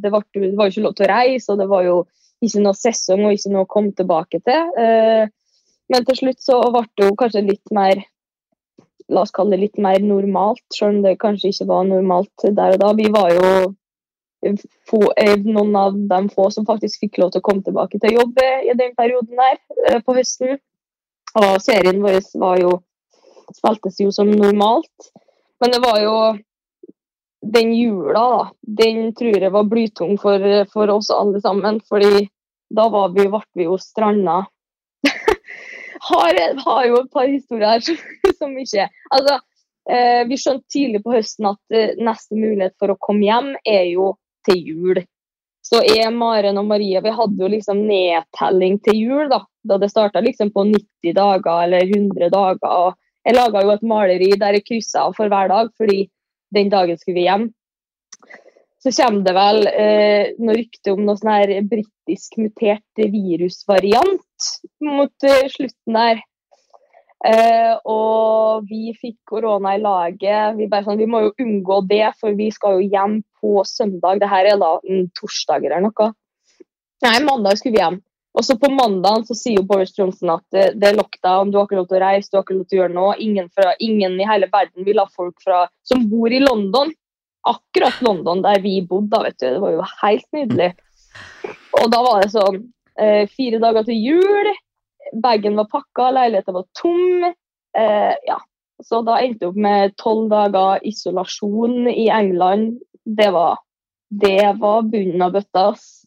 det 0.00 0.12
var 0.14 0.24
jo 0.24 0.70
ikke 0.70 0.86
lov 0.86 0.96
til 0.96 1.06
å 1.06 1.12
reise, 1.12 1.52
og 1.52 1.60
det 1.60 1.68
var 1.68 1.84
jo 1.84 1.98
ikke 2.40 2.62
noe 2.64 2.76
sesong 2.76 3.26
og 3.26 3.36
ikke 3.36 3.52
noe 3.54 3.66
å 3.66 3.70
komme 3.70 3.92
tilbake 3.96 4.40
til. 4.46 4.72
Eh, 4.80 5.26
men 5.90 6.06
til 6.06 6.18
slutt 6.20 6.40
så 6.42 6.60
ble 6.70 6.86
det 6.96 7.08
jo 7.08 7.18
kanskje 7.18 7.46
litt 7.48 7.76
mer 7.76 8.06
La 9.10 9.24
oss 9.24 9.32
kalle 9.34 9.56
det 9.56 9.64
litt 9.64 9.78
mer 9.82 9.96
normalt, 10.06 10.62
selv 10.70 10.92
om 10.92 10.98
det 11.02 11.16
kanskje 11.18 11.48
ikke 11.50 11.64
var 11.66 11.88
normalt 11.88 12.44
der 12.44 12.76
og 12.76 12.78
da. 12.78 12.90
Vi 12.94 13.08
var 13.10 13.32
jo 13.34 13.48
få, 14.86 15.00
eh, 15.16 15.36
noen 15.36 15.76
av 15.76 15.96
de 16.12 16.20
få 16.34 16.50
som 16.50 16.66
faktisk 16.66 17.00
fikk 17.04 17.18
lov 17.18 17.32
til 17.32 17.42
å 17.42 17.46
komme 17.48 17.64
tilbake 17.66 18.00
til 18.00 18.14
jobb 18.16 18.38
eh, 18.42 18.70
i 18.70 18.76
den 18.78 18.94
perioden 18.94 19.36
der 19.36 19.58
eh, 19.88 19.98
på 20.00 20.14
høsten. 20.16 20.60
Og 21.40 21.58
serien 21.62 22.00
vår 22.02 22.20
var 22.38 22.60
jo 22.62 22.76
spiltes 23.54 24.00
jo 24.00 24.10
som 24.14 24.30
normalt. 24.30 25.10
Men 25.60 25.74
det 25.74 25.82
var 25.82 25.98
jo 26.00 26.14
den 27.42 27.74
jula, 27.74 28.20
da. 28.20 28.50
Den 28.62 29.14
tror 29.14 29.40
jeg 29.40 29.52
var 29.52 29.68
blytung 29.68 30.18
for, 30.20 30.44
for 30.72 30.90
oss 30.90 31.10
alle 31.10 31.40
sammen. 31.40 31.80
fordi 31.88 32.28
da 32.70 32.88
var 32.88 33.08
vi, 33.14 33.26
ble 33.28 33.42
vi 33.54 33.66
jo 33.66 33.78
stranda. 33.78 34.44
har, 36.10 36.40
har 36.64 36.84
jo 36.86 36.98
et 37.00 37.12
par 37.12 37.28
historier 37.28 37.68
her 37.74 37.80
som, 37.84 38.56
ikke 38.64 38.88
Altså, 39.10 39.38
eh, 39.90 40.22
vi 40.28 40.38
skjønte 40.38 40.68
tidlig 40.72 41.02
på 41.04 41.14
høsten 41.16 41.50
at 41.50 41.76
eh, 41.76 41.96
neste 41.98 42.38
mulighet 42.38 42.76
for 42.78 42.92
å 42.92 43.00
komme 43.00 43.26
hjem 43.26 43.54
er 43.64 43.88
jo 43.90 44.14
til 44.46 44.60
jul. 44.60 45.02
Så 45.66 45.82
jeg, 45.84 46.08
Maren 46.16 46.58
og 46.58 46.68
Maria 46.70 47.02
vi 47.04 47.12
hadde 47.12 47.42
jo 47.42 47.50
liksom 47.52 47.82
nedtelling 47.88 48.78
til 48.84 48.96
jul, 48.96 49.26
da. 49.32 49.42
Da 49.66 49.76
det 49.80 49.90
starta 49.92 50.22
liksom 50.24 50.54
på 50.54 50.64
90 50.70 51.16
dager 51.16 51.66
eller 51.66 51.84
100 51.84 52.30
dager. 52.32 52.70
og 52.70 53.26
Jeg 53.26 53.36
laga 53.36 53.64
jo 53.64 53.74
et 53.74 53.84
maleri 53.84 54.30
der 54.40 54.56
jeg 54.56 54.66
kryssa 54.68 55.10
for 55.16 55.28
hver 55.28 55.50
dag, 55.52 55.68
fordi 55.76 56.06
den 56.54 56.70
dagen 56.72 56.98
skulle 56.98 57.18
vi 57.20 57.26
hjem. 57.26 57.48
Så 58.80 58.92
kommer 58.96 59.26
det 59.26 59.36
vel 59.36 59.66
eh, 59.68 60.32
noe 60.40 60.56
rykte 60.56 60.94
om 60.94 61.04
noe 61.04 61.20
sånn 61.20 61.34
her 61.34 61.50
britisk 61.68 62.38
mutert 62.40 63.02
virusvariant 63.12 64.48
mot 64.86 65.28
eh, 65.28 65.48
slutten 65.52 65.98
der. 65.98 66.22
Eh, 67.20 67.74
og 67.84 68.64
vi 68.70 68.94
fikk 68.96 69.18
korona 69.28 69.74
i 69.76 69.82
laget. 69.82 70.56
Vi, 70.56 70.68
bare 70.72 70.86
sånn, 70.86 71.00
vi 71.00 71.08
må 71.10 71.26
jo 71.26 71.34
unngå 71.44 71.82
det, 71.90 72.06
for 72.20 72.32
vi 72.38 72.48
skal 72.54 72.78
jo 72.78 72.88
hjem 72.88 73.18
på 73.42 73.60
søndag. 73.68 74.22
Det 74.22 74.30
her 74.32 74.48
er 74.54 74.62
da 74.62 74.78
en 74.88 75.10
torsdag 75.18 75.68
eller 75.68 75.84
noe. 75.84 76.12
Nei, 77.04 77.18
mandag 77.24 77.60
skulle 77.60 77.76
vi 77.76 77.84
hjem. 77.84 78.00
Og 78.38 78.44
så 78.46 78.54
på 78.58 78.70
mandagen 78.70 79.24
så 79.26 79.34
sier 79.34 79.58
jo 79.58 79.66
Boris 79.66 79.92
Johnson 79.96 80.36
at 80.36 80.44
det, 80.54 80.66
det 80.78 80.90
er 80.90 80.98
lockdown, 80.98 81.50
du 81.50 81.58
har 81.58 81.66
ikke 81.66 81.80
lov 81.80 81.88
til 81.90 81.98
å 81.98 82.02
reise, 82.04 82.30
du 82.30 82.38
har 82.38 82.44
ikke 82.44 82.58
lov 82.60 82.66
til 82.68 82.78
å 82.78 82.82
gjøre 82.82 82.94
noe. 82.94 83.14
Ingen, 83.24 83.48
fra, 83.50 83.72
ingen 83.82 84.14
i 84.20 84.28
hele 84.28 84.48
verden 84.52 84.86
vil 84.86 85.02
ha 85.02 85.06
folk 85.10 85.42
fra, 85.42 85.64
som 85.86 86.06
bor 86.10 86.30
i 86.30 86.42
London. 86.42 86.92
Akkurat 87.50 87.98
London 88.04 88.44
der 88.44 88.62
vi 88.62 88.76
bodde, 88.86 89.10
da, 89.16 89.24
vet 89.26 89.38
du. 89.40 89.48
Det 89.48 89.62
var 89.64 89.74
jo 89.74 89.88
helt 90.02 90.28
nydelig. 90.36 90.70
Og 91.80 91.90
da 91.90 92.02
var 92.06 92.22
det 92.22 92.32
sånn 92.34 92.60
eh, 93.00 93.24
fire 93.32 93.60
dager 93.62 93.88
til 93.88 93.98
jul. 93.98 94.52
Bagen 95.24 95.58
var 95.58 95.70
pakka, 95.72 96.10
leiligheten 96.14 96.58
var 96.60 96.68
tom. 96.78 97.32
Eh, 97.78 98.14
ja. 98.28 98.38
Så 98.80 99.02
da 99.04 99.18
endte 99.20 99.44
jeg 99.44 99.52
opp 99.52 99.58
med 99.60 99.96
tolv 100.00 100.30
dager 100.30 100.84
isolasjon 100.88 101.90
i 101.90 102.06
England. 102.14 102.78
Det 103.04 103.28
var, 103.34 103.58
det 104.08 104.54
var 104.60 104.86
bunnen 104.88 105.26
av 105.26 105.34
bøtta. 105.34 105.72
ass. 105.74 105.99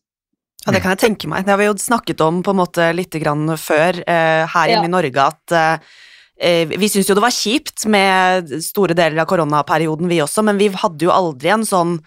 Ja, 0.66 0.72
det 0.72 0.80
kan 0.84 0.94
jeg 0.96 1.02
tenke 1.04 1.28
meg. 1.28 1.44
Det 1.44 1.52
har 1.52 1.60
vi 1.60 1.68
jo 1.68 1.76
snakket 1.80 2.22
om 2.24 2.42
på 2.46 2.54
en 2.54 2.62
måte 2.62 2.86
litt 2.96 3.16
grann 3.20 3.50
før 3.60 4.00
eh, 4.08 4.44
her 4.48 4.70
hjemme 4.72 4.88
Ja. 4.88 4.92
i 4.92 4.94
Norge, 4.94 5.26
at 5.34 5.56
eh, 5.60 5.96
eh, 6.40 6.68
vi 6.72 6.88
syntes 6.88 7.10
jo 7.12 7.18
det 7.18 7.26
var 7.26 7.36
kjipt 7.36 7.84
med 7.92 8.54
store 8.64 8.96
deler 8.96 9.26
av 9.26 9.28
koronaperioden, 9.28 10.08
vi 10.08 10.22
også, 10.24 10.44
men 10.48 10.62
vi 10.62 10.70
hadde 10.72 11.04
jo 11.04 11.12
aldri 11.12 11.52
en 11.52 11.68
sånn 11.68 11.98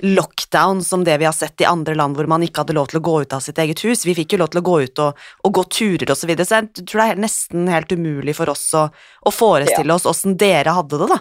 lockdown 0.00 0.80
som 0.86 1.02
det 1.04 1.16
vi 1.18 1.26
har 1.26 1.34
sett 1.34 1.60
i 1.60 1.66
andre 1.66 1.96
land 1.98 2.14
hvor 2.16 2.28
man 2.30 2.42
ikke 2.46 2.62
hadde 2.62 2.76
lov 2.76 2.86
til 2.86 3.00
å 3.00 3.02
gå 3.02 3.14
ut 3.24 3.32
av 3.34 3.40
sitt 3.42 3.58
eget 3.58 3.80
hus. 3.82 4.04
Vi 4.06 4.14
fikk 4.14 4.36
jo 4.36 4.38
lov 4.44 4.52
til 4.52 4.60
å 4.60 4.66
gå 4.68 4.76
ut 4.86 5.00
og, 5.02 5.24
og 5.44 5.56
gå 5.58 5.64
turer 5.74 6.12
og 6.12 6.16
så 6.20 6.28
videre, 6.30 6.46
så 6.46 6.60
jeg 6.60 6.84
tror 6.86 7.02
det 7.02 7.08
er 7.16 7.24
nesten 7.24 7.66
helt 7.68 7.90
umulig 7.92 8.36
for 8.38 8.52
oss 8.52 8.62
å, 8.78 8.84
å 9.26 9.32
forestille 9.34 9.96
oss 9.96 10.06
åssen 10.06 10.36
dere 10.38 10.76
hadde 10.76 11.00
det, 11.02 11.08
da. 11.10 11.18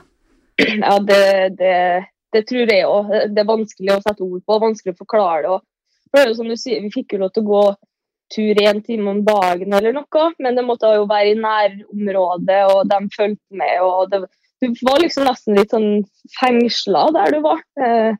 Ja, 0.86 1.00
det, 1.02 1.24
det, 1.58 1.74
det 2.34 2.44
tror 2.50 2.70
jeg 2.70 2.86
òg. 2.86 3.10
Det 3.34 3.42
er 3.44 3.50
vanskelig 3.50 3.96
å 3.98 4.04
sette 4.06 4.24
ord 4.26 4.46
på, 4.46 4.62
vanskelig 4.62 4.94
å 4.96 5.02
forklare 5.02 5.42
det. 5.44 5.58
og 5.58 5.66
For 6.18 6.32
jo 6.32 6.38
som 6.40 6.50
du 6.50 6.58
sier, 6.58 6.82
Vi 6.82 6.94
fikk 6.94 7.14
jo 7.14 7.22
lov 7.26 7.34
til 7.36 7.46
å 7.46 7.52
gå 7.52 7.64
tur 8.34 8.60
én 8.60 8.82
time 8.84 9.12
om 9.14 9.22
dagen 9.24 9.74
eller 9.74 9.94
noe, 9.96 10.24
men 10.44 10.58
det 10.58 10.66
måtte 10.68 10.90
jo 10.98 11.06
være 11.08 11.32
i 11.32 11.38
nærområdet, 11.40 12.62
og 12.74 12.90
de 12.92 12.98
fulgte 13.14 13.60
med. 13.62 13.76
og 13.82 14.12
det, 14.12 14.26
Du 14.60 14.74
var 14.84 15.00
liksom 15.00 15.28
nesten 15.28 15.56
litt 15.56 15.72
sånn 15.72 16.02
fengsla 16.40 17.06
der 17.16 17.38
du 17.38 17.40
var. 17.46 17.62
Eh, 17.80 18.18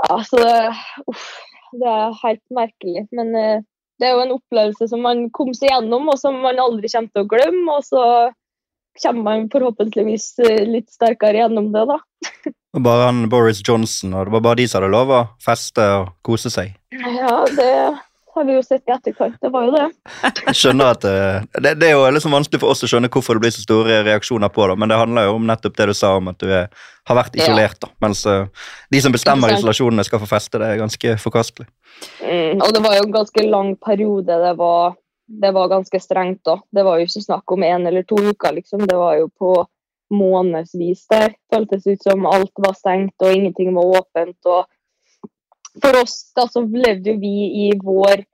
ja, 0.00 0.16
så 0.26 0.40
uff, 1.12 1.28
det 1.76 1.92
er 1.92 2.18
helt 2.24 2.42
merkelig. 2.56 3.04
Men 3.14 3.34
eh, 3.36 3.62
det 4.00 4.08
er 4.08 4.16
jo 4.16 4.24
en 4.24 4.36
opplevelse 4.38 4.88
som 4.90 5.04
man 5.04 5.26
kom 5.36 5.52
seg 5.54 5.70
gjennom, 5.74 6.08
og 6.10 6.18
som 6.18 6.40
man 6.42 6.58
aldri 6.58 6.90
kommer 6.90 7.12
til 7.12 7.26
å 7.26 7.30
glemme. 7.30 7.76
og 7.76 7.84
så 7.86 8.04
kommer 9.04 9.22
man 9.28 9.50
forhåpentligvis 9.52 10.32
eh, 10.48 10.64
litt 10.66 10.90
sterkere 10.90 11.44
gjennom 11.44 11.70
det, 11.76 11.84
da. 11.92 12.00
Og 12.76 12.84
bare 12.86 13.08
han 13.08 13.24
Boris 13.30 13.64
Johnson, 13.66 14.14
og 14.14 14.28
det 14.28 14.36
var 14.36 14.44
bare 14.44 14.60
de 14.60 14.68
som 14.70 14.78
hadde 14.78 14.92
lov 14.92 15.10
å 15.10 15.24
feste 15.42 15.86
og 15.96 16.12
kose 16.26 16.52
seg. 16.54 16.76
Ja, 16.94 17.40
det 17.56 17.72
har 18.34 18.44
vi 18.46 18.54
jo 18.54 18.62
sett 18.62 18.86
i 18.86 18.92
etterkant. 18.94 19.34
Det 19.42 19.50
var 19.50 19.66
jo 19.66 19.72
det. 19.74 20.54
Skjønner 20.56 20.92
at 20.94 21.06
eh, 21.08 21.48
det, 21.58 21.74
det 21.80 21.88
er 21.88 21.96
jo 21.96 22.04
liksom 22.14 22.36
vanskelig 22.36 22.60
for 22.62 22.72
oss 22.72 22.84
å 22.86 22.90
skjønne 22.90 23.10
hvorfor 23.10 23.36
det 23.36 23.44
blir 23.44 23.54
så 23.54 23.64
store 23.64 24.00
reaksjoner 24.06 24.52
på 24.54 24.68
det, 24.70 24.76
men 24.78 24.92
det 24.92 25.00
handler 25.00 25.26
jo 25.26 25.34
om 25.40 25.50
nettopp 25.50 25.80
det 25.80 25.88
du 25.90 25.94
sa 25.98 26.12
om 26.20 26.30
at 26.30 26.38
du 26.38 26.46
er, 26.46 26.70
har 27.10 27.18
vært 27.18 27.40
isolert, 27.40 27.80
da, 27.82 27.90
mens 28.06 28.22
eh, 28.30 28.46
de 28.94 29.02
som 29.02 29.14
bestemmer 29.14 29.56
isolasjonene 29.56 30.06
skal 30.06 30.22
få 30.22 30.30
feste, 30.30 30.62
det 30.62 30.70
er 30.70 30.80
ganske 30.84 31.16
forkastelig. 31.24 31.66
Mm, 32.22 32.62
og 32.62 32.70
det 32.76 32.84
var 32.86 32.96
jo 32.96 33.04
en 33.08 33.18
ganske 33.18 33.46
lang 33.50 33.74
periode. 33.82 34.38
Det 34.46 34.54
var, 34.62 34.94
det 35.42 35.52
var 35.58 35.74
ganske 35.74 36.00
strengt 36.00 36.44
da. 36.46 36.60
Det 36.70 36.86
var 36.86 37.00
jo 37.00 37.10
ikke 37.10 37.26
snakk 37.26 37.56
om 37.56 37.66
én 37.66 37.90
eller 37.90 38.06
to 38.06 38.22
uker, 38.30 38.54
liksom. 38.56 38.86
Det 38.86 38.96
var 38.96 39.18
jo 39.18 39.28
på 39.34 39.56
månedsvis 40.10 41.06
der. 41.10 41.34
Føltes 41.52 41.86
ut 41.86 42.02
som 42.04 42.28
alt 42.28 42.52
var 42.58 42.76
stengt 42.78 43.24
og 43.24 43.32
ingenting 43.34 43.74
var 43.76 44.00
åpent. 44.00 44.38
og 44.46 44.66
for 45.82 46.00
oss 46.02 46.32
da, 46.36 46.46
så 46.50 46.64
levde 46.66 47.12
jo 47.12 47.20
vi 47.22 47.36
i 47.66 47.70
vår 47.78 48.24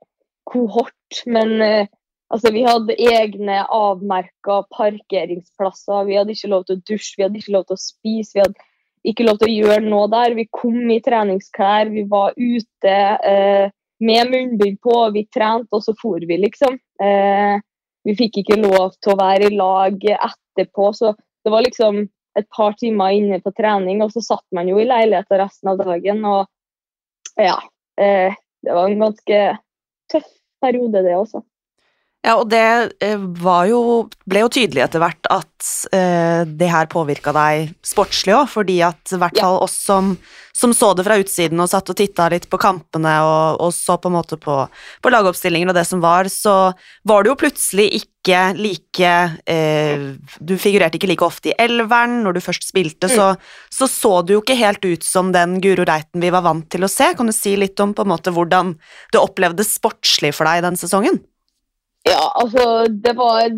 kohort, 0.47 1.21
men 1.29 1.61
eh, 1.61 1.89
altså, 2.33 2.51
vi 2.55 2.63
hadde 2.65 2.97
egne 2.97 3.59
avmerka 3.73 4.63
parkeringsplasser. 4.73 6.07
Vi 6.07 6.17
hadde 6.17 6.33
ikke 6.33 6.51
lov 6.53 6.65
til 6.65 6.79
å 6.79 6.85
dusje, 6.89 7.13
vi 7.17 7.27
hadde 7.27 7.41
ikke 7.41 7.55
lov 7.57 7.67
til 7.67 7.77
å 7.77 7.83
spise. 7.83 8.33
vi 8.33 8.43
hadde 8.45 8.67
ikke 9.07 9.27
lov 9.27 9.39
til 9.39 9.51
å 9.51 9.55
gjøre 9.55 9.85
noe 9.85 10.09
der. 10.11 10.37
Vi 10.39 10.47
kom 10.51 10.79
i 10.91 11.01
treningsklær, 11.03 11.93
vi 11.93 12.07
var 12.09 12.33
ute 12.37 12.97
eh, 13.31 13.69
med 14.03 14.33
munnbind 14.33 14.81
på, 14.83 14.97
vi 15.13 15.27
trente, 15.33 15.71
og 15.73 15.85
så 15.85 15.95
for 16.01 16.21
vi, 16.21 16.41
liksom. 16.41 16.77
Eh, 17.01 17.61
vi 18.07 18.15
fikk 18.15 18.41
ikke 18.41 18.59
lov 18.61 18.95
til 19.03 19.13
å 19.13 19.19
være 19.19 19.49
i 19.49 19.55
lag 19.57 20.03
etterpå, 20.15 20.91
så 20.95 21.13
det 21.47 21.53
var 21.53 21.63
liksom 21.63 22.01
et 22.37 22.47
par 22.53 22.75
timer 22.77 23.15
inne 23.15 23.39
på 23.41 23.53
trening, 23.55 24.03
og 24.03 24.11
så 24.13 24.21
satt 24.21 24.45
man 24.53 24.67
jo 24.69 24.77
i 24.81 24.87
leiligheten 24.87 25.39
resten 25.39 25.71
av 25.71 25.79
dagen. 25.79 26.25
Og 26.27 27.39
ja, 27.39 27.55
eh, 27.97 28.35
det 28.65 28.75
var 28.75 28.89
en 28.89 29.05
ganske 29.05 29.39
tøff 30.11 30.27
periode, 30.61 31.05
det 31.05 31.15
også. 31.15 31.41
Ja, 32.25 32.33
og 32.41 32.49
det 32.51 32.59
eh, 33.05 33.21
var 33.39 33.69
jo, 33.69 33.79
ble 34.27 34.41
jo 34.43 34.49
tydelig 34.51 34.83
etter 34.83 34.99
hvert 34.99 35.29
at 35.31 35.67
eh, 35.95 36.41
det 36.59 36.67
her 36.67 36.89
påvirka 36.91 37.31
deg 37.35 37.71
sportslig 37.85 38.35
òg, 38.35 38.49
fordi 38.51 38.81
at 38.83 39.13
i 39.15 39.19
hvert 39.21 39.39
fall 39.39 39.61
oss 39.63 39.77
som, 39.87 40.11
som, 40.51 40.73
så 40.75 40.91
det 40.97 41.05
fra 41.07 41.15
utsiden 41.21 41.61
og 41.63 41.69
satt 41.71 41.93
og 41.93 41.95
titta 41.95 42.27
litt 42.33 42.49
på 42.51 42.59
kampene 42.59 43.13
og, 43.23 43.61
og, 43.63 43.71
så 43.71 43.95
på 44.01 44.11
en 44.11 44.17
måte 44.17 44.39
på, 44.41 44.57
på 44.99 45.13
lagoppstillingen 45.13 45.71
og 45.71 45.77
det 45.77 45.85
som 45.87 46.03
var, 46.03 46.27
så 46.33 46.73
var 47.07 47.23
det 47.23 47.31
jo 47.31 47.39
plutselig 47.45 47.87
ikke 48.01 48.16
like 48.57 49.09
eh, 49.45 50.03
Du 50.39 50.55
figurerte 50.59 50.99
ikke 50.99 51.09
like 51.09 51.25
ofte 51.25 51.51
i 51.51 51.55
elveren 51.61 52.21
når 52.25 52.37
du 52.37 52.41
først 52.43 52.67
spilte, 52.69 53.09
så, 53.11 53.31
så 53.73 53.87
så 53.89 54.13
du 54.25 54.35
jo 54.35 54.41
ikke 54.43 54.57
helt 54.59 54.83
ut 54.85 55.05
som 55.05 55.31
den 55.35 55.57
Guro 55.63 55.85
Reiten 55.87 56.23
vi 56.23 56.33
var 56.33 56.45
vant 56.45 56.67
til 56.73 56.85
å 56.85 56.91
se. 56.91 57.13
Kan 57.17 57.31
du 57.31 57.35
si 57.35 57.55
litt 57.59 57.79
om 57.83 57.95
på 57.95 58.05
en 58.05 58.11
måte 58.11 58.33
hvordan 58.35 58.75
det 59.13 59.21
opplevdes 59.21 59.75
sportslig 59.79 60.33
for 60.35 60.49
deg 60.49 60.65
den 60.65 60.79
sesongen? 60.79 61.21
Ja, 62.07 62.31
altså 62.39 62.87
Det 62.87 63.15
var 63.17 63.49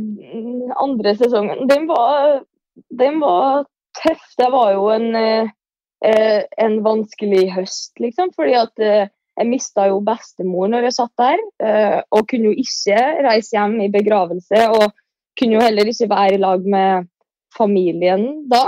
andre 0.81 1.15
sesongen. 1.17 1.67
Den 1.69 1.87
var, 1.89 2.41
den 2.89 3.19
var 3.21 3.65
tøff. 4.01 4.25
Det 4.37 4.49
var 4.53 4.73
jo 4.73 4.89
en, 4.93 5.15
eh, 5.15 6.43
en 6.57 6.79
vanskelig 6.85 7.49
høst, 7.53 7.93
liksom. 8.01 8.33
Fordi 8.37 8.55
at 8.57 8.85
eh, 8.85 9.07
jeg 9.39 9.47
mista 9.47 9.87
jo 9.87 10.01
bestemor 10.03 10.67
når 10.71 10.89
jeg 10.89 10.97
satt 10.97 11.21
der. 11.21 11.43
Eh, 11.63 11.99
og 12.11 12.27
kunne 12.29 12.51
jo 12.51 12.65
ikke 12.65 12.99
reise 13.25 13.55
hjem 13.55 13.77
i 13.85 13.91
begravelse. 13.93 14.65
Og 14.75 14.91
kunne 15.39 15.55
jo 15.55 15.63
heller 15.63 15.87
ikke 15.89 16.09
være 16.11 16.35
i 16.35 16.41
lag 16.43 16.65
med 16.67 17.07
familien 17.55 18.25
da. 18.51 18.65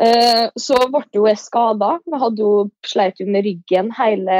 Eh, 0.00 0.46
så 0.56 0.76
ble 0.92 1.06
jo 1.16 1.26
jeg 1.28 1.40
skada. 1.40 1.96
Jeg 2.06 2.22
hadde 2.24 2.44
jo 2.44 2.68
sleit 2.86 3.20
jo 3.20 3.28
med 3.28 3.46
ryggen 3.48 3.90
hele, 3.96 4.38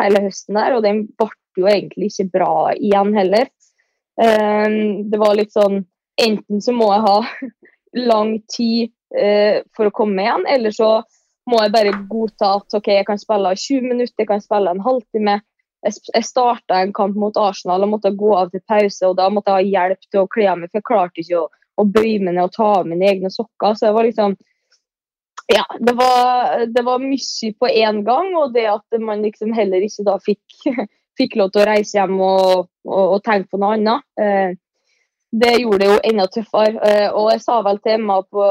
hele 0.00 0.22
høsten 0.24 0.58
der, 0.58 0.76
og 0.76 0.86
den 0.86 1.04
ble 1.18 1.30
jo 1.56 1.68
egentlig 1.70 2.10
ikke 2.12 2.30
bra 2.38 2.54
igjen 2.74 3.14
heller. 3.16 3.50
Ehm, 4.22 5.10
det 5.10 5.20
var 5.20 5.36
litt 5.36 5.52
sånn 5.52 5.82
Enten 6.16 6.62
så 6.64 6.72
må 6.72 6.86
jeg 6.94 7.02
ha 7.04 7.16
lang 8.10 8.30
tid 8.48 8.88
eh, 9.12 9.58
for 9.76 9.90
å 9.90 9.92
komme 9.92 10.24
igjen, 10.24 10.46
eller 10.48 10.72
så 10.72 10.90
må 11.50 11.60
jeg 11.62 11.74
bare 11.74 11.92
godta 12.10 12.56
at 12.60 12.78
ok, 12.78 12.88
jeg 12.98 13.06
kan 13.08 13.20
spille 13.20 13.52
20 13.54 13.86
minutter, 13.86 14.22
jeg 14.22 14.30
kan 14.30 14.42
spille 14.42 14.72
en 14.72 14.82
halvtime. 14.82 15.36
Jeg 15.86 16.24
starta 16.26 16.80
en 16.82 16.92
kamp 16.96 17.14
mot 17.20 17.36
Arsenal 17.38 17.84
og 17.84 17.92
måtte 17.92 18.10
gå 18.18 18.32
av 18.34 18.50
til 18.50 18.64
pause, 18.66 19.06
og 19.06 19.14
da 19.20 19.28
måtte 19.30 19.54
jeg 19.54 19.68
ha 19.68 19.84
hjelp 19.86 20.08
til 20.10 20.24
å 20.24 20.30
kle 20.32 20.48
av 20.50 20.58
meg, 20.58 20.72
for 20.72 20.80
jeg 20.80 20.88
klarte 20.88 21.22
ikke 21.22 21.44
å, 21.44 21.46
å 21.78 21.86
bøye 21.86 22.18
meg 22.24 22.34
ned 22.34 22.42
og 22.48 22.54
ta 22.56 22.70
av 22.80 22.90
mine 22.90 23.06
egne 23.06 23.30
sokker. 23.30 23.76
Så 23.78 23.88
det 23.88 23.96
var 23.98 24.08
liksom 24.08 24.36
Ja, 25.46 25.62
det 25.78 25.92
var, 25.94 26.64
det 26.74 26.82
var 26.82 26.98
mye 26.98 27.50
på 27.54 27.68
én 27.70 28.00
gang, 28.08 28.32
og 28.34 28.54
det 28.56 28.66
at 28.66 28.98
man 28.98 29.22
liksom 29.22 29.54
heller 29.54 29.84
ikke 29.86 30.06
da 30.08 30.16
fikk 30.24 30.66
fikk 31.16 31.36
lov 31.40 31.52
til 31.52 31.62
å 31.62 31.68
reise 31.70 31.96
hjem 31.96 32.18
og, 32.20 32.66
og, 32.86 33.04
og 33.16 33.20
tenke 33.24 33.52
på 33.52 33.60
noe 33.60 33.76
annet. 33.76 34.04
Eh, 34.20 34.56
det 35.36 35.52
gjorde 35.60 35.78
det 35.82 35.88
jo 35.90 36.00
enda 36.10 36.26
tøffere. 36.32 36.80
Eh, 36.88 37.08
og 37.10 37.30
jeg 37.32 37.42
sa 37.44 37.60
vel 37.66 37.80
til 37.82 37.96
Emma 37.96 38.20
på 38.22 38.50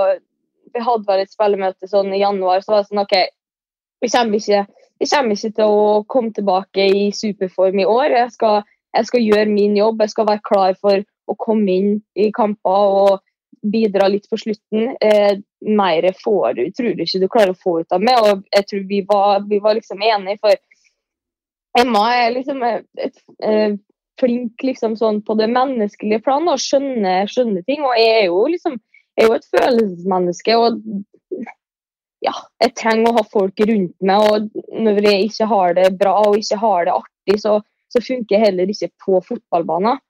Vi 0.75 0.83
hadde 0.83 1.07
vel 1.07 1.23
et 1.23 1.31
spillemøte 1.31 1.87
sånn 1.87 2.13
i 2.13 2.21
januar, 2.21 2.63
så 2.63 2.73
var 2.73 2.83
det 2.83 2.89
sånn 2.91 3.03
OK, 3.05 3.15
vi 4.03 4.11
kommer 4.11 4.41
ikke, 4.41 4.65
vi 4.99 5.09
kommer 5.11 5.37
ikke 5.37 5.53
til 5.59 5.75
å 5.75 5.85
komme 6.11 6.33
tilbake 6.35 6.87
i 6.91 7.05
superform 7.15 7.79
i 7.81 7.87
år. 7.89 8.17
Jeg 8.19 8.33
skal, 8.35 8.65
jeg 8.97 9.09
skal 9.09 9.23
gjøre 9.23 9.53
min 9.53 9.77
jobb. 9.79 10.03
Jeg 10.03 10.13
skal 10.13 10.27
være 10.29 10.43
klar 10.45 10.75
for 10.81 11.01
å 11.01 11.37
komme 11.41 11.71
inn 11.71 11.95
i 12.19 12.29
kamper 12.35 12.91
og 12.99 13.23
bidra 13.65 14.07
litt 14.11 14.27
på 14.29 14.37
slutten. 14.37 14.93
Eh, 15.01 15.41
mer 15.65 16.07
får 16.21 16.53
du, 16.59 16.63
tror 16.75 16.93
du 16.93 17.03
ikke 17.05 17.23
du 17.23 17.27
klarer 17.31 17.55
å 17.55 17.61
få 17.63 17.79
ut 17.81 17.95
av 17.95 18.03
meg. 18.03 18.21
Og 18.21 18.45
jeg 18.53 18.69
tror 18.69 18.87
vi 18.91 19.01
var, 19.09 19.45
vi 19.49 19.59
var 19.63 19.77
liksom 19.79 20.03
enige, 20.05 20.41
for 20.43 20.61
Emma 21.75 22.05
er 22.15 22.29
liksom 22.37 22.63
et, 22.63 22.85
et, 22.95 23.17
et, 23.43 23.81
flink 24.15 24.63
liksom 24.63 24.93
sånn 24.95 25.17
på 25.27 25.35
det 25.35 25.49
menneskelige 25.51 26.21
plan 26.23 26.45
og 26.47 26.61
skjønner, 26.63 27.27
skjønner 27.27 27.65
ting. 27.67 27.81
Og 27.83 27.97
jeg 27.99 28.13
er 28.21 28.29
jo 28.29 28.45
liksom 28.47 28.77
jeg 29.15 29.25
er 29.25 29.29
jo 29.29 29.35
et 29.37 29.47
følelsesmenneske. 29.51 30.57
og 30.59 30.81
ja, 32.25 32.33
jeg 32.63 32.73
trenger 32.79 33.11
å 33.11 33.19
ha 33.19 33.23
folk 33.29 33.61
rundt 33.69 33.95
meg. 34.01 34.25
og 34.31 34.81
Når 34.85 35.07
jeg 35.07 35.29
ikke 35.29 35.47
har 35.51 35.77
det 35.77 35.87
bra 35.99 36.17
og 36.25 36.39
ikke 36.39 36.59
har 36.63 36.87
det 36.87 36.95
artig, 36.95 37.39
så, 37.43 37.59
så 37.91 38.01
funker 38.03 38.37
jeg 38.37 38.45
heller 38.47 38.71
ikke 38.71 38.91
på 39.05 39.21
fotballbanen. 39.29 40.01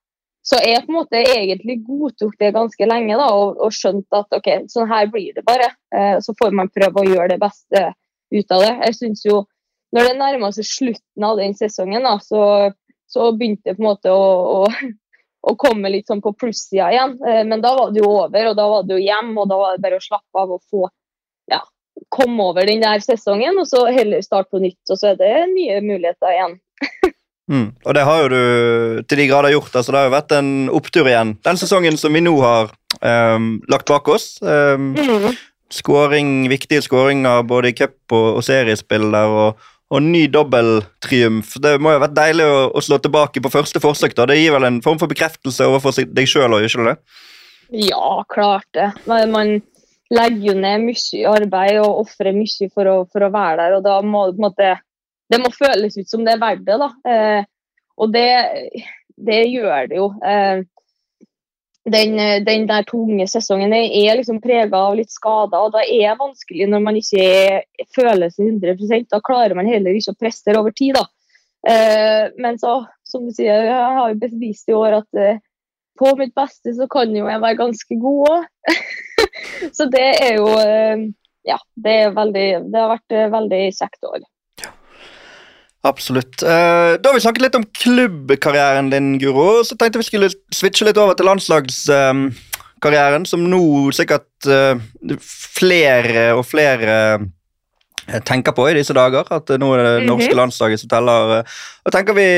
Så 0.45 0.59
jeg 0.61 0.83
på 0.85 0.93
en 0.93 0.99
måte 0.99 1.23
egentlig 1.25 1.79
godtok 1.87 2.35
det 2.37 2.51
ganske 2.53 2.85
lenge 2.85 3.15
da, 3.17 3.31
og, 3.33 3.57
og 3.65 3.73
skjønte 3.73 4.19
at 4.21 4.35
ok, 4.37 4.49
sånn 4.69 4.91
her 4.91 5.07
blir 5.09 5.33
det 5.33 5.41
bare. 5.45 5.71
Eh, 5.89 6.17
så 6.21 6.35
får 6.37 6.53
man 6.53 6.69
prøve 6.73 7.01
å 7.01 7.07
gjøre 7.07 7.31
det 7.33 7.39
beste 7.41 7.81
ut 8.35 8.53
av 8.53 8.61
det. 8.61 8.73
Jeg 8.85 8.97
synes 8.99 9.23
jo 9.25 9.39
når 9.95 10.09
det 10.09 10.19
nærma 10.19 10.51
seg 10.53 10.67
slutten 10.69 11.25
av 11.25 11.39
den 11.41 11.55
sesongen, 11.57 12.05
da, 12.05 12.19
så, 12.21 12.41
så, 13.09 13.31
begynte 13.33 13.71
jeg 13.71 13.79
på 13.79 13.85
en 13.85 13.89
måte 13.89 14.13
å, 14.13 14.27
å, 14.59 14.61
å 15.45 15.55
komme 15.59 15.91
litt 15.93 16.09
sånn 16.09 16.23
på 16.23 16.33
plussida 16.37 16.89
igjen. 16.93 17.15
Eh, 17.21 17.43
men 17.47 17.61
da 17.63 17.75
var 17.77 17.93
det 17.93 18.01
jo 18.01 18.11
over, 18.23 18.51
og 18.51 18.57
da 18.57 18.67
var 18.71 18.85
det 18.85 18.97
jo 18.97 19.05
hjem, 19.05 19.33
og 19.37 19.49
da 19.51 19.59
var 19.61 19.75
det 19.75 19.85
bare 19.85 19.99
å 19.99 20.05
slappe 20.05 20.41
av 20.41 20.55
og 20.57 20.61
få 20.71 20.85
ja, 21.51 21.61
komme 22.13 22.49
over 22.49 22.67
den 22.67 22.83
der 22.83 23.03
sesongen, 23.03 23.59
og 23.61 23.69
så 23.69 23.85
heller 23.93 24.23
starte 24.25 24.51
på 24.53 24.63
nytt. 24.63 24.81
Og 24.89 24.99
så 24.99 25.13
er 25.13 25.19
det 25.21 25.33
nye 25.53 25.81
muligheter 25.85 26.33
igjen. 26.33 26.55
mm. 27.53 27.67
Og 27.85 27.97
det 27.97 28.05
har 28.09 28.23
jo 28.23 28.31
du 28.33 29.03
til 29.05 29.21
de 29.21 29.27
grader 29.29 29.55
gjort. 29.55 29.73
altså 29.73 29.93
Det 29.93 30.01
har 30.01 30.09
jo 30.09 30.15
vært 30.17 30.37
en 30.39 30.53
opptur 30.81 31.11
igjen. 31.11 31.35
Den 31.45 31.61
sesongen 31.61 31.99
som 32.01 32.17
vi 32.17 32.23
nå 32.25 32.33
har 32.41 32.73
um, 33.01 33.51
lagt 33.71 33.91
bak 33.91 34.09
oss. 34.09 34.35
Um, 34.41 34.93
mm. 34.97 35.29
Skåring, 35.73 36.43
viktige 36.49 36.83
skåringer 36.85 37.45
både 37.45 37.71
i 37.71 37.77
cup 37.77 37.97
og, 38.13 38.39
og 38.39 38.43
seriespill 38.45 39.09
der. 39.13 39.37
og 39.45 39.71
og 39.95 40.03
ny 40.03 40.25
dobbeltriumf. 40.31 41.55
Det 41.63 41.75
må 41.79 41.93
jo 41.93 41.99
ha 41.99 42.03
vært 42.05 42.17
deilig 42.17 42.47
å, 42.49 42.57
å, 42.75 42.83
slå 42.83 42.99
tilbake 43.01 43.43
på 43.43 43.51
første 43.53 43.81
forsøk. 43.83 44.15
da. 44.17 44.27
Det 44.29 44.37
gir 44.39 44.55
vel 44.55 44.67
en 44.67 44.81
form 44.83 44.99
for 45.01 45.11
bekreftelse 45.11 45.67
overfor 45.69 45.95
deg 46.03 46.27
sjøl 46.29 46.57
òg, 46.57 46.67
ikke 46.67 46.89
det? 46.89 46.97
Ja, 47.85 48.09
klart 48.29 48.67
det. 48.77 48.91
Man 49.07 49.57
legger 50.13 50.51
jo 50.51 50.57
ned 50.59 50.85
mye 50.85 51.31
arbeid 51.31 51.79
og 51.81 52.03
ofrer 52.03 52.35
mye 52.35 52.69
for 52.73 52.91
å, 52.91 52.97
for 53.11 53.25
å, 53.25 53.31
være 53.33 53.57
der, 53.63 53.77
og 53.79 53.85
da 53.87 53.97
må 54.05 54.27
på 54.29 54.37
en 54.37 54.47
måte 54.49 54.75
Det 55.31 55.39
må 55.41 55.49
føles 55.49 55.95
ut 55.97 56.09
som 56.09 56.21
det 56.21 56.35
er 56.35 56.41
verdt 56.43 56.67
det, 56.67 56.75
da. 56.77 56.91
Eh, 57.09 57.45
og 57.97 58.11
det, 58.13 58.27
det, 59.17 59.39
gjør 59.49 59.87
det 59.89 59.97
jo. 59.97 60.11
Eh, 60.21 60.59
den, 61.85 62.17
den, 62.45 62.65
der 62.69 62.85
tunge 62.89 63.27
sesongen 63.29 63.73
er 63.75 64.17
liksom 64.17 64.39
prega 64.41 64.79
av 64.87 64.95
litt 64.97 65.11
skader, 65.13 65.67
og 65.67 65.75
da 65.75 65.83
er 65.83 66.15
det 66.15 66.21
vanskelig 66.21 66.69
når 66.71 66.81
man 66.81 66.97
ikke 66.97 67.25
er, 67.25 67.59
føler 67.93 68.31
seg 68.33 68.49
100 68.49 69.05
Da 69.11 69.21
klarer 69.21 69.53
man 69.57 69.69
heller 69.69 69.93
ikke 69.93 70.15
å 70.15 70.21
prestere 70.25 70.61
over 70.61 70.73
tid. 70.73 70.97
da. 70.97 71.05
Eh, 71.69 72.31
men 72.41 72.57
så, 72.61 72.79
som 73.05 73.25
du 73.25 73.33
sier, 73.33 73.67
jeg 73.69 73.97
har 73.97 74.09
jo 74.11 74.21
bevist 74.21 74.69
i 74.69 74.77
år 74.77 74.99
at 75.01 75.21
eh, 75.21 75.41
på 75.99 76.11
mitt 76.19 76.33
beste 76.35 76.73
så 76.75 76.87
kan 76.91 77.13
jo 77.15 77.27
jeg 77.29 77.41
være 77.41 77.61
ganske 77.61 77.99
god 78.01 78.31
òg. 78.31 78.73
så 79.77 79.87
det 79.91 80.07
er 80.25 80.39
jo 80.39 80.49
eh, 80.61 81.05
Ja, 81.45 81.59
det, 81.77 81.97
veldig, 82.17 82.47
det 82.73 82.79
har 82.81 82.89
vært 82.89 83.13
eh, 83.13 83.29
veldig 83.29 83.61
kjekt 83.77 84.07
år. 84.09 84.23
Absolutt. 85.85 86.41
Uh, 86.41 86.97
da 86.97 87.11
har 87.11 87.13
vi 87.13 87.21
snakket 87.21 87.43
litt 87.45 87.57
om 87.59 87.65
klubbkarrieren 87.77 88.89
din, 88.89 89.19
Guro. 89.21 89.63
Så 89.67 89.77
tenkte 89.77 90.01
vi 90.01 90.07
skulle 90.07 90.31
switche 90.53 90.87
litt 90.87 90.97
over 90.97 91.13
til 91.17 91.27
landslagskarrieren, 91.29 93.27
som 93.29 93.45
nå 93.51 93.61
sikkert 93.93 94.49
uh, 94.49 94.73
flere 95.29 96.31
og 96.33 96.41
flere 96.49 96.95
uh, 97.21 98.17
tenker 98.25 98.55
på 98.57 98.65
i 98.71 98.73
disse 98.79 98.95
dager. 98.97 99.29
At 99.29 99.53
nå 99.61 99.67
er 99.75 99.83
det 99.85 100.09
norske 100.09 100.33
landslaget 100.37 100.81
som 100.81 100.89
teller. 100.95 101.45
Og 101.85 101.93
tenker 101.93 102.17
vi, 102.17 102.29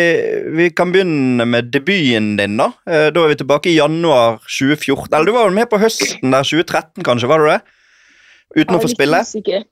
vi 0.59 0.67
kan 0.75 0.91
begynne 0.91 1.47
med 1.47 1.71
debuten 1.71 2.35
din. 2.39 2.59
Da 2.59 2.67
Da 2.83 3.23
er 3.23 3.31
vi 3.31 3.39
tilbake 3.39 3.71
i 3.71 3.79
januar 3.79 4.43
2014. 4.43 5.07
Eller 5.13 5.25
du 5.25 5.35
var 5.35 5.47
vel 5.47 5.55
med 5.55 5.71
på 5.71 5.79
høsten 5.79 6.35
der 6.35 6.43
2013, 6.43 6.99
kanskje? 7.07 7.31
var 7.31 7.39
du 7.39 7.47
det? 7.53 7.61
Uten 8.57 8.75
å 8.75 8.83
få 8.83 8.91
spille? 8.91 9.23
Sikker. 9.27 9.63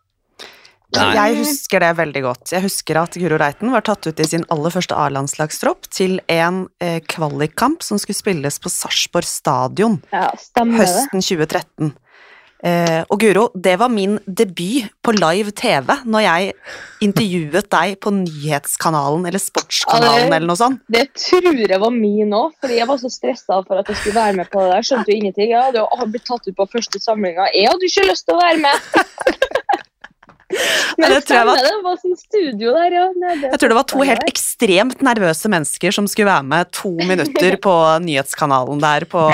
Nei. 0.93 1.09
Jeg 1.17 1.39
husker 1.41 1.81
det 1.81 1.91
veldig 1.97 2.21
godt. 2.23 2.53
Jeg 2.53 2.63
husker 2.65 2.99
at 3.01 3.17
Guro 3.19 3.39
Reiten 3.41 3.73
var 3.73 3.83
tatt 3.87 4.05
ut 4.05 4.21
i 4.21 4.27
sin 4.29 4.45
aller 4.53 4.73
første 4.73 4.95
A-landslagstropp 4.95 5.89
til 5.91 6.19
en 6.31 6.65
eh, 6.83 7.01
kvalikkamp 7.09 7.83
som 7.83 7.99
skulle 8.01 8.17
spilles 8.17 8.61
på 8.61 8.71
Sarpsborg 8.71 9.27
stadion 9.27 9.99
ja, 10.13 10.29
høsten 10.55 11.23
2013. 11.25 11.95
Eh, 12.65 13.01
og 13.11 13.19
Guro, 13.21 13.49
det 13.53 13.75
var 13.77 13.91
min 13.93 14.15
debut 14.25 14.87
på 15.03 15.13
live 15.13 15.51
TV 15.53 15.91
når 16.07 16.23
jeg 16.23 16.53
intervjuet 17.05 17.67
deg 17.69 17.97
på 18.01 18.13
nyhetskanalen 18.15 19.27
eller 19.27 19.43
Sportskanalen 19.43 20.31
eller 20.31 20.47
noe 20.49 20.57
sånt. 20.57 20.81
Det 20.89 21.03
tror 21.19 21.59
jeg 21.61 21.81
var 21.83 21.93
min 21.93 22.33
òg, 22.33 22.55
fordi 22.63 22.79
jeg 22.79 22.89
var 22.89 23.01
så 23.03 23.11
stressa 23.13 23.59
for 23.67 23.81
at 23.81 23.91
jeg 23.91 23.99
skulle 23.99 24.17
være 24.17 24.39
med 24.39 24.49
på 24.49 24.63
det 24.63 24.71
der. 24.71 24.87
Skjønte 24.87 25.13
jo 25.13 25.19
ingenting. 25.19 25.51
Jeg 25.51 25.67
hadde 25.67 25.83
jo 25.83 26.09
blitt 26.15 26.25
tatt 26.31 26.47
ut 26.47 26.57
på 26.57 26.69
første 26.71 27.03
samlinga. 27.03 27.51
Jeg 27.53 27.69
hadde 27.69 27.91
ikke 27.91 28.07
lyst 28.09 28.25
til 28.25 28.39
å 28.39 28.41
være 28.41 28.63
med. 28.63 28.89
Men 30.97 31.09
det 31.11 31.23
tror 31.25 31.37
jeg 31.39 31.47
var- 31.49 31.61
det 31.65 31.71
var 31.83 31.95
sånn 31.97 32.17
studio 32.17 32.73
der, 32.75 32.91
ja. 32.93 33.05
Nei, 33.17 33.35
Jeg 33.41 33.59
tror 33.59 33.69
det 33.71 33.77
var 33.79 33.87
to 33.89 34.01
helt 34.05 34.27
ekstremt 34.29 35.01
nervøse 35.01 35.49
mennesker 35.49 35.91
som 35.93 36.07
skulle 36.07 36.29
være 36.29 36.45
med 36.45 36.71
to 36.71 36.91
minutter 37.01 37.57
på 37.57 37.73
nyhetskanalen 38.05 38.79
der 38.83 39.05
på 39.09 39.25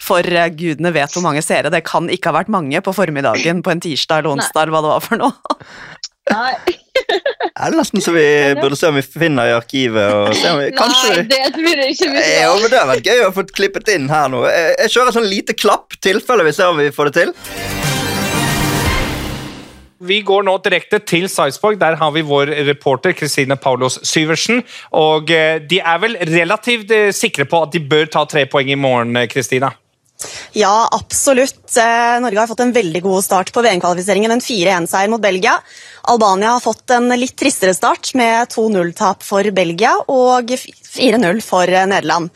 For 0.00 0.22
gudene 0.22 0.92
vet 0.94 1.10
hvor 1.10 1.22
mange 1.22 1.42
seere. 1.42 1.70
Det 1.70 1.82
kan 1.84 2.08
ikke 2.08 2.30
ha 2.30 2.38
vært 2.40 2.48
mange 2.48 2.80
på 2.80 2.94
formiddagen 2.94 3.62
på 3.62 3.70
en 3.74 3.80
tirsdag 3.80 4.22
eller 4.22 4.36
onsdag 4.36 4.62
eller 4.62 4.72
hva 4.76 4.82
det 4.82 4.94
var 4.94 5.00
for 5.00 5.16
noe. 5.16 5.66
Nei, 6.30 6.54
Det 6.94 7.50
Er 7.58 7.74
nesten 7.74 8.00
så 8.00 8.12
vi 8.14 8.22
burde 8.54 8.76
se 8.78 8.86
om 8.86 8.94
vi 8.94 9.02
finner 9.02 9.50
i 9.50 9.54
arkivet 9.56 10.06
og 10.14 10.34
se 10.38 10.52
om 10.52 10.60
vi 10.60 10.68
Kanskje 10.76 11.16
nei, 11.16 11.24
det 11.26 11.40
jeg 11.42 11.94
ikke 11.96 12.10
vi 12.12 12.22
Jo, 12.42 12.52
men 12.60 12.70
Det 12.70 12.78
hadde 12.78 12.92
vært 12.94 13.08
gøy 13.10 13.24
å 13.26 13.32
få 13.34 13.44
klippet 13.50 13.90
inn 13.96 14.08
her 14.12 14.28
nå. 14.32 14.44
Jeg, 14.46 14.76
jeg 14.84 14.94
kjører 14.96 15.18
sånn 15.18 15.30
lite 15.30 15.58
klapp, 15.58 15.98
tilfelle 16.00 16.46
vi 16.46 16.54
ser 16.54 16.70
om 16.70 16.78
vi 16.78 16.92
får 16.94 17.10
det 17.10 17.24
til. 17.24 17.34
Vi 20.02 20.22
går 20.26 20.46
nå 20.48 20.56
direkte 20.64 20.98
til 21.06 21.28
Sarpsborg. 21.30 21.78
Der 21.78 21.98
har 22.00 22.10
vi 22.14 22.24
vår 22.26 22.50
reporter 22.66 23.14
Kristine 23.14 23.56
Paulos 23.56 24.00
Syversen. 24.06 24.64
Og 24.98 25.30
eh, 25.30 25.60
de 25.62 25.78
er 25.78 26.02
vel 26.02 26.18
relativt 26.32 26.90
eh, 26.90 27.12
sikre 27.14 27.46
på 27.46 27.62
at 27.66 27.74
de 27.74 27.84
bør 27.86 28.10
ta 28.10 28.26
tre 28.26 28.48
poeng 28.50 28.72
i 28.72 28.78
morgen, 28.78 29.14
Kristine. 29.14 29.32
Kristina? 29.32 29.72
Ja, 30.52 30.88
absolutt. 30.92 31.76
Eh, 31.76 32.20
Norge 32.20 32.40
har 32.40 32.50
fått 32.50 32.60
en 32.64 32.74
veldig 32.74 33.02
god 33.02 33.24
start 33.24 33.52
på 33.54 33.62
VM-kvalifiseringen. 33.64 34.34
En 34.34 34.44
4-1-seier 34.44 35.10
mot 35.12 35.22
Belgia. 35.22 35.54
Albania 36.12 36.56
har 36.56 36.64
fått 36.64 36.90
en 36.94 37.08
litt 37.18 37.36
tristere 37.38 37.74
start 37.74 38.12
med 38.18 38.52
2-0-tap 38.52 39.24
for 39.26 39.48
Belgia 39.54 39.94
og 40.12 40.52
4-0 40.52 41.42
for 41.44 41.68
eh, 41.68 41.88
Nederland. 41.88 42.30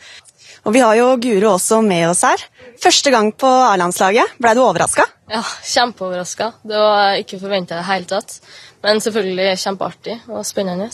Og 0.67 0.73
Vi 0.75 0.83
har 0.83 0.97
jo 0.99 1.13
Guro 1.23 1.53
også 1.55 1.81
med 1.85 2.09
oss 2.09 2.25
her. 2.27 2.41
Første 2.81 3.11
gang 3.13 3.31
på 3.33 3.49
A-landslaget. 3.49 4.37
Ble 4.41 4.53
du 4.57 4.61
overraska? 4.63 5.05
Ja, 5.31 5.41
kjempeoverraska. 5.65 6.51
Det 6.63 6.79
var 6.79 7.17
ikke 7.19 7.39
forventa 7.41 7.75
i 7.75 7.81
det 7.81 7.87
hele 7.89 8.09
tatt. 8.09 8.37
Men 8.85 9.01
selvfølgelig 9.03 9.55
kjempeartig 9.63 10.19
og 10.29 10.45
spennende. 10.47 10.89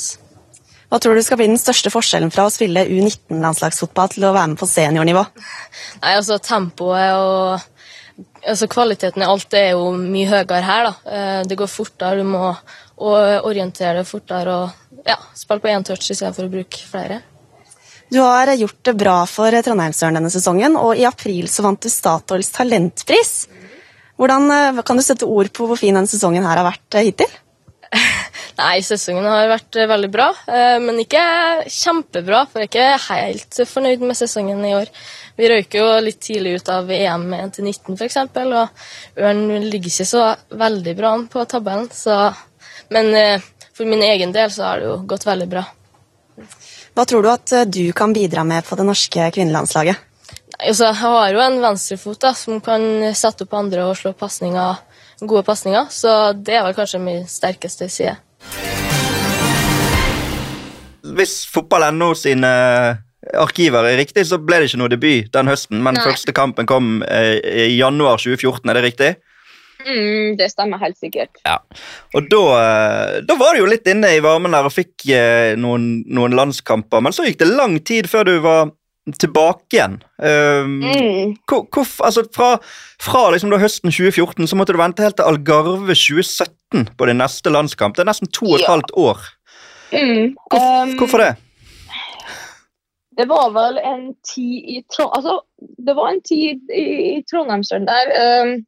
Hva 0.90 1.00
tror 1.02 1.18
du 1.18 1.24
skal 1.26 1.40
bli 1.42 1.50
den 1.50 1.58
største 1.58 1.90
forskjellen 1.90 2.32
fra 2.34 2.46
å 2.48 2.54
spille 2.54 2.86
U19-landslagsfotball 2.86 4.12
til 4.14 4.28
å 4.28 4.34
være 4.36 4.52
med 4.54 4.60
på 4.62 4.70
seniornivå? 4.70 5.24
Nei, 6.04 6.14
altså 6.14 6.38
tempoet 6.38 7.18
og 7.18 8.24
altså, 8.46 8.70
kvaliteten 8.70 9.26
i 9.26 9.30
alt 9.30 9.58
er 9.58 9.72
jo 9.74 9.90
mye 9.98 10.30
høyere 10.30 10.62
her, 10.68 10.90
da. 10.90 10.94
Eh, 11.18 11.42
Det 11.50 11.58
går 11.58 11.72
fortere, 11.72 12.22
du 12.22 12.30
må 12.30 12.54
orientere 13.04 14.00
deg 14.00 14.08
fortere 14.08 14.54
og 14.54 15.08
ja, 15.10 15.18
spille 15.36 15.60
på 15.64 15.72
én 15.74 15.84
touch 15.84 16.12
i 16.12 16.16
stedet 16.16 16.36
for 16.38 16.46
å 16.46 16.54
bruke 16.54 16.86
flere. 16.88 17.24
Du 18.14 18.20
har 18.20 18.54
gjort 18.54 18.84
det 18.86 18.94
bra 18.94 19.24
for 19.26 19.56
Trondheimsøren 19.66 20.20
denne 20.20 20.30
sesongen, 20.30 20.76
og 20.78 21.00
i 21.00 21.06
april 21.10 21.48
så 21.50 21.64
vant 21.66 21.82
du 21.82 21.90
Statoils 21.90 22.52
talentpris. 22.54 23.32
Hvordan 24.22 24.46
eh, 24.54 24.82
Kan 24.86 25.00
du 25.00 25.02
sette 25.02 25.26
ord 25.26 25.50
på 25.50 25.66
hvor 25.66 25.80
fin 25.82 25.98
denne 25.98 26.12
sesongen 26.12 26.46
her 26.46 26.62
har 26.62 26.68
vært 26.68 27.00
eh, 27.00 27.08
hittil? 27.08 27.34
Nei, 28.60 28.76
sesongen 28.86 29.26
har 29.26 29.50
vært 29.50 29.82
eh, 29.82 29.90
veldig 29.90 30.12
bra, 30.14 30.30
men 30.86 31.02
ikke 31.02 31.26
kjempebra. 31.74 32.46
For 32.52 32.62
jeg 32.62 32.70
er 32.70 33.02
ikke 33.02 33.18
helt 33.18 33.62
fornøyd 33.72 34.06
med 34.06 34.20
sesongen 34.22 34.62
i 34.62 34.76
år. 34.78 34.94
Vi 35.42 35.50
røyker 35.50 35.82
jo 35.82 35.92
litt 36.06 36.22
tidlig 36.22 36.60
ut 36.60 36.70
av 36.70 36.94
EM 36.94 37.30
med 37.34 37.58
1-19 37.58 37.98
f.eks., 37.98 38.22
og 38.46 39.24
Ørn 39.26 39.48
ligger 39.72 39.90
ikke 39.90 40.12
så 40.12 40.28
veldig 40.54 41.00
bra 41.02 41.18
an 41.18 41.26
på 41.34 41.50
tabellen. 41.50 41.90
Så, 41.90 42.28
men 42.94 43.10
for 43.74 43.90
min 43.90 44.06
egen 44.06 44.38
del 44.38 44.54
så 44.54 44.70
har 44.70 44.84
det 44.84 44.92
jo 44.92 45.00
gått 45.10 45.26
veldig 45.26 45.56
bra. 45.58 45.66
Hva 46.94 47.06
tror 47.10 47.26
du 47.26 47.30
at 47.32 47.54
eh, 47.56 47.66
du 47.66 47.86
kan 47.96 48.14
bidra 48.14 48.44
med 48.46 48.66
på 48.68 48.78
det 48.78 48.86
norske 48.86 49.30
kvinnelandslaget? 49.34 49.98
Altså, 50.60 50.92
jeg 50.92 51.00
har 51.02 51.32
jo 51.34 51.42
en 51.42 51.62
venstrefot 51.64 52.20
da, 52.22 52.34
som 52.38 52.62
kan 52.64 52.84
sette 53.18 53.48
opp 53.48 53.56
andre 53.58 53.88
og 53.88 53.98
slå 53.98 54.14
pasninger, 54.18 54.78
gode 55.24 55.42
pasninger, 55.48 55.90
så 55.90 56.34
det 56.38 56.60
er 56.60 56.68
vel 56.68 56.76
kanskje 56.78 57.02
min 57.02 57.26
sterkeste 57.28 57.90
side. 57.90 58.14
Hvis 61.18 61.42
fotball.no 61.52 62.14
sine 62.16 62.54
arkiver 63.40 63.90
er 63.90 63.98
riktig, 63.98 64.28
så 64.30 64.38
ble 64.38 64.62
det 64.62 64.70
ikke 64.70 64.82
noe 64.84 64.94
debut 64.94 65.34
den 65.34 65.50
høsten, 65.50 65.82
men 65.84 65.98
Nei. 65.98 66.06
første 66.06 66.36
kampen 66.36 66.70
kom 66.70 67.00
eh, 67.08 67.40
i 67.42 67.74
januar 67.80 68.22
2014, 68.22 68.70
er 68.70 68.78
det 68.78 68.86
riktig? 68.86 69.12
Mm, 69.84 70.38
det 70.40 70.52
stemmer 70.52 70.80
helt 70.80 70.98
sikkert. 70.98 71.40
Og 72.16 72.30
da, 72.32 72.44
eh, 72.60 73.18
da 73.28 73.36
var 73.40 73.54
du 73.56 73.64
jo 73.64 73.72
litt 73.72 73.88
inne 73.92 74.14
i 74.16 74.22
varmen 74.24 74.52
der 74.56 74.66
og 74.70 74.72
fikk 74.76 75.08
eh, 75.12 75.56
noen, 75.60 76.04
noen 76.08 76.36
landskamper, 76.38 77.02
men 77.04 77.12
så 77.16 77.26
gikk 77.28 77.40
det 77.42 77.50
lang 77.52 77.80
tid 77.84 78.08
før 78.08 78.24
du 78.30 78.40
var 78.46 78.72
tilbake 79.20 79.76
igjen. 79.76 79.98
Um, 80.24 80.78
Mm. 80.80 81.34
hvor, 81.50 81.66
altså 82.08 82.24
fra 82.32 82.54
fra 83.04 83.26
liksom 83.34 83.50
da 83.52 83.58
høsten 83.60 83.92
2014 83.92 84.48
så 84.48 84.56
måtte 84.56 84.72
du 84.72 84.80
vente 84.80 85.04
helt 85.04 85.18
til 85.20 85.28
Algarve 85.28 85.92
2017 85.92 86.88
på 86.96 87.06
din 87.10 87.20
neste 87.20 87.52
landskamp. 87.52 87.98
Det 87.98 88.06
er 88.06 88.12
nesten 88.14 88.32
to 88.32 88.46
og 88.48 88.56
et 88.56 88.62
Ja. 88.64 88.72
halvt 88.78 88.94
år. 88.96 89.20
Mm. 89.92 90.36
Hvor, 90.50 90.62
Um, 90.84 90.96
hvorfor 90.98 91.18
det? 91.20 91.36
Det 93.18 93.28
var 93.30 93.52
vel 93.54 93.78
en 93.84 94.16
tid 94.26 94.64
i 94.74 94.80
Trond... 94.90 95.12
Altså, 95.14 95.36
det 95.86 95.94
var 95.96 96.08
en 96.10 96.22
tid 96.26 96.62
i, 96.74 96.86
i 97.18 97.24
Trondheimsøren 97.30 97.86
der. 97.86 98.10
Um, 98.42 98.66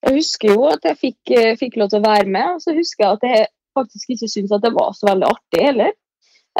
jeg 0.00 0.16
husker 0.16 0.54
jo 0.54 0.68
at 0.70 0.86
jeg 0.88 0.98
fikk, 1.00 1.32
eh, 1.36 1.56
fikk 1.60 1.76
lov 1.80 1.90
til 1.92 2.00
å 2.00 2.08
være 2.08 2.28
med, 2.28 2.56
og 2.56 2.64
så 2.64 2.74
husker 2.76 3.04
jeg 3.04 3.18
at 3.18 3.26
jeg 3.28 3.50
faktisk 3.76 4.14
ikke 4.14 4.30
syntes 4.32 4.54
at 4.56 4.64
det 4.64 4.72
var 4.74 4.94
så 4.96 5.10
veldig 5.12 5.30
artig 5.34 5.66
heller. 5.70 5.94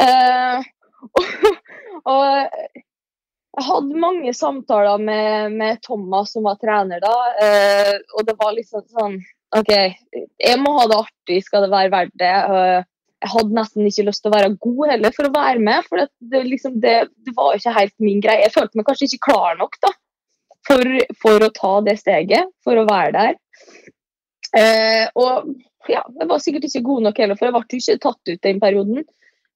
Eh, 0.00 0.60
og 2.06 2.20
jeg 2.22 3.64
hadde 3.66 4.02
mange 4.02 4.32
samtaler 4.36 5.00
med, 5.02 5.56
med 5.58 5.80
Thomas, 5.82 6.30
som 6.30 6.44
var 6.46 6.60
trener 6.60 7.00
da, 7.02 7.14
eh, 7.42 7.96
og 8.14 8.28
det 8.28 8.36
var 8.38 8.54
liksom 8.54 8.84
sånn 8.86 9.16
OK, 9.58 9.72
jeg 9.72 10.60
må 10.62 10.76
ha 10.76 10.84
det 10.92 11.00
artig, 11.00 11.40
skal 11.42 11.66
det 11.66 11.72
være 11.72 11.90
verdt 11.96 12.14
det? 12.22 12.30
Jeg 13.24 13.32
hadde 13.32 13.56
nesten 13.56 13.88
ikke 13.88 14.06
lyst 14.06 14.22
til 14.22 14.30
å 14.30 14.36
være 14.36 14.52
god 14.62 14.92
heller 14.92 15.16
for 15.16 15.26
å 15.26 15.34
være 15.34 15.64
med, 15.66 15.88
for 15.88 16.04
det, 16.04 16.06
det, 16.30 16.44
liksom, 16.52 16.78
det, 16.84 16.94
det 17.26 17.34
var 17.36 17.58
ikke 17.58 17.74
helt 17.80 17.96
min 18.04 18.22
greie. 18.22 18.44
Jeg 18.44 18.54
følte 18.54 18.78
meg 18.78 18.86
kanskje 18.86 19.08
ikke 19.10 19.32
klar 19.32 19.58
nok 19.58 19.80
da, 19.82 19.90
for, 20.66 20.92
for 21.22 21.46
å 21.46 21.52
ta 21.54 21.72
det 21.86 21.96
steget, 22.00 22.50
for 22.64 22.80
å 22.80 22.86
være 22.88 23.12
der. 23.16 23.38
Eh, 24.56 25.06
og 25.18 25.54
ja, 25.88 26.02
jeg 26.02 26.28
var 26.28 26.42
sikkert 26.42 26.66
ikke 26.68 26.84
god 26.86 27.08
nok 27.08 27.22
heller, 27.22 27.38
for 27.38 27.48
jeg 27.48 27.56
ble 27.56 27.80
ikke 27.80 28.02
tatt 28.02 28.32
ut 28.32 28.44
den 28.46 28.60
perioden. 28.62 29.04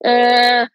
Eh, 0.05 0.65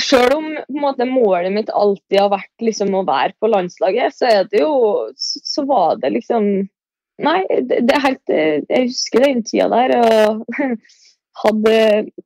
selv 0.00 0.36
om 0.40 0.48
måte, 0.74 1.06
målet 1.06 1.54
mitt 1.54 1.70
alltid 1.70 2.18
har 2.18 2.32
vært 2.32 2.64
liksom, 2.66 2.94
å 2.98 3.04
være 3.06 3.36
på 3.38 3.50
landslaget, 3.52 4.16
så 4.16 4.30
jo 4.58 4.72
Så 5.14 5.62
var 5.70 6.00
det 6.02 6.10
liksom 6.16 6.48
Nei, 7.22 7.44
det, 7.46 7.84
det 7.86 7.94
er 7.94 8.02
helt 8.02 8.32
Jeg 8.34 8.88
husker 8.88 9.22
den 9.22 9.44
tida 9.46 9.68
der. 9.70 9.92
og 10.02 10.42
hadde, 11.42 11.76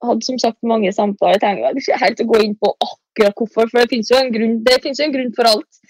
hadde 0.04 0.24
som 0.24 0.38
sagt 0.40 0.58
mange 0.68 0.92
samtaler. 0.92 1.36
Jeg 1.36 1.42
trenger 1.44 1.80
ikke 1.80 2.00
helt 2.02 2.22
å 2.22 2.28
gå 2.28 2.40
inn 2.44 2.56
på 2.60 2.72
akkurat 2.84 3.40
hvorfor, 3.40 3.70
for 3.70 3.80
det 3.80 3.92
finnes 3.92 4.10
jo 4.12 4.18
en 4.20 4.32
grunn, 4.34 4.58
jo 4.64 5.06
en 5.06 5.14
grunn 5.14 5.32
for 5.36 5.50
alt. 5.50 5.80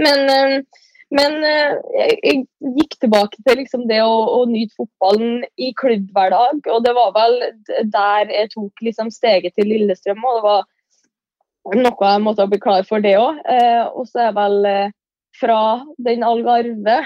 Men, 0.00 0.24
eh, 0.32 0.82
men 1.14 1.36
eh, 1.46 1.76
jeg, 2.24 2.46
gikk 2.76 2.96
tilbake 3.02 3.38
til 3.46 3.60
liksom 3.60 3.84
det 3.90 4.00
å, 4.02 4.14
å 4.40 4.40
nyte 4.50 4.74
fotballen 4.74 5.44
i 5.54 5.70
klubb 5.78 6.08
hver 6.14 6.32
dag, 6.34 6.64
og 6.72 6.80
det 6.82 6.94
var 6.96 7.12
vel 7.14 7.36
der 7.92 8.32
jeg 8.34 8.50
tok 8.56 8.82
liksom 8.82 9.12
steget 9.14 9.54
til 9.54 9.70
Lillestrøm. 9.70 10.24
og 10.24 10.40
det 10.40 10.46
var 10.48 10.64
noe 11.74 12.10
jeg 12.10 12.24
måtte 12.24 12.48
bli 12.50 12.58
klar 12.62 12.86
for 12.88 13.02
det 13.02 13.16
òg. 13.18 13.38
Eh, 13.46 13.84
og 13.86 14.06
så 14.10 14.22
er 14.24 14.28
jeg 14.30 14.38
vel 14.40 14.68
eh, 14.70 14.92
fra 15.36 15.60
den 16.02 16.26
Algarve 16.26 16.98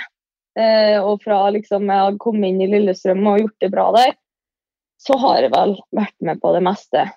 eh, 0.58 0.98
og 1.00 1.22
fra 1.24 1.42
liksom 1.54 1.88
jeg 1.88 2.06
har 2.06 2.20
kommet 2.22 2.52
inn 2.52 2.64
i 2.64 2.70
Lillestrøm 2.72 3.24
og 3.26 3.40
gjort 3.44 3.64
det 3.64 3.72
bra 3.72 3.88
der, 3.96 4.14
så 5.00 5.16
har 5.20 5.44
jeg 5.44 5.52
vel 5.54 5.76
vært 5.96 6.16
med 6.24 6.40
på 6.42 6.56
det 6.56 6.64
meste, 6.66 7.08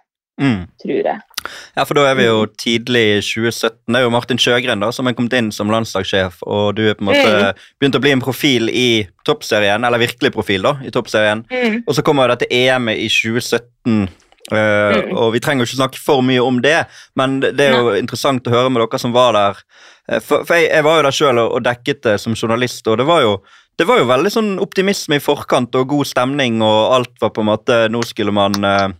Mm. 0.41 0.63
tror 0.81 1.05
jeg. 1.05 1.32
Ja, 1.77 1.85
for 1.85 1.97
da 1.97 2.05
er 2.09 2.17
vi 2.19 2.27
jo 2.27 2.45
tidlig 2.59 3.03
i 3.15 3.21
2017. 3.21 3.77
Det 3.87 3.99
er 3.99 4.05
jo 4.05 4.13
Martin 4.13 4.41
Sjøgren 4.41 4.83
da, 4.83 4.91
som 4.95 5.09
er 5.09 5.15
kommet 5.17 5.35
inn 5.37 5.51
som 5.55 5.71
landslagssjef, 5.73 6.41
og 6.47 6.75
du 6.77 6.83
er 6.89 6.97
på 6.97 7.05
en 7.05 7.11
måte 7.11 7.53
begynt 7.81 7.97
å 7.99 8.03
bli 8.03 8.13
en 8.15 8.23
profil 8.23 8.69
i 8.71 8.89
toppserien, 9.27 9.83
eller 9.83 10.01
virkelig 10.03 10.33
profil 10.35 10.67
da, 10.67 10.75
i 10.85 10.91
toppserien. 10.93 11.45
Mm. 11.51 11.81
Og 11.87 11.97
så 11.97 12.05
kommer 12.05 12.31
dette 12.31 12.49
EM-et 12.51 13.05
i 13.05 13.09
2017, 13.11 14.05
eh, 14.51 14.99
og 15.15 15.33
vi 15.35 15.41
trenger 15.43 15.63
jo 15.63 15.71
ikke 15.71 15.81
snakke 15.81 16.03
for 16.03 16.25
mye 16.25 16.43
om 16.43 16.61
det, 16.63 16.83
men 17.19 17.39
det 17.43 17.69
er 17.69 17.77
jo 17.77 17.97
interessant 17.99 18.47
å 18.47 18.55
høre 18.55 18.73
med 18.73 18.83
dere 18.85 19.01
som 19.01 19.15
var 19.15 19.35
der. 19.37 19.65
Eh, 20.09 20.19
For, 20.19 20.45
for 20.47 20.59
jeg, 20.59 20.69
jeg 20.71 20.87
var 20.87 20.99
jo 20.99 21.07
der 21.07 21.19
sjøl 21.19 21.43
og, 21.47 21.59
dekket 21.65 22.03
det 22.07 22.17
som 22.21 22.37
journalist, 22.37 22.87
og 22.87 22.99
det 23.01 23.09
var 23.09 23.25
jo 23.25 23.37
det 23.73 23.87
var 23.89 23.97
jo 23.97 24.05
veldig 24.05 24.29
sånn 24.29 24.49
optimisme 24.61 25.17
i 25.17 25.23
forkant 25.23 25.73
og 25.79 25.87
god 25.89 26.05
stemning, 26.05 26.59
og 26.61 26.93
alt 26.93 27.15
var 27.23 27.31
på 27.33 27.41
en 27.41 27.47
måte 27.49 27.77
Nå 27.89 28.03
skulle 28.05 28.29
man 28.35 28.53
eh, 28.61 28.91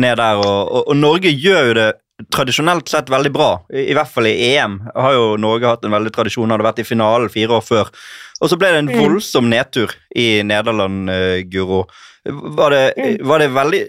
ned 0.00 0.18
der, 0.20 0.40
og, 0.42 0.60
og, 0.72 0.84
og 0.92 0.96
Norge 0.96 1.32
gjør 1.34 1.70
jo 1.70 1.78
det 1.78 1.88
tradisjonelt 2.34 2.88
sett 2.90 3.10
veldig 3.12 3.30
bra. 3.34 3.50
I, 3.70 3.84
I 3.92 3.94
hvert 3.94 4.10
fall 4.10 4.26
i 4.26 4.34
EM 4.56 4.80
har 4.94 5.12
jo 5.14 5.36
Norge 5.38 5.70
hatt 5.70 5.84
en 5.86 5.94
veldig 5.94 6.10
tradisjon. 6.16 6.50
Hadde 6.50 6.66
vært 6.66 6.80
i 6.82 6.86
finalen 6.88 7.30
fire 7.30 7.60
år 7.60 7.62
før. 7.62 7.92
Og 8.42 8.50
så 8.50 8.58
ble 8.58 8.72
det 8.74 8.80
en 8.82 8.90
Mm. 8.90 8.98
voldsom 9.04 9.46
nedtur 9.50 9.94
i 10.18 10.42
Nederland, 10.46 11.10
uh, 11.10 11.38
Guro. 11.50 11.84
Var 12.28 12.70
det, 12.74 12.82
Mm. 12.98 13.26
var 13.30 13.38
det 13.38 13.46
veldig 13.54 13.82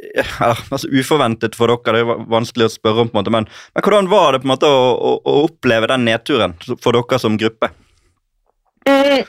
altså 0.72 0.88
uforventet 0.93 1.57
for 1.57 1.74
dere? 1.74 1.97
Det 1.97 2.05
er 2.05 2.30
vanskelig 2.30 2.70
å 2.70 2.76
spørre 2.78 3.01
om, 3.03 3.10
på 3.10 3.18
en 3.18 3.24
måte, 3.24 3.34
men, 3.34 3.49
men 3.74 3.84
hvordan 3.84 4.10
var 4.14 4.32
det 4.32 4.43
på 4.43 4.47
en 4.47 4.53
måte 4.53 4.70
å, 4.70 4.86
å, 4.93 5.12
å 5.26 5.36
oppleve 5.49 5.89
den 5.89 6.05
nedturen 6.05 6.53
for 6.80 6.93
dere 6.95 7.20
som 7.20 7.38
gruppe? 7.41 7.72
Mm. 8.88 9.26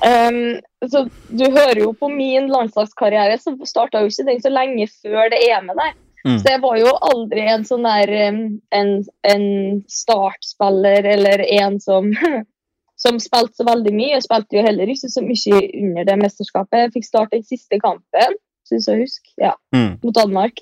Um, 0.00 0.60
så 0.90 1.02
du 1.28 1.44
hører 1.50 1.82
jo 1.82 1.90
på 1.92 2.08
min 2.08 2.46
landslagskarriere, 2.48 3.36
så 3.38 3.52
starta 3.68 4.00
jo 4.00 4.08
ikke 4.08 4.28
den 4.30 4.40
så 4.40 4.52
lenge 4.52 4.86
før 5.02 5.28
det 5.32 5.42
EM-et 5.48 5.76
der. 5.76 5.98
Mm. 6.24 6.38
Så 6.38 6.52
jeg 6.52 6.60
var 6.60 6.76
jo 6.76 6.94
aldri 7.10 7.44
en 7.48 7.66
sånn 7.68 7.84
der 7.88 8.12
um, 8.28 8.40
en, 8.76 8.90
en 9.28 9.44
startspiller 9.88 11.06
eller 11.16 11.44
en 11.60 11.78
som 11.80 12.10
som 13.02 13.20
spilte 13.20 13.56
så 13.56 13.64
veldig 13.64 13.92
mye. 13.96 14.12
Jeg 14.18 14.26
spilte 14.26 14.58
jo 14.58 14.64
heller 14.66 14.92
ikke 14.92 15.08
så 15.08 15.22
mye 15.24 15.60
under 15.80 16.08
det 16.08 16.16
mesterskapet. 16.20 16.82
Jeg 16.84 16.94
fikk 16.98 17.08
starte 17.08 17.38
den 17.38 17.46
siste 17.48 17.80
kampen, 17.80 18.36
syns 18.68 18.88
jeg 18.90 19.04
husker, 19.06 19.32
ja, 19.40 19.54
Mm. 19.72 19.98
mot 20.02 20.14
Danmark. 20.14 20.60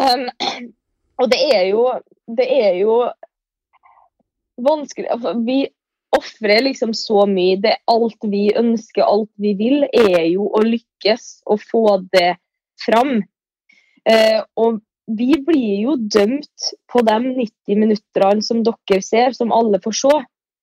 Um, 0.00 0.28
og 1.20 1.30
det 1.32 1.40
er 1.52 1.64
jo 1.70 1.88
Det 2.26 2.46
er 2.50 2.74
jo 2.80 3.06
vanskelig 4.60 5.08
altså, 5.10 5.32
Vi 5.46 5.66
ofrer 6.14 6.62
liksom 6.66 6.94
så 6.94 7.26
mye. 7.30 7.58
Det 7.62 7.76
alt 7.90 8.26
vi 8.30 8.48
ønsker, 8.56 9.04
alt 9.04 9.32
vi 9.42 9.54
vil, 9.58 9.86
er 9.90 10.26
jo 10.30 10.48
å 10.54 10.62
lykkes 10.66 11.28
og 11.46 11.62
få 11.62 11.86
det 12.12 12.36
fram. 12.82 13.18
Eh, 14.06 14.40
og 14.56 14.80
vi 15.06 15.36
blir 15.46 15.82
jo 15.86 15.96
dømt 15.96 16.70
på 16.90 17.02
de 17.06 17.18
90 17.24 17.78
minuttene 17.78 18.42
som 18.42 18.62
dere 18.66 19.02
ser, 19.02 19.36
som 19.36 19.54
alle 19.54 19.80
får 19.82 19.98
se. 20.00 20.16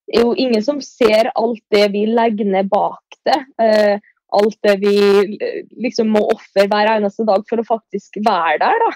Det 0.08 0.20
er 0.20 0.26
jo 0.28 0.34
ingen 0.36 0.64
som 0.64 0.82
ser 0.84 1.32
alt 1.32 1.64
det 1.72 1.86
vi 1.94 2.06
legger 2.12 2.50
ned 2.52 2.68
bak 2.72 3.20
det. 3.28 3.40
Eh, 3.64 4.12
alt 4.34 4.58
det 4.66 4.78
vi 4.82 4.98
eh, 5.38 5.64
liksom 5.84 6.12
må 6.14 6.24
ofre 6.34 6.68
hver 6.70 6.96
eneste 6.98 7.26
dag 7.28 7.46
for 7.50 7.62
å 7.62 7.68
faktisk 7.68 8.20
være 8.26 8.60
der. 8.64 8.84
Da. 8.84 8.92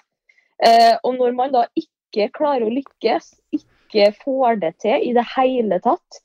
Eh, 0.68 0.94
og 1.04 1.18
når 1.20 1.36
man 1.38 1.54
da 1.54 1.66
ikke 1.78 2.30
klarer 2.36 2.68
å 2.68 2.74
lykkes, 2.74 3.34
ikke 3.56 4.12
får 4.24 4.62
det 4.64 4.74
til 4.84 5.10
i 5.10 5.14
det 5.16 5.26
hele 5.36 5.80
tatt, 5.84 6.22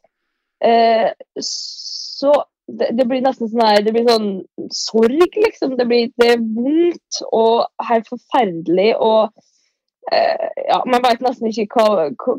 eh, 0.65 1.11
så 1.43 2.33
det, 2.79 2.93
det 2.99 3.07
blir 3.09 3.23
nesten 3.25 3.51
sånn 3.51 3.65
her, 3.65 3.83
det 3.85 3.93
blir 3.95 4.07
sånn 4.09 4.29
sorg, 4.75 5.39
liksom. 5.45 5.77
Det 5.79 5.87
blir 5.89 6.13
det 6.21 6.29
er 6.35 6.43
vondt 6.43 7.23
og 7.35 7.89
helt 7.89 8.09
forferdelig. 8.11 8.93
Og 9.03 10.13
eh, 10.13 10.49
ja, 10.69 10.81
man 10.87 11.05
vet 11.05 11.25
nesten 11.25 11.51
ikke 11.51 11.69
hva, 11.75 12.09
hva, 12.23 12.37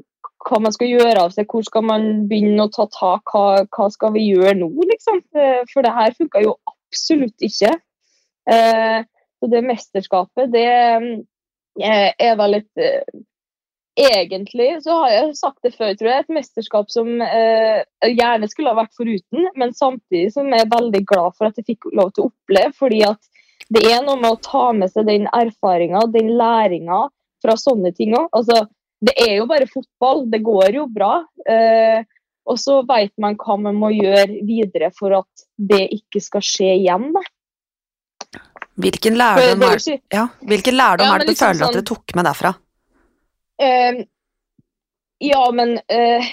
hva 0.48 0.62
man 0.64 0.76
skal 0.76 0.92
gjøre 0.92 1.26
av 1.26 1.36
seg. 1.36 1.50
Hvor 1.50 1.66
skal 1.68 1.86
man 1.88 2.08
begynne 2.32 2.68
å 2.68 2.72
ta 2.74 2.88
tak? 2.94 3.34
Hva, 3.34 3.66
hva 3.68 3.90
skal 3.94 4.16
vi 4.16 4.30
gjøre 4.30 4.56
nå, 4.62 4.72
liksom? 4.94 5.22
Eh, 5.36 5.62
For 5.74 5.86
det 5.86 5.96
her 5.98 6.16
funka 6.18 6.44
jo 6.46 6.56
absolutt 6.72 7.46
ikke. 7.50 7.76
Eh, 8.50 9.00
så 9.40 9.52
det 9.52 9.64
mesterskapet, 9.68 10.52
det 10.54 10.68
eh, 10.72 12.10
er 12.16 12.36
vel 12.40 12.62
et 12.62 12.84
Egentlig 14.00 14.70
så 14.82 14.96
har 15.04 15.12
jeg 15.14 15.36
sagt 15.38 15.60
det 15.62 15.76
før, 15.76 15.91
tror 15.94 16.10
jeg, 16.10 16.24
et 16.24 16.34
mesterskap 16.34 16.89
som 16.89 17.10
eh, 17.22 17.84
gjerne 18.10 18.48
skulle 18.50 18.72
ha 18.74 18.80
vært 18.80 18.96
foruten, 18.98 19.50
men 19.60 19.76
samtidig 19.78 20.32
som 20.34 20.50
jeg 20.50 20.66
er 20.66 20.72
veldig 20.72 21.04
glad 21.06 21.36
for 21.38 21.50
at 21.50 21.60
jeg 21.60 21.68
fikk 21.68 21.91
lov 21.94 22.10
til 22.14 22.26
å 22.26 22.32
oppleve. 22.32 22.74
fordi 22.80 23.04
at 23.06 23.22
det 23.74 23.84
er 23.89 24.02
noe 24.06 24.18
med 24.20 24.34
å 24.34 24.41
ta 24.44 24.72
med 24.76 24.91
seg 24.91 25.06
den 25.08 25.28
erfaringa, 25.30 26.08
den 26.14 26.34
læringa 26.39 27.06
fra 27.44 27.56
sånne 27.60 27.94
ting 27.96 28.16
òg. 28.18 28.28
Altså, 28.34 28.66
det 29.04 29.14
er 29.20 29.38
jo 29.38 29.48
bare 29.50 29.70
fotball, 29.70 30.26
det 30.32 30.41
går 30.46 30.80
jo 30.80 30.88
bra. 30.89 31.14
Eh, 31.46 32.02
og 32.50 32.60
så 32.60 32.82
veit 32.88 33.14
man 33.22 33.38
hva 33.39 33.56
man 33.62 33.78
må 33.80 33.94
gjøre 33.94 34.41
videre 34.44 34.89
for 34.98 35.16
at 35.22 35.46
det 35.56 35.86
ikke 35.96 36.22
skal 36.24 36.44
skje 36.44 36.74
igjen. 36.82 37.12
Da. 37.16 37.24
Hvilken 38.84 39.16
lærdom 39.20 39.64
er 39.70 39.82
ja, 40.12 40.28
hvilken 40.41 40.76
lærdom 40.80 41.06
Ja, 41.06 41.14
er 41.14 41.22
det 41.22 41.28
du 41.28 41.32
liksom 41.32 41.52
føler 41.52 41.62
at 41.62 41.68
sånn- 41.68 41.78
dere 41.78 41.89
tok 41.94 42.16
med 42.18 42.26
derfra? 42.26 42.54
Eh, 43.62 44.06
ja, 45.24 45.51
men 45.54 45.78
uh, 45.78 46.26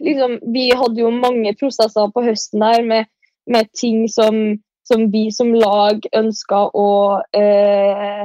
liksom, 0.00 0.38
Vi 0.54 0.70
hadde 0.74 1.00
jo 1.00 1.10
mange 1.10 1.54
prosesser 1.58 2.12
på 2.14 2.22
høsten 2.24 2.62
der 2.64 2.86
med, 2.86 3.10
med 3.50 3.72
ting 3.76 4.06
som, 4.08 4.58
som 4.88 5.10
vi 5.12 5.26
som 5.34 5.52
lag 5.54 6.06
ønska 6.16 6.62
å 6.72 6.90
uh, 7.20 8.24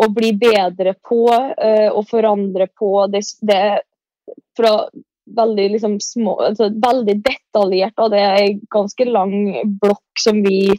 å 0.00 0.06
bli 0.16 0.30
bedre 0.32 0.94
på 1.04 1.26
og 1.28 2.06
forandre 2.08 2.70
på 2.72 3.02
det, 3.12 3.20
det 3.44 3.82
fra 4.56 4.70
veldig 5.36 5.66
liksom 5.74 5.98
små 6.00 6.36
altså 6.48 6.70
Veldig 6.82 7.16
detaljert. 7.24 7.96
Og 7.98 8.12
det 8.14 8.22
er 8.24 8.38
en 8.44 8.62
ganske 8.72 9.06
lang 9.08 9.34
blokk 9.82 10.22
som 10.24 10.40
vi 10.44 10.70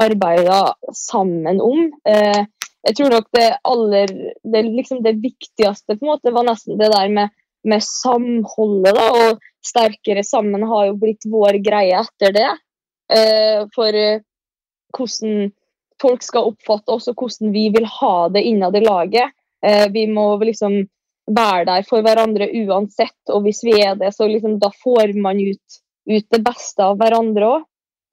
arbeida 0.00 0.74
sammen 0.94 1.60
om. 1.60 1.88
Eh, 2.06 2.44
jeg 2.86 2.96
tror 2.96 3.12
nok 3.12 3.28
det 3.36 3.48
aller 3.68 4.12
det, 4.42 4.62
liksom 4.62 5.02
det 5.04 5.18
viktigste 5.20 5.96
på 5.96 6.04
en 6.04 6.12
måte 6.14 6.32
var 6.32 6.46
nesten 6.48 6.78
det 6.80 6.88
der 6.94 7.12
med, 7.12 7.32
med 7.68 7.84
samholdet. 7.84 8.96
da, 8.96 9.06
og 9.10 9.46
Sterkere 9.66 10.24
sammen 10.24 10.64
har 10.64 10.86
jo 10.88 10.98
blitt 11.02 11.26
vår 11.28 11.58
greie 11.60 11.98
etter 12.00 12.32
det. 12.32 12.50
Eh, 13.12 13.66
for 13.74 13.96
eh, 13.96 14.22
hvordan 14.96 15.50
folk 16.00 16.24
skal 16.24 16.48
oppfatte 16.52 16.94
oss, 16.94 17.10
og 17.10 17.20
hvordan 17.20 17.52
vi 17.52 17.66
vil 17.74 17.84
ha 18.00 18.14
det 18.32 18.42
innad 18.48 18.78
i 18.78 18.84
laget. 18.84 19.36
Eh, 19.66 19.86
vi 19.92 20.06
må 20.08 20.32
liksom 20.40 20.80
være 21.30 21.66
der 21.68 21.84
for 21.86 22.02
hverandre 22.06 22.48
uansett, 22.64 23.20
og 23.28 23.44
hvis 23.44 23.60
vi 23.66 23.76
er 23.84 23.98
det, 24.00 24.14
så 24.16 24.28
liksom, 24.30 24.56
da 24.62 24.72
får 24.82 25.12
man 25.20 25.40
ut, 25.40 25.80
ut 26.08 26.26
det 26.32 26.42
beste 26.46 26.86
av 26.86 26.96
hverandre 27.00 27.52
òg. 27.58 27.66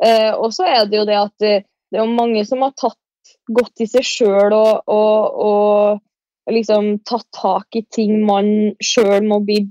Eh, 0.04 0.34
og 0.36 0.52
så 0.54 0.68
er 0.70 0.86
det 0.86 1.00
jo 1.00 1.08
det 1.10 1.18
at 1.18 1.46
eh, 1.46 1.64
det 1.90 2.02
er 2.02 2.12
mange 2.12 2.44
som 2.46 2.62
har 2.62 2.76
tatt 2.78 3.00
godt 3.48 3.84
i 3.84 3.88
seg 3.90 4.06
sjøl 4.06 4.54
og, 4.56 4.90
og, 4.92 5.42
og 5.48 6.54
liksom 6.54 6.98
tatt 7.08 7.28
tak 7.36 7.76
i 7.76 7.84
ting 7.94 8.22
man 8.26 8.50
sjøl 8.84 9.26
må 9.28 9.40
bli, 9.46 9.62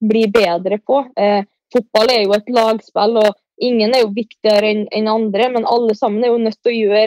bli 0.00 0.26
bedre 0.32 0.80
på. 0.84 1.04
Eh, 1.16 1.44
fotball 1.72 2.12
er 2.12 2.24
jo 2.24 2.34
et 2.36 2.50
lagspill, 2.52 3.20
og 3.22 3.38
ingen 3.60 3.94
er 3.94 4.04
jo 4.04 4.14
viktigere 4.16 4.72
enn 4.72 4.84
en 4.96 5.10
andre, 5.12 5.50
men 5.54 5.68
alle 5.68 5.96
sammen 5.98 6.24
er 6.24 6.34
jo 6.34 6.42
nødt 6.42 6.60
til 6.60 6.72
å 6.72 6.78
gjøre, 6.78 7.06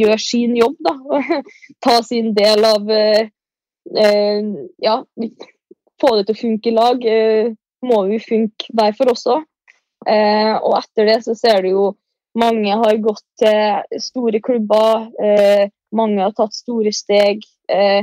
gjøre 0.00 0.18
sin 0.24 0.56
jobb. 0.58 0.76
da. 0.86 1.22
Ta 1.84 2.00
sin 2.06 2.34
del 2.36 2.66
av 2.68 2.90
eh, 2.94 3.30
eh, 3.96 4.52
Ja, 4.82 5.00
få 6.00 6.16
det 6.16 6.28
til 6.28 6.36
å 6.36 6.42
funke 6.42 6.70
i 6.70 6.76
lag. 6.76 7.06
Eh, 7.06 7.54
må 7.86 8.02
vi 8.10 8.20
funke 8.20 8.68
hver 8.76 8.92
for 8.96 9.12
oss 9.12 9.24
òg. 9.30 9.46
Eh, 10.08 10.54
og 10.56 10.78
etter 10.78 11.08
det 11.08 11.18
så 11.26 11.34
ser 11.36 11.64
du 11.64 11.72
jo 11.74 11.86
mange 12.38 12.76
har 12.78 13.02
gått 13.02 13.26
til 13.40 14.00
store 14.02 14.40
klubber. 14.44 15.08
Eh, 15.22 15.68
mange 15.96 16.22
har 16.22 16.34
tatt 16.36 16.54
store 16.54 16.92
steg. 16.94 17.42
Eh, 17.70 18.02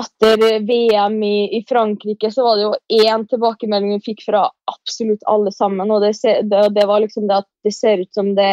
etter 0.00 0.60
VM 0.62 1.22
i, 1.22 1.64
Frankrike 1.68 2.30
så 2.30 2.44
var 2.46 2.56
det 2.56 2.62
jo 2.62 3.04
én 3.10 3.26
tilbakemelding 3.28 3.96
vi 3.96 4.12
fikk 4.12 4.22
fra 4.28 4.44
absolutt 4.70 5.24
alle 5.26 5.52
sammen. 5.52 5.90
og 5.90 6.02
Det, 6.02 6.86
var 6.86 7.00
liksom 7.00 7.26
det 7.28 7.40
at 7.42 7.48
det 7.64 7.74
ser 7.74 8.04
ut 8.04 8.14
som 8.14 8.34
det 8.34 8.52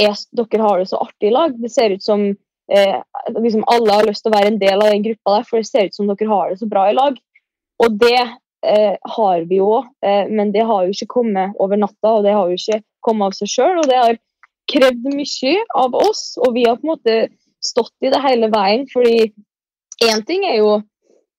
er, 0.00 0.16
dere 0.32 0.62
har 0.62 0.78
det 0.78 0.88
så 0.88 1.02
artig 1.04 1.28
i 1.28 1.34
lag. 1.34 1.60
Det 1.60 1.70
ser 1.70 1.90
ut 1.90 2.02
som 2.02 2.24
eh, 2.72 2.96
liksom 3.36 3.66
alle 3.66 3.92
har 3.92 4.08
lyst 4.08 4.24
til 4.24 4.32
å 4.32 4.38
være 4.38 4.54
en 4.54 4.62
del 4.62 4.80
av 4.80 4.90
den 4.90 5.04
gruppa 5.04 5.36
der, 5.36 5.46
for 5.50 5.60
det 5.60 5.68
ser 5.68 5.92
ut 5.92 5.94
som 5.94 6.08
dere 6.08 6.30
har 6.32 6.50
det 6.50 6.58
så 6.62 6.70
bra 6.72 6.88
i 6.90 6.96
lag. 6.96 7.20
Og 7.84 8.00
det 8.00 8.16
eh, 8.64 8.96
har 9.18 9.44
vi 9.50 9.60
jo 9.60 9.84
eh, 10.00 10.24
men 10.30 10.52
det 10.56 10.64
har 10.64 10.86
jo 10.86 10.96
ikke 10.96 11.12
kommet 11.18 11.60
over 11.60 11.80
natta, 11.80 12.16
og 12.16 12.24
det 12.24 12.32
har 12.32 12.48
jo 12.48 12.58
ikke 12.58 12.80
kommet 13.04 13.30
av 13.30 13.38
seg 13.38 13.52
sjøl. 13.52 13.80
Og 13.82 13.88
det 13.90 14.00
har 14.00 14.20
krevd 14.70 15.08
mye 15.12 15.54
av 15.76 15.96
oss, 15.98 16.24
og 16.40 16.54
vi 16.56 16.66
har 16.66 16.78
på 16.80 16.88
en 16.88 16.94
måte 16.94 17.18
stått 17.64 17.94
i 18.04 18.12
det 18.12 18.20
hele 18.24 18.50
veien. 18.52 18.86
fordi 18.92 19.32
én 20.04 20.24
ting 20.26 20.44
er 20.48 20.58
jo 20.58 20.74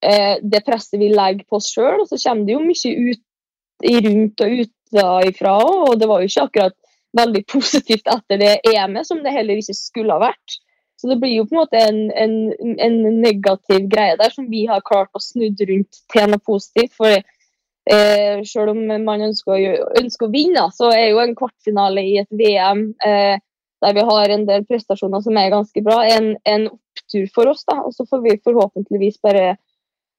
eh, 0.02 0.38
det 0.42 0.64
presset 0.66 1.00
vi 1.02 1.12
legger 1.14 1.46
på 1.50 1.60
oss 1.60 1.72
sjøl, 1.74 2.02
og 2.02 2.10
så 2.10 2.20
kommer 2.22 2.46
det 2.46 2.56
jo 2.56 2.66
mye 2.66 3.12
ut 3.12 3.24
i 3.86 3.96
rundt 4.06 4.42
og 4.42 4.60
utenfra 4.64 5.56
òg, 5.62 5.80
og 5.90 6.00
det 6.00 6.10
var 6.10 6.22
jo 6.22 6.32
ikke 6.32 6.46
akkurat 6.50 6.78
veldig 7.16 7.42
positivt 7.52 8.08
etter 8.12 8.40
det 8.40 8.54
EM-et, 8.72 9.08
som 9.08 9.22
det 9.24 9.34
heller 9.36 9.60
ikke 9.60 9.76
skulle 9.78 10.16
ha 10.16 10.30
vært. 10.30 10.60
Så 10.96 11.10
det 11.12 11.18
blir 11.20 11.36
jo 11.36 11.46
på 11.48 11.56
en 11.56 11.62
måte 11.62 11.80
en, 11.80 11.98
en, 12.16 12.36
en 12.82 12.98
negativ 13.20 13.88
greie 13.92 14.16
der 14.20 14.32
som 14.32 14.48
vi 14.50 14.64
har 14.70 14.84
klart 14.88 15.12
å 15.16 15.22
snudd 15.22 15.60
rundt 15.68 16.00
til 16.12 16.30
noe 16.32 16.44
positivt. 16.48 16.96
For 16.96 17.20
eh, 17.92 18.42
selv 18.48 18.74
om 18.74 18.82
man 19.06 19.26
ønsker 19.30 19.54
å, 19.56 19.90
ønsker 20.02 20.28
å 20.28 20.34
vinne, 20.34 20.66
så 20.76 20.92
er 20.94 21.10
jo 21.10 21.22
en 21.24 21.36
kvartfinale 21.38 22.04
i 22.06 22.18
et 22.24 22.32
VM 22.32 22.88
eh, 23.06 23.38
der 23.84 23.94
vi 23.94 24.06
har 24.08 24.32
en 24.32 24.46
del 24.48 24.66
prestasjoner 24.66 25.22
som 25.22 25.38
er 25.38 25.54
ganske 25.54 25.84
bra, 25.86 26.00
en, 26.08 26.34
en 26.50 26.68
opptur 26.72 27.28
for 27.36 27.52
oss. 27.52 27.66
da, 27.68 27.82
Og 27.86 27.94
så 27.94 28.08
får 28.10 28.24
vi 28.24 28.40
forhåpentligvis 28.44 29.20
bare 29.26 29.56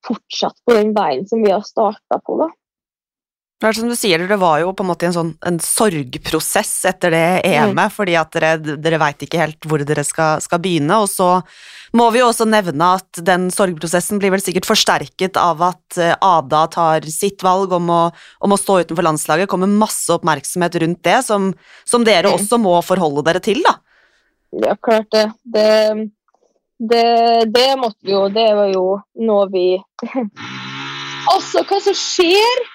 fortsette 0.07 0.61
på 0.65 0.77
den 0.77 0.93
veien 0.95 1.27
som 1.27 1.43
vi 1.43 1.51
har 1.51 1.65
starta 1.67 2.21
på. 2.23 2.37
da. 2.43 2.51
Det 3.57 3.65
er 3.65 3.73
som 3.73 3.89
du 3.89 3.95
sier, 3.97 4.21
det 4.29 4.35
var 4.37 4.59
jo 4.61 4.69
på 4.77 4.83
en 4.85 4.89
måte 4.91 5.07
en 5.07 5.13
sånn 5.15 5.29
en 5.49 5.55
sorgprosess 5.63 6.73
etter 6.91 7.09
det 7.15 7.21
EM-et, 7.49 7.93
fordi 7.95 8.13
at 8.19 8.35
dere, 8.35 8.51
dere 8.77 8.99
veit 9.01 9.23
ikke 9.25 9.39
helt 9.41 9.65
hvor 9.65 9.81
dere 9.81 10.03
skal, 10.05 10.43
skal 10.45 10.61
begynne. 10.61 10.99
Og 11.01 11.09
så 11.09 11.41
må 11.97 12.05
vi 12.13 12.21
jo 12.21 12.27
også 12.29 12.45
nevne 12.45 12.91
at 12.99 13.21
den 13.25 13.47
sorgprosessen 13.49 14.21
blir 14.21 14.35
vel 14.35 14.43
sikkert 14.45 14.69
forsterket 14.69 15.39
av 15.41 15.63
at 15.71 15.97
eh, 15.97 16.13
Ada 16.21 16.61
tar 16.75 17.09
sitt 17.09 17.41
valg 17.41 17.73
om 17.73 17.89
å, 17.89 17.99
om 18.45 18.53
å 18.53 18.59
stå 18.61 18.83
utenfor 18.85 19.09
landslaget. 19.09 19.49
kommer 19.49 19.73
masse 19.73 20.13
oppmerksomhet 20.13 20.77
rundt 20.85 21.01
det, 21.09 21.17
som, 21.25 21.49
som 21.81 22.05
dere 22.05 22.29
Mm. 22.29 22.37
også 22.37 22.61
må 22.61 22.77
forholde 22.85 23.25
dere 23.25 23.41
til, 23.41 23.63
da. 23.65 23.77
Ja, 24.67 24.77
klart 24.77 25.09
det. 25.17 25.25
Det, 25.49 25.67
det. 26.77 27.05
det 27.57 27.67
måtte 27.81 28.05
vi 28.05 28.13
jo. 28.13 28.27
Det 28.29 28.47
var 28.53 28.69
jo 28.69 28.87
noe 29.25 29.49
vi 29.49 29.67
Altså, 31.33 31.65
hva 31.65 31.81
som 31.81 31.97
skjer? 31.97 32.67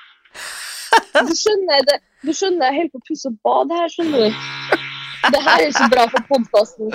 Du 1.13 1.35
skjønner, 1.37 1.85
det, 1.89 2.01
du 2.25 2.33
skjønner 2.35 2.71
jeg 2.71 2.79
holder 2.81 2.93
på 2.93 3.03
å 3.03 3.07
pusse 3.11 3.31
opp 3.31 3.39
bad 3.47 3.73
her, 3.77 3.93
skjønner 3.93 4.27
du. 4.27 4.83
Det 5.23 5.41
her 5.45 5.63
er 5.63 5.69
ikke 5.69 5.89
bra 5.93 6.05
for 6.11 6.27
podkasten. 6.33 6.93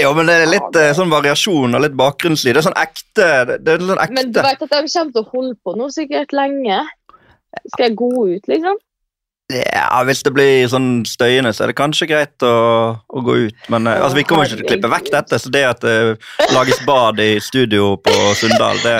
Jo, 0.00 0.12
men 0.16 0.30
det 0.30 0.36
er 0.38 0.48
litt 0.48 0.78
eh, 0.80 0.92
sånn 0.96 1.10
variasjon 1.12 1.76
og 1.76 1.82
litt 1.84 1.96
bakgrunnslyd. 1.98 2.56
Det 2.56 2.62
er 2.62 2.66
sånn 2.70 2.80
ekte. 2.80 3.28
Det, 3.50 3.58
det 3.66 3.74
er 3.74 3.84
sånn 3.90 4.02
ekte. 4.04 4.16
Men 4.16 4.32
du 4.32 4.40
vet 4.40 4.62
at 4.64 4.72
de 4.72 4.80
kommer 4.94 5.14
til 5.16 5.24
å 5.24 5.30
holde 5.34 5.56
på 5.66 5.74
nå 5.76 5.88
sikkert 5.92 6.32
lenge. 6.36 6.78
Skal 7.74 7.88
jeg 7.88 7.98
gå 7.98 8.12
ut, 8.30 8.48
liksom? 8.48 8.78
Ja, 9.52 10.02
Hvis 10.04 10.20
det 10.26 10.34
blir 10.36 10.66
sånn 10.68 11.06
støyende, 11.08 11.54
så 11.56 11.64
er 11.64 11.72
det 11.72 11.78
kanskje 11.78 12.08
greit 12.10 12.44
å, 12.44 12.54
å 13.00 13.24
gå 13.24 13.36
ut. 13.48 13.68
Men 13.72 13.88
eh, 13.88 14.00
altså, 14.00 14.20
vi 14.20 14.26
kommer 14.28 14.48
ikke 14.48 14.60
til 14.60 14.66
å 14.66 14.70
klippe 14.72 14.92
vekk 14.92 15.12
dette, 15.14 15.40
så 15.40 15.52
det 15.52 15.64
at 15.68 15.84
det 15.84 15.98
lages 16.56 16.80
bad 16.88 17.20
i 17.24 17.34
studio 17.42 17.94
på 18.00 18.16
Sunndal, 18.38 18.80
det 18.84 18.96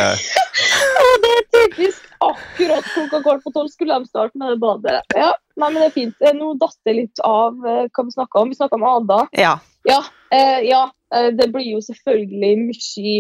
det 1.22 1.32
er 1.34 1.48
typisk 1.52 2.07
akkurat 2.24 2.84
klokka 2.84 3.22
kvart 3.22 3.44
på 3.44 3.52
tolv 3.54 3.72
skulle 3.72 3.94
de 3.98 4.08
starte 4.08 4.38
med 4.38 4.52
det 4.52 4.60
badet. 4.62 5.00
Ja, 5.16 5.32
nei, 5.56 5.70
men 5.70 5.80
det 5.80 5.88
er 5.88 5.96
fint. 5.96 6.20
Eh, 6.22 6.36
Nå 6.36 6.52
datt 6.60 6.78
det 6.88 6.96
litt 6.96 7.24
av 7.24 7.58
eh, 7.66 7.86
hva 7.88 8.04
vi 8.06 8.14
snakka 8.14 8.42
om. 8.42 8.52
Vi 8.52 8.58
snakka 8.58 8.78
om 8.78 8.86
Ada. 8.88 9.24
Ja. 9.38 9.58
Ja, 9.88 10.02
eh, 10.34 10.60
ja 10.68 10.84
eh, 11.14 11.30
det 11.36 11.50
blir 11.54 11.68
jo 11.72 11.82
selvfølgelig 11.84 12.54
mye, 12.64 13.14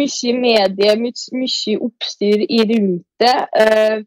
mye 0.00 0.34
medie, 0.38 0.96
mye, 1.02 1.26
mye 1.36 1.76
oppstyr 1.88 2.46
i 2.46 2.62
rundt 2.72 3.06
det. 3.22 3.36
Eh, 3.64 4.00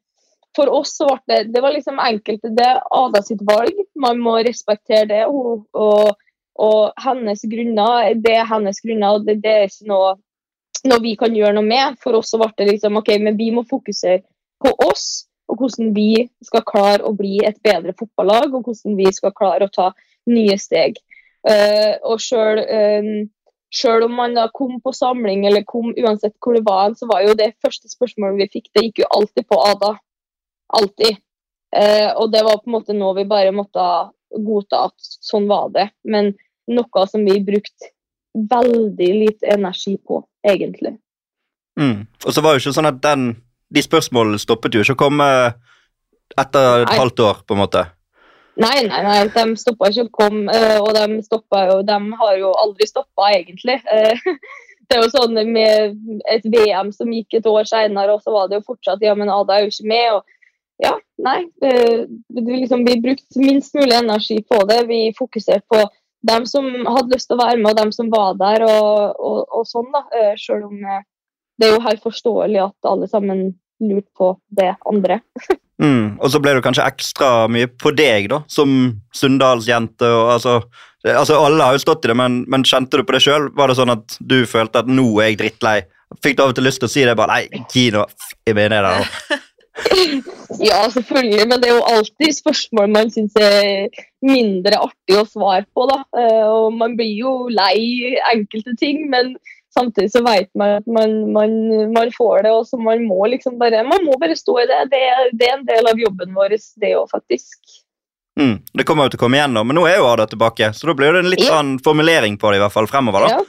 for 0.54 0.70
oss 0.70 0.98
så 1.00 1.08
ble 1.10 1.40
det 1.40 1.54
Det 1.54 1.62
var 1.66 1.74
liksom 1.74 2.00
enkelt. 2.00 2.44
Det 2.58 2.68
er 2.68 2.84
Ada 2.94 3.24
sitt 3.26 3.42
valg. 3.48 3.80
Man 3.96 4.22
må 4.22 4.38
respektere 4.46 5.08
det. 5.10 5.24
Og, 5.26 5.66
og, 5.74 6.14
og 6.62 7.02
hennes 7.02 7.42
grunner, 7.50 8.14
det 8.22 8.36
er 8.38 8.50
hennes 8.50 8.82
grunner, 8.84 9.18
og 9.18 9.26
det, 9.26 9.40
det 9.42 9.54
er 9.54 9.66
ikke 9.70 9.90
noe, 9.90 10.14
noe 10.90 11.04
vi 11.04 11.16
kan 11.20 11.36
gjøre 11.36 11.56
noe 11.58 11.68
med. 11.68 12.00
For 12.04 12.18
oss 12.18 12.34
så 12.34 12.40
ble 12.42 12.52
det 12.58 12.70
liksom 12.72 13.00
OK, 13.00 13.14
men 13.24 13.38
vi 13.40 13.52
må 13.56 13.66
fokusere 13.70 14.22
på 14.64 14.74
oss, 14.88 15.26
og 15.52 15.60
hvordan 15.60 15.92
vi 15.96 16.26
skal 16.46 16.66
klare 16.68 17.04
å 17.04 17.14
bli 17.18 17.38
et 17.46 17.60
bedre 17.66 17.96
fotballag, 18.00 18.54
og 18.54 18.68
hvordan 18.68 18.98
vi 19.00 19.10
skal 19.16 19.36
klare 19.36 19.68
å 19.68 19.74
ta 19.74 19.90
nye 20.32 20.56
steg. 20.60 21.00
Uh, 21.44 22.00
og 22.08 22.22
sjøl 22.24 22.62
Sjøl 23.74 24.04
om 24.06 24.14
man 24.14 24.36
da 24.38 24.46
kom 24.54 24.76
på 24.86 24.92
samling, 24.94 25.48
eller 25.50 25.66
kom 25.66 25.90
uansett 25.98 26.36
hvor 26.44 26.54
det 26.54 26.66
var, 26.68 26.94
så 26.94 27.08
var 27.10 27.24
jo 27.26 27.34
det 27.38 27.56
første 27.64 27.90
spørsmålet 27.90 28.44
vi 28.44 28.60
fikk, 28.60 28.68
det 28.70 28.84
gikk 28.86 29.02
jo 29.02 29.08
alltid 29.18 29.48
på 29.50 29.58
Ada. 29.66 29.96
Alltid. 30.78 31.18
Eh, 31.74 32.12
og 32.12 32.30
det 32.34 32.44
var 32.46 32.60
på 32.62 32.70
en 32.70 32.76
måte 32.76 32.94
noe 32.94 33.18
vi 33.18 33.26
bare 33.30 33.54
måtte 33.56 33.86
godta 34.46 34.84
at 34.92 35.10
sånn 35.26 35.50
var 35.50 35.72
det. 35.74 35.88
Men 36.06 36.36
noe 36.70 37.08
som 37.10 37.26
vi 37.26 37.40
brukte 37.46 37.90
veldig 38.34 39.10
lite 39.20 39.54
energi 39.54 39.98
på, 39.98 40.24
egentlig. 40.48 40.98
mm. 41.80 42.06
Og 42.26 42.34
så 42.34 42.42
var 42.42 42.54
jo 42.56 42.64
ikke 42.64 42.76
sånn 42.76 42.90
at 42.90 43.02
den, 43.04 43.28
de 43.74 43.84
spørsmålene 43.86 44.42
stoppet 44.42 44.74
jo 44.74 44.84
ikke 44.84 44.98
å 44.98 45.04
komme 45.06 45.28
etter 46.38 46.84
et 46.84 46.90
Nei. 46.90 47.00
halvt 47.00 47.20
år, 47.20 47.44
på 47.48 47.54
en 47.56 47.62
måte. 47.62 47.86
Nei, 48.54 48.84
nei, 48.86 49.00
nei, 49.02 49.22
de 49.34 49.58
stoppa 49.58 49.90
ikke 49.90 50.06
å 50.06 50.14
komme, 50.14 50.54
eh, 50.54 50.78
og 50.82 50.94
de, 50.94 51.22
jo, 51.26 51.80
de 51.88 51.98
har 52.20 52.36
jo 52.38 52.52
aldri 52.62 52.88
stoppa, 52.90 53.32
egentlig. 53.34 53.80
Eh, 53.90 54.22
Det 54.90 54.98
er 54.98 55.06
jo 55.06 55.14
sånn 55.14 55.38
med 55.56 55.94
et 56.30 56.44
VM 56.52 56.92
som 56.94 57.12
gikk 57.16 57.38
et 57.40 57.48
år 57.50 57.66
senere, 57.66 58.14
og 58.14 58.22
så 58.22 58.34
var 58.34 58.50
det 58.50 58.60
jo 58.60 58.66
fortsatt 58.68 59.02
Ja, 59.02 59.16
men 59.18 59.32
Ada 59.32 59.56
er 59.56 59.64
jo 59.64 59.72
ikke 59.72 59.90
med. 59.90 60.10
og 60.18 60.84
ja, 60.84 60.92
nei. 61.24 61.40
Det, 61.62 61.72
Vi, 62.30 62.44
liksom, 62.44 62.84
vi 62.86 63.00
brukte 63.02 63.42
minst 63.42 63.74
mulig 63.78 63.96
energi 63.96 64.42
på 64.44 64.60
det. 64.70 64.82
Vi 64.90 65.00
fokuserte 65.18 65.66
på 65.72 65.80
dem 66.28 66.45
som 66.47 66.69
hadde 66.88 67.15
lyst 67.15 67.30
til 67.30 67.38
å 67.38 67.43
være 67.43 67.59
med, 67.59 67.71
og 67.74 67.80
dem 67.82 67.91
som 67.95 68.11
var 68.13 68.38
der, 68.39 68.63
og, 68.67 69.19
og, 69.19 69.41
og 69.59 69.67
sånn, 69.69 69.89
da. 69.93 70.05
Eh, 70.19 70.32
Selv 70.39 70.69
om 70.69 70.80
eh, 70.80 71.03
det 71.59 71.67
er 71.67 71.76
jo 71.76 71.84
helt 71.86 72.03
forståelig 72.03 72.61
at 72.63 72.89
alle 72.89 73.09
sammen 73.11 73.43
lurte 73.84 74.09
på 74.17 74.34
det 74.59 74.74
andre. 74.89 75.21
Mm. 75.82 76.19
Og 76.21 76.30
så 76.30 76.38
ble 76.39 76.51
det 76.53 76.61
kanskje 76.63 76.86
ekstra 76.86 77.47
mye 77.51 77.67
på 77.67 77.91
deg, 77.97 78.28
da, 78.32 78.38
som 78.47 78.69
Sunndalsjente. 79.17 80.05
altså, 80.05 80.59
altså 81.01 81.39
Alle 81.41 81.65
har 81.65 81.76
jo 81.76 81.82
stått 81.82 82.05
i 82.05 82.11
det, 82.11 82.15
men, 82.15 82.38
men 82.47 82.63
kjente 82.63 83.01
du 83.01 83.03
på 83.03 83.15
det 83.17 83.24
sjøl? 83.26 83.49
Var 83.57 83.71
det 83.71 83.78
sånn 83.82 83.91
at 83.91 84.15
du 84.21 84.38
følte 84.47 84.84
at 84.84 84.91
nå 84.91 85.07
er 85.17 85.32
jeg 85.32 85.39
drittlei? 85.41 85.80
Fikk 86.24 86.38
du 86.38 86.43
av 86.45 86.53
og 86.53 86.59
til 86.59 86.67
lyst 86.69 86.80
til 86.84 86.88
å 86.88 86.93
si 86.93 87.03
det? 87.03 87.17
bare, 87.17 87.41
Nei, 87.41 87.63
gi 87.65 87.89
Kino, 87.89 88.05
jeg 88.45 88.55
mener 88.55 88.86
det 88.86 88.93
nå. 89.01 89.39
Ja, 90.61 90.84
selvfølgelig, 90.93 91.47
men 91.49 91.61
det 91.61 91.69
er 91.69 91.78
jo 91.80 91.86
alltid 91.89 92.36
spørsmål 92.38 92.91
man 92.93 93.09
syns 93.13 93.34
er 93.41 93.89
mindre 94.24 94.78
artig 94.86 95.17
å 95.17 95.26
svare 95.28 95.65
på. 95.74 95.88
da. 95.89 96.03
Eh, 96.19 96.45
Og 96.45 96.74
man 96.78 96.95
blir 96.99 97.15
jo 97.17 97.34
lei 97.49 98.13
enkelte 98.34 98.76
ting, 98.80 99.07
men 99.09 99.36
samtidig 99.74 100.11
så 100.13 100.21
vet 100.26 100.49
man 100.55 100.78
at 100.78 100.86
man, 100.88 101.15
man, 101.34 101.55
man 101.93 102.11
får 102.13 102.43
det, 102.45 102.51
og 102.53 102.67
så 102.69 102.78
man 102.78 103.01
må 103.07 103.26
liksom 103.32 103.57
bare 103.57 103.82
man 103.88 104.05
må 104.05 104.17
bare 104.21 104.38
stå 104.38 104.59
i 104.61 104.67
det. 104.69 104.82
Det, 104.93 105.01
det 105.39 105.49
er 105.49 105.57
en 105.57 105.65
del 105.65 105.89
av 105.89 105.97
jobben 105.99 106.36
vår, 106.38 106.53
det 106.82 106.93
òg, 106.99 107.09
faktisk. 107.09 107.57
Mm. 108.39 108.59
Det 108.74 108.86
kommer 108.86 109.05
jo 109.05 109.13
til 109.13 109.19
å 109.21 109.24
komme 109.26 109.38
igjen, 109.38 109.53
nå, 109.53 109.61
men 109.65 109.78
nå 109.78 109.84
er 109.89 109.99
jo 109.99 110.07
Ada 110.09 110.26
tilbake, 110.30 110.71
så 110.74 110.89
da 110.89 110.93
blir 110.97 111.13
det 111.13 111.19
en 111.26 111.30
litt 111.34 111.43
Ja. 111.45 111.59
annen 111.59 111.80
formulering 111.86 112.38
på 112.41 112.49
det 112.53 112.57
i 112.57 112.63
hvert 112.63 112.74
fall 112.74 112.88
fremover. 112.89 113.28
da. 113.28 113.36
Ja. 113.38 113.43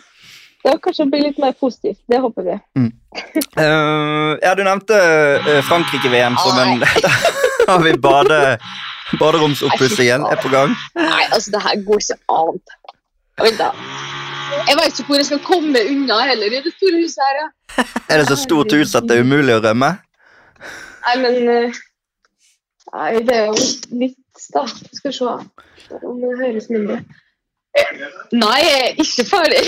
Ja, 0.64 0.78
kanskje 0.82 1.06
bli 1.12 1.20
litt 1.26 1.38
mer 1.42 1.52
positivt. 1.60 2.00
Det 2.08 2.18
håper 2.24 2.46
vi. 2.46 2.54
Eh, 3.60 4.30
ja, 4.42 4.54
du 4.56 4.62
nevnte 4.64 4.96
eh, 4.96 5.60
Frankrike-VM 5.68 6.38
som 6.40 6.58
en 6.62 6.80
Da 6.80 7.10
har 7.72 7.82
vi 7.84 7.92
bade, 7.98 8.38
baderomsoppussingen 9.20 10.24
er 10.28 10.40
på 10.40 10.48
gang. 10.52 10.74
Nei, 10.96 11.22
altså, 11.30 11.54
det 11.54 11.62
her 11.66 11.84
går 11.86 12.02
ikke 12.04 12.18
an. 12.32 12.58
Vent, 13.42 13.60
da. 13.60 13.70
Jeg 14.68 14.76
vet 14.78 14.98
ikke 14.98 15.08
hvor 15.08 15.20
jeg 15.20 15.28
skal 15.28 15.42
komme 15.44 15.84
unna 15.90 16.18
heller 16.28 16.52
i 16.52 16.62
det 16.64 16.72
store 16.76 17.00
huset 17.02 17.24
her. 17.24 17.40
ja. 17.42 17.86
Er 18.08 18.22
det 18.22 18.28
så 18.28 18.36
stort 18.38 18.72
hus 18.72 18.94
at 18.94 19.08
det 19.08 19.18
er 19.18 19.24
umulig 19.26 19.56
å 19.56 19.62
rømme? 19.64 19.94
Nei, 21.04 21.16
men 21.20 21.50
eh, 21.50 21.82
Nei, 22.94 23.10
det 23.26 23.34
er 23.34 23.48
jo 23.50 23.54
litt 23.98 24.46
da. 24.54 24.64
Skal 24.68 25.10
vi 25.10 25.16
se 25.16 25.26
om 26.04 26.20
det 26.20 26.34
høres 26.38 26.68
mindre. 26.70 27.00
Nei, 28.34 28.58
jeg 28.62 28.82
er 28.82 29.00
ikke 29.02 29.24
ferdig. 29.28 29.62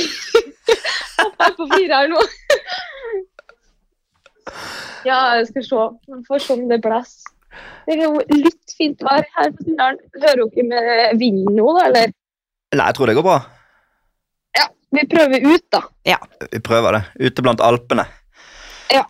Jeg 1.16 1.32
er 1.46 1.54
på 1.56 1.66
fire 1.72 2.00
her 2.02 2.10
nå. 2.12 2.20
Ja, 5.06 5.18
jeg 5.38 5.48
skal 5.50 5.64
se. 5.66 5.86
Vi 6.10 6.20
får 6.28 6.42
se 6.44 6.54
om 6.56 6.68
det 6.70 6.80
blåser. 6.84 7.32
Det 7.86 7.94
er 7.96 8.02
jo 8.04 8.20
litt 8.36 8.74
fint 8.76 9.02
vær 9.06 9.24
her 9.36 9.52
på 9.54 9.64
Sindalen. 9.64 9.98
Hører 10.20 10.42
dere 10.42 10.64
med 10.68 11.20
vinden 11.20 11.54
nå, 11.56 11.66
da? 11.78 11.86
Eller? 11.88 12.12
Nei, 12.76 12.86
jeg 12.90 12.98
tror 12.98 13.10
det 13.10 13.16
går 13.18 13.26
bra. 13.26 13.36
Ja, 14.58 14.66
Vi 14.96 15.06
prøver 15.10 15.46
ut, 15.46 15.64
da. 15.72 15.82
Ja, 16.08 16.18
Vi 16.52 16.60
prøver 16.66 16.98
det. 16.98 17.02
Ute 17.30 17.44
blant 17.46 17.62
Alpene. 17.64 18.04
Ja. 18.92 19.04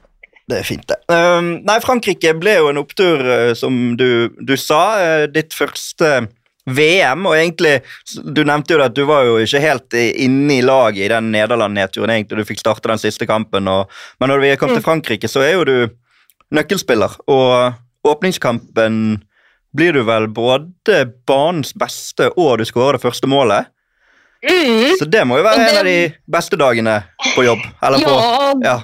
Det 0.47 0.61
er 0.61 0.69
fint, 0.69 0.87
det. 0.87 1.01
Um, 1.11 1.57
nei, 1.67 1.79
Frankrike 1.83 2.37
ble 2.39 2.59
jo 2.61 2.69
en 2.71 2.79
opptur, 2.79 3.25
eh, 3.35 3.53
som 3.59 3.97
du, 3.99 4.29
du 4.47 4.55
sa. 4.61 4.83
eh, 5.03 5.25
ditt 5.33 5.57
første 5.57 6.29
VM, 6.67 7.27
og 7.31 7.37
egentlig 7.37 7.77
Du 8.35 8.41
nevnte 8.45 8.75
jo 8.75 8.81
at 8.83 8.95
du 8.97 9.05
var 9.07 9.23
jo 9.29 9.37
ikke 9.39 9.61
helt 9.63 9.95
inne 9.95 10.57
i 10.59 10.65
laget 10.67 11.05
i 11.05 11.09
den 11.13 11.31
Nederland-nedturen. 11.33 12.11
egentlig, 12.11 12.39
Du 12.43 12.49
fikk 12.49 12.59
starte 12.61 12.89
den 12.91 12.99
siste 12.99 13.27
kampen, 13.27 13.69
og, 13.69 13.91
men 14.21 14.33
når 14.33 14.43
vi 14.43 14.57
kom 14.57 14.75
til 14.75 14.83
Frankrike, 14.83 15.29
så 15.31 15.45
er 15.47 15.53
jo 15.55 15.65
du 15.65 15.77
nøkkelspiller. 16.55 17.17
Og 17.31 17.73
åpningskampen 18.07 19.23
blir 19.77 19.93
du 19.93 20.03
vel 20.09 20.27
både 20.33 21.05
banens 21.29 21.73
beste 21.77 22.31
og 22.37 22.59
du 22.59 22.65
skårer 22.65 22.97
det 22.99 23.05
første 23.05 23.29
målet. 23.31 23.67
Mm. 24.47 24.95
Så 24.99 25.09
det 25.11 25.25
må 25.27 25.39
jo 25.41 25.47
være 25.47 25.65
en 25.69 25.79
av 25.81 25.89
de 25.89 25.97
beste 26.31 26.59
dagene 26.61 27.01
på 27.35 27.45
jobb. 27.47 27.63
Eller 27.83 28.05
på 28.05 28.13
Ja, 28.13 28.53
Ja. 28.65 28.77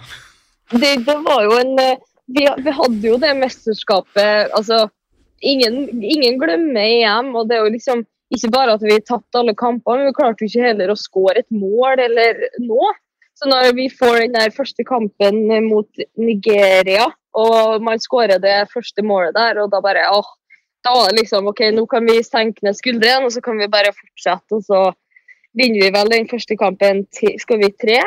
det, 0.72 0.97
det 1.07 1.18
var 1.26 1.45
jo 1.45 1.59
en 1.61 1.78
eh, 1.78 1.97
vi, 2.33 2.47
vi 2.64 2.72
hadde 2.72 3.07
jo 3.09 3.18
det 3.20 3.35
mesterskapet 3.37 4.53
altså, 4.57 4.87
ingen, 5.43 6.03
ingen 6.03 6.38
glemmer 6.40 6.80
EM. 6.82 7.34
og 7.36 7.49
det 7.49 7.59
er 7.59 7.66
jo 7.66 7.76
liksom 7.76 8.05
Ikke 8.32 8.49
bare 8.49 8.72
at 8.78 8.80
vi 8.80 8.95
tapte 9.05 9.36
alle 9.36 9.53
kampene, 9.53 9.99
men 9.99 10.07
vi 10.09 10.16
klarte 10.16 10.40
jo 10.40 10.49
ikke 10.49 10.68
heller 10.70 10.88
å 10.88 10.97
skåre 10.97 11.43
et 11.43 11.51
mål 11.53 12.01
eller 12.01 12.38
noe. 12.64 12.95
Så 13.36 13.45
når 13.51 13.74
vi 13.76 13.90
får 13.93 14.22
den 14.22 14.38
der 14.38 14.55
første 14.57 14.86
kampen 14.88 15.43
mot 15.66 16.01
Nigeria, 16.16 17.11
og 17.36 17.84
man 17.84 18.01
skårer 18.01 18.40
det 18.40 18.70
første 18.72 19.05
målet 19.05 19.36
der, 19.36 19.61
og 19.61 19.68
da 19.74 19.82
bare 19.84 20.07
åh, 20.16 20.30
da 20.80 20.95
var 20.97 21.12
det 21.12 21.20
liksom 21.20 21.51
OK, 21.53 21.61
nå 21.76 21.84
kan 21.93 22.09
vi 22.09 22.22
senke 22.24 22.64
ned 22.64 22.78
skuldrene, 22.78 23.28
og 23.28 23.36
så 23.36 23.45
kan 23.45 23.61
vi 23.61 23.68
bare 23.68 23.93
fortsette. 23.93 24.57
Og 24.57 24.64
så 24.64 24.80
vinner 25.53 25.84
vi 25.84 25.93
vel 25.93 26.16
den 26.16 26.28
første 26.32 26.57
kampen 26.57 27.05
til 27.12 27.36
Skal 27.43 27.61
vi 27.61 27.68
tre? 27.84 28.01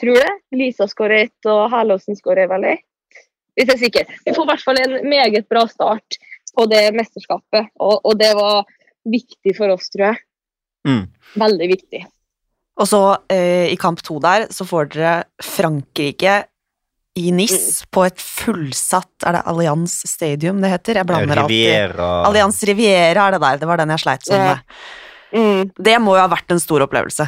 tror 0.00 0.16
det. 0.16 0.30
Lisa 0.56 0.88
skårer 0.88 1.26
ett, 1.26 1.46
og 1.46 1.68
Herlåsen 1.72 2.16
skårer 2.16 2.48
vel 2.50 2.64
ett. 2.74 2.86
hvis 3.58 3.68
jeg 3.68 3.74
er 3.74 3.80
sikker. 3.84 4.12
Vi 4.24 4.32
får 4.32 4.46
i 4.46 4.48
hvert 4.48 4.62
fall 4.64 4.78
en 4.80 5.08
meget 5.10 5.48
bra 5.50 5.66
start 5.68 6.16
på 6.56 6.66
det 6.70 6.84
mesterskapet, 6.96 7.70
og, 7.80 8.00
og 8.04 8.16
det 8.20 8.32
var 8.38 8.64
viktig 9.10 9.54
for 9.56 9.72
oss, 9.74 9.88
tror 9.92 10.10
jeg. 10.10 10.22
Mm. 10.88 11.02
Veldig 11.40 11.68
viktig. 11.74 12.04
Og 12.80 12.88
så 12.88 13.00
eh, 13.32 13.68
i 13.72 13.76
kamp 13.80 14.00
to 14.06 14.16
der, 14.22 14.46
så 14.54 14.64
får 14.64 14.88
dere 14.94 15.14
Frankrike 15.44 16.38
i 17.18 17.32
NIS 17.34 17.82
Mm. 17.82 17.88
på 17.90 18.02
et 18.06 18.20
fullsatt 18.22 19.24
Er 19.26 19.34
det 19.34 19.40
Allianz 19.50 19.96
Stadium 20.06 20.60
det 20.62 20.70
heter? 20.70 21.00
Jeg 21.00 21.06
blander 21.08 21.40
alltid. 21.42 21.56
Riviera 21.58 22.06
Allianz 22.28 22.62
Riviera 22.64 23.24
er 23.26 23.34
det 23.34 23.40
der. 23.42 23.58
Det 23.58 23.68
var 23.68 23.80
den 23.82 23.90
jeg 23.92 24.02
sleit 24.04 24.24
sånn 24.28 24.44
med. 24.46 24.76
Mm. 25.34 25.70
Det 25.76 25.96
må 26.00 26.14
jo 26.16 26.22
ha 26.22 26.28
vært 26.30 26.54
en 26.54 26.62
stor 26.62 26.84
opplevelse. 26.86 27.26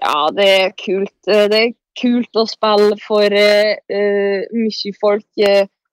Ja, 0.00 0.28
det 0.36 0.46
er 0.60 0.70
kult. 0.78 1.16
Eh, 1.26 1.48
Det 1.50 1.58
er 1.64 1.72
kult 2.00 2.38
å 2.38 2.46
spille 2.48 3.00
for 3.02 3.24
eh, 3.40 3.72
eh, 3.90 4.44
mye 4.54 4.92
folk 5.00 5.26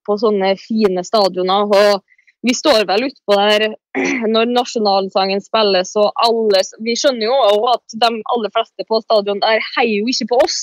på 0.07 0.19
sånne 0.21 0.53
fine 0.61 1.03
stadioner. 1.03 1.65
Og 1.65 2.03
vi 2.45 2.53
står 2.53 2.85
vel 2.89 3.07
utpå 3.07 3.37
der 3.37 3.67
når 4.33 4.51
nasjonalsangen 4.53 5.41
spilles, 5.43 5.93
og 5.99 6.11
alle 6.21 6.61
Vi 6.85 6.97
skjønner 6.99 7.27
jo 7.27 7.37
at 7.73 7.97
de 7.97 8.11
aller 8.33 8.53
fleste 8.53 8.85
på 8.87 9.01
stadion 9.03 9.41
der 9.43 9.63
heier 9.75 10.03
jo 10.03 10.11
ikke 10.11 10.29
på 10.33 10.41
oss. 10.45 10.59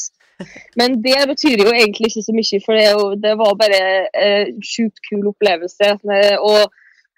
Men 0.78 0.98
det 1.02 1.18
betyr 1.30 1.62
jo 1.62 1.72
egentlig 1.72 2.10
ikke 2.10 2.24
så 2.26 2.34
mye, 2.34 2.60
for 2.64 2.78
det, 2.78 2.86
jo, 2.90 3.04
det 3.22 3.34
var 3.38 3.58
bare 3.58 3.82
eh, 4.10 4.54
sjukt 4.66 4.98
kul 5.06 5.28
opplevelse. 5.30 5.92
Og 6.42 6.74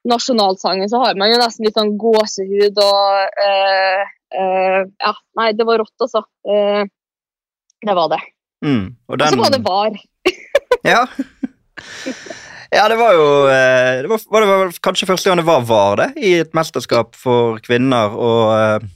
nasjonalsangen 0.07 0.91
så 0.93 1.01
har 1.05 1.19
man 1.19 1.33
jo 1.33 1.41
nesten 1.41 1.67
litt 1.67 1.79
sånn 1.79 1.97
gåsehud 2.01 2.81
og 2.85 3.41
eh, 3.47 4.05
eh, 4.37 4.81
Ja, 4.85 5.15
nei, 5.41 5.51
det 5.57 5.67
var 5.69 5.81
rått, 5.83 5.97
altså. 6.01 6.27
Eh, 6.49 6.85
det 7.87 7.97
var 7.97 8.13
det. 8.13 8.23
Mm. 8.65 8.85
Og 9.09 9.21
den... 9.21 9.33
så 9.33 9.41
var 9.41 9.55
det 9.55 9.65
VAR. 9.67 10.03
Ja. 10.87 11.07
ja, 12.73 12.89
det 12.89 12.97
var 12.99 13.13
jo 13.15 13.27
eh, 13.53 14.03
det 14.03 14.11
var, 14.11 14.21
var 14.33 14.47
det 14.47 14.81
kanskje 14.85 15.07
første 15.09 15.31
gang 15.31 15.39
det 15.41 15.47
var 15.47 15.65
VAR 15.69 15.97
det, 16.03 16.09
i 16.19 16.35
et 16.41 16.53
mesterskap 16.57 17.15
for 17.19 17.59
kvinner. 17.65 18.15
Og 18.17 18.53
uh, 18.83 18.89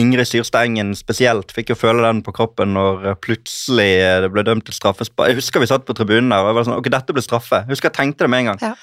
Ingrid 0.00 0.26
Syrstengen 0.26 0.94
spesielt 0.98 1.52
fikk 1.54 1.70
jo 1.70 1.76
føle 1.78 2.02
den 2.02 2.22
på 2.26 2.32
kroppen 2.34 2.72
når 2.74 3.04
eh, 3.12 3.18
plutselig 3.22 3.90
det 4.24 4.30
ble 4.34 4.42
dømt 4.46 4.66
til 4.66 4.74
straffespark. 4.74 5.30
Jeg 5.30 5.38
husker 5.38 5.62
vi 5.62 5.70
satt 5.70 5.86
på 5.86 5.94
tribunen 5.94 6.32
der 6.34 6.42
og 6.42 6.50
jeg 6.50 6.58
var 6.58 6.66
sånn, 6.70 6.78
ok, 6.82 6.90
dette 6.96 7.14
ble 7.14 7.22
straffe. 7.22 7.62
Jeg 7.62 7.76
husker 7.76 7.92
jeg 7.92 7.98
tenkte 8.00 8.26
det 8.26 8.32
med 8.34 8.42
en 8.44 8.50
gang. 8.52 8.64
Ja. 8.72 8.74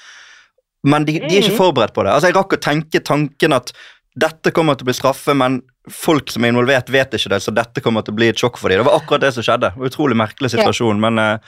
Men 0.88 1.04
de, 1.06 1.18
de 1.20 1.28
er 1.28 1.42
ikke 1.44 1.52
Mhm. 1.52 1.60
forberedt 1.60 1.92
på 1.94 2.02
det. 2.02 2.10
Altså, 2.14 2.32
Jeg 2.32 2.34
rakk 2.40 2.56
å 2.56 2.62
tenke 2.64 3.02
tanken 3.04 3.52
at 3.54 3.70
dette 4.18 4.50
kommer 4.52 4.74
til 4.76 4.84
å 4.84 4.90
bli 4.90 4.94
straffe, 4.96 5.34
men 5.36 5.60
folk 5.88 6.28
som 6.30 6.44
er 6.44 6.50
involvert, 6.52 6.90
vet 6.92 7.14
ikke 7.16 7.30
det, 7.32 7.38
så 7.44 7.52
dette 7.54 7.80
kommer 7.80 8.02
til 8.04 8.12
å 8.12 8.18
bli 8.18 8.28
et 8.28 8.36
sjokk 8.40 8.58
for 8.60 8.68
dem. 8.68 8.82
Det 8.82 8.88
var 8.88 8.98
akkurat 9.00 9.20
det 9.24 9.30
som 9.36 9.44
skjedde. 9.46 9.70
Det 9.70 9.78
var 9.78 9.86
en 9.86 9.92
Utrolig 9.92 10.16
merkelig 10.20 10.50
situasjon, 10.52 11.00
men 11.00 11.18
eh, 11.22 11.38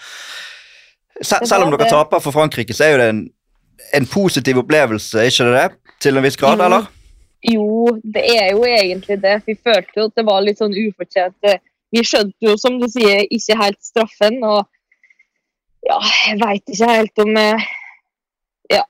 se, 1.22 1.38
selv 1.46 1.66
om 1.66 1.72
dere 1.74 1.90
taper 1.90 2.20
for 2.24 2.34
Frankrike, 2.34 2.74
så 2.74 2.84
er 2.86 2.92
jo 2.94 3.00
det 3.02 3.08
en, 3.12 3.22
en 4.00 4.06
positiv 4.10 4.58
opplevelse, 4.64 5.26
ikke 5.28 5.46
det 5.48 5.54
det? 5.60 5.94
Til 6.04 6.16
en 6.18 6.24
viss 6.26 6.36
grad, 6.40 6.60
eller? 6.64 6.88
Jo, 7.44 7.90
det 8.14 8.22
er 8.34 8.50
jo 8.56 8.64
egentlig 8.64 9.18
det. 9.22 9.34
Vi 9.46 9.54
følte 9.60 9.98
jo 10.00 10.06
at 10.08 10.14
det 10.16 10.24
var 10.26 10.40
litt 10.44 10.58
sånn 10.62 10.74
ufortjent. 10.74 11.36
eh, 11.44 11.60
Vi 11.92 12.02
skjønte 12.04 12.48
jo, 12.48 12.56
som 12.58 12.78
du 12.80 12.86
sier, 12.90 13.26
ikke 13.30 13.58
helt 13.60 13.80
straffen, 13.84 14.40
og 14.42 14.64
ja, 15.84 15.98
jeg 16.30 16.38
veit 16.40 16.72
ikke 16.72 16.88
helt 16.90 17.24
om 17.26 17.36
eh, 17.36 17.66
Ja. 18.72 18.82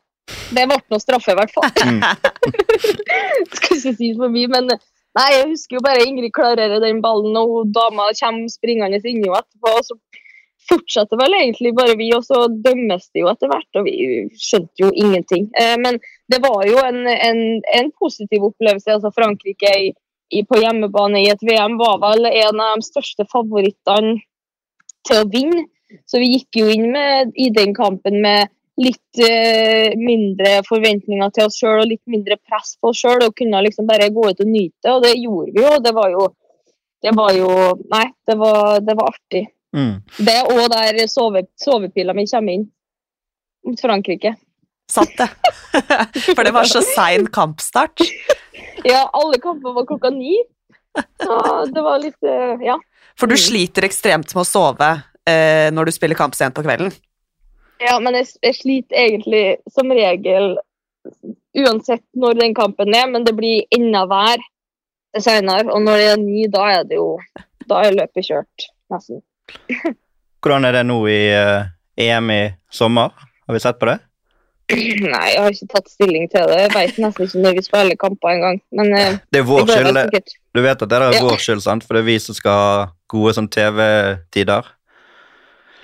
Det 0.54 0.64
ble 0.70 0.78
noe 0.78 1.02
straffe, 1.02 1.34
i 1.34 1.36
hvert 1.36 1.52
fall. 1.52 1.68
Mm. 1.84 1.98
Skal 3.58 3.76
ikke 3.76 3.94
si 3.98 4.12
for 4.16 4.30
mye, 4.32 4.48
men 4.52 4.70
nei, 4.70 5.26
jeg 5.34 5.48
husker 5.50 5.76
jo 5.78 5.82
bare 5.84 6.04
Ingrid 6.06 6.32
klarerer 6.36 6.80
den 6.82 7.02
ballen, 7.04 7.36
og 7.36 7.72
dama 7.74 8.08
kommer 8.20 8.48
springende 8.52 9.02
inn 9.02 9.24
jo 9.26 9.34
etterpå. 9.36 9.74
og 9.74 9.84
så 9.90 9.98
fortsetter 10.68 11.20
vel 11.20 11.36
egentlig 11.38 11.74
bare 11.76 11.96
vi, 11.98 12.08
og 12.16 12.24
så 12.26 12.46
dømmes 12.48 13.10
det 13.12 13.22
jo 13.24 13.30
etter 13.32 13.50
hvert, 13.50 13.68
og 13.78 13.86
vi 13.88 13.96
skjønte 14.38 14.84
jo 14.84 14.90
ingenting. 14.92 15.50
Eh, 15.60 15.76
men 15.80 16.00
det 16.32 16.40
var 16.44 16.64
jo 16.68 16.80
en, 16.84 17.04
en, 17.10 17.42
en 17.78 17.92
positiv 18.00 18.48
opplevelse. 18.50 18.96
altså 18.96 19.12
Frankrike 19.14 19.72
i, 19.86 19.92
i, 20.32 20.44
på 20.48 20.60
hjemmebane 20.62 21.22
i 21.22 21.30
et 21.32 21.44
VM 21.44 21.78
var 21.80 22.00
vel 22.02 22.30
en 22.30 22.64
av 22.64 22.80
de 22.80 22.88
største 22.88 23.26
favorittene 23.30 24.18
til 25.08 25.20
å 25.22 25.30
vinne. 25.30 25.68
Så 26.10 26.18
vi 26.18 26.32
gikk 26.32 26.58
jo 26.58 26.70
inn 26.72 26.88
med, 26.90 27.34
i 27.38 27.52
den 27.54 27.74
kampen 27.76 28.16
med 28.24 28.50
litt 28.80 29.20
eh, 29.22 29.92
mindre 29.94 30.56
forventninger 30.66 31.30
til 31.34 31.46
oss 31.46 31.58
sjøl 31.60 31.84
og 31.84 31.90
litt 31.92 32.02
mindre 32.10 32.38
press 32.42 32.74
på 32.80 32.90
oss 32.90 33.02
sjøl, 33.04 33.22
og 33.22 33.36
kunne 33.38 33.62
liksom 33.62 33.86
bare 33.86 34.10
gå 34.14 34.30
ut 34.30 34.42
og 34.42 34.50
nyte, 34.50 34.94
og 34.96 35.04
det 35.04 35.14
gjorde 35.20 35.52
vi 35.52 35.62
jo. 35.62 35.74
Det 35.84 35.92
var 35.94 36.10
jo, 36.10 36.26
det 37.04 37.12
var 37.14 37.36
jo 37.38 37.50
Nei, 37.92 38.06
det 38.26 38.38
var, 38.40 38.80
det 38.82 38.96
var 38.98 39.12
artig. 39.14 39.44
Mm. 39.74 39.94
Det 40.22 40.34
er 40.38 40.50
òg 40.54 40.66
der 40.70 41.06
sove, 41.10 41.44
sovepila 41.58 42.14
mi 42.14 42.26
kommer 42.30 42.58
inn. 42.58 42.66
Mot 43.66 43.80
Frankrike. 43.80 44.34
Satt 44.90 45.14
det. 45.18 45.28
For 46.36 46.44
det 46.44 46.52
var 46.54 46.68
så 46.68 46.82
sein 46.84 47.26
kampstart. 47.32 48.04
Ja, 48.84 49.06
alle 49.12 49.40
kamper 49.42 49.72
var 49.74 49.86
klokka 49.88 50.12
ni. 50.14 50.36
Så 50.94 51.38
det 51.74 51.82
var 51.82 51.98
litt 52.02 52.22
eh, 52.22 52.60
Ja. 52.62 52.78
For 53.18 53.30
du 53.30 53.36
sliter 53.38 53.86
ekstremt 53.86 54.32
med 54.34 54.42
å 54.42 54.46
sove 54.46 54.90
eh, 55.30 55.70
når 55.74 55.86
du 55.86 55.94
spiller 55.94 56.18
kamp 56.18 56.34
sent 56.34 56.54
på 56.56 56.64
kvelden. 56.66 56.90
Ja, 57.82 57.98
men 58.02 58.16
jeg, 58.18 58.26
jeg 58.42 58.56
sliter 58.58 58.98
egentlig 58.98 59.44
som 59.70 59.90
regel 59.94 60.56
uansett 61.54 62.02
når 62.18 62.40
den 62.40 62.56
kampen 62.56 62.94
er, 62.96 63.06
men 63.10 63.26
det 63.26 63.36
blir 63.38 63.66
enda 63.74 64.04
vær 64.10 64.42
senere. 65.20 65.68
Og 65.70 65.82
når 65.84 66.00
det 66.00 66.08
er 66.10 66.22
ny, 66.22 66.46
da 66.50 66.66
er 66.78 66.88
det 66.88 67.00
jo 67.00 67.18
Da 67.64 67.78
er 67.80 67.94
løpet 67.96 68.26
kjørt, 68.26 68.66
nesten. 68.92 69.22
Hvordan 70.44 70.66
er 70.68 70.76
det 70.78 70.82
nå 70.88 70.98
i 71.08 71.20
eh, 71.32 71.70
EM 72.04 72.30
i 72.34 72.42
sommer? 72.72 73.12
Har 73.46 73.56
vi 73.56 73.62
sett 73.62 73.78
på 73.80 73.88
det? 73.88 73.98
Nei, 74.72 75.26
jeg 75.34 75.40
har 75.44 75.52
ikke 75.52 75.68
tatt 75.74 75.90
stilling 75.92 76.24
til 76.32 76.46
det. 76.48 76.56
Jeg 76.62 76.70
vet 76.72 76.98
nesten 77.02 77.26
ikke 77.26 77.40
når 77.44 77.56
vi 77.58 77.62
spiller 77.66 77.98
kamper 78.00 78.32
engang. 78.32 78.60
Men 78.72 78.94
eh, 78.96 79.18
Det 79.32 79.42
er 79.42 79.48
vår 79.48 79.66
skyld. 79.68 80.32
Du 80.56 80.62
vet 80.64 80.82
at 80.86 80.88
det 80.88 80.98
er 81.00 81.16
Ja. 81.18 81.22
vår 81.26 81.42
skyld, 81.42 81.60
sant? 81.64 81.84
For 81.84 81.96
det 81.96 82.04
er 82.04 82.08
vi 82.08 82.18
som 82.22 82.36
skal 82.36 82.60
ha 82.60 82.86
gode 83.12 83.34
sånn 83.36 83.48
TV-tider. 83.52 84.70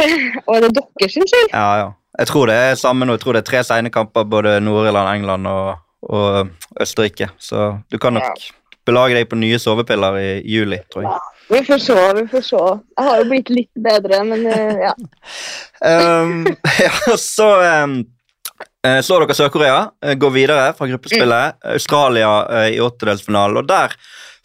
Og 0.47 0.55
er 0.57 0.65
det 0.67 0.73
deres 0.79 1.13
skyld? 1.19 1.53
Ja, 1.53 1.67
ja. 1.85 1.91
Jeg 2.21 2.27
tror 2.33 2.49
det 2.51 2.57
er 2.57 2.75
samme 2.81 3.07
nå. 3.07 3.15
Jeg 3.17 3.23
tror 3.23 3.37
det 3.37 3.45
er 3.45 3.51
tre 3.51 3.61
seine 3.65 3.93
kamper, 3.93 4.25
både 4.29 4.57
Nord-Irland, 4.65 5.13
England 5.21 5.47
og, 5.47 5.77
og 6.03 6.51
Østerrike. 6.83 7.29
Så 7.39 7.69
du 7.93 7.99
kan 8.03 8.17
nok 8.17 8.49
belage 8.89 9.15
deg 9.15 9.29
på 9.31 9.39
nye 9.39 9.61
sovepiller 9.63 10.17
i 10.19 10.31
juli, 10.51 10.81
tror 10.93 11.05
jeg. 11.07 11.21
Vi 11.51 11.65
får 11.67 11.83
se, 11.83 11.99
vi 12.15 12.25
får 12.31 12.47
se. 12.47 12.63
Jeg 12.97 13.09
har 13.09 13.21
jo 13.21 13.27
blitt 13.31 13.51
litt 13.51 13.83
bedre, 13.89 14.23
men 14.29 14.47
uh, 14.47 14.85
ja. 14.87 14.95
Um, 15.83 16.47
ja, 16.87 17.17
så 17.19 17.49
um, 17.85 17.97
eh, 18.87 19.01
slår 19.03 19.27
dere 19.27 19.39
Sør-Korea, 19.39 19.81
eh, 20.05 20.15
går 20.21 20.35
videre 20.37 20.71
fra 20.79 20.87
gruppespillet. 20.93 21.59
Australia 21.75 22.31
uh, 22.47 22.69
i 22.71 22.79
åttedelsfinalen, 22.81 23.63
og 23.63 23.69
der 23.71 23.97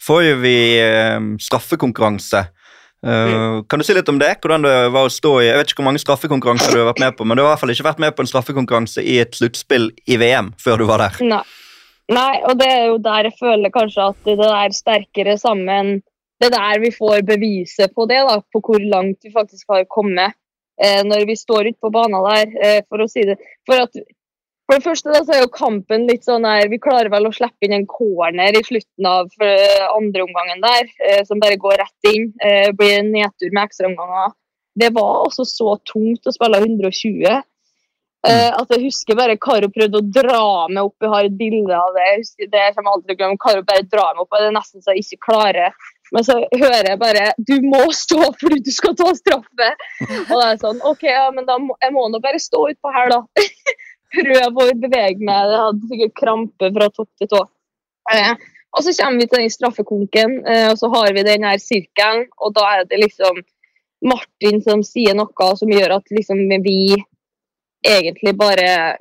får 0.02 0.22
jo 0.26 0.36
vi 0.42 0.58
um, 0.82 1.34
straffekonkurranse. 1.42 2.46
Eh, 3.06 3.62
Kan 3.68 3.78
du 3.78 3.84
si 3.84 3.94
litt 3.94 4.08
om 4.08 4.18
det? 4.18 4.32
Hvordan 4.42 4.64
det 4.64 4.74
var 4.94 5.06
å 5.06 5.12
stå 5.12 5.36
i 5.42 5.46
Jeg 5.50 5.60
vet 5.60 5.70
ikke 5.70 5.82
hvor 5.82 5.90
mange 5.90 6.02
straffekonkurranser 6.02 6.74
du 6.74 6.80
har 6.80 6.88
vært 6.90 7.04
med 7.04 7.18
på, 7.18 7.26
men 7.28 7.38
du 7.38 7.44
har 7.44 7.50
i 7.50 7.52
hvert 7.52 7.62
fall 7.62 7.74
ikke 7.74 7.86
vært 7.86 8.02
med 8.02 8.16
på 8.16 8.24
en 8.24 8.30
straffekonkurranse 8.32 9.04
i 9.04 9.20
et 9.22 9.36
sluttspill 9.36 9.90
i 10.08 10.18
VM 10.20 10.52
før 10.62 10.82
du 10.82 10.88
var 10.90 11.04
der. 11.04 11.20
Nei. 11.22 11.44
Nei, 12.06 12.34
og 12.46 12.54
det 12.60 12.66
er 12.70 12.84
jo 12.86 12.98
der 13.02 13.26
jeg 13.26 13.34
føler 13.40 13.72
kanskje 13.74 14.10
at 14.12 14.28
det 14.28 14.46
er 14.46 14.74
sterkere 14.74 15.34
sammen 15.42 15.96
Det 16.40 16.50
er 16.50 16.56
der 16.56 16.82
vi 16.82 16.90
får 16.92 17.22
beviset 17.28 17.94
på 17.96 18.04
det, 18.10 18.18
da, 18.28 18.40
på 18.52 18.60
hvor 18.64 18.82
langt 18.92 19.24
vi 19.24 19.32
faktisk 19.32 19.72
har 19.72 19.86
kommet. 19.88 20.36
Eh, 20.76 21.00
når 21.08 21.24
vi 21.28 21.38
står 21.40 21.70
ute 21.70 21.80
på 21.80 21.92
banen 21.92 22.20
der, 22.26 22.52
eh, 22.60 22.82
for 22.88 23.00
å 23.00 23.08
si 23.08 23.24
det. 23.24 23.38
For, 23.68 23.80
at, 23.86 23.96
for 24.68 24.76
det 24.76 24.84
første 24.84 25.12
da, 25.14 25.22
så 25.24 25.36
er 25.36 25.44
jo 25.44 25.52
kampen 25.54 26.04
litt 26.10 26.26
sånn 26.26 26.44
her 26.44 26.68
Vi 26.68 26.80
klarer 26.82 27.08
vel 27.12 27.28
å 27.28 27.32
slippe 27.32 27.64
inn 27.64 27.76
en 27.78 27.88
corner 27.88 28.58
i 28.58 28.64
slutten 28.66 29.08
av 29.08 29.32
eh, 29.40 29.86
andre 29.88 30.26
omgangen 30.26 30.64
der, 30.64 30.92
eh, 31.08 31.22
som 31.24 31.40
bare 31.40 31.56
går 31.62 31.80
rett 31.80 32.10
inn. 32.12 32.28
Eh, 32.44 32.68
blir 32.76 32.98
en 32.98 33.12
nedtur 33.14 33.48
med 33.52 33.64
ekstraomganger. 33.70 34.36
Det 34.76 34.92
var 34.92 35.22
også 35.24 35.46
så 35.48 35.78
tungt 35.88 36.28
å 36.28 36.34
spille 36.36 36.60
120. 36.60 37.44
Uh, 38.26 38.50
at 38.58 38.72
jeg 38.74 38.88
husker 38.88 39.14
bare 39.14 39.36
Karo 39.38 39.68
prøvde 39.70 40.00
å 40.00 40.06
dra 40.10 40.40
meg 40.66 40.88
opp. 40.88 40.96
Jeg 41.04 41.12
har 41.12 41.28
et 41.28 41.36
bilde 41.38 41.76
av 41.78 41.94
det. 41.94 42.06
Jeg 42.08 42.22
husker, 42.24 42.48
det 42.50 42.64
kommer 42.74 42.96
aldri 42.96 43.14
å 43.14 43.18
glemme. 43.20 43.38
Karo 43.40 43.62
bare 43.68 43.86
drar 43.86 44.16
meg 44.16 44.24
opp, 44.24 44.32
og 44.32 44.42
det 44.42 44.48
er 44.50 44.56
nesten 44.56 44.82
så 44.82 44.96
jeg 44.96 45.04
ikke 45.04 45.28
klarer. 45.28 45.76
Men 46.14 46.24
så 46.26 46.36
hører 46.54 46.90
jeg 46.90 46.98
bare 47.00 47.32
'Du 47.38 47.56
må 47.66 47.82
stå 47.92 48.20
fordi 48.40 48.60
du 48.62 48.70
skal 48.70 48.94
ta 48.98 49.10
straffe'. 49.16 49.70
Og 50.30 50.34
da 50.34 50.42
er 50.44 50.52
jeg 50.54 50.62
sånn 50.62 50.82
OK, 50.86 51.02
ja, 51.02 51.30
men 51.34 51.48
da 51.48 51.58
må, 51.58 51.74
jeg 51.82 51.92
må 51.92 52.06
nå 52.08 52.20
bare 52.22 52.42
stå 52.42 52.62
utpå 52.70 52.92
her, 52.94 53.10
da. 53.10 53.22
Prøve 54.16 54.68
å 54.68 54.76
bevege 54.84 55.18
meg. 55.18 55.50
Jeg 55.50 55.64
hadde 55.64 55.90
sikkert 55.90 56.18
krampe 56.20 56.70
fra 56.78 56.88
topp 56.94 57.10
til 57.18 57.32
tå. 57.32 57.42
Og 58.76 58.84
så 58.84 58.92
kommer 58.98 59.22
vi 59.22 59.26
til 59.26 59.42
den 59.42 59.52
straffekonken, 59.52 60.32
eh, 60.46 60.68
og 60.70 60.78
så 60.78 60.90
har 60.92 61.12
vi 61.16 61.24
den 61.24 61.46
her 61.48 61.58
sirkelen, 61.58 62.26
og 62.36 62.52
da 62.58 62.66
er 62.74 62.84
det 62.84 63.00
liksom 63.00 63.40
Martin 64.04 64.60
som 64.60 64.82
sier 64.84 65.16
noe 65.16 65.48
som 65.56 65.72
gjør 65.72 65.96
at 65.96 66.12
liksom 66.12 66.42
vi 66.62 66.94
egentlig 67.86 68.34
bare 68.36 68.98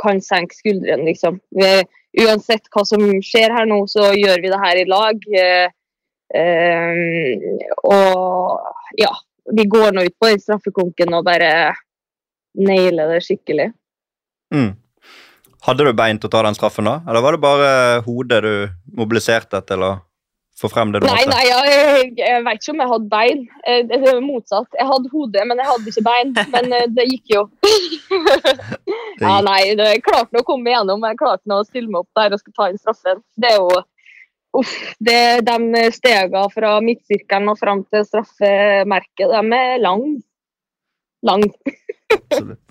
kan 0.00 0.22
senke 0.24 0.56
skuldrene, 0.56 1.04
liksom. 1.10 1.40
Vi, 1.52 1.68
uansett 2.24 2.70
hva 2.72 2.84
som 2.88 3.02
skjer 3.24 3.52
her 3.52 3.68
nå, 3.68 3.82
så 3.90 4.12
gjør 4.16 4.40
vi 4.40 4.52
det 4.52 4.62
her 4.62 4.80
i 4.80 4.86
lag. 4.88 5.28
Eh, 5.42 5.68
og 7.88 8.98
ja, 9.00 9.12
vi 9.52 9.64
går 9.64 9.94
nå 9.96 10.04
ut 10.08 10.16
på 10.20 10.28
den 10.28 10.42
straffekonken 10.42 11.14
og 11.16 11.24
bare 11.28 11.52
nailer 12.58 13.14
det 13.14 13.22
skikkelig. 13.24 13.70
Mm. 14.54 14.74
Hadde 15.66 15.86
du 15.86 15.92
bein 15.96 16.20
til 16.20 16.30
å 16.30 16.32
ta 16.32 16.42
den 16.46 16.56
straffen, 16.56 16.88
da? 16.88 17.00
Eller 17.08 17.24
var 17.24 17.34
det 17.36 17.42
bare 17.42 17.70
hodet 18.06 18.42
du 18.44 18.52
mobiliserte 18.98 19.60
til 19.68 19.84
å 19.84 19.90
få 20.58 20.70
frem 20.72 20.92
det 20.92 21.02
du 21.02 21.06
måtte? 21.06 21.26
nei, 21.30 21.44
jeg, 21.46 22.12
jeg 22.18 22.44
vet 22.46 22.62
ikke 22.62 22.74
om 22.74 22.82
jeg 22.82 22.92
hadde 22.92 23.10
bein. 23.12 23.44
Eh, 23.64 23.82
Det 23.88 23.98
er 23.98 24.20
motsatt. 24.24 24.70
Jeg 24.78 24.88
hadde 24.88 25.12
hode, 25.12 25.44
men 25.50 25.60
jeg 25.62 25.70
hadde 25.70 25.92
ikke 25.92 26.06
bein. 26.06 26.32
Men 26.54 26.72
eh, 26.78 26.88
det 26.94 27.06
gikk 27.10 27.34
jo. 27.34 27.44
ja, 29.22 29.36
nei, 29.44 29.60
jeg 29.70 30.02
klarte 30.06 30.34
nå 30.34 30.42
å 30.42 30.48
komme 30.48 30.72
igjennom. 30.72 31.04
Jeg 31.10 31.20
klarte 31.20 31.50
nå 31.50 31.60
å 31.62 31.68
stille 31.68 31.90
meg 31.90 32.02
opp 32.04 32.20
der 32.22 32.34
og 32.34 32.42
skulle 32.42 32.58
ta 32.58 32.70
inn 32.72 32.80
straffen. 32.80 33.22
Det 33.38 33.52
er 33.52 33.60
jo 33.60 33.82
Uff. 34.56 34.70
Det, 34.98 35.18
de 35.44 35.82
stegene 35.92 36.46
fra 36.54 36.78
midtsirkelen 36.84 37.50
og 37.52 37.58
fram 37.60 37.82
til 37.92 38.06
straffemerket, 38.08 39.28
de 39.28 39.58
er 39.58 39.82
lang. 39.84 40.06
Lang. 41.26 41.44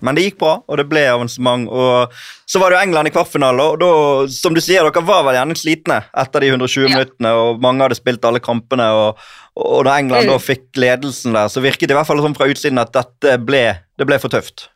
Men 0.02 0.16
det 0.16 0.24
gikk 0.24 0.38
bra, 0.40 0.54
og 0.66 0.78
det 0.80 0.86
ble 0.90 1.04
avansement. 1.12 1.68
Og 1.70 2.14
så 2.48 2.58
var 2.60 2.72
det 2.72 2.78
jo 2.78 2.84
England 2.88 3.10
i 3.10 3.12
kvartfinale, 3.14 3.66
og 3.70 3.78
da, 3.82 3.90
som 4.32 4.56
du 4.56 4.60
sier, 4.64 4.82
dere 4.88 5.04
var 5.06 5.22
vel 5.26 5.36
gjerne 5.38 5.56
slitne 5.58 6.00
etter 6.18 6.42
de 6.44 6.50
120 6.54 6.88
Ja. 6.88 6.96
minuttene, 6.96 7.34
og 7.38 7.60
mange 7.62 7.84
hadde 7.86 7.98
spilt 8.00 8.24
alle 8.26 8.40
kampene. 8.42 8.88
Og, 8.98 9.22
og 9.58 9.84
da 9.86 9.98
England 10.00 10.26
Mm. 10.26 10.32
da 10.32 10.38
fikk 10.42 10.66
ledelsen 10.80 11.32
der, 11.38 11.48
så 11.52 11.62
virket 11.62 11.86
det 11.88 11.94
i 11.94 11.98
hvert 12.00 12.08
fall 12.10 12.22
sånn 12.24 12.36
fra 12.36 12.48
utsiden 12.50 12.82
at 12.82 12.92
dette 12.92 13.38
ble, 13.46 13.62
det 13.98 14.06
ble 14.08 14.18
for 14.18 14.28
tøft. 14.34 14.68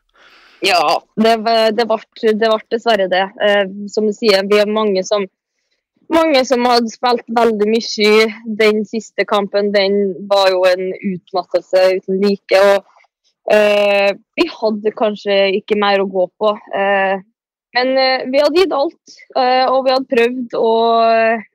Ja, 0.63 0.79
det, 1.19 1.35
det, 1.43 1.43
ble, 1.43 1.73
det 1.75 1.89
ble 2.39 2.59
dessverre 2.71 3.09
det. 3.11 3.25
Eh, 3.43 3.65
som 3.91 4.07
du 4.07 4.13
sier, 4.15 4.45
vi 4.47 4.61
har 4.63 4.71
mange 4.71 5.03
som 5.03 5.27
mange 6.15 6.45
som 6.49 6.65
hadde 6.69 6.91
spilt 6.93 7.25
veldig 7.37 7.69
mye. 7.71 8.27
Den 8.61 8.83
siste 8.89 9.25
kampen 9.29 9.73
den 9.75 9.97
var 10.31 10.51
jo 10.53 10.63
en 10.69 10.91
utmattelse 11.13 11.85
uten 11.99 12.21
like. 12.23 12.61
og 12.63 13.55
eh, 13.55 14.13
Vi 14.39 14.47
hadde 14.53 14.95
kanskje 14.99 15.39
ikke 15.61 15.79
mer 15.81 16.03
å 16.03 16.09
gå 16.11 16.27
på. 16.41 16.53
Eh, 16.75 17.17
men 17.77 17.95
eh, 17.97 18.27
vi 18.29 18.43
hadde 18.43 18.61
gitt 18.61 18.75
alt, 18.77 19.17
eh, 19.37 19.65
og 19.69 19.87
vi 19.87 19.95
hadde 19.95 20.13
prøvd. 20.13 20.55
og 20.61 21.49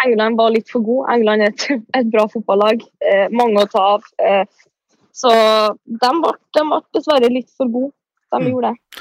England 0.00 0.38
var 0.40 0.50
litt 0.54 0.70
for 0.72 0.80
god. 0.80 1.10
England 1.12 1.42
er 1.44 1.52
et, 1.52 1.66
et 2.00 2.10
bra 2.12 2.24
fotballag. 2.32 2.80
Eh, 3.04 3.26
mange 3.36 3.60
å 3.66 3.68
ta 3.70 3.86
av. 3.96 4.06
Eh, 4.18 4.44
så 5.12 5.30
de 5.84 6.12
ble 6.22 6.78
dessverre 6.96 7.28
litt 7.28 7.50
for 7.56 7.68
gode. 7.68 7.92
De 8.30 8.38
Mm. 8.38 8.46
gjorde 8.52 8.68
det. 8.70 9.00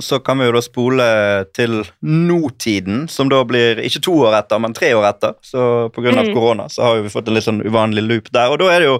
Og 0.00 0.04
så 0.06 0.16
kan 0.24 0.40
vi 0.40 0.46
jo 0.48 0.54
da 0.56 0.62
spole 0.64 1.06
til 1.52 1.82
nåtiden, 2.00 3.02
som 3.12 3.28
da 3.28 3.42
blir 3.44 3.82
ikke 3.84 4.00
to 4.06 4.14
år 4.24 4.38
etter, 4.38 4.62
men 4.64 4.72
tre 4.76 4.94
år 4.96 5.10
etter. 5.10 5.36
Så 5.44 5.90
pga. 5.92 6.14
Mm. 6.20 6.32
korona 6.34 6.66
så 6.72 6.82
har 6.86 7.02
vi 7.04 7.12
fått 7.12 7.28
en 7.28 7.36
litt 7.36 7.44
sånn 7.46 7.60
uvanlig 7.62 8.02
loop 8.06 8.32
der. 8.32 8.48
Og 8.48 8.58
da 8.62 8.70
er 8.72 8.82
det 8.82 8.88
jo 8.88 8.96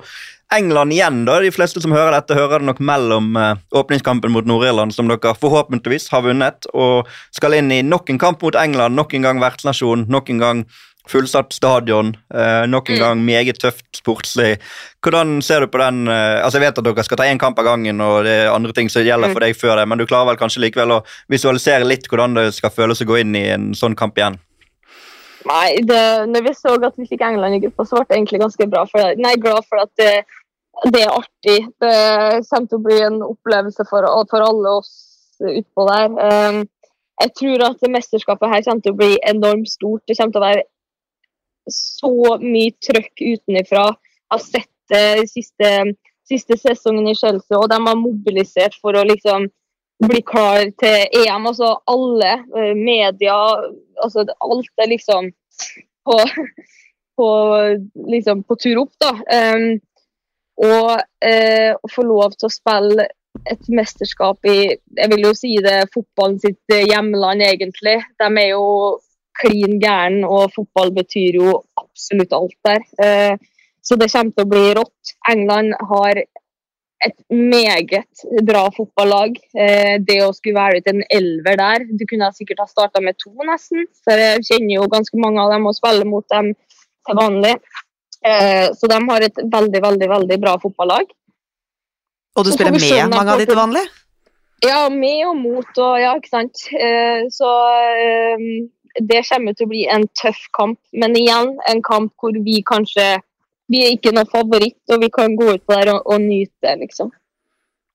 England 0.52 0.92
igjen, 0.92 1.22
da. 1.24 1.38
De 1.40 1.52
fleste 1.54 1.80
som 1.80 1.94
hører 1.94 2.12
dette, 2.16 2.36
hører 2.36 2.60
det 2.60 2.68
nok 2.68 2.82
mellom 2.82 3.36
eh, 3.38 3.60
åpningskampen 3.80 4.32
mot 4.34 4.46
Nord-Irland, 4.50 4.92
som 4.92 5.08
dere 5.08 5.32
forhåpentligvis 5.38 6.10
har 6.12 6.24
vunnet, 6.26 6.68
og 6.74 7.08
skal 7.34 7.56
inn 7.56 7.70
i 7.72 7.80
nok 7.86 8.10
en 8.10 8.20
kamp 8.20 8.42
mot 8.44 8.58
England, 8.58 8.98
nok 8.98 9.14
en 9.16 9.28
gang 9.28 9.42
vertsnasjon, 9.42 10.08
nok 10.10 10.32
en 10.34 10.42
gang 10.42 10.64
fullsatt 11.10 11.52
stadion, 11.52 12.12
eh, 12.32 12.66
nok 12.70 12.88
en 12.90 12.96
Mm. 12.96 13.00
gang 13.02 13.24
meget 13.26 13.58
tøft 13.58 13.98
sportslig. 13.98 14.58
Hvordan 15.02 15.42
ser 15.42 15.60
du 15.60 15.66
på 15.66 15.78
den 15.82 16.06
eh, 16.08 16.38
altså 16.44 16.58
Jeg 16.60 16.66
vet 16.68 16.78
at 16.78 16.84
dere 16.84 17.04
skal 17.04 17.16
ta 17.16 17.24
én 17.24 17.38
kamp 17.38 17.58
av 17.58 17.64
gangen, 17.66 18.00
og 18.00 18.24
det 18.24 18.36
er 18.46 18.54
andre 18.54 18.72
ting 18.72 18.88
som 18.88 19.02
gjelder 19.02 19.28
Mm. 19.28 19.32
for 19.34 19.40
deg 19.40 19.56
før 19.56 19.76
det, 19.80 19.88
men 19.88 19.98
du 19.98 20.06
klarer 20.06 20.26
vel 20.30 20.36
kanskje 20.40 20.62
likevel 20.62 21.00
å 21.00 21.04
visualisere 21.28 21.84
litt 21.84 22.06
hvordan 22.08 22.34
det 22.34 22.54
skal 22.54 22.70
føles 22.70 23.00
å 23.02 23.06
gå 23.06 23.20
inn 23.20 23.34
i 23.36 23.48
en 23.50 23.72
sånn 23.74 23.96
kamp 23.96 24.14
igjen? 24.16 24.38
Nei, 25.46 25.80
det, 25.80 26.28
når 26.28 26.42
vi 26.44 26.52
så 26.54 26.74
at 26.84 26.96
vi 26.98 27.06
fikk 27.08 27.22
England 27.24 27.54
i 27.56 27.60
gruppa, 27.64 27.86
så 27.88 27.96
ble 27.96 28.06
jeg 28.10 28.18
egentlig 28.20 28.40
ganske 28.42 28.66
bra 28.70 28.84
for 28.86 29.00
det. 29.00 29.18
Nei, 29.18 29.34
glad 29.40 29.64
for 29.66 29.80
at 29.80 29.88
det, 29.96 30.24
det 30.92 31.00
er 31.06 31.14
artig. 31.16 31.60
Det 31.80 31.94
kommer 32.50 32.68
til 32.68 32.78
å 32.78 32.84
bli 32.84 32.98
en 33.06 33.22
opplevelse 33.24 33.86
for, 33.88 34.04
for 34.30 34.44
alle 34.44 34.74
oss 34.80 34.92
utpå 35.40 35.86
der. 35.88 36.12
Um, 36.20 36.68
jeg 37.20 37.32
tror 37.38 37.64
at 37.70 37.88
mesterskapet 37.88 38.52
her 38.52 38.62
kommer 38.66 38.84
til 38.84 38.92
å 38.92 38.98
bli 39.00 39.18
enormt 39.28 39.68
stort. 39.72 40.02
Det 40.08 40.16
kommer 40.18 40.32
til 40.36 40.42
å 40.42 40.44
være 40.44 40.62
så 41.68 42.38
mye 42.42 42.72
trøkk 42.82 43.20
utenifra. 43.20 43.88
Jeg 43.90 44.36
har 44.36 44.44
sett 44.44 44.70
det 44.90 45.04
de 45.20 45.26
siste, 45.30 45.70
siste 46.28 46.58
sesongen 46.58 47.08
i 47.10 47.16
Chelsea, 47.18 47.58
og 47.58 47.68
de 47.70 47.78
har 47.78 47.98
mobilisert 47.98 48.76
for 48.82 48.96
å 48.98 49.06
liksom 49.06 49.48
bli 50.00 50.22
klar 50.26 50.64
til 50.80 51.20
EM. 51.20 51.46
Altså 51.50 51.74
alle 51.90 52.32
eh, 52.56 52.74
media, 52.76 53.36
altså 54.02 54.24
alt 54.24 54.82
er 54.82 54.90
liksom 54.94 55.30
på, 56.08 56.18
på, 57.20 57.30
liksom 58.08 58.44
på 58.48 58.58
tur 58.62 58.84
opp, 58.86 58.92
da. 59.02 59.14
Um, 59.28 59.78
og 60.60 60.92
eh, 61.24 61.72
å 61.72 61.88
få 61.88 62.04
lov 62.04 62.36
til 62.36 62.50
å 62.50 62.52
spille 62.52 63.06
et 63.48 63.68
mesterskap 63.72 64.44
i 64.50 64.74
Jeg 64.74 65.10
vil 65.12 65.22
jo 65.24 65.30
si 65.36 65.54
det 65.62 65.86
fotballen 65.94 66.40
sitt 66.42 66.74
eh, 66.74 66.84
hjemland, 66.90 67.44
egentlig. 67.46 68.00
De 68.20 68.28
er 68.28 68.50
jo 68.52 68.64
klin 69.40 69.78
gæren, 69.82 70.24
og 70.24 70.52
fotball 70.54 70.92
betyr 70.96 71.38
jo 71.40 71.54
absolutt 71.80 72.34
alt 72.36 72.56
der. 72.66 72.84
Eh, 73.02 73.34
så 73.82 73.96
det 73.96 74.10
kommer 74.12 74.36
til 74.36 74.46
å 74.46 74.50
bli 74.50 74.64
rått. 74.76 75.14
England 75.30 75.76
har 75.90 76.20
et 77.00 77.16
meget 77.32 78.24
bra 78.46 78.66
fotballag. 78.76 79.38
Eh, 79.56 79.94
det 80.04 80.18
å 80.24 80.32
skulle 80.36 80.58
være 80.58 80.80
ut 80.80 80.90
en 80.92 81.00
elver 81.08 81.56
der 81.56 81.86
Du 81.88 82.04
kunne 82.08 82.28
sikkert 82.36 82.60
ha 82.60 82.68
starta 82.68 83.00
med 83.04 83.16
to, 83.22 83.32
nesten. 83.48 83.86
For 84.04 84.20
jeg 84.20 84.44
kjenner 84.50 84.74
jo 84.76 84.90
ganske 84.92 85.22
mange 85.22 85.40
av 85.40 85.54
dem 85.54 85.68
og 85.70 85.76
spiller 85.78 86.08
mot 86.08 86.26
dem 86.32 86.52
til 87.08 87.20
vanlig. 87.20 87.54
Eh, 88.20 88.68
så 88.76 88.90
de 88.92 89.00
har 89.08 89.24
et 89.24 89.40
veldig, 89.40 89.80
veldig, 89.86 90.10
veldig 90.12 90.38
bra 90.42 90.58
fotballag. 90.60 91.08
Og 92.36 92.46
du 92.46 92.52
spiller 92.52 92.76
med 92.76 93.16
mange 93.16 93.32
av 93.32 93.40
de 93.40 93.48
til 93.48 93.58
vanlig? 93.58 93.86
Ja, 94.60 94.82
med 94.92 95.22
og 95.24 95.38
mot 95.40 95.78
og 95.80 95.94
ja, 95.96 96.12
ikke 96.20 96.28
sant. 96.28 96.66
Så 97.32 97.48
det 98.98 99.22
kommer 99.28 99.54
til 99.54 99.68
å 99.68 99.70
bli 99.70 99.86
en 99.92 100.06
tøff 100.18 100.40
kamp. 100.56 100.78
Men 100.92 101.16
igjen, 101.18 101.54
en 101.70 101.82
kamp 101.86 102.12
hvor 102.20 102.36
vi 102.44 102.62
kanskje 102.66 103.20
Vi 103.70 103.84
er 103.86 103.92
ikke 103.94 104.10
noen 104.10 104.26
favoritt, 104.26 104.80
og 104.90 104.98
vi 104.98 105.06
kan 105.14 105.36
gå 105.38 105.52
ut 105.54 105.62
på 105.62 105.76
der 105.78 105.92
og, 105.92 106.00
og 106.10 106.18
nyte, 106.18 106.72
liksom. 106.80 107.12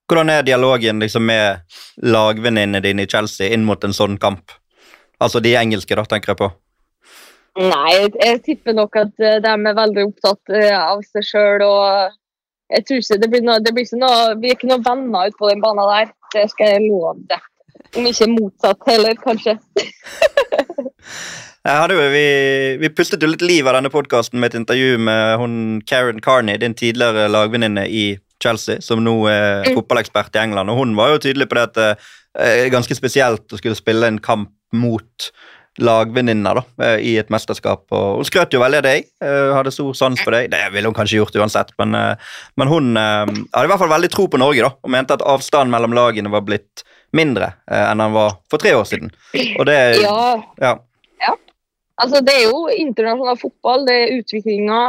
Hvordan 0.08 0.30
er 0.32 0.46
dialogen 0.46 1.02
liksom, 1.04 1.26
med 1.28 1.74
lagvenninnene 2.00 2.80
dine 2.80 3.04
i 3.04 3.10
Chelsea 3.12 3.52
inn 3.52 3.66
mot 3.68 3.84
en 3.84 3.92
sånn 3.92 4.16
kamp? 4.16 4.54
Altså 5.20 5.42
de 5.44 5.52
engelske, 5.60 5.92
da, 5.98 6.06
tenker 6.08 6.32
jeg 6.32 6.40
på. 6.40 6.48
Nei, 7.60 7.92
jeg, 8.08 8.40
tipper 8.46 8.72
nok 8.76 8.96
at 9.02 9.20
eh, 9.20 9.36
de 9.44 9.52
er 9.52 9.76
veldig 9.76 10.06
opptatt 10.08 10.56
eh, 10.56 10.72
av 10.72 11.04
seg 11.04 11.28
sjøl 11.28 11.66
og 11.68 12.16
jeg 12.72 12.86
tror 12.86 13.02
ikke 13.02 13.20
det 13.22 13.30
blir 13.30 13.44
noe, 13.46 13.62
det 13.62 13.72
blir 13.74 13.86
ikke 13.86 14.00
noe 14.00 14.22
Vi 14.40 14.50
er 14.50 14.56
ikke 14.58 14.70
noen 14.70 14.84
venner 14.86 15.30
ute 15.30 15.38
på 15.38 15.50
den 15.50 15.62
banen 15.62 15.86
der. 15.86 16.10
Det 16.34 16.48
skal 16.52 16.72
jeg 16.74 16.88
love 16.88 17.20
deg. 17.30 17.44
Om 17.96 18.06
ikke 18.10 18.28
motsatt 18.32 18.86
heller, 18.90 19.14
kanskje. 19.22 19.56
Jeg 21.66 21.80
hadde 21.82 21.96
vi, 22.12 22.26
vi 22.78 22.90
pustet 22.94 23.22
jo 23.24 23.30
litt 23.32 23.42
liv 23.42 23.66
av 23.66 23.74
denne 23.74 23.90
podkasten 23.90 24.38
med 24.38 24.52
et 24.52 24.60
intervju 24.60 25.00
med 25.02 25.40
hun 25.40 25.56
Karen 25.88 26.20
Carney, 26.22 26.60
din 26.62 26.76
tidligere 26.78 27.26
lagvenninne 27.32 27.88
i 27.90 28.04
Chelsea, 28.42 28.78
som 28.84 29.02
nå 29.02 29.16
er 29.30 29.64
Mm. 29.66 29.74
fotballekspert 29.74 30.36
i 30.36 30.42
England. 30.44 30.70
og 30.70 30.76
Hun 30.78 30.94
var 30.94 31.10
jo 31.14 31.18
tydelig 31.18 31.48
på 31.48 31.56
det 31.56 31.62
at 31.62 31.74
det 31.74 31.96
er 32.36 32.70
ganske 32.70 32.94
spesielt 32.94 33.48
å 33.50 33.58
skulle 33.58 33.74
spille 33.74 34.06
en 34.06 34.18
kamp 34.20 34.50
mot 34.72 35.30
lagvenninner 35.80 36.62
eh, 36.80 36.98
i 37.02 37.16
et 37.18 37.28
mesterskap. 37.32 37.84
og 37.90 38.16
Hun 38.20 38.24
skrøt 38.28 38.52
jo 38.54 38.60
veldig 38.60 38.78
av 38.78 38.86
deg, 38.86 39.04
eh, 39.22 39.52
hadde 39.56 39.72
stor 39.72 39.92
sans 39.94 40.20
for 40.22 40.30
deg. 40.36 40.50
Det 40.50 40.72
ville 40.72 40.86
hun 40.86 40.94
kanskje 40.94 41.18
gjort 41.18 41.36
uansett, 41.36 41.72
men, 41.78 41.94
eh, 41.94 42.14
men 42.56 42.68
hun 42.68 42.96
eh, 42.96 43.26
hadde 43.26 43.66
i 43.66 43.72
hvert 43.72 43.82
fall 43.82 43.92
veldig 43.92 44.10
tro 44.12 44.28
på 44.28 44.38
Norge 44.38 44.62
da, 44.62 44.70
og 44.82 44.90
mente 44.90 45.16
at 45.16 45.24
avstanden 45.26 45.74
mellom 45.74 45.92
lagene 45.96 46.30
var 46.30 46.46
blitt 46.46 46.84
mindre 47.16 47.50
eh, 47.70 47.84
enn 47.90 48.02
han 48.04 48.14
var 48.14 48.38
for 48.50 48.62
tre 48.62 48.74
år 48.76 48.86
siden. 48.88 49.12
Og 49.58 49.66
det, 49.68 49.78
Ja, 50.02 50.36
ja. 50.62 50.76
Altså, 51.96 52.20
det 52.20 52.34
er 52.36 52.50
jo 52.50 52.66
internasjonal 52.68 53.38
fotball, 53.40 53.86
det 53.88 53.94
er 53.96 54.16
utviklinga. 54.18 54.80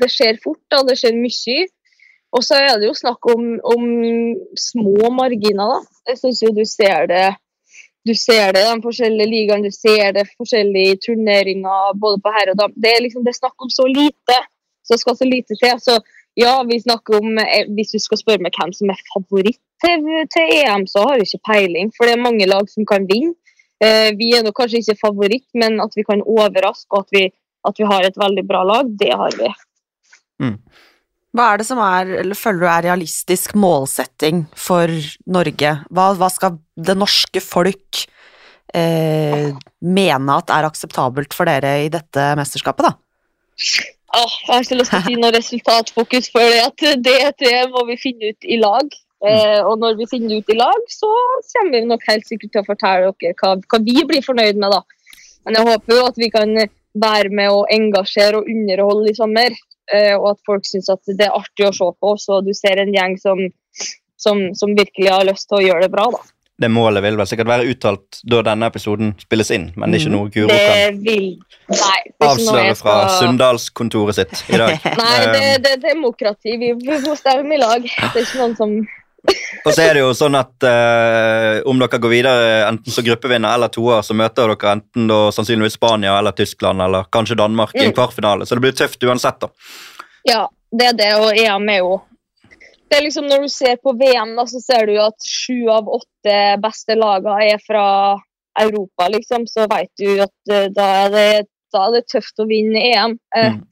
Det 0.00 0.08
skjer 0.12 0.36
fort, 0.42 0.62
og 0.78 0.86
det 0.86 0.94
skjer 1.00 1.16
mye. 1.18 1.64
Og 2.34 2.42
så 2.46 2.58
er 2.58 2.78
det 2.78 2.86
jo 2.86 2.94
snakk 2.98 3.26
om, 3.30 3.56
om 3.74 3.88
små 4.58 5.10
marginer, 5.14 5.72
da. 5.74 5.80
Jeg 6.10 6.20
syns 6.20 6.42
jo 6.44 6.52
du 6.54 6.62
ser 6.68 7.08
det 7.10 7.26
du 8.04 8.12
ser 8.12 8.52
det 8.52 8.60
i 8.60 8.68
de 8.68 8.84
forskjellige 8.84 9.30
ligaene, 9.30 9.70
du 9.70 9.72
ser 9.72 10.12
det 10.12 10.26
forskjellige 10.36 10.98
turneringer 11.06 11.94
både 12.00 12.20
på 12.20 12.32
herre 12.34 12.52
og 12.52 12.58
dame. 12.60 12.76
Det 12.76 12.90
er 12.92 13.00
liksom 13.00 13.24
det 13.24 13.32
er 13.32 13.38
snakk 13.38 13.64
om 13.64 13.70
så 13.72 13.86
lite, 13.88 14.36
så 14.84 14.98
skal 15.00 15.16
så 15.16 15.28
lite 15.28 15.56
til. 15.56 15.78
Så 15.80 15.96
ja, 16.36 16.52
vi 16.68 16.80
snakker 16.82 17.20
om 17.20 17.38
eh, 17.38 17.64
Hvis 17.72 17.94
du 17.94 18.00
skal 18.02 18.18
spørre 18.20 18.42
meg 18.44 18.56
hvem 18.58 18.74
som 18.76 18.90
er 18.92 19.00
favoritt 19.12 19.73
til, 19.84 20.04
til 20.32 20.52
EM, 20.58 20.86
så 20.90 21.04
har 21.08 21.20
vi 21.20 21.28
ikke 21.28 21.46
peiling, 21.52 21.92
for 21.96 22.08
det 22.08 22.16
er 22.16 22.24
mange 22.24 22.48
lag 22.50 22.68
som 22.72 22.88
kan 22.88 23.06
vinne. 23.10 23.36
Eh, 23.82 24.10
vi 24.16 24.30
er 24.36 24.44
nok 24.46 24.56
kanskje 24.56 24.80
ikke 24.80 25.00
favoritt, 25.02 25.46
men 25.58 25.80
at 25.82 25.92
vi 25.96 26.04
kan 26.06 26.22
overraske 26.22 26.94
og 26.94 27.04
at 27.04 27.16
vi, 27.16 27.24
at 27.68 27.80
vi 27.80 27.88
har 27.90 28.06
et 28.06 28.18
veldig 28.20 28.44
bra 28.48 28.62
lag, 28.66 28.90
det 29.00 29.12
har 29.12 29.36
vi. 29.40 29.50
Hva 31.34 31.48
er 31.50 31.60
det 31.60 31.66
som 31.66 31.80
er, 31.82 32.12
eller 32.22 32.38
føler 32.38 32.62
du 32.62 32.68
er 32.70 32.86
realistisk 32.86 33.56
målsetting 33.58 34.44
for 34.54 34.90
Norge? 35.26 35.72
Hva, 35.90 36.12
hva 36.14 36.28
skal 36.30 36.60
det 36.78 36.94
norske 36.98 37.42
folk 37.42 38.04
eh, 38.74 39.50
mene 39.82 40.38
at 40.38 40.52
er 40.54 40.68
akseptabelt 40.68 41.34
for 41.34 41.50
dere 41.50 41.80
i 41.86 41.90
dette 41.92 42.28
mesterskapet, 42.38 42.86
da? 42.86 42.94
Åh, 44.14 44.36
jeg 44.46 44.52
har 44.52 44.62
ikke 44.62 44.78
lyst 44.78 44.94
til 44.94 45.00
å 45.00 45.06
si 45.08 45.16
noe 45.18 45.34
resultatfokus 45.34 46.30
for 46.30 46.46
det. 46.46 46.62
at 46.68 47.02
det, 47.02 47.18
det 47.42 47.56
må 47.72 47.82
vi 47.90 47.98
finne 47.98 48.30
ut 48.30 48.46
i 48.46 48.60
lag. 48.62 48.94
Eh, 49.24 49.60
og 49.64 49.78
når 49.80 49.96
vi 49.98 50.06
finner 50.10 50.28
det 50.34 50.42
ut 50.44 50.52
i 50.54 50.58
lag, 50.58 50.80
så 50.92 51.10
kommer 51.54 51.72
vi 51.78 51.84
nok 51.88 52.02
helt 52.08 52.26
sikkert 52.28 52.52
til 52.52 52.62
å 52.62 52.66
fortelle 52.68 53.12
dere 53.22 53.34
hva, 53.40 53.54
hva 53.60 53.80
vi 53.84 54.04
blir 54.08 54.24
fornøyd 54.26 54.58
med. 54.60 54.70
da. 54.74 54.82
Men 55.46 55.58
jeg 55.60 55.68
håper 55.72 55.96
jo 55.98 56.06
at 56.08 56.18
vi 56.20 56.30
kan 56.34 56.54
være 56.94 57.30
med 57.34 57.50
og 57.50 57.66
engasjere 57.74 58.38
og 58.42 58.48
underholde 58.48 59.10
i 59.10 59.16
sommer. 59.18 59.56
eh, 59.92 60.14
og 60.16 60.30
at 60.30 60.38
folk 60.46 60.64
syns 60.64 60.88
at 60.88 61.02
det 61.12 61.26
er 61.26 61.34
artig 61.36 61.66
å 61.68 61.72
se 61.76 61.88
på, 62.00 62.14
så 62.16 62.38
du 62.44 62.54
ser 62.56 62.80
en 62.80 62.92
gjeng 62.94 63.18
som, 63.20 63.36
som, 64.16 64.38
som 64.56 64.72
virkelig 64.78 65.10
har 65.12 65.26
lyst 65.28 65.48
til 65.50 65.58
å 65.58 65.64
gjøre 65.66 65.82
det 65.84 65.90
bra. 65.92 66.06
da. 66.14 66.22
Det 66.56 66.70
målet 66.70 67.02
vil 67.02 67.16
vel 67.18 67.26
sikkert 67.26 67.48
være 67.50 67.66
uttalt 67.68 68.20
da 68.30 68.38
denne 68.46 68.68
episoden 68.70 69.10
spilles 69.18 69.50
inn, 69.50 69.72
men 69.76 69.90
det 69.90 69.98
er 69.98 70.04
ikke 70.04 70.12
noe 70.14 70.30
Guro 70.30 70.54
kan 70.54 71.00
vil 71.02 71.24
Nei. 71.68 72.00
avsløre 72.22 72.76
fra 72.78 72.94
skal- 73.08 73.16
Sunndalskontoret 73.18 74.14
sitt 74.20 74.44
i 74.54 74.60
dag. 74.62 74.76
Nei, 75.02 75.16
det, 75.18 75.32
det, 75.34 75.48
det 75.66 75.72
er 75.74 75.82
demokrati. 75.90 76.54
Vi, 76.62 76.72
vi 76.78 76.98
må 77.04 77.16
stemme 77.18 77.56
i 77.56 77.58
lag. 77.58 77.82
Det 77.82 78.12
er 78.14 78.22
ikke 78.22 78.38
noen 78.40 78.54
som 78.56 78.76
Og 79.64 79.72
så 79.72 79.80
er 79.86 79.94
det 79.96 80.00
jo 80.02 80.10
sånn 80.12 80.34
at 80.36 80.64
eh, 80.68 81.62
om 81.70 81.78
dere 81.80 81.98
går 82.02 82.12
videre 82.12 82.48
enten 82.68 82.92
som 82.92 83.04
gruppevinner 83.06 83.54
eller 83.56 83.70
toer, 83.72 84.02
så 84.04 84.12
møter 84.16 84.50
dere 84.52 84.72
enten 84.76 85.06
da 85.08 85.20
sannsynligvis 85.32 85.78
Spania 85.78 86.18
eller 86.18 86.36
Tyskland 86.36 86.82
eller 86.84 87.06
kanskje 87.12 87.38
Danmark 87.40 87.72
i 87.74 87.86
en 87.86 87.92
Mm. 87.92 87.96
kvartfinale, 87.96 88.44
så 88.46 88.54
det 88.58 88.60
blir 88.66 88.76
tøft 88.76 89.02
uansett. 89.08 89.40
da. 89.40 89.48
Ja, 90.28 90.42
det 90.72 90.86
er 90.90 90.98
det, 90.98 91.14
og 91.16 91.30
EM 91.36 91.68
er 91.68 91.78
jo 91.78 92.02
det 92.90 92.98
er 93.00 93.06
liksom 93.08 93.24
Når 93.26 93.40
du 93.42 93.48
ser 93.48 93.76
på 93.82 93.92
VM, 93.98 94.36
da, 94.36 94.44
så 94.46 94.60
ser 94.62 94.86
du 94.86 94.98
at 95.02 95.16
sju 95.26 95.68
av 95.72 95.88
åtte 95.88 96.34
beste 96.62 96.94
lagene 96.94 97.40
er 97.54 97.58
fra 97.66 98.20
Europa, 98.60 99.08
liksom. 99.08 99.48
Så 99.48 99.64
vet 99.66 99.90
du 99.98 100.20
at 100.22 100.52
eh, 100.52 100.68
da 100.70 100.84
er 101.06 101.10
det, 101.10 101.46
da 101.72 101.88
er 101.88 101.96
det 101.96 102.04
tøft 102.12 102.38
å 102.38 102.46
vinne 102.46 102.78
EM. 102.92 103.18
Eh, 103.34 103.50
Mm. 103.54 103.64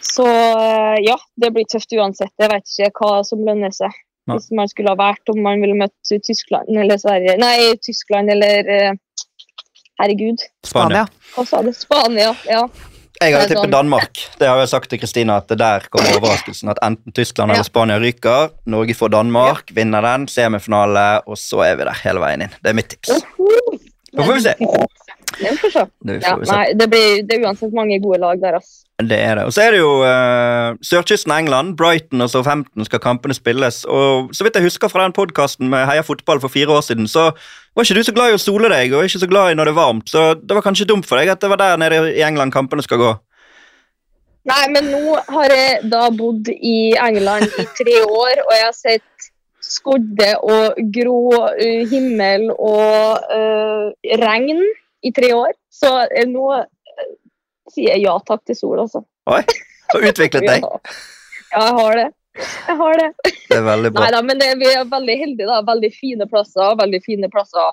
Så 0.00 0.24
eh, 0.24 0.96
ja, 1.02 1.16
det 1.36 1.50
blir 1.52 1.66
tøft 1.68 1.92
uansett. 1.92 2.30
Jeg 2.38 2.48
vet 2.48 2.64
ikke 2.86 3.02
hva 3.02 3.24
som 3.26 3.40
lønner 3.44 3.74
seg. 3.74 3.90
Nei. 4.28 4.36
Hvis 4.36 4.50
man 4.54 4.68
skulle 4.70 4.92
ha 4.92 4.98
vært 4.98 5.32
om 5.32 5.40
man 5.44 5.62
ville 5.64 5.76
møtt 5.78 6.10
Tyskland 6.12 6.68
eller 6.68 7.00
Sverige 7.00 7.38
Nei, 7.40 7.72
Tyskland 7.84 8.32
eller 8.34 8.68
eh, 8.74 8.92
Herregud, 9.98 10.44
Spania. 10.62 11.08
Hva 11.34 11.42
sa 11.48 11.58
du? 11.64 11.72
Spania. 11.74 12.30
Ja. 12.46 12.60
Jeg 13.18 13.34
har 13.34 13.48
tippet 13.48 13.64
sånn. 13.64 13.72
Danmark. 13.72 14.20
Det 14.38 14.46
har 14.46 14.60
jeg 14.62 14.70
sagt 14.70 14.92
til 14.92 15.00
Kristina 15.02 15.40
at 15.40 15.48
det 15.50 15.56
der 15.58 15.88
kommer 15.90 16.20
overraskelsen. 16.20 16.70
At 16.70 16.78
enten 16.86 17.14
Tyskland 17.16 17.50
eller 17.50 17.66
Spania 17.66 17.96
ryker. 17.98 18.52
Norge 18.70 18.94
får 18.94 19.10
Danmark, 19.16 19.72
vinner 19.74 20.06
den, 20.06 20.28
semifinale, 20.30 21.06
og 21.26 21.40
så 21.40 21.64
er 21.66 21.80
vi 21.80 21.88
der 21.88 21.98
hele 22.04 22.22
veien 22.22 22.46
inn. 22.46 22.54
Det 22.62 22.70
er 22.70 22.78
mitt 22.78 22.94
tips. 22.94 23.10
Da 24.14 24.22
får 24.22 24.38
vi 24.38 24.44
se. 24.46 24.54
Det 25.38 25.54
får 25.60 25.68
vi 25.68 25.72
se. 25.74 25.84
Det, 26.08 26.18
Ja, 26.24 26.34
nei, 26.36 26.64
det, 26.74 26.88
blir, 26.90 27.22
det 27.26 27.36
er 27.36 27.46
uansett 27.46 27.74
mange 27.76 27.98
gode 28.02 28.20
lag 28.22 28.40
der, 28.42 28.58
ass. 28.58 28.82
det 28.98 29.18
er 29.22 29.38
det. 29.38 29.44
Og 29.46 29.54
så 29.54 29.62
er 29.64 29.76
det 29.76 29.80
jo 29.80 29.92
uh, 30.02 30.74
sørkysten 30.82 31.34
av 31.34 31.44
England. 31.44 31.76
Brighton 31.78 32.24
og 32.24 32.32
Southampton 32.32 32.88
skal 32.88 33.02
kampene 33.04 33.36
spilles. 33.36 33.84
Og 33.84 34.34
så 34.34 34.46
vidt 34.46 34.58
jeg 34.58 34.66
husker 34.66 34.90
fra 34.90 35.06
den 35.06 35.14
podkasten 35.16 35.70
med 35.70 35.86
Heia 35.90 36.02
fotball 36.06 36.42
for 36.42 36.52
fire 36.52 36.78
år 36.78 36.82
siden, 36.88 37.08
så 37.08 37.30
var 37.74 37.86
ikke 37.86 38.00
du 38.00 38.08
så 38.08 38.16
glad 38.16 38.32
i 38.32 38.38
å 38.38 38.42
sole 38.42 38.72
deg, 38.72 38.92
og 38.96 39.06
ikke 39.06 39.22
så 39.22 39.30
glad 39.30 39.52
i 39.52 39.58
når 39.58 39.70
det 39.70 39.74
er 39.76 39.80
varmt. 39.80 40.10
Så 40.10 40.28
det 40.42 40.58
var 40.58 40.66
kanskje 40.66 40.88
dumt 40.90 41.06
for 41.06 41.20
deg 41.20 41.30
at 41.30 41.42
det 41.44 41.52
var 41.52 41.62
der 41.62 41.80
nede 41.80 42.02
i 42.10 42.24
England 42.26 42.54
kampene 42.54 42.82
skal 42.82 43.02
gå. 43.02 43.14
Nei, 44.48 44.64
men 44.72 44.86
nå 44.88 45.18
har 45.28 45.52
jeg 45.52 45.88
da 45.92 46.06
bodd 46.14 46.48
i 46.54 46.94
England 46.96 47.50
i 47.60 47.66
tre 47.76 47.98
år, 48.02 48.40
og 48.46 48.52
jeg 48.54 48.64
har 48.64 48.76
sett 48.76 49.28
skodde 49.68 50.28
og 50.46 50.78
grå 50.94 51.22
eh, 51.58 51.82
himmel 51.90 52.48
og 52.54 53.28
uh, 53.28 53.90
regn 54.22 54.62
i 55.02 55.12
tre 55.14 55.32
år. 55.36 55.54
Så 55.72 55.90
eh, 56.06 56.28
nå 56.28 56.52
eh, 56.58 57.10
sier 57.72 57.94
jeg 57.94 58.06
ja 58.06 58.14
takk 58.26 58.44
til 58.48 58.58
sol, 58.58 58.78
altså. 58.84 59.04
Oi, 59.30 59.42
har 59.92 60.08
utviklet 60.12 60.48
deg. 60.50 60.64
Ja, 60.64 61.58
jeg 61.58 61.76
har 61.80 62.00
det. 62.02 62.08
Jeg 62.38 62.78
har 62.78 63.00
det. 63.00 63.10
Det 63.48 63.56
er 63.56 63.66
veldig 63.66 63.90
bra. 63.94 64.06
Neida, 64.06 64.22
men 64.22 64.40
det, 64.40 64.52
vi 64.60 64.70
er 64.70 64.88
veldig 64.88 65.20
heldige, 65.24 65.50
da. 65.50 65.60
Veldig 65.66 65.92
fine 65.96 66.28
plasser. 66.30 66.74
Veldig 66.78 67.02
fine 67.06 67.30
plasser 67.32 67.72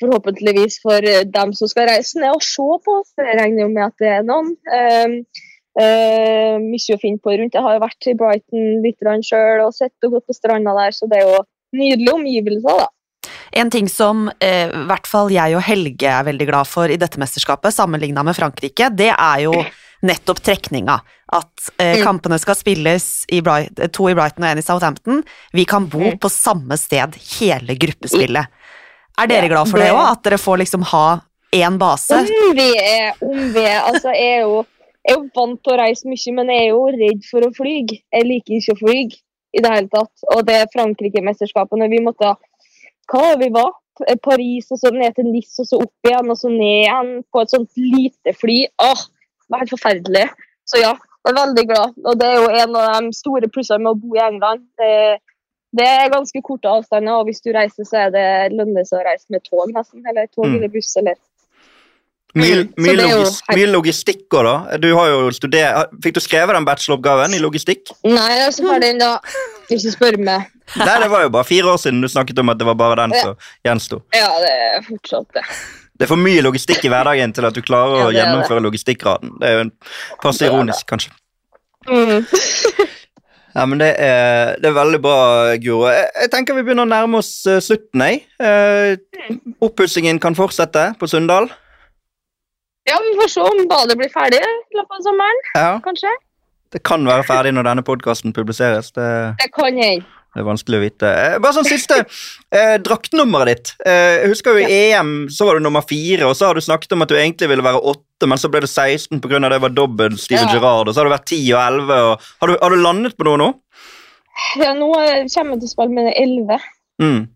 forhåpentligvis 0.00 0.80
for 0.82 1.04
eh, 1.06 1.26
dem 1.28 1.54
som 1.56 1.70
skal 1.70 1.90
reise 1.90 2.20
ned 2.20 2.32
og 2.36 2.44
se 2.44 2.66
på 2.84 2.98
oss. 3.00 3.12
Jeg 3.18 3.38
regner 3.40 3.64
jo 3.66 3.70
med 3.72 3.86
at 3.88 4.02
det 4.02 4.12
er 4.16 4.26
noen. 4.26 4.54
Um, 4.66 5.16
uh, 5.80 6.56
mye 6.62 6.96
å 6.96 7.00
finne 7.02 7.22
på 7.22 7.34
rundt. 7.36 7.56
Jeg 7.56 7.64
har 7.66 7.76
jo 7.76 7.84
vært 7.84 8.08
i 8.10 8.16
Brighton 8.18 8.80
litt 8.84 9.04
sjøl 9.28 9.66
og 9.66 9.76
sett 9.76 10.08
og 10.08 10.16
gått 10.16 10.30
på 10.30 10.36
stranda 10.36 10.74
der, 10.76 10.96
så 10.96 11.08
det 11.10 11.20
er 11.20 11.28
jo 11.28 11.44
nydelige 11.76 12.16
omgivelser, 12.16 12.84
da. 12.84 12.88
En 13.52 13.70
ting 13.70 13.88
som 13.88 14.28
eh, 14.40 14.68
i 14.70 14.84
hvert 14.86 15.06
fall 15.06 15.30
jeg 15.34 15.56
og 15.56 15.62
Helge 15.66 16.06
er 16.08 16.24
veldig 16.24 16.46
glad 16.46 16.66
for 16.70 16.88
i 16.88 16.96
dette 17.00 17.18
mesterskapet, 17.18 17.74
sammenligna 17.74 18.22
med 18.24 18.36
Frankrike, 18.36 18.90
det 18.94 19.10
er 19.14 19.40
jo 19.46 19.54
nettopp 20.02 20.38
trekninga. 20.40 21.00
At 21.32 21.70
eh, 21.78 21.96
Mm. 21.98 22.04
kampene 22.04 22.38
skal 22.40 22.54
spilles 22.54 23.24
i 23.30 23.40
Bright, 23.40 23.76
to 23.92 24.08
i 24.08 24.14
Brighton 24.14 24.44
og 24.44 24.50
én 24.54 24.58
i 24.58 24.62
Southampton. 24.62 25.22
Vi 25.52 25.64
kan 25.64 25.86
bo 25.86 25.98
Mm. 25.98 26.18
på 26.18 26.30
samme 26.30 26.78
sted 26.78 27.14
hele 27.40 27.76
gruppespillet. 27.76 28.46
Er 29.18 29.26
dere 29.26 29.48
glad 29.48 29.68
for 29.68 29.78
det 29.78 29.86
det- 29.90 29.94
òg? 29.94 30.12
At 30.12 30.22
dere 30.22 30.38
får 30.38 30.58
liksom 30.58 30.82
ha 30.84 31.20
én 31.52 31.76
base? 31.78 32.10
Om 32.14 32.54
vi 32.56 32.70
er, 32.78 33.12
om 33.20 33.52
vi 33.52 33.60
er 33.60 33.80
Altså, 33.82 34.14
jeg 34.14 34.38
er 34.38 34.40
jo 34.42 34.66
jeg 35.06 35.16
er 35.16 35.20
jo 35.22 35.30
vant 35.34 35.62
til 35.64 35.72
å 35.72 35.78
reise 35.80 36.04
mye, 36.06 36.34
men 36.34 36.48
jeg 36.48 36.60
er 36.60 36.68
jo 36.68 36.86
redd 36.92 37.22
for 37.30 37.40
å 37.40 37.54
fly. 37.56 37.86
Jeg 38.12 38.24
liker 38.24 38.52
ikke 38.60 38.74
å 38.74 38.78
fly 38.78 38.98
i 39.56 39.60
det 39.60 39.70
hele 39.70 39.88
tatt. 39.88 40.12
Og 40.36 40.44
det 40.46 40.68
Frankrike-mesterskapet, 40.76 41.78
når 41.78 41.88
vi 41.90 42.00
måtte 42.04 42.36
Hva 43.10 43.22
har 43.30 43.38
vi 43.40 43.50
var? 43.54 43.72
Paris, 44.24 44.70
og 44.72 44.78
så 44.80 44.90
ned 44.94 45.12
til 45.16 45.26
Nis, 45.28 45.52
og 45.60 45.66
så 45.68 45.78
opp 45.82 46.08
igjen, 46.08 46.30
og 46.32 46.38
så 46.38 46.48
ned 46.48 46.86
igjen 46.86 47.08
på 47.32 47.42
et 47.42 47.50
sånt 47.52 47.70
lite 47.76 48.32
fly. 48.38 48.62
Åh, 48.80 49.02
det 49.02 49.52
var 49.52 49.64
helt 49.64 49.74
forferdelig. 49.74 50.22
Så 50.64 50.80
ja, 50.80 50.94
jeg 50.94 51.32
er 51.34 51.36
veldig 51.40 51.64
glad. 51.68 51.98
Og 52.06 52.20
det 52.20 52.28
er 52.30 52.38
jo 52.38 52.46
en 52.62 52.78
av 52.80 52.94
de 53.04 53.10
store 53.18 53.50
plussene 53.52 53.82
med 53.84 53.92
å 53.92 53.98
bo 54.00 54.14
i 54.16 54.22
England. 54.24 54.64
Det, 54.80 54.92
det 55.76 55.88
er 55.90 56.14
ganske 56.14 56.40
korte 56.46 56.70
avstander, 56.70 57.18
og 57.18 57.28
hvis 57.28 57.42
du 57.44 57.50
reiser, 57.52 57.84
så 57.88 58.06
er 58.06 58.14
det 58.14 58.26
lønner 58.54 58.86
seg 58.88 59.02
å 59.02 59.06
reise 59.10 59.26
med 59.34 59.44
tog, 59.44 59.66
nesten. 59.74 60.06
Eller 60.06 60.30
tog 60.32 60.46
Mm. 60.46 60.54
eller 60.56 60.72
buss, 60.78 60.94
eller 60.96 61.18
Mye, 62.38 62.60
Mm, 62.62 62.68
mye, 62.78 62.92
logis 62.94 63.40
mye 63.50 63.66
logistikk 63.72 64.36
òg, 64.38 64.44
da. 64.46 64.76
Du 64.78 64.86
har 64.94 65.08
jo 65.10 65.30
studert, 65.34 65.90
Fikk 66.04 66.14
du 66.14 66.20
skrevet 66.22 66.54
den 66.54 66.66
bacheloroppgaven 66.68 67.34
i 67.34 67.40
logistikk? 67.42 67.90
Nei, 68.06 68.28
jeg 68.36 68.44
er 68.46 68.54
så 68.54 68.66
ferdig 68.68 68.92
da. 69.00 69.08
Ikke 69.70 69.90
spør 69.96 70.18
meg. 70.22 70.46
Nei, 70.78 70.94
det 71.02 71.08
var 71.10 71.24
jo 71.24 71.32
bare 71.34 71.48
fire 71.48 71.72
år 71.72 71.80
siden 71.82 72.00
du 72.04 72.06
snakket 72.10 72.38
om 72.38 72.52
at 72.52 72.58
det 72.60 72.68
var 72.68 72.78
bare 72.78 73.00
den 73.02 73.16
som 73.18 73.34
gjensto. 73.66 74.02
Ja, 74.14 74.28
det 74.44 74.52
er 74.54 74.86
fortsatt 74.86 75.26
det. 75.34 75.42
Det 75.98 76.06
er 76.06 76.12
for 76.12 76.22
mye 76.22 76.40
logistikk 76.46 76.86
i 76.86 76.92
hverdagen 76.92 77.34
til 77.36 77.44
at 77.44 77.56
du 77.58 77.60
klarer 77.66 77.98
Ja, 77.98 78.06
å 78.06 78.14
gjennomføre 78.14 78.62
logistikkgraden. 78.64 79.34
Det 79.42 79.48
er 79.50 79.56
jo 79.58 79.64
en 79.66 79.72
passe 80.22 80.46
ironisk, 80.46 80.86
kanskje. 80.86 81.10
Mm. 81.90 82.26
Ja, 83.50 83.64
men 83.66 83.80
det 83.80 83.88
er, 83.98 84.52
det 84.62 84.68
er 84.70 84.74
veldig 84.76 84.98
bra, 85.02 85.14
Guro. 85.58 85.88
Jeg, 85.90 86.04
jeg 86.22 86.30
tenker 86.30 86.54
vi 86.54 86.62
begynner 86.62 86.86
å 86.86 86.90
nærme 86.92 87.18
oss 87.18 87.32
eh, 87.50 87.58
slutten, 87.58 88.04
jeg. 88.06 88.20
Eh, 88.38 89.40
oppussingen 89.66 90.20
kan 90.22 90.36
fortsette 90.38 90.84
på 91.00 91.08
Sunndal. 91.10 91.48
Ja, 92.88 92.96
vi 93.04 93.12
får 93.20 93.28
se 93.28 93.40
om 93.44 93.66
badet 93.70 93.96
blir 94.00 94.08
ferdig 94.12 94.40
i 94.40 94.78
løpet 94.78 94.96
av 94.98 95.02
sommeren, 95.04 95.40
Ja, 95.54 95.72
kanskje. 95.84 96.08
det 96.72 96.82
kan 96.86 97.04
være 97.06 97.26
ferdig 97.28 97.52
når 97.54 97.66
denne 97.68 97.82
podkasten 97.86 98.32
publiseres. 98.32 98.90
Det, 98.96 99.36
Det 99.38 99.50
kan 99.52 99.76
hende. 99.76 100.04
det 100.34 100.40
er 100.40 100.46
vanskelig 100.46 100.78
å 100.78 100.82
vite. 100.84 101.06
Eh, 101.10 101.38
bare 101.42 101.52
sånn 101.58 101.66
siste 101.68 101.98
eh, 102.52 102.78
Draktnummeret 102.78 103.46
ditt. 103.50 103.72
Eh, 103.84 104.22
jeg 104.22 104.28
husker 104.32 104.56
jo 104.58 104.66
I 104.66 104.78
EM 104.94 105.28
så 105.28 105.46
var 105.46 105.58
du 105.58 105.64
nummer 105.66 105.82
fire, 105.82 106.24
og 106.30 106.34
så 106.38 106.46
har 106.46 106.54
du 106.54 106.60
snakket 106.64 106.92
om 106.96 107.02
at 107.02 107.08
du 107.12 107.16
egentlig 107.18 107.48
ville 107.50 107.62
være 107.66 107.82
åtte, 107.82 108.26
men 108.30 108.38
så 108.38 108.48
ble 108.50 108.60
det 108.64 108.70
16 108.70 109.20
pga. 109.20 109.40
det 109.50 109.60
var 109.60 109.68
dobbel 109.76 110.16
Steven 110.18 110.48
Ja. 110.48 110.54
Gerrard, 110.54 110.88
og 110.88 110.94
så 110.94 111.00
har 111.02 111.10
du 111.10 111.14
vært 111.16 111.26
10 111.26 111.52
og 111.52 111.60
11. 111.60 112.00
Og, 112.12 112.20
har, 112.40 112.46
du, 112.48 112.56
har 112.62 112.70
du 112.70 112.76
landet 112.76 113.16
på 113.18 113.24
noe 113.28 113.36
nå? 113.36 113.50
Ja, 114.56 114.72
nå 114.72 114.88
kommer 114.94 115.52
jeg 115.52 115.60
til 115.60 115.68
å 115.68 115.74
spille 115.74 115.92
med 115.92 116.14
11. 116.16 116.58
Mm. 117.02 117.28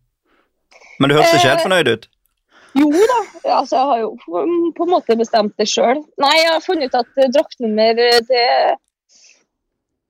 Men 1.00 1.10
du 1.10 1.14
hørtes 1.16 1.34
ikke 1.34 1.50
helt 1.50 1.60
Eh, 1.60 1.66
fornøyd 1.68 1.88
ut? 1.90 2.08
Jo 2.74 2.88
da, 2.90 3.18
ja, 3.44 3.58
altså, 3.60 3.76
jeg 3.76 3.86
har 3.90 3.98
jo 4.02 4.08
på- 4.24 4.40
en 4.86 4.90
måte 4.90 5.16
bestemt 5.18 5.54
det 5.60 5.68
sjøl. 5.70 6.00
Nei, 6.18 6.32
jeg 6.40 6.50
har 6.50 6.64
funnet 6.64 6.90
ut 6.90 6.96
at 7.02 7.20
eh, 7.22 7.30
draktnummer, 7.34 8.00
eh, 8.02 8.20
det 8.30 8.46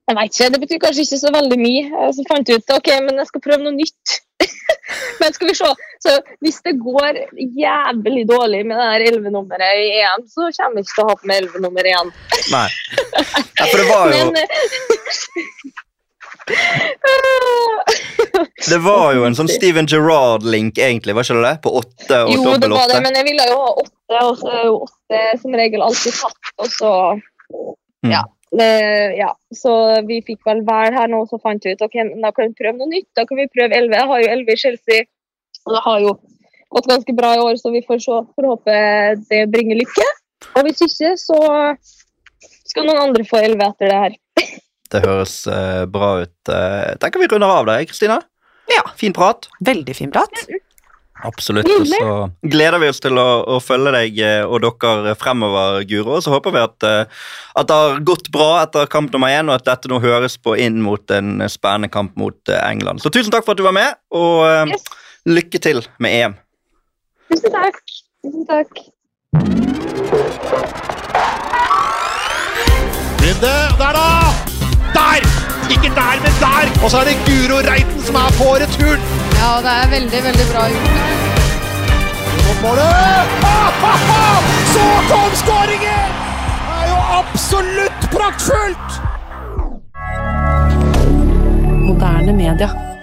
Jeg 0.05 0.17
vet 0.19 0.35
ikke, 0.35 0.49
det 0.53 0.61
betyr 0.61 0.81
kanskje 0.83 1.05
ikke 1.07 1.19
så 1.23 1.31
veldig 1.33 1.57
mye. 1.61 2.09
Så 2.13 2.25
fant 2.29 2.49
jeg 2.49 2.61
ut 2.61 2.73
ok, 2.77 2.89
men 3.07 3.21
jeg 3.23 3.29
skal 3.31 3.41
prøve 3.41 3.63
noe 3.65 3.73
nytt. 3.73 4.17
men 5.21 5.33
skal 5.33 5.49
vi 5.49 5.55
se, 5.57 5.71
så 6.05 6.17
hvis 6.45 6.59
det 6.67 6.75
går 6.83 7.21
jævlig 7.57 8.27
dårlig 8.29 8.67
med 8.69 8.77
det 8.77 8.89
der 8.91 9.07
11-nummeret 9.15 9.81
i 9.81 9.87
EM, 10.03 10.27
så 10.29 10.51
kommer 10.59 10.77
vi 10.77 10.85
ikke 10.85 10.97
til 10.99 11.05
å 11.05 11.09
ha 11.09 11.17
på 11.21 11.31
meg 11.31 11.41
11-nummer 11.47 11.89
igjen. 11.89 12.13
Nei. 12.53 12.69
Ja, 13.15 13.65
for 13.71 13.81
det 13.81 13.89
var 13.89 14.13
jo, 14.13 14.13
Men 14.27 14.37
eh, 14.43 15.84
det 18.71 18.79
var 18.85 19.15
jo 19.17 19.25
en 19.25 19.37
sånn 19.37 19.49
Steven 19.49 19.87
Gerrard-link, 19.91 20.79
egentlig, 20.79 21.15
var 21.17 21.27
ikke 21.27 21.39
det 21.39 21.47
det? 21.47 21.55
På 21.65 21.73
åtte 21.81 22.21
og 22.25 22.33
Jo, 22.35 22.57
det 22.61 22.71
var 22.73 22.91
det, 22.91 23.01
men 23.05 23.17
jeg 23.21 23.29
ville 23.31 23.47
jo 23.49 23.57
ha 23.61 23.71
åtte, 23.85 24.21
og 24.21 24.41
så 24.41 24.51
er 24.53 24.67
jo 24.69 24.77
åtte 24.87 25.23
som 25.43 25.57
regel 25.61 25.87
alltid 25.87 26.21
tatt, 26.21 26.53
og 26.59 26.75
så 26.75 26.93
Mm. 28.05 28.13
ja. 28.13 28.23
Det, 28.51 29.17
ja. 29.19 29.31
Så 29.57 29.73
vi 30.07 30.21
fikk 30.27 30.45
vel 30.47 30.61
hver 30.67 30.95
her 30.95 31.09
nå, 31.11 31.25
så 31.31 31.39
fant 31.43 31.65
vi 31.65 31.73
ut 31.75 31.83
ok, 31.83 31.97
da 32.23 32.31
kan 32.35 32.51
vi 32.51 32.59
prøve 32.61 32.79
noe 32.79 32.91
nytt. 32.91 33.09
Da 33.17 33.25
kan 33.27 33.41
vi 33.41 33.49
prøve 33.51 33.75
11. 33.75 33.97
Jeg 33.97 34.11
har 34.11 34.23
jo 34.23 34.29
11 34.37 34.53
i 34.53 34.61
Chelsea, 34.61 35.07
og 35.65 35.75
det 35.75 35.83
har 35.87 36.05
jo 36.05 36.13
gått 36.75 36.91
ganske 36.91 37.17
bra 37.17 37.33
i 37.35 37.43
år, 37.43 37.57
så 37.59 37.73
vi 37.75 37.83
får 37.87 38.03
se. 38.05 38.21
Får 38.37 38.51
håpe 38.53 38.77
det 39.31 39.41
bringer 39.55 39.81
lykke. 39.81 40.07
Og 40.55 40.69
hvis 40.69 40.85
ikke, 40.87 41.15
så 41.19 41.41
skal 42.69 42.87
noen 42.87 43.03
andre 43.09 43.27
få 43.27 43.41
11 43.43 43.67
etter 43.71 43.91
det 43.91 44.03
her. 44.05 44.21
Det 44.95 45.03
høres 45.05 45.41
uh, 45.51 45.85
bra 45.91 46.13
ut. 46.25 46.37
Uh, 46.49 46.95
tenker 47.03 47.23
vi 47.23 47.31
runder 47.33 47.51
av 47.51 47.67
der, 47.71 47.83
Kristina? 47.91 48.21
Ja. 48.71 48.85
Fin 48.97 49.13
prat. 49.17 49.49
Veldig 49.65 49.97
fin 49.99 50.13
prat. 50.15 50.47
Absolutt. 51.25 51.69
Og 51.71 51.87
så 51.89 52.09
gleder 52.53 52.81
vi 52.83 52.89
oss 52.91 52.99
til 53.01 53.17
å, 53.21 53.27
å 53.55 53.59
følge 53.63 53.93
deg 53.95 54.19
eh, 54.21 54.43
og 54.45 54.61
dere 54.65 55.15
fremover, 55.17 55.85
Guro. 55.89 56.19
Og 56.19 56.25
så 56.25 56.33
håper 56.35 56.53
vi 56.53 56.61
at, 56.61 56.87
eh, 56.89 57.23
at 57.61 57.71
det 57.71 57.79
har 57.81 58.03
gått 58.05 58.29
bra 58.35 58.49
etter 58.65 58.91
kamp 58.93 59.15
nummer 59.15 59.33
én, 59.33 59.49
og 59.49 59.57
at 59.57 59.65
dette 59.69 59.89
nå 59.89 60.01
høres 60.05 60.37
på 60.37 60.57
inn 60.61 60.83
mot 60.85 61.15
en 61.15 61.39
spennende 61.49 61.89
kamp 61.93 62.17
mot 62.21 62.37
eh, 62.53 62.61
England. 62.69 63.01
Så 63.05 63.13
tusen 63.15 63.33
takk 63.33 63.47
for 63.47 63.55
at 63.55 63.63
du 63.63 63.65
var 63.65 63.77
med, 63.77 63.97
og 64.13 64.43
eh, 64.49 64.75
Yes. 64.75 64.85
lykke 65.29 65.63
til 65.65 65.81
med 66.03 66.19
EM. 66.19 66.37
Tusen 67.33 67.57
takk. 67.57 67.81
Tusen 68.27 68.45
takk. 68.51 68.85
Runde, 73.25 73.55
der 73.81 73.97
da! 73.97 74.64
Der! 74.95 75.21
Ikke 75.75 75.89
der, 76.01 76.17
men 76.25 76.35
der! 76.45 76.85
Og 76.85 76.91
så 76.91 76.97
er 76.99 77.05
det 77.05 77.17
Guro 77.27 77.59
Reiten 77.71 78.03
som 78.07 78.15
er 78.15 78.31
på 78.41 78.49
returen. 78.63 79.03
Ja, 79.41 79.51
det 79.67 79.73
er 79.83 79.91
veldig, 79.97 80.21
veldig 80.29 80.47
bra 80.53 80.63
gjort. 80.73 81.25
Ha, 83.45 83.61
ha, 83.83 83.95
ha! 84.09 84.25
Så 84.75 84.85
kom 85.11 85.35
skåringen! 85.43 86.15
Det 86.67 86.77
er 86.81 86.87
jo 86.93 86.99
absolutt 87.21 88.09
praktfullt! 88.17 89.01
Moderne 91.85 92.33
media. 92.33 92.94